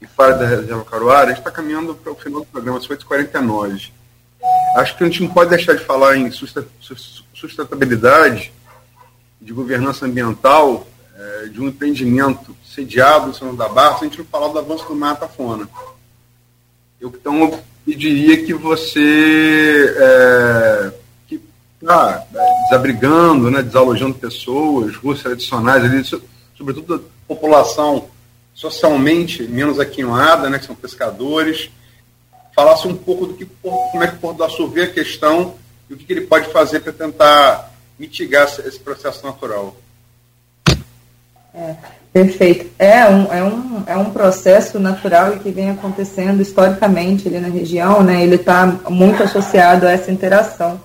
e 0.00 0.06
fora 0.06 0.34
da 0.34 0.46
reserva 0.46 0.84
Caruara, 0.84 1.26
a 1.26 1.28
gente 1.28 1.38
está 1.38 1.50
caminhando 1.50 1.94
para 1.94 2.12
o 2.12 2.16
final 2.16 2.40
do 2.40 2.46
programa, 2.46 2.80
são 2.80 2.94
8h49. 2.94 3.90
Acho 4.76 4.96
que 4.96 5.04
a 5.04 5.06
gente 5.06 5.22
não 5.22 5.30
pode 5.30 5.50
deixar 5.50 5.74
de 5.74 5.84
falar 5.84 6.16
em 6.16 6.30
sustentabilidade, 6.30 8.52
de 9.40 9.52
governança 9.52 10.04
ambiental, 10.04 10.86
é, 11.16 11.46
de 11.46 11.60
um 11.60 11.68
empreendimento 11.68 12.54
sediado 12.64 13.30
em 13.30 13.34
São 13.34 13.54
da 13.54 13.68
Barra, 13.68 13.98
se 13.98 14.04
a 14.04 14.08
gente 14.08 14.18
não 14.18 14.26
falar 14.26 14.48
do 14.48 14.58
avanço 14.58 14.86
do 14.86 14.94
Mata 14.94 15.28
Fona. 15.28 15.68
Eu, 17.00 17.08
então, 17.08 17.62
eu 17.86 17.92
pediria 17.92 18.44
que 18.44 18.54
você, 18.54 19.94
é, 19.98 20.92
que 21.26 21.40
está 21.80 22.24
desabrigando, 22.64 23.50
né, 23.50 23.62
desalojando 23.62 24.14
pessoas, 24.14 24.96
ruas 24.96 25.22
tradicionais, 25.22 25.84
ali, 25.84 26.02
sobretudo 26.56 26.94
a 26.94 27.28
população 27.28 28.08
socialmente 28.54 29.42
menos 29.42 29.78
aquinhoada, 29.80 30.48
né, 30.48 30.58
que 30.58 30.66
são 30.66 30.74
pescadores, 30.74 31.70
falasse 32.54 32.86
um 32.86 32.96
pouco 32.96 33.26
do 33.26 33.34
que 33.34 33.46
como 33.60 34.02
é 34.02 34.06
que 34.06 34.16
o 34.16 34.18
Porto 34.18 34.68
vê 34.68 34.82
a 34.82 34.92
questão 34.92 35.56
e 35.90 35.94
o 35.94 35.96
que 35.96 36.10
ele 36.12 36.22
pode 36.22 36.50
fazer 36.52 36.80
para 36.80 36.92
tentar 36.92 37.72
mitigar 37.98 38.44
esse 38.44 38.78
processo 38.78 39.24
natural. 39.26 39.76
É, 41.52 41.76
perfeito. 42.14 42.66
É 42.78 43.04
um, 43.06 43.32
é, 43.32 43.42
um, 43.42 43.82
é 43.88 43.96
um 43.96 44.10
processo 44.10 44.78
natural 44.78 45.34
e 45.34 45.40
que 45.40 45.50
vem 45.50 45.70
acontecendo 45.70 46.40
historicamente 46.40 47.26
ali 47.26 47.40
na 47.40 47.48
região, 47.48 48.04
né? 48.04 48.22
Ele 48.22 48.36
está 48.36 48.66
muito 48.88 49.20
associado 49.24 49.84
a 49.84 49.90
essa 49.90 50.12
interação 50.12 50.80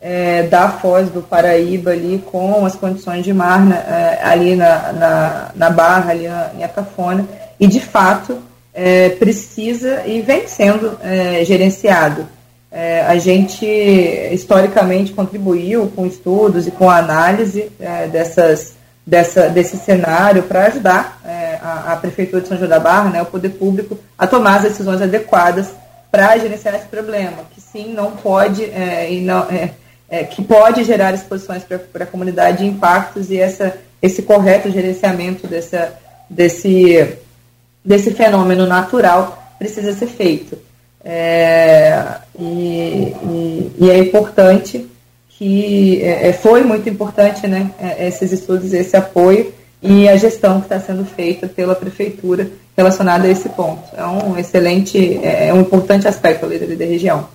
é, 0.00 0.44
da 0.44 0.70
Foz 0.70 1.10
do 1.10 1.20
Paraíba 1.20 1.90
ali 1.90 2.24
com 2.24 2.64
as 2.64 2.74
condições 2.74 3.22
de 3.22 3.34
mar 3.34 3.60
né, 3.64 3.76
é, 3.86 4.24
ali 4.24 4.56
na, 4.56 4.92
na, 4.92 5.50
na, 5.54 5.70
Barra, 5.70 6.12
ali 6.12 6.26
na, 6.26 6.50
em 6.58 6.64
Atafona, 6.64 7.28
e 7.58 7.66
de 7.66 7.80
fato 7.80 8.38
é, 8.72 9.10
precisa 9.10 10.02
e 10.06 10.22
vem 10.22 10.48
sendo 10.48 10.98
é, 11.02 11.44
gerenciado. 11.44 12.26
É, 12.72 13.02
a 13.02 13.18
gente 13.18 13.66
historicamente 13.66 15.12
contribuiu 15.12 15.92
com 15.94 16.06
estudos 16.06 16.66
e 16.66 16.70
com 16.70 16.88
análise 16.88 17.70
é, 17.78 18.06
dessas, 18.06 18.74
dessa, 19.10 19.48
desse 19.48 19.76
cenário 19.76 20.44
para 20.44 20.66
ajudar 20.66 21.20
a, 21.60 21.92
a, 21.92 21.96
Prefeitura 21.96 22.40
de 22.40 22.46
São 22.46 22.56
João 22.56 22.70
da 22.70 22.78
Barra, 22.78 23.10
né, 23.10 23.20
o 23.20 23.26
poder 23.26 23.50
público, 23.50 23.98
a 24.16 24.24
tomar 24.24 24.58
as 24.58 24.62
decisões 24.62 25.02
adequadas 25.02 25.72
para 26.12 26.38
gerenciar 26.38 26.76
esse 26.76 26.86
problema, 26.86 27.38
que 27.52 27.60
sim, 27.60 27.92
não 27.92 28.12
pode 28.12 28.62
e 28.62 29.20
não, 29.20 29.46
é, 30.08 30.24
que 30.24 30.42
pode 30.42 30.82
gerar 30.84 31.14
exposições 31.14 31.62
para 31.64 32.04
a 32.04 32.06
comunidade, 32.06 32.66
impactos 32.66 33.30
e 33.30 33.38
essa, 33.38 33.76
esse 34.02 34.22
correto 34.22 34.70
gerenciamento 34.70 35.46
dessa, 35.46 35.92
desse, 36.28 37.16
desse 37.84 38.12
fenômeno 38.12 38.66
natural 38.66 39.54
precisa 39.58 39.92
ser 39.92 40.06
feito. 40.06 40.58
É, 41.02 42.04
e, 42.38 42.42
e, 42.42 43.72
e, 43.78 43.90
é 43.90 43.98
importante 43.98 44.89
que 45.40 46.02
é, 46.02 46.28
é 46.28 46.32
foi 46.34 46.62
muito 46.62 46.86
importante 46.86 47.46
né, 47.46 47.70
é, 47.80 48.06
esses 48.06 48.30
estudos, 48.30 48.74
esse 48.74 48.94
apoio 48.94 49.50
e 49.80 50.06
a 50.06 50.14
gestão 50.14 50.60
que 50.60 50.66
está 50.66 50.78
sendo 50.78 51.02
feita 51.06 51.48
pela 51.48 51.74
prefeitura 51.74 52.50
relacionada 52.76 53.26
a 53.26 53.30
esse 53.30 53.48
ponto. 53.48 53.82
É 53.96 54.04
um 54.04 54.36
excelente, 54.38 55.18
é, 55.22 55.48
é 55.48 55.54
um 55.54 55.62
importante 55.62 56.06
aspecto 56.06 56.44
ali 56.44 56.58
da 56.58 56.84
região. 56.84 57.26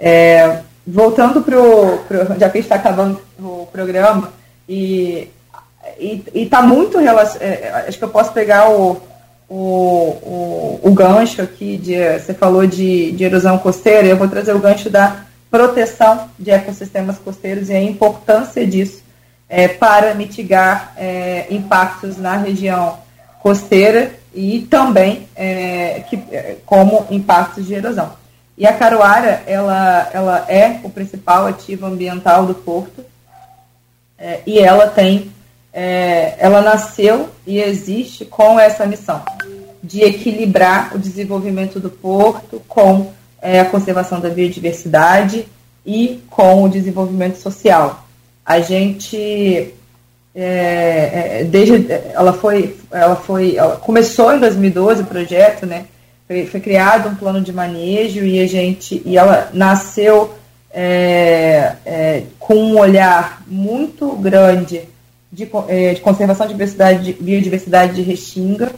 É, 0.00 0.60
voltando 0.86 1.42
para 1.42 1.60
o. 1.60 1.98
Já 2.38 2.48
que 2.48 2.58
está 2.58 2.76
acabando 2.76 3.20
o 3.38 3.68
programa, 3.70 4.32
e 4.66 5.28
está 6.34 6.62
muito 6.62 6.98
relacionado. 6.98 7.42
É, 7.42 7.84
acho 7.86 7.98
que 7.98 8.04
eu 8.04 8.08
posso 8.08 8.32
pegar 8.32 8.70
o, 8.70 8.98
o, 9.46 9.54
o, 9.54 10.80
o, 10.84 10.90
gancho 10.92 11.42
aqui, 11.42 11.76
de, 11.76 12.18
você 12.18 12.32
falou 12.32 12.66
de, 12.66 13.12
de 13.12 13.24
erosão 13.24 13.58
costeira, 13.58 14.08
eu 14.08 14.16
vou 14.16 14.26
trazer 14.26 14.54
o 14.54 14.58
gancho 14.58 14.88
da 14.88 15.26
proteção 15.52 16.30
de 16.38 16.50
ecossistemas 16.50 17.18
costeiros 17.18 17.68
e 17.68 17.74
a 17.74 17.82
importância 17.82 18.66
disso 18.66 19.02
é, 19.46 19.68
para 19.68 20.14
mitigar 20.14 20.94
é, 20.96 21.46
impactos 21.50 22.16
na 22.16 22.38
região 22.38 22.98
costeira 23.42 24.14
e 24.34 24.62
também 24.62 25.28
é, 25.36 26.04
que, 26.08 26.16
é, 26.32 26.56
como 26.64 27.06
impactos 27.10 27.66
de 27.66 27.74
erosão. 27.74 28.14
E 28.56 28.66
a 28.66 28.72
caruara, 28.72 29.42
ela, 29.46 30.08
ela 30.14 30.46
é 30.48 30.80
o 30.82 30.88
principal 30.88 31.46
ativo 31.46 31.84
ambiental 31.84 32.46
do 32.46 32.54
porto 32.54 33.04
é, 34.18 34.40
e 34.46 34.58
ela 34.58 34.88
tem, 34.88 35.30
é, 35.70 36.34
ela 36.38 36.62
nasceu 36.62 37.28
e 37.46 37.60
existe 37.60 38.24
com 38.24 38.58
essa 38.58 38.86
missão 38.86 39.22
de 39.84 40.00
equilibrar 40.00 40.94
o 40.94 40.98
desenvolvimento 40.98 41.78
do 41.78 41.90
porto 41.90 42.62
com 42.66 43.12
é, 43.42 43.60
a 43.60 43.64
conservação 43.64 44.20
da 44.20 44.30
biodiversidade 44.30 45.46
e 45.84 46.22
com 46.30 46.62
o 46.62 46.68
desenvolvimento 46.68 47.36
social. 47.36 48.06
A 48.46 48.60
gente 48.60 49.74
é, 50.34 51.40
é, 51.40 51.44
desde 51.44 51.92
ela 52.14 52.32
foi 52.32 52.76
ela 52.90 53.16
foi 53.16 53.56
ela 53.56 53.76
começou 53.76 54.34
em 54.34 54.40
2012 54.40 55.02
o 55.02 55.06
projeto 55.06 55.66
né 55.66 55.84
foi, 56.26 56.46
foi, 56.46 56.60
criado 56.60 57.10
um 57.10 57.14
plano 57.14 57.42
de 57.42 57.52
manejo 57.52 58.24
e 58.24 58.40
a 58.40 58.46
gente 58.46 59.02
e 59.04 59.18
ela 59.18 59.50
nasceu 59.52 60.32
é, 60.72 61.74
é, 61.84 62.22
com 62.38 62.54
um 62.54 62.78
olhar 62.78 63.42
muito 63.46 64.12
grande 64.12 64.88
de, 65.30 65.48
é, 65.68 65.94
de 65.94 66.00
conservação 66.00 66.46
de 66.46 66.54
biodiversidade, 66.54 67.04
de 67.04 67.22
biodiversidade 67.22 67.94
de 67.94 68.02
restinga. 68.02 68.72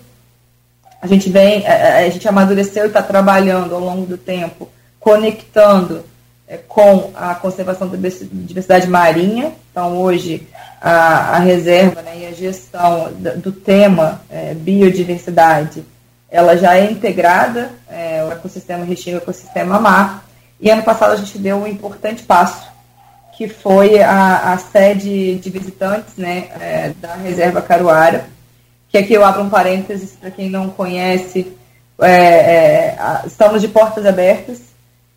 A 1.04 1.06
gente 1.06 1.28
vem, 1.28 1.66
a, 1.66 1.98
a 1.98 2.08
gente 2.08 2.26
amadureceu 2.26 2.84
e 2.84 2.86
está 2.86 3.02
trabalhando 3.02 3.74
ao 3.74 3.80
longo 3.80 4.06
do 4.06 4.16
tempo 4.16 4.70
conectando 4.98 6.02
é, 6.48 6.56
com 6.56 7.10
a 7.14 7.34
conservação 7.34 7.88
da 7.88 7.98
diversidade 7.98 8.88
marinha. 8.88 9.52
Então, 9.70 9.98
hoje, 9.98 10.48
a, 10.80 11.36
a 11.36 11.38
reserva 11.40 12.00
né, 12.00 12.20
e 12.20 12.26
a 12.26 12.32
gestão 12.32 13.12
do 13.36 13.52
tema 13.52 14.22
é, 14.30 14.54
biodiversidade, 14.54 15.84
ela 16.30 16.56
já 16.56 16.74
é 16.74 16.90
integrada, 16.90 17.70
é, 17.86 18.24
o 18.24 18.32
ecossistema 18.32 18.82
Restinga, 18.86 19.18
o 19.18 19.20
ecossistema 19.20 19.78
mar, 19.78 20.24
e 20.58 20.70
ano 20.70 20.82
passado 20.82 21.12
a 21.12 21.16
gente 21.16 21.36
deu 21.36 21.58
um 21.58 21.66
importante 21.66 22.22
passo, 22.22 22.66
que 23.36 23.46
foi 23.46 24.00
a, 24.00 24.54
a 24.54 24.56
sede 24.56 25.34
de 25.34 25.50
visitantes 25.50 26.16
né, 26.16 26.48
é, 26.58 26.92
da 26.98 27.14
Reserva 27.16 27.60
Caruara, 27.60 28.24
que 28.94 28.98
aqui 28.98 29.14
eu 29.14 29.24
abro 29.24 29.42
um 29.42 29.48
parênteses 29.48 30.12
para 30.12 30.30
quem 30.30 30.48
não 30.48 30.70
conhece, 30.70 31.52
é, 32.00 32.12
é, 32.12 32.96
estamos 33.26 33.60
de 33.60 33.66
portas 33.66 34.06
abertas, 34.06 34.60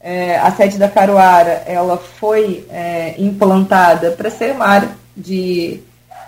é, 0.02 0.36
a 0.40 0.52
sede 0.52 0.80
da 0.80 0.90
Caruara 0.90 1.62
ela 1.68 1.96
foi 1.96 2.66
é, 2.72 3.14
implantada 3.20 4.10
para 4.10 4.32
ser 4.32 4.54
uma 4.54 4.66
área 4.66 4.90
de, 5.16 5.80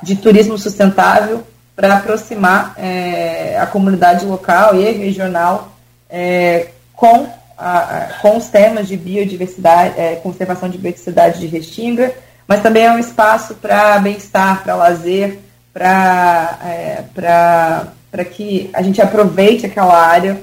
de 0.04 0.16
turismo 0.18 0.60
sustentável, 0.60 1.44
para 1.76 1.96
aproximar 1.96 2.76
é, 2.78 3.58
a 3.60 3.66
comunidade 3.66 4.28
local 4.28 4.76
e 4.76 4.92
regional 4.92 5.72
é, 6.08 6.68
com, 6.96 7.28
a, 7.58 8.10
com 8.22 8.38
os 8.38 8.46
temas 8.46 8.88
de 8.88 8.96
biodiversidade, 8.96 9.96
conservação 10.22 10.70
de 10.70 10.78
biodiversidade 10.78 11.40
de 11.40 11.48
Restinga, 11.48 12.14
mas 12.48 12.62
também 12.62 12.86
é 12.86 12.92
um 12.92 13.00
espaço 13.00 13.56
para 13.56 13.98
bem-estar, 13.98 14.62
para 14.62 14.76
lazer, 14.76 15.40
para 15.80 17.88
é, 18.14 18.26
que 18.26 18.70
a 18.74 18.82
gente 18.82 19.02
aproveite 19.02 19.66
aquela 19.66 19.98
área 19.98 20.42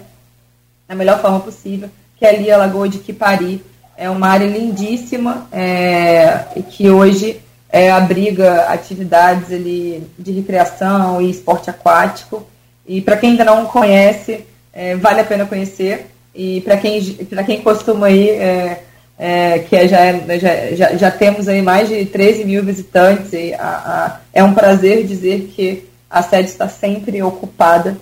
da 0.88 0.94
melhor 0.94 1.20
forma 1.20 1.40
possível 1.40 1.90
que 2.16 2.24
é 2.24 2.30
ali 2.30 2.50
a 2.50 2.56
Lagoa 2.56 2.88
de 2.88 2.98
Quipari. 2.98 3.62
É 3.96 4.10
uma 4.10 4.28
área 4.28 4.46
lindíssima 4.46 5.46
é, 5.52 6.44
que 6.70 6.90
hoje 6.90 7.40
é, 7.70 7.90
abriga 7.90 8.64
atividades 8.64 9.52
ali 9.52 10.06
de 10.18 10.32
recreação 10.32 11.20
e 11.20 11.30
esporte 11.30 11.70
aquático. 11.70 12.46
E 12.86 13.00
para 13.00 13.16
quem 13.16 13.30
ainda 13.30 13.44
não 13.44 13.66
conhece, 13.66 14.44
é, 14.72 14.96
vale 14.96 15.20
a 15.20 15.24
pena 15.24 15.46
conhecer. 15.46 16.10
E 16.34 16.60
para 16.62 16.76
quem, 16.76 17.00
quem 17.46 17.62
costuma 17.62 18.10
ir, 18.10 18.30
é, 18.30 18.82
é, 19.18 19.60
que 19.60 19.74
é, 19.74 19.88
já, 19.88 20.12
já, 20.38 20.74
já, 20.74 20.96
já, 20.96 21.10
temos 21.10 21.48
aí 21.48 21.62
mais 21.62 21.88
de 21.88 22.04
13 22.04 22.44
mil 22.44 22.62
visitantes, 22.62 23.32
a, 23.58 23.64
a, 23.64 24.20
é 24.32 24.44
um 24.44 24.52
prazer 24.52 25.06
dizer 25.06 25.50
que 25.54 25.88
a 26.10 26.22
sede 26.22 26.50
está 26.50 26.68
sempre 26.68 27.22
ocupada 27.22 27.96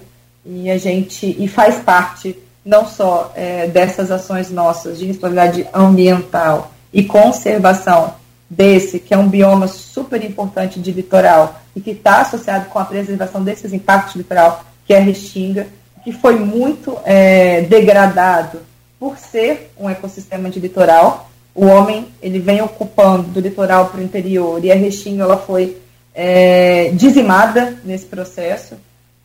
e 0.45 0.71
a 0.71 0.77
gente 0.77 1.37
e 1.39 1.47
faz 1.49 1.77
parte 1.77 2.37
não 2.65 2.87
só 2.87 3.33
é, 3.37 3.67
dessas 3.69 4.11
ações 4.11 4.51
nossas 4.51 4.99
de 4.99 5.07
responsabilidade 5.07 5.67
ambiental 5.73 6.73
e 6.93 7.05
conservação 7.05 8.15
desse, 8.49 8.99
que 8.99 9.13
é 9.15 9.19
um 9.19 9.29
bioma 9.29 9.69
super 9.69 10.23
importante 10.25 10.81
de 10.81 10.93
litoral 10.93 11.61
e 11.75 11.81
que 11.81 11.91
está 11.91 12.21
associado 12.21 12.67
com 12.67 12.79
a 12.79 12.85
preservação 12.85 13.43
desses 13.43 13.73
impactos 13.73 14.17
litoral, 14.17 14.65
que 14.87 14.95
é 14.95 14.99
a 14.99 15.01
Restinga, 15.01 15.67
que 16.03 16.13
foi 16.13 16.39
muito 16.39 16.97
é, 17.05 17.63
degradado 17.63 18.61
por 19.05 19.19
ser 19.19 19.71
um 19.79 19.91
ecossistema 19.91 20.49
de 20.49 20.59
litoral. 20.59 21.29
O 21.55 21.67
homem 21.67 22.09
ele 22.23 22.39
vem 22.39 22.63
ocupando 22.63 23.25
do 23.25 23.39
litoral 23.39 23.89
para 23.89 24.01
o 24.01 24.03
interior 24.03 24.65
e 24.65 24.73
a 24.73 24.75
Restinga 24.75 25.25
ela 25.25 25.37
foi 25.37 25.77
é, 26.15 26.89
dizimada 26.95 27.77
nesse 27.85 28.07
processo. 28.07 28.77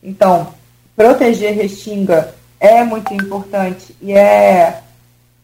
Então, 0.02 0.48
proteger 0.94 1.54
Restinga 1.54 2.34
é 2.60 2.84
muito 2.84 3.14
importante 3.14 3.96
e 4.02 4.12
é, 4.12 4.82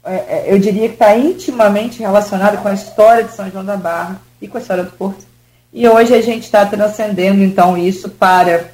é, 0.05 0.13
é 0.15 0.45
eu 0.49 0.59
diria 0.59 0.89
que 0.89 0.97
está 0.97 1.17
intimamente 1.17 2.01
relacionado 2.01 2.61
com 2.61 2.69
a 2.69 2.75
história 2.75 3.25
de 3.25 3.33
São 3.33 3.51
João 3.51 3.65
da 3.65 3.79
Barra 3.79 4.21
e 4.39 4.47
com 4.47 4.59
a 4.59 4.61
história 4.61 4.85
do 4.85 4.93
Porto. 4.93 5.25
E 5.73 5.89
hoje 5.89 6.13
a 6.13 6.21
gente 6.21 6.43
está 6.43 6.67
transcendendo 6.67 7.43
então 7.43 7.75
isso 7.79 8.11
para 8.11 8.67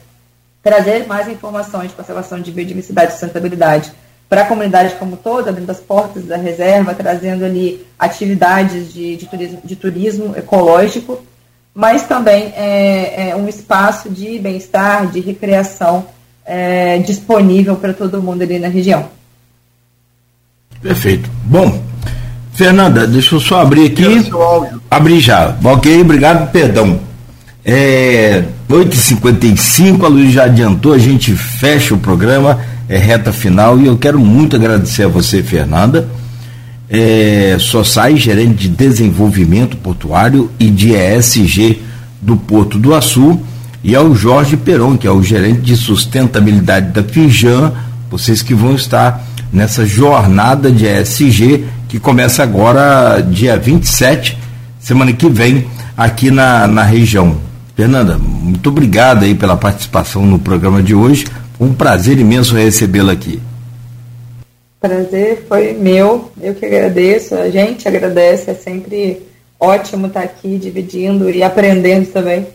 trazer 0.60 1.06
mais 1.06 1.28
informações 1.28 1.90
de 1.90 1.94
conservação 1.94 2.40
de 2.40 2.50
biodiversidade 2.50 3.10
e 3.10 3.12
sustentabilidade 3.12 3.92
para 4.32 4.44
a 4.44 4.46
comunidade 4.46 4.94
como 4.94 5.18
toda, 5.18 5.50
abrindo 5.50 5.68
as 5.68 5.78
portas 5.78 6.24
da 6.24 6.38
reserva, 6.38 6.94
trazendo 6.94 7.44
ali 7.44 7.84
atividades 7.98 8.90
de, 8.90 9.14
de, 9.14 9.26
turismo, 9.26 9.58
de 9.62 9.76
turismo 9.76 10.34
ecológico, 10.34 11.22
mas 11.74 12.06
também 12.06 12.44
é, 12.56 13.28
é 13.28 13.36
um 13.36 13.46
espaço 13.46 14.08
de 14.08 14.38
bem-estar, 14.38 15.08
de 15.08 15.20
recreação 15.20 16.06
é, 16.46 16.96
disponível 17.00 17.76
para 17.76 17.92
todo 17.92 18.22
mundo 18.22 18.40
ali 18.40 18.58
na 18.58 18.68
região. 18.68 19.06
Perfeito. 20.80 21.28
Bom, 21.44 21.82
Fernanda, 22.54 23.06
deixa 23.06 23.34
eu 23.34 23.40
só 23.40 23.60
abrir 23.60 23.92
aqui. 23.92 24.30
Abrir 24.90 25.20
já. 25.20 25.54
Ok, 25.62 26.00
obrigado, 26.00 26.50
perdão. 26.50 26.98
É, 27.62 28.44
8h55, 28.66 30.02
a 30.02 30.08
Luiz 30.08 30.32
já 30.32 30.44
adiantou, 30.44 30.94
a 30.94 30.98
gente 30.98 31.36
fecha 31.36 31.94
o 31.94 31.98
programa, 31.98 32.71
é 32.88 32.98
reta 32.98 33.32
final, 33.32 33.78
e 33.78 33.86
eu 33.86 33.96
quero 33.96 34.18
muito 34.18 34.56
agradecer 34.56 35.04
a 35.04 35.08
você, 35.08 35.42
Fernanda. 35.42 36.08
É, 36.90 37.56
sai 37.84 38.16
gerente 38.16 38.68
de 38.68 38.68
desenvolvimento 38.68 39.76
portuário 39.78 40.50
e 40.60 40.68
de 40.68 40.92
ESG 40.92 41.80
do 42.20 42.36
Porto 42.36 42.78
do 42.78 42.94
Açu 42.94 43.40
e 43.82 43.96
ao 43.96 44.14
Jorge 44.14 44.56
Peron, 44.56 44.96
que 44.96 45.06
é 45.06 45.10
o 45.10 45.22
gerente 45.22 45.62
de 45.62 45.76
sustentabilidade 45.76 46.92
da 46.92 47.02
Fijan, 47.02 47.72
vocês 48.10 48.42
que 48.42 48.54
vão 48.54 48.74
estar 48.74 49.24
nessa 49.52 49.84
jornada 49.84 50.70
de 50.70 50.86
ESG 50.86 51.64
que 51.88 51.98
começa 51.98 52.42
agora 52.42 53.20
dia 53.20 53.56
27, 53.58 54.38
semana 54.78 55.12
que 55.12 55.28
vem, 55.28 55.66
aqui 55.96 56.30
na, 56.30 56.66
na 56.66 56.82
região. 56.84 57.36
Fernanda, 57.76 58.16
muito 58.18 58.68
obrigado 58.70 59.24
aí 59.24 59.34
pela 59.34 59.56
participação 59.56 60.24
no 60.24 60.38
programa 60.38 60.82
de 60.82 60.94
hoje. 60.94 61.26
Um 61.60 61.72
prazer 61.72 62.18
imenso 62.18 62.54
recebê-la 62.54 63.12
aqui. 63.12 63.40
Prazer 64.80 65.44
foi 65.48 65.74
meu, 65.74 66.32
eu 66.40 66.54
que 66.54 66.66
agradeço, 66.66 67.34
a 67.34 67.48
gente 67.48 67.86
agradece, 67.86 68.50
é 68.50 68.54
sempre 68.54 69.22
ótimo 69.60 70.08
estar 70.08 70.22
aqui 70.22 70.58
dividindo 70.58 71.30
e 71.30 71.42
aprendendo 71.42 72.06
também 72.06 72.46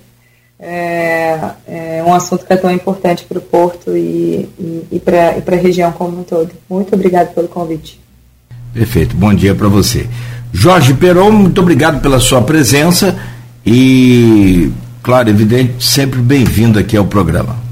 é, 0.60 1.40
é 1.68 2.04
um 2.06 2.14
assunto 2.14 2.46
que 2.46 2.54
é 2.54 2.58
tão 2.58 2.72
importante 2.72 3.24
para 3.26 3.38
o 3.38 3.42
Porto 3.42 3.96
e, 3.96 4.50
e, 4.60 4.88
e 4.94 5.00
para 5.00 5.56
a 5.56 5.56
região 5.56 5.92
como 5.92 6.20
um 6.20 6.24
todo. 6.24 6.52
Muito 6.70 6.94
obrigado 6.94 7.34
pelo 7.34 7.48
convite. 7.48 8.00
Perfeito, 8.74 9.16
bom 9.16 9.34
dia 9.34 9.54
para 9.54 9.68
você. 9.68 10.08
Jorge 10.52 10.94
Peron, 10.94 11.32
muito 11.32 11.62
obrigado 11.62 12.02
pela 12.02 12.20
sua 12.20 12.42
presença 12.42 13.18
e, 13.66 14.72
claro, 15.04 15.30
evidente, 15.30 15.84
sempre 15.84 16.20
bem-vindo 16.20 16.80
aqui 16.80 16.98
ao 16.98 17.06
programa. 17.06 17.67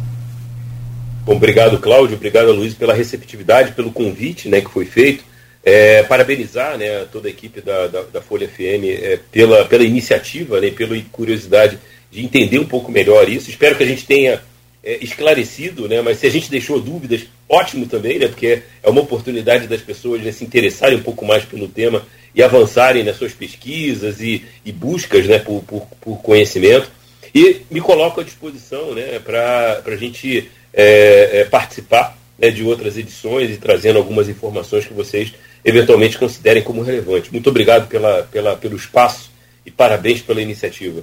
Bom, 1.25 1.37
obrigado, 1.37 1.79
Cláudio, 1.79 2.15
obrigado, 2.15 2.51
Luiz, 2.51 2.75
pela 2.75 2.93
receptividade, 2.93 3.71
pelo 3.71 3.91
convite 3.91 4.47
né, 4.47 4.61
que 4.61 4.69
foi 4.69 4.85
feito. 4.85 5.23
É, 5.63 6.03
parabenizar 6.03 6.77
né, 6.77 7.03
toda 7.11 7.27
a 7.27 7.31
equipe 7.31 7.61
da, 7.61 7.87
da, 7.87 8.03
da 8.03 8.21
Folha 8.21 8.47
FM 8.47 8.85
é, 9.01 9.19
pela, 9.31 9.65
pela 9.65 9.83
iniciativa, 9.83 10.61
né, 10.61 10.69
pela 10.69 10.95
curiosidade 11.11 11.79
de 12.11 12.23
entender 12.23 12.59
um 12.59 12.67
pouco 12.67 12.91
melhor 12.91 13.27
isso. 13.27 13.49
Espero 13.49 13.75
que 13.75 13.81
a 13.81 13.87
gente 13.87 14.05
tenha 14.05 14.39
é, 14.83 14.99
esclarecido, 15.03 15.87
né? 15.87 15.99
mas 15.99 16.19
se 16.19 16.27
a 16.27 16.29
gente 16.29 16.47
deixou 16.47 16.79
dúvidas, 16.79 17.21
ótimo 17.49 17.87
também, 17.87 18.19
né? 18.19 18.27
porque 18.27 18.61
é 18.83 18.87
uma 18.87 19.01
oportunidade 19.01 19.65
das 19.65 19.81
pessoas 19.81 20.21
né, 20.21 20.31
se 20.31 20.43
interessarem 20.43 20.99
um 20.99 21.01
pouco 21.01 21.25
mais 21.25 21.43
pelo 21.43 21.67
tema 21.67 22.05
e 22.35 22.43
avançarem 22.43 23.03
nas 23.03 23.17
suas 23.17 23.33
pesquisas 23.33 24.21
e, 24.21 24.45
e 24.63 24.71
buscas 24.71 25.25
né, 25.25 25.39
por, 25.39 25.63
por, 25.63 25.87
por, 25.99 26.17
conhecimento. 26.21 26.87
E 27.33 27.61
me 27.71 27.81
coloco 27.81 28.21
à 28.21 28.23
disposição 28.23 28.93
né, 28.93 29.17
para 29.17 29.81
a 29.83 29.95
gente 29.95 30.51
é, 30.75 31.41
é, 31.41 31.45
participar 31.45 32.17
né, 32.37 32.51
de 32.51 32.63
outras 32.63 32.97
edições 32.97 33.49
e 33.49 33.57
trazendo 33.57 33.97
algumas 33.97 34.27
informações 34.27 34.85
que 34.85 34.93
vocês 34.93 35.33
eventualmente 35.63 36.17
considerem 36.17 36.61
como 36.61 36.83
relevantes. 36.83 37.31
Muito 37.31 37.49
obrigado 37.49 37.87
pela, 37.87 38.23
pela, 38.23 38.55
pelo 38.55 38.75
espaço 38.75 39.31
e 39.65 39.71
parabéns 39.71 40.21
pela 40.21 40.41
iniciativa. 40.41 41.01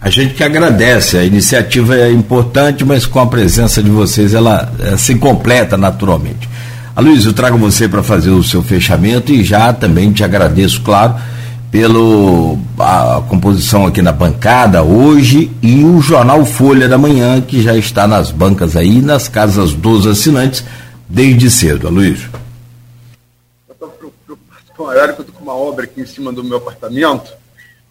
A 0.00 0.10
gente 0.10 0.34
que 0.34 0.44
agradece, 0.44 1.16
a 1.16 1.24
iniciativa 1.24 1.96
é 1.96 2.10
importante, 2.10 2.84
mas 2.84 3.06
com 3.06 3.18
a 3.18 3.26
presença 3.26 3.82
de 3.82 3.90
vocês 3.90 4.34
ela, 4.34 4.72
ela 4.78 4.98
se 4.98 5.14
completa 5.14 5.76
naturalmente. 5.76 6.48
Aloysio, 6.94 7.30
eu 7.30 7.34
trago 7.34 7.56
você 7.56 7.88
para 7.88 8.02
fazer 8.02 8.30
o 8.30 8.42
seu 8.42 8.62
fechamento 8.62 9.32
e 9.32 9.44
já 9.44 9.72
também 9.72 10.12
te 10.12 10.22
agradeço, 10.22 10.82
claro, 10.82 11.14
pela 11.70 13.22
composição 13.28 13.86
aqui 13.86 14.00
na 14.00 14.12
bancada 14.12 14.82
hoje 14.82 15.50
e 15.62 15.84
o 15.84 16.00
jornal 16.00 16.44
Folha 16.44 16.88
da 16.88 16.96
Manhã, 16.96 17.40
que 17.40 17.62
já 17.62 17.76
está 17.76 18.06
nas 18.06 18.30
bancas 18.30 18.76
aí, 18.76 19.02
nas 19.02 19.28
casas 19.28 19.72
dos 19.72 20.06
assinantes, 20.06 20.64
desde 21.08 21.50
cedo. 21.50 21.86
Aloysio. 21.86 22.30
Eu 23.68 23.74
estou 23.74 23.90
preocupado 24.24 25.14
que 25.14 25.20
eu 25.20 25.24
estou 25.24 25.34
com 25.34 25.44
uma 25.44 25.54
obra 25.54 25.84
aqui 25.84 26.00
em 26.00 26.06
cima 26.06 26.32
do 26.32 26.42
meu 26.42 26.56
apartamento 26.56 27.32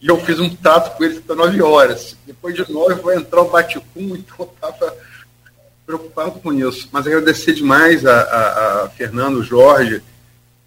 e 0.02 0.08
eu 0.08 0.18
fiz 0.20 0.40
um 0.40 0.50
tato 0.50 0.96
com 0.98 1.04
eles 1.04 1.18
até 1.18 1.36
9 1.36 1.62
horas. 1.62 2.16
Depois 2.26 2.56
de 2.56 2.72
9 2.72 2.96
vai 3.02 3.16
entrar 3.16 3.42
o 3.42 3.50
Baticum, 3.50 3.84
então 4.16 4.36
eu 4.40 4.52
estava 4.54 4.96
preocupado 5.86 6.32
com 6.32 6.52
isso. 6.54 6.90
Mas 6.92 7.06
agradecer 7.06 7.54
demais 7.54 8.06
a, 8.06 8.22
a, 8.22 8.84
a 8.84 8.90
Fernando, 8.90 9.44
Jorge, 9.44 10.02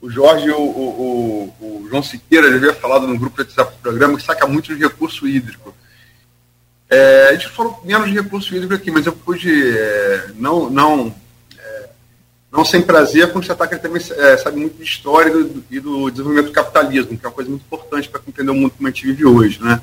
o 0.01 0.09
Jorge 0.09 0.51
o, 0.51 0.59
o, 0.59 1.55
o, 1.61 1.67
o, 1.67 1.89
João 1.89 2.03
Siqueira 2.03 2.51
já 2.51 2.57
havia 2.57 2.75
falado 2.75 3.07
no 3.07 3.19
grupo 3.19 3.43
do 3.45 3.67
programa 3.83 4.17
que 4.17 4.25
saca 4.25 4.47
muito 4.47 4.75
de 4.75 4.83
recurso 4.83 5.29
hídrico. 5.29 5.75
É, 6.89 7.29
a 7.29 7.33
gente 7.35 7.49
falou 7.51 7.81
menos 7.85 8.09
de 8.09 8.15
recurso 8.15 8.55
hídrico 8.55 8.75
aqui, 8.75 8.91
mas 8.91 9.07
eu 9.07 9.13
pude 9.13 9.51
é, 9.77 10.31
não, 10.37 10.71
não, 10.71 11.15
é, 11.57 11.89
não 12.51 12.65
sem 12.65 12.83
prazer 12.83 13.31
constatar 13.33 13.69
que 13.69 13.75
ele 13.75 13.83
também 13.83 14.03
é, 14.03 14.37
sabe 14.39 14.59
muito 14.59 14.79
de 14.79 14.85
história 14.85 15.31
e 15.31 15.45
do, 15.45 15.65
e 15.71 15.81
do, 15.81 16.11
desenvolvimento 16.11 16.49
do 16.49 16.55
capitalismo, 16.55 17.19
que 17.19 17.25
é 17.25 17.29
uma 17.29 17.35
coisa 17.35 17.51
muito 17.51 17.63
importante 17.63 18.09
para 18.09 18.21
compreender 18.21 18.53
o 18.53 18.55
mundo 18.55 18.73
que 18.77 18.85
a 18.85 18.89
gente 18.89 19.07
vive 19.07 19.27
hoje. 19.27 19.63
Né? 19.63 19.81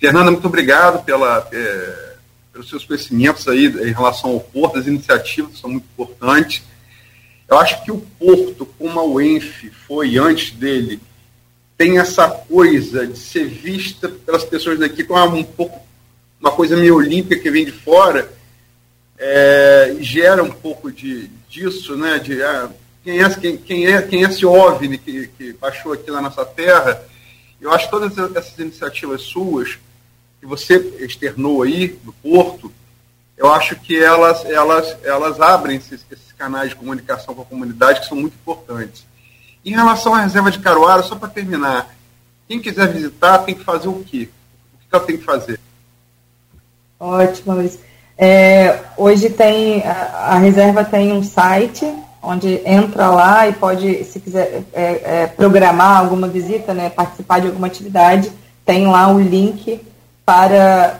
Fernanda, 0.00 0.30
muito 0.30 0.46
obrigado 0.46 1.04
pela, 1.04 1.48
é, 1.52 2.14
pelos 2.52 2.68
seus 2.68 2.84
conhecimentos 2.84 3.46
aí 3.46 3.66
em 3.66 3.92
relação 3.92 4.30
ao 4.30 4.40
Porto, 4.40 4.78
as 4.78 4.86
iniciativas 4.86 5.58
são 5.58 5.70
muito 5.70 5.86
importantes. 5.92 6.62
Eu 7.48 7.58
acho 7.58 7.82
que 7.82 7.90
o 7.90 7.98
Porto, 8.18 8.66
como 8.78 9.00
a 9.00 9.04
UENF 9.04 9.70
foi 9.86 10.18
antes 10.18 10.50
dele, 10.50 11.00
tem 11.78 11.98
essa 11.98 12.28
coisa 12.28 13.06
de 13.06 13.18
ser 13.18 13.46
vista 13.46 14.08
pelas 14.08 14.44
pessoas 14.44 14.78
daqui 14.78 15.02
como 15.02 15.36
um 15.36 15.44
pouco 15.44 15.88
uma 16.40 16.52
coisa 16.52 16.76
meio 16.76 16.96
olímpica 16.96 17.40
que 17.40 17.50
vem 17.50 17.64
de 17.64 17.72
fora, 17.72 18.30
é, 19.18 19.96
gera 20.00 20.42
um 20.42 20.50
pouco 20.50 20.92
de, 20.92 21.28
disso, 21.48 21.96
né? 21.96 22.18
De 22.18 22.40
ah, 22.42 22.70
quem, 23.02 23.20
é, 23.20 23.30
quem, 23.30 23.56
quem, 23.56 23.86
é, 23.86 24.02
quem 24.02 24.24
é 24.24 24.28
esse 24.28 24.46
OVNI 24.46 24.98
que, 24.98 25.26
que 25.28 25.52
baixou 25.54 25.92
aqui 25.92 26.10
na 26.10 26.20
nossa 26.20 26.44
terra? 26.44 27.02
Eu 27.60 27.72
acho 27.72 27.86
que 27.86 27.90
todas 27.90 28.16
essas 28.36 28.58
iniciativas 28.58 29.22
suas, 29.22 29.78
que 30.40 30.46
você 30.46 30.76
externou 31.00 31.62
aí, 31.62 31.88
do 31.88 32.12
Porto, 32.12 32.72
eu 33.38 33.52
acho 33.52 33.76
que 33.76 33.96
elas, 33.96 34.44
elas, 34.44 34.96
elas 35.04 35.40
abrem 35.40 35.76
esses, 35.76 36.04
esses 36.10 36.32
canais 36.32 36.70
de 36.70 36.76
comunicação 36.76 37.34
com 37.34 37.42
a 37.42 37.44
comunidade 37.44 38.00
que 38.00 38.06
são 38.06 38.18
muito 38.18 38.34
importantes. 38.34 39.06
Em 39.64 39.70
relação 39.70 40.12
à 40.12 40.22
reserva 40.22 40.50
de 40.50 40.58
Caruara, 40.58 41.02
só 41.04 41.14
para 41.14 41.28
terminar, 41.28 41.94
quem 42.48 42.60
quiser 42.60 42.88
visitar 42.88 43.38
tem 43.38 43.54
que 43.54 43.62
fazer 43.62 43.88
o 43.88 44.02
quê? 44.04 44.28
O 44.74 44.78
que 44.78 44.86
ela 44.90 45.04
tem 45.04 45.16
que 45.16 45.24
fazer? 45.24 45.60
Ótimo, 46.98 47.54
Luiz. 47.54 47.78
É, 48.16 48.80
hoje 48.96 49.30
tem 49.30 49.86
a, 49.86 50.32
a, 50.32 50.38
reserva 50.38 50.84
tem 50.84 51.12
um 51.12 51.22
site 51.22 51.86
onde 52.20 52.60
entra 52.66 53.08
lá 53.10 53.46
e 53.46 53.52
pode, 53.52 54.02
se 54.02 54.18
quiser 54.18 54.64
é, 54.72 55.22
é, 55.22 55.26
programar 55.28 55.98
alguma 55.98 56.26
visita, 56.26 56.74
né, 56.74 56.90
participar 56.90 57.40
de 57.40 57.46
alguma 57.46 57.68
atividade, 57.68 58.32
tem 58.64 58.88
lá 58.88 59.06
o 59.08 59.20
link 59.20 59.80
para 60.26 60.98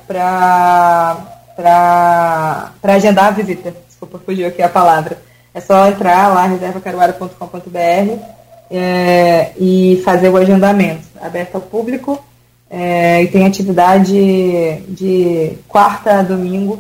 para 1.59 2.73
agendar 2.85 3.27
a 3.27 3.31
visita. 3.33 3.75
Desculpa, 3.89 4.21
fugiu 4.25 4.47
aqui 4.47 4.63
a 4.63 4.69
palavra. 4.69 5.19
É 5.53 5.61
só 5.61 5.89
entrar 5.89 6.33
lá, 6.33 6.47
reservacaruara.com.br 6.47 8.23
é, 8.71 9.51
e 9.59 10.01
fazer 10.05 10.29
o 10.29 10.37
agendamento. 10.37 11.03
Aberto 11.21 11.57
ao 11.57 11.61
público 11.61 12.25
é, 12.71 13.25
e 13.25 13.29
tem 13.29 13.45
atividade 13.45 14.15
de 14.89 15.59
quarta 15.67 16.21
a 16.21 16.23
domingo 16.23 16.79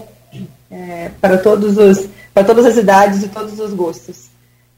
é, 0.71 1.11
para 1.21 1.39
todos 1.39 1.77
os 1.77 2.09
para 2.33 2.45
todas 2.45 2.67
as 2.67 2.77
idades 2.77 3.25
e 3.25 3.29
todos 3.29 3.59
os 3.59 3.75
gostos. 3.75 4.29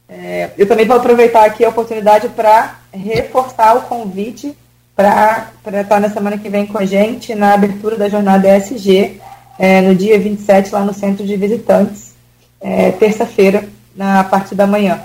É, 0.09 0.49
eu 0.57 0.67
também 0.67 0.87
vou 0.87 0.97
aproveitar 0.97 1.45
aqui 1.45 1.63
a 1.63 1.69
oportunidade 1.69 2.27
para 2.29 2.79
reforçar 2.91 3.77
o 3.77 3.81
convite 3.81 4.57
para 4.95 5.51
estar 5.79 5.99
na 5.99 6.09
semana 6.09 6.39
que 6.39 6.49
vem 6.49 6.65
com 6.65 6.79
a 6.79 6.85
gente 6.85 7.35
na 7.35 7.53
abertura 7.53 7.95
da 7.95 8.09
jornada 8.09 8.57
ESG, 8.57 9.21
é, 9.57 9.81
no 9.81 9.95
dia 9.95 10.19
27, 10.19 10.71
lá 10.71 10.83
no 10.83 10.93
Centro 10.93 11.25
de 11.25 11.35
Visitantes, 11.35 12.13
é, 12.59 12.91
terça-feira, 12.91 13.65
na 13.95 14.23
parte 14.23 14.55
da 14.55 14.65
manhã. 14.65 14.99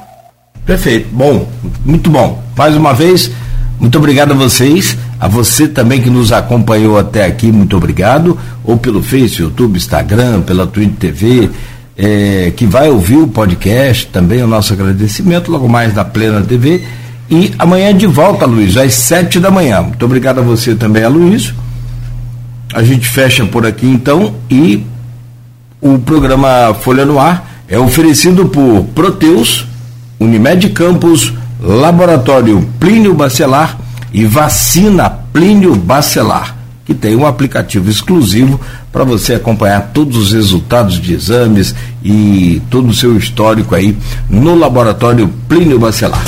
Perfeito, 0.65 1.09
bom, 1.13 1.49
muito 1.85 2.11
bom. 2.11 2.43
Mais 2.57 2.77
uma 2.77 2.93
vez, 2.93 3.31
muito 3.79 3.99
obrigado 3.99 4.33
a 4.33 4.35
vocês, 4.35 4.97
a 5.21 5.29
você 5.29 5.69
também 5.69 6.01
que 6.01 6.11
nos 6.11 6.33
acompanhou 6.33 6.99
até 6.99 7.25
aqui, 7.25 7.53
muito 7.53 7.77
obrigado, 7.77 8.39
ou 8.65 8.77
pelo 8.77 9.03
Face, 9.03 9.41
YouTube, 9.41 9.77
Instagram, 9.77 10.43
pela 10.43 10.67
Twitch 10.67 10.97
TV, 10.99 11.51
é, 11.97 12.53
que 12.57 12.67
vai 12.67 12.89
ouvir 12.89 13.17
o 13.17 13.29
podcast, 13.29 14.07
também 14.09 14.43
o 14.43 14.47
nosso 14.47 14.73
agradecimento, 14.73 15.51
logo 15.51 15.69
mais 15.69 15.95
na 15.95 16.05
Plena 16.05 16.43
TV. 16.43 16.83
E 17.29 17.53
amanhã 17.59 17.95
de 17.95 18.07
volta, 18.07 18.47
Luiz, 18.47 18.77
às 18.77 18.95
sete 18.95 19.41
da 19.41 19.51
manhã. 19.51 19.83
Muito 19.83 20.05
obrigado 20.05 20.39
a 20.39 20.43
você 20.43 20.75
também, 20.75 21.03
a 21.03 21.09
Luiz. 21.09 21.53
A 22.73 22.83
gente 22.83 23.09
fecha 23.09 23.45
por 23.47 23.67
aqui 23.67 23.87
então 23.87 24.35
e 24.51 24.85
o 25.81 25.99
programa 25.99 26.75
Folha 26.75 27.05
no 27.05 27.19
Ar 27.19 27.63
é 27.69 27.79
oferecido 27.79 28.47
por 28.47 28.85
Proteus, 28.95 29.67
Unimed 30.19 30.71
Campos, 30.71 31.33
Laboratório 31.61 32.69
Plínio 32.79 33.15
Bacelar 33.15 33.79
e 34.13 34.25
Vacina 34.25 35.09
Plínio 35.09 35.75
Bacelar, 35.75 36.57
que 36.85 36.95
tem 36.95 37.15
um 37.17 37.27
aplicativo 37.27 37.89
exclusivo 37.89 38.61
para 38.93 39.05
você 39.05 39.35
acompanhar 39.35 39.91
todos 39.93 40.17
os 40.17 40.33
resultados 40.33 41.01
de 41.01 41.15
exames 41.15 41.75
e 42.03 42.61
todo 42.71 42.89
o 42.89 42.95
seu 42.95 43.17
histórico 43.17 43.75
aí 43.75 43.97
no 44.29 44.59
Laboratório 44.59 45.29
Plínio 45.49 45.79
Bacelar. 45.79 46.25